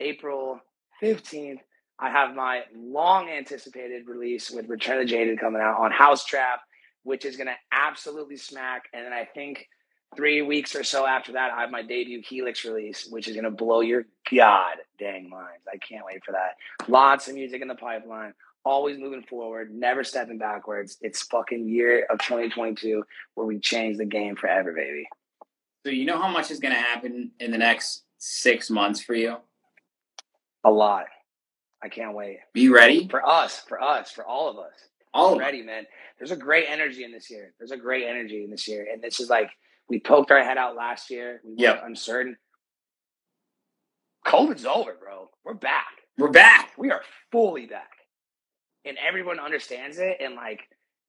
April 0.00 0.60
15th, 1.02 1.58
I 1.98 2.10
have 2.10 2.34
my 2.34 2.62
long 2.74 3.28
anticipated 3.28 4.06
release 4.06 4.50
with 4.50 4.68
Return 4.68 5.00
of 5.00 5.06
the 5.06 5.10
Jaded 5.10 5.38
coming 5.38 5.60
out 5.60 5.78
on 5.78 5.90
House 5.92 6.24
Trap, 6.24 6.60
which 7.02 7.24
is 7.24 7.36
going 7.36 7.48
to 7.48 7.56
absolutely 7.72 8.38
smack. 8.38 8.84
And 8.94 9.04
then 9.04 9.12
I 9.12 9.26
think 9.26 9.66
three 10.16 10.42
weeks 10.42 10.74
or 10.74 10.84
so 10.84 11.06
after 11.06 11.32
that, 11.32 11.52
I 11.52 11.60
have 11.62 11.70
my 11.70 11.82
debut 11.82 12.22
Helix 12.22 12.64
release, 12.64 13.06
which 13.06 13.28
is 13.28 13.34
going 13.34 13.44
to 13.44 13.50
blow 13.50 13.80
your 13.80 14.06
god 14.30 14.76
dang 14.98 15.28
minds. 15.28 15.66
I 15.72 15.76
can't 15.78 16.04
wait 16.04 16.24
for 16.24 16.32
that. 16.32 16.56
Lots 16.88 17.28
of 17.28 17.34
music 17.34 17.62
in 17.62 17.68
the 17.68 17.74
pipeline. 17.74 18.34
Always 18.64 18.98
moving 18.98 19.22
forward, 19.22 19.72
never 19.72 20.04
stepping 20.04 20.36
backwards. 20.36 20.98
It's 21.00 21.22
fucking 21.22 21.66
year 21.66 22.06
of 22.10 22.18
2022 22.18 23.02
where 23.34 23.46
we 23.46 23.58
change 23.58 23.96
the 23.96 24.04
game 24.04 24.36
forever, 24.36 24.72
baby. 24.72 25.08
So 25.84 25.90
you 25.90 26.04
know 26.04 26.20
how 26.20 26.28
much 26.28 26.50
is 26.50 26.60
going 26.60 26.74
to 26.74 26.80
happen 26.80 27.30
in 27.40 27.52
the 27.52 27.58
next 27.58 28.02
six 28.18 28.68
months 28.68 29.00
for 29.00 29.14
you? 29.14 29.36
A 30.62 30.70
lot. 30.70 31.06
I 31.82 31.88
can't 31.88 32.14
wait. 32.14 32.40
Be 32.52 32.68
ready? 32.68 33.08
For 33.08 33.26
us, 33.26 33.60
for 33.60 33.82
us, 33.82 34.10
for 34.10 34.26
all 34.26 34.50
of 34.50 34.58
us. 34.58 34.74
All 35.14 35.38
ready, 35.38 35.62
man. 35.62 35.86
There's 36.18 36.30
a 36.30 36.36
great 36.36 36.66
energy 36.68 37.02
in 37.02 37.12
this 37.12 37.30
year. 37.30 37.54
There's 37.58 37.70
a 37.70 37.76
great 37.76 38.06
energy 38.06 38.44
in 38.44 38.50
this 38.50 38.68
year. 38.68 38.86
And 38.92 39.02
this 39.02 39.18
is 39.18 39.30
like 39.30 39.50
we 39.90 39.98
poked 40.00 40.30
our 40.30 40.42
head 40.42 40.56
out 40.56 40.76
last 40.76 41.10
year. 41.10 41.40
We 41.44 41.50
were 41.50 41.56
Yep. 41.58 41.82
uncertain. 41.84 42.38
COVID's 44.24 44.64
over, 44.64 44.94
bro. 44.94 45.30
We're 45.44 45.54
back. 45.54 45.88
We're 46.16 46.30
back. 46.30 46.72
We 46.78 46.90
are 46.92 47.02
fully 47.32 47.66
back. 47.66 47.90
And 48.84 48.96
everyone 48.98 49.40
understands 49.40 49.98
it. 49.98 50.18
And 50.20 50.36
like, 50.36 50.60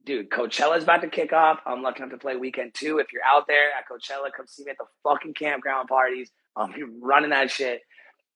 dude, 0.03 0.29
Coachella's 0.31 0.83
about 0.83 1.01
to 1.01 1.09
kick 1.09 1.31
off. 1.31 1.59
I'm 1.65 1.83
lucky 1.83 1.99
enough 2.01 2.11
to 2.11 2.17
play 2.17 2.35
weekend 2.37 2.73
two. 2.73 2.97
If 2.97 3.13
you're 3.13 3.23
out 3.23 3.45
there 3.47 3.69
at 3.77 3.87
Coachella, 3.87 4.31
come 4.35 4.47
see 4.47 4.63
me 4.63 4.71
at 4.71 4.77
the 4.77 4.85
fucking 5.03 5.35
campground 5.35 5.87
parties. 5.87 6.31
I'll 6.55 6.67
be 6.71 6.83
running 6.83 7.29
that 7.29 7.51
shit. 7.51 7.81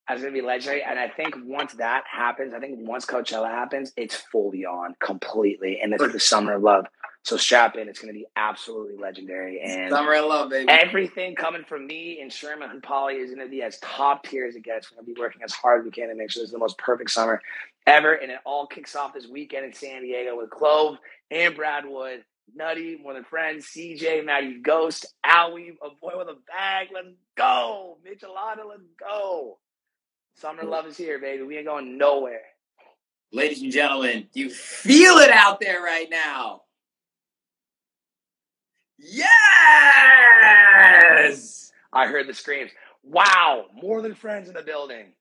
That's 0.07 0.21
gonna 0.21 0.31
be 0.33 0.41
legendary. 0.41 0.83
And 0.83 0.99
I 0.99 1.09
think 1.09 1.35
once 1.43 1.73
that 1.73 2.03
happens, 2.09 2.53
I 2.53 2.59
think 2.59 2.87
once 2.87 3.05
Coachella 3.07 3.49
happens, 3.49 3.91
it's 3.97 4.15
fully 4.15 4.63
on 4.65 4.95
completely. 4.99 5.79
And 5.81 5.93
it's 5.93 6.11
the 6.13 6.19
summer 6.19 6.53
of 6.53 6.61
love. 6.61 6.85
So 7.25 7.37
strap 7.37 7.75
in, 7.75 7.89
it's 7.89 7.99
gonna 7.99 8.13
be 8.13 8.27
absolutely 8.35 8.97
legendary. 8.97 9.59
And 9.59 9.91
Summer 9.91 10.21
love, 10.21 10.51
baby. 10.51 10.69
Everything 10.69 11.35
coming 11.35 11.63
from 11.63 11.87
me 11.87 12.19
and 12.21 12.31
Sherman 12.31 12.69
and 12.69 12.83
Polly 12.83 13.15
is 13.15 13.33
going 13.33 13.45
to 13.45 13.49
be 13.49 13.63
as 13.63 13.79
top 13.79 14.23
tier 14.25 14.45
as 14.45 14.55
it 14.55 14.63
gets. 14.63 14.91
We're 14.91 14.97
going 14.97 15.07
to 15.07 15.13
be 15.13 15.19
working 15.19 15.41
as 15.43 15.51
hard 15.51 15.81
as 15.81 15.85
we 15.85 15.91
can 15.91 16.09
to 16.09 16.15
make 16.15 16.29
sure 16.31 16.41
this 16.41 16.49
is 16.49 16.53
the 16.53 16.59
most 16.59 16.77
perfect 16.77 17.11
summer 17.11 17.41
ever. 17.87 18.13
And 18.13 18.31
it 18.31 18.39
all 18.45 18.67
kicks 18.67 18.95
off 18.95 19.13
this 19.13 19.27
weekend 19.27 19.65
in 19.65 19.73
San 19.73 20.03
Diego 20.03 20.37
with 20.37 20.49
Clove 20.49 20.97
and 21.31 21.55
Bradwood, 21.55 22.19
Nutty, 22.53 22.97
More 23.01 23.13
Than 23.13 23.23
Friends, 23.23 23.65
CJ, 23.67 24.25
Maddie 24.25 24.59
Ghost, 24.61 25.05
Owie, 25.25 25.71
a 25.83 25.89
boy 25.99 26.17
with 26.17 26.27
a 26.27 26.37
bag. 26.47 26.89
Let's 26.93 27.15
go. 27.35 27.97
Michelada, 28.05 28.67
let's 28.67 28.83
go. 28.99 29.57
Summer 30.35 30.63
love 30.63 30.85
is 30.85 30.97
here, 30.97 31.19
baby. 31.19 31.43
We 31.43 31.57
ain't 31.57 31.65
going 31.65 31.97
nowhere. 31.97 32.41
Ladies 33.31 33.61
and 33.61 33.71
gentlemen, 33.71 34.27
you 34.33 34.49
feel 34.49 35.15
it 35.17 35.31
out 35.31 35.59
there 35.59 35.81
right 35.81 36.07
now? 36.09 36.61
Yes! 38.97 39.31
I 41.93 42.07
heard 42.07 42.27
the 42.27 42.33
screams. 42.33 42.71
Wow, 43.03 43.65
More 43.73 44.01
Than 44.01 44.15
Friends 44.15 44.47
in 44.47 44.55
the 44.55 44.61
building. 44.61 45.13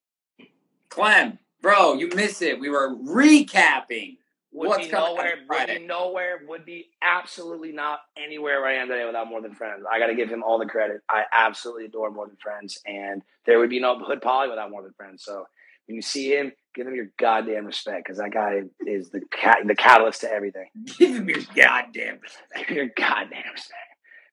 Clem, 0.88 1.38
bro, 1.60 1.94
you 1.94 2.08
missed 2.08 2.42
it. 2.42 2.58
We 2.60 2.70
were 2.70 2.94
recapping 2.94 4.16
would 4.54 4.68
what's 4.68 4.86
be 4.86 4.90
coming 4.92 5.16
nowhere, 5.16 5.34
would 5.48 5.66
be 5.66 5.86
nowhere, 5.86 6.40
would 6.46 6.64
be 6.64 6.90
absolutely 7.02 7.72
not 7.72 8.00
anywhere 8.16 8.60
where 8.60 8.70
I 8.70 8.74
am 8.74 8.88
today 8.88 9.04
without 9.04 9.28
More 9.28 9.42
Than 9.42 9.54
Friends. 9.54 9.84
I 9.90 9.98
got 9.98 10.06
to 10.06 10.14
give 10.14 10.28
him 10.28 10.44
all 10.44 10.58
the 10.58 10.66
credit. 10.66 11.02
I 11.08 11.24
absolutely 11.32 11.86
adore 11.86 12.10
More 12.12 12.28
Than 12.28 12.36
Friends, 12.36 12.80
and 12.86 13.22
there 13.46 13.58
would 13.58 13.70
be 13.70 13.80
no 13.80 13.98
Hood 13.98 14.22
Poly 14.22 14.48
without 14.48 14.70
More 14.70 14.82
Than 14.82 14.92
Friends. 14.92 15.24
So 15.24 15.44
when 15.86 15.96
you 15.96 16.02
see 16.02 16.30
him, 16.30 16.52
give 16.74 16.86
him 16.86 16.94
your 16.94 17.10
goddamn 17.18 17.66
respect 17.66 18.04
because 18.04 18.18
that 18.18 18.32
guy 18.32 18.62
is 18.86 19.10
the 19.10 19.20
cat, 19.30 19.58
the 19.64 19.74
catalyst 19.74 20.22
to 20.22 20.30
everything. 20.30 20.68
Give 20.98 21.16
him 21.16 21.28
your 21.28 21.42
goddamn 21.54 22.18
respect. 22.20 22.54
Give 22.56 22.68
him 22.68 22.76
your 22.76 22.90
goddamn 22.96 23.52
respect. 23.52 23.80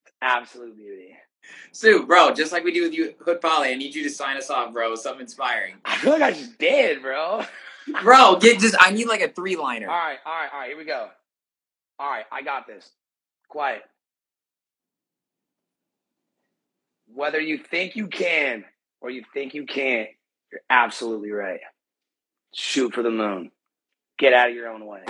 It's 0.06 0.14
absolute 0.22 0.76
beauty. 0.76 1.16
Sue, 1.72 2.06
bro, 2.06 2.34
just 2.34 2.52
like 2.52 2.64
we 2.64 2.72
do 2.72 2.84
with 2.84 2.94
you, 2.94 3.16
Hood 3.24 3.42
Polly, 3.42 3.70
I 3.70 3.76
need 3.76 3.96
you 3.96 4.04
to 4.04 4.10
sign 4.10 4.38
us 4.38 4.50
off, 4.50 4.74
bro. 4.74 4.96
Something 4.96 5.22
inspiring. 5.22 5.76
I 5.86 5.98
feel 5.98 6.14
like 6.14 6.22
I 6.22 6.32
just 6.32 6.58
did, 6.58 7.02
bro. 7.02 7.44
Bro, 8.04 8.38
get 8.38 8.60
just 8.60 8.76
I 8.80 8.92
need 8.92 9.08
like 9.08 9.22
a 9.22 9.30
three 9.30 9.56
liner. 9.56 9.90
All 9.90 9.98
right, 9.98 10.20
all 10.24 10.34
right, 10.34 10.50
all 10.54 10.60
right. 10.60 10.68
Here 10.70 10.78
we 10.78 10.86
go. 10.86 11.10
All 11.98 12.10
right, 12.10 12.26
I 12.32 12.44
got 12.44 12.68
this. 12.68 12.88
Quiet. 13.50 13.82
Whether 17.12 17.40
you 17.40 17.58
think 17.58 17.96
you 17.96 18.06
can 18.08 18.66
or 19.02 19.10
you 19.10 19.24
think 19.34 19.56
you 19.56 19.66
can't, 19.66 20.10
you're 20.52 20.62
absolutely 20.70 21.32
right. 21.32 21.60
Shoot 22.54 22.94
for 22.94 23.04
the 23.04 23.10
moon. 23.12 23.52
Get 24.18 24.34
out 24.34 24.50
of 24.50 24.56
your 24.56 24.70
own 24.70 24.86
way. 24.86 25.04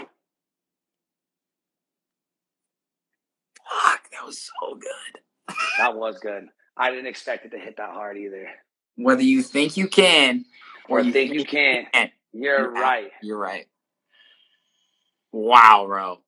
Fuck, 3.69 4.01
that 4.11 4.25
was 4.25 4.39
so 4.59 4.75
good. 4.75 5.55
That 5.77 5.95
was 5.95 6.19
good. 6.19 6.47
I 6.77 6.89
didn't 6.91 7.07
expect 7.07 7.45
it 7.45 7.49
to 7.51 7.57
hit 7.59 7.77
that 7.77 7.91
hard 7.91 8.17
either. 8.17 8.47
Whether 8.95 9.23
you 9.23 9.41
think 9.41 9.77
you 9.77 9.87
can 9.87 10.45
Or 10.89 11.01
you 11.01 11.11
think 11.11 11.33
you 11.33 11.45
can, 11.45 11.87
can't, 11.93 12.11
you're 12.33 12.59
You're 12.59 12.71
right. 12.73 13.11
you're 13.21 13.37
right. 13.37 13.65
Wow, 15.31 15.85
bro. 15.87 16.19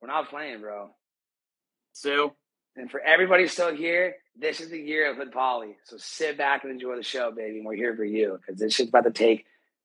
We're 0.00 0.08
not 0.08 0.28
playing, 0.28 0.60
bro. 0.60 0.90
Sue, 1.92 2.32
And 2.76 2.90
for 2.90 3.00
everybody 3.00 3.46
still 3.46 3.74
here, 3.74 4.16
this 4.36 4.60
is 4.60 4.70
the 4.70 4.80
year 4.80 5.10
of 5.10 5.16
Hood 5.16 5.30
Poly. 5.30 5.76
So 5.84 5.96
sit 5.98 6.36
back 6.36 6.64
and 6.64 6.72
enjoy 6.72 6.96
the 6.96 7.02
show, 7.02 7.30
baby. 7.30 7.58
And 7.58 7.66
we're 7.66 7.76
here 7.76 7.94
for 7.94 8.04
you 8.04 8.38
because 8.40 8.60
this 8.60 8.74
shit's 8.74 8.88
about 8.88 9.04
to 9.04 9.10
take. 9.12 9.44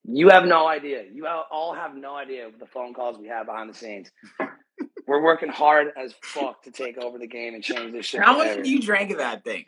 You 0.10 0.30
have 0.30 0.46
no 0.46 0.68
idea. 0.68 1.04
You 1.12 1.28
all- 1.28 1.74
have 1.74 1.96
no 1.96 2.16
idea 2.16 2.48
of 2.48 2.58
the 2.60 2.66
phone 2.66 2.94
calls 2.94 3.18
we 3.18 3.28
have 3.28 3.46
behind 3.46 3.70
the 3.70 3.74
scenes. 3.74 4.10
we're 5.08 5.22
working 5.22 5.50
hard 5.50 5.92
as 5.98 6.14
fuck 6.24 6.64
to 6.64 6.72
take 6.72 6.98
over 6.98 7.18
the 7.18 7.28
game 7.28 7.54
and 7.54 7.64
change 7.64 7.92
this 7.92 8.06
shit. 8.06 8.22
how 8.22 8.38
much 8.38 8.58
have 8.58 8.66
you 8.66 8.82
drank 8.82 9.12
of 9.12 9.18
that 9.18 9.44
thing? 9.44 9.66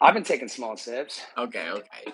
I've 0.00 0.14
been 0.14 0.24
taking 0.24 0.48
small 0.48 0.76
sips. 0.76 1.20
Okay, 1.36 1.68
okay. 1.70 2.12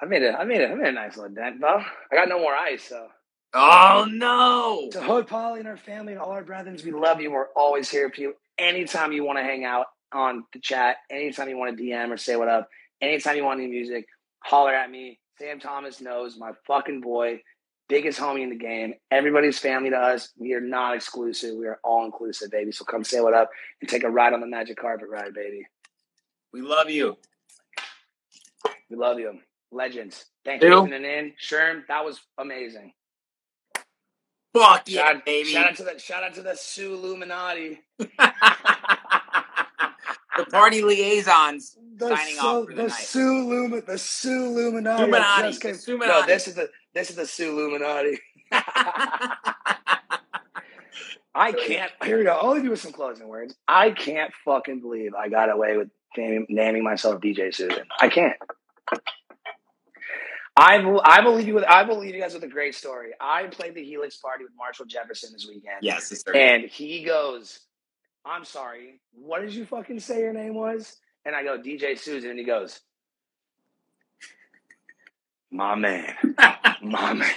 I 0.00 0.06
made 0.06 0.22
it. 0.22 0.34
I 0.34 0.44
made 0.44 0.60
it. 0.60 0.70
I 0.70 0.74
made 0.74 0.88
a 0.88 0.92
nice 0.92 1.16
little 1.16 1.34
dent, 1.34 1.60
though. 1.60 1.82
I 2.12 2.14
got 2.14 2.28
no 2.28 2.38
more 2.38 2.54
ice, 2.54 2.84
so. 2.84 3.08
Oh 3.54 4.06
no! 4.10 4.88
To 4.92 5.00
Hood 5.00 5.26
Polly 5.26 5.60
and 5.60 5.68
our 5.68 5.78
family 5.78 6.12
and 6.12 6.20
all 6.20 6.30
our 6.32 6.44
brethren, 6.44 6.78
we 6.84 6.92
love 6.92 7.20
you. 7.20 7.32
We're 7.32 7.48
always 7.56 7.88
here 7.90 8.10
for 8.10 8.20
you. 8.20 8.34
Anytime 8.58 9.10
you 9.12 9.24
want 9.24 9.38
to 9.38 9.42
hang 9.42 9.64
out 9.64 9.86
on 10.12 10.44
the 10.52 10.60
chat, 10.60 10.96
anytime 11.10 11.48
you 11.48 11.56
want 11.56 11.76
to 11.76 11.82
DM 11.82 12.10
or 12.10 12.18
say 12.18 12.36
what 12.36 12.48
up, 12.48 12.68
anytime 13.00 13.36
you 13.36 13.44
want 13.44 13.60
any 13.60 13.70
music, 13.70 14.06
holler 14.40 14.74
at 14.74 14.90
me. 14.90 15.18
Sam 15.38 15.60
Thomas 15.60 16.00
knows 16.00 16.36
my 16.36 16.50
fucking 16.66 17.00
boy, 17.00 17.40
biggest 17.88 18.18
homie 18.18 18.42
in 18.42 18.50
the 18.50 18.56
game. 18.56 18.94
Everybody's 19.10 19.58
family 19.58 19.90
to 19.90 19.96
us. 19.96 20.30
We 20.36 20.52
are 20.54 20.60
not 20.60 20.96
exclusive. 20.96 21.56
We 21.56 21.66
are 21.66 21.78
all 21.84 22.04
inclusive, 22.04 22.50
baby. 22.50 22.72
So 22.72 22.84
come 22.84 23.04
say 23.04 23.20
what 23.20 23.34
up 23.34 23.50
and 23.80 23.88
take 23.88 24.04
a 24.04 24.10
ride 24.10 24.32
on 24.32 24.40
the 24.40 24.46
magic 24.46 24.78
carpet 24.78 25.08
ride, 25.08 25.34
baby. 25.34 25.66
We 26.52 26.60
love 26.62 26.90
you. 26.90 27.16
We 28.90 28.96
love 28.96 29.18
you. 29.18 29.38
Legends. 29.70 30.24
Thanks 30.44 30.64
for 30.64 30.70
Ew. 30.70 30.80
listening 30.80 31.04
in. 31.04 31.32
Sherm, 31.40 31.82
that 31.88 32.04
was 32.04 32.20
amazing. 32.38 32.92
Fuck 34.54 34.84
yeah, 34.86 35.12
shout, 35.12 35.26
baby. 35.26 35.48
shout 35.50 35.68
out 35.68 35.76
to 35.76 35.84
the 35.84 35.98
shout 35.98 36.24
out 36.24 36.34
to 36.34 36.42
the 36.42 36.54
Sue 36.56 36.94
Illuminati. 36.94 37.80
the 40.38 40.50
party 40.50 40.82
liaisons 40.82 41.76
The 41.96 42.08
signing 42.16 42.34
Sue- 42.36 42.46
off 42.46 42.64
for 42.66 42.70
the, 42.72 42.76
the 42.82 42.88
night. 42.88 42.92
Sue 42.92 43.44
Lumi- 43.46 43.86
the 43.86 43.98
Sue 43.98 44.44
Illuminati. 44.46 45.02
Illuminati, 45.02 45.48
just 45.48 45.86
came- 45.86 45.98
No, 45.98 46.24
this 46.26 46.48
is 46.48 46.54
the 46.54 46.70
this 46.94 47.10
is 47.10 47.16
the 47.16 47.26
Sue 47.26 47.50
Illuminati. 47.50 48.18
I 51.34 51.52
can't. 51.52 51.92
Here 52.04 52.18
we 52.18 52.24
go. 52.24 52.32
I'll 52.32 52.52
leave 52.52 52.64
you 52.64 52.70
with 52.70 52.80
some 52.80 52.92
closing 52.92 53.28
words. 53.28 53.54
I 53.68 53.90
can't 53.92 54.32
fucking 54.44 54.80
believe 54.80 55.14
I 55.14 55.28
got 55.28 55.50
away 55.50 55.76
with 55.76 55.88
naming, 56.16 56.46
naming 56.48 56.82
myself 56.82 57.20
DJ 57.20 57.54
Susan. 57.54 57.84
I 58.00 58.08
can't. 58.08 58.36
I, 60.56 60.82
I 61.04 61.20
believe 61.22 61.46
you 61.46 61.54
with 61.54 61.62
I 61.64 61.84
believe 61.84 62.12
you 62.16 62.20
guys 62.20 62.34
with 62.34 62.42
a 62.42 62.48
great 62.48 62.74
story. 62.74 63.10
I 63.20 63.44
played 63.44 63.74
the 63.76 63.84
Helix 63.84 64.16
party 64.16 64.42
with 64.42 64.52
Marshall 64.56 64.86
Jefferson 64.86 65.30
this 65.32 65.46
weekend. 65.46 65.76
yes, 65.82 66.24
And 66.34 66.64
he 66.64 67.04
goes, 67.04 67.60
I'm 68.28 68.44
sorry, 68.44 69.00
what 69.14 69.40
did 69.42 69.54
you 69.54 69.64
fucking 69.64 70.00
say 70.00 70.20
your 70.20 70.32
name 70.34 70.54
was? 70.54 70.96
And 71.24 71.34
I 71.34 71.42
go, 71.42 71.58
DJ 71.58 71.98
Susan. 71.98 72.30
And 72.30 72.38
he 72.38 72.44
goes, 72.44 72.80
My 75.50 75.74
man, 75.74 76.14
my 76.82 77.14
man. 77.14 77.30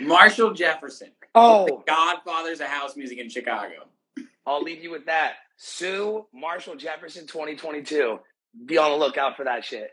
Marshall 0.00 0.52
Jefferson, 0.54 1.08
Oh, 1.34 1.84
Godfathers 1.86 2.60
of 2.60 2.66
house 2.66 2.96
music 2.96 3.18
in 3.18 3.28
Chicago. 3.28 3.74
I'll 4.46 4.62
leave 4.62 4.82
you 4.82 4.90
with 4.90 5.06
that. 5.06 5.34
Sue 5.56 6.26
Marshall 6.34 6.76
Jefferson 6.76 7.26
2022. 7.26 8.18
Be 8.66 8.78
on 8.78 8.90
the 8.90 8.96
lookout 8.96 9.36
for 9.36 9.44
that 9.44 9.64
shit. 9.64 9.90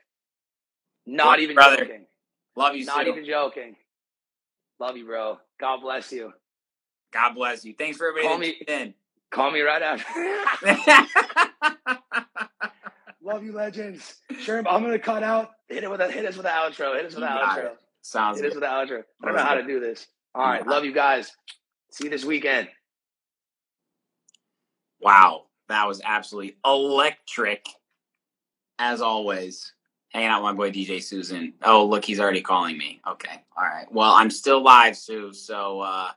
Not 1.05 1.39
even 1.39 1.55
Brother. 1.55 1.77
joking. 1.85 2.05
Love 2.55 2.75
you, 2.75 2.85
Not 2.85 3.03
Sue. 3.05 3.11
even 3.11 3.25
joking. 3.25 3.75
Love 4.79 4.97
you, 4.97 5.05
bro. 5.05 5.39
God 5.59 5.81
bless 5.81 6.11
you. 6.11 6.33
God 7.11 7.33
bless 7.33 7.65
you. 7.65 7.73
Thanks 7.77 7.97
for 7.97 8.07
everybody 8.09 8.27
Call 8.27 8.37
me- 8.37 8.61
in. 8.67 8.93
Call 9.29 9.51
me 9.51 9.61
right 9.61 9.81
after. 9.81 10.05
Love 13.21 13.43
you, 13.43 13.51
legends. 13.51 14.15
Sure, 14.39 14.59
I'm 14.59 14.83
gonna 14.83 14.99
cut 14.99 15.21
out. 15.21 15.51
Hit 15.67 15.83
it 15.83 15.91
with 15.91 15.99
a 15.99 16.09
hit 16.09 16.25
us 16.25 16.37
with 16.37 16.45
the 16.45 16.49
outro. 16.51 16.95
Hit 16.95 17.05
us 17.07 17.13
with 17.13 17.23
the 17.23 17.27
outro. 17.27 17.65
it. 17.65 17.77
Sounds 18.01 18.37
Hit 18.39 18.47
us 18.47 18.53
with 18.53 18.63
the 18.63 18.69
outro. 18.69 19.03
I 19.21 19.25
don't 19.25 19.35
know 19.35 19.43
how 19.43 19.55
to 19.55 19.63
do 19.63 19.81
this. 19.81 20.07
All 20.33 20.45
right, 20.47 20.65
love 20.65 20.85
you 20.85 20.93
guys. 20.93 21.31
See 21.91 22.05
you 22.05 22.09
this 22.09 22.23
weekend. 22.23 22.69
Wow, 25.01 25.43
that 25.67 25.87
was 25.87 26.01
absolutely 26.05 26.55
electric. 26.65 27.65
As 28.79 29.01
always, 29.01 29.73
hanging 30.17 30.31
out 30.31 30.41
with 30.41 30.51
my 30.51 30.57
boy 30.57 30.71
DJ 30.71 31.01
Susan. 31.01 31.53
Oh, 31.63 31.85
look, 31.85 32.03
he's 32.03 32.19
already 32.19 32.41
calling 32.41 32.75
me. 32.75 32.99
Okay, 33.07 33.43
all 33.55 33.63
right. 33.63 33.85
Well, 33.91 34.13
I'm 34.13 34.31
still 34.31 34.63
live, 34.63 34.97
Sue. 34.97 35.31
So, 35.31 35.81
uh, 35.81 36.09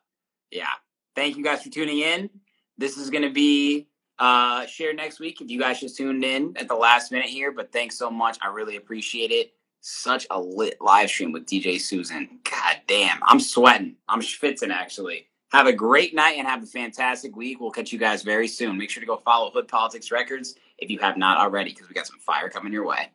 yeah. 0.51 0.69
thank 1.15 1.37
you 1.37 1.45
guys 1.45 1.63
for 1.63 1.69
tuning 1.69 1.99
in. 1.99 2.31
This 2.79 2.97
is 2.97 3.11
going 3.11 3.25
to 3.25 3.31
be 3.31 3.89
uh, 4.19 4.65
shared 4.65 4.97
next 4.97 5.21
week 5.21 5.43
if 5.43 5.51
you 5.51 5.61
guys 5.61 5.81
just 5.81 5.99
tuned 5.99 6.25
in 6.25 6.57
at 6.57 6.67
the 6.67 6.75
last 6.75 7.13
minute 7.13 7.29
here. 7.29 7.53
But 7.53 7.73
thanks 7.73 7.99
so 7.99 8.11
much. 8.11 8.39
I 8.41 8.49
really 8.49 8.77
appreciate 8.77 9.31
it. 9.31 9.53
Such 9.83 10.27
a 10.31 10.41
lit 10.41 10.79
live 10.81 11.11
stream 11.11 11.33
with 11.33 11.45
DJ 11.45 11.79
Susan. 11.79 12.41
God 12.51 12.81
damn, 12.87 13.21
I'm 13.25 13.41
sweating. 13.41 13.97
I'm 14.09 14.21
schwitzing 14.21 14.71
actually. 14.71 15.27
Have 15.53 15.67
a 15.67 15.73
great 15.73 16.15
night 16.15 16.39
and 16.39 16.47
have 16.47 16.63
a 16.63 16.67
fantastic 16.67 17.37
week. 17.37 17.61
We'll 17.61 17.71
catch 17.71 17.93
you 17.93 17.99
guys 17.99 18.23
very 18.23 18.49
soon. 18.49 18.79
Make 18.79 18.89
sure 18.89 19.01
to 19.01 19.07
go 19.07 19.17
follow 19.19 19.51
Hood 19.51 19.69
Politics 19.69 20.11
Records 20.11 20.55
if 20.79 20.89
you 20.89 20.99
have 21.01 21.17
not 21.19 21.39
already, 21.39 21.71
because 21.71 21.89
we 21.89 21.95
got 21.95 22.07
some 22.07 22.21
fire 22.21 22.49
coming 22.49 22.73
your 22.73 22.87
way. 22.87 23.11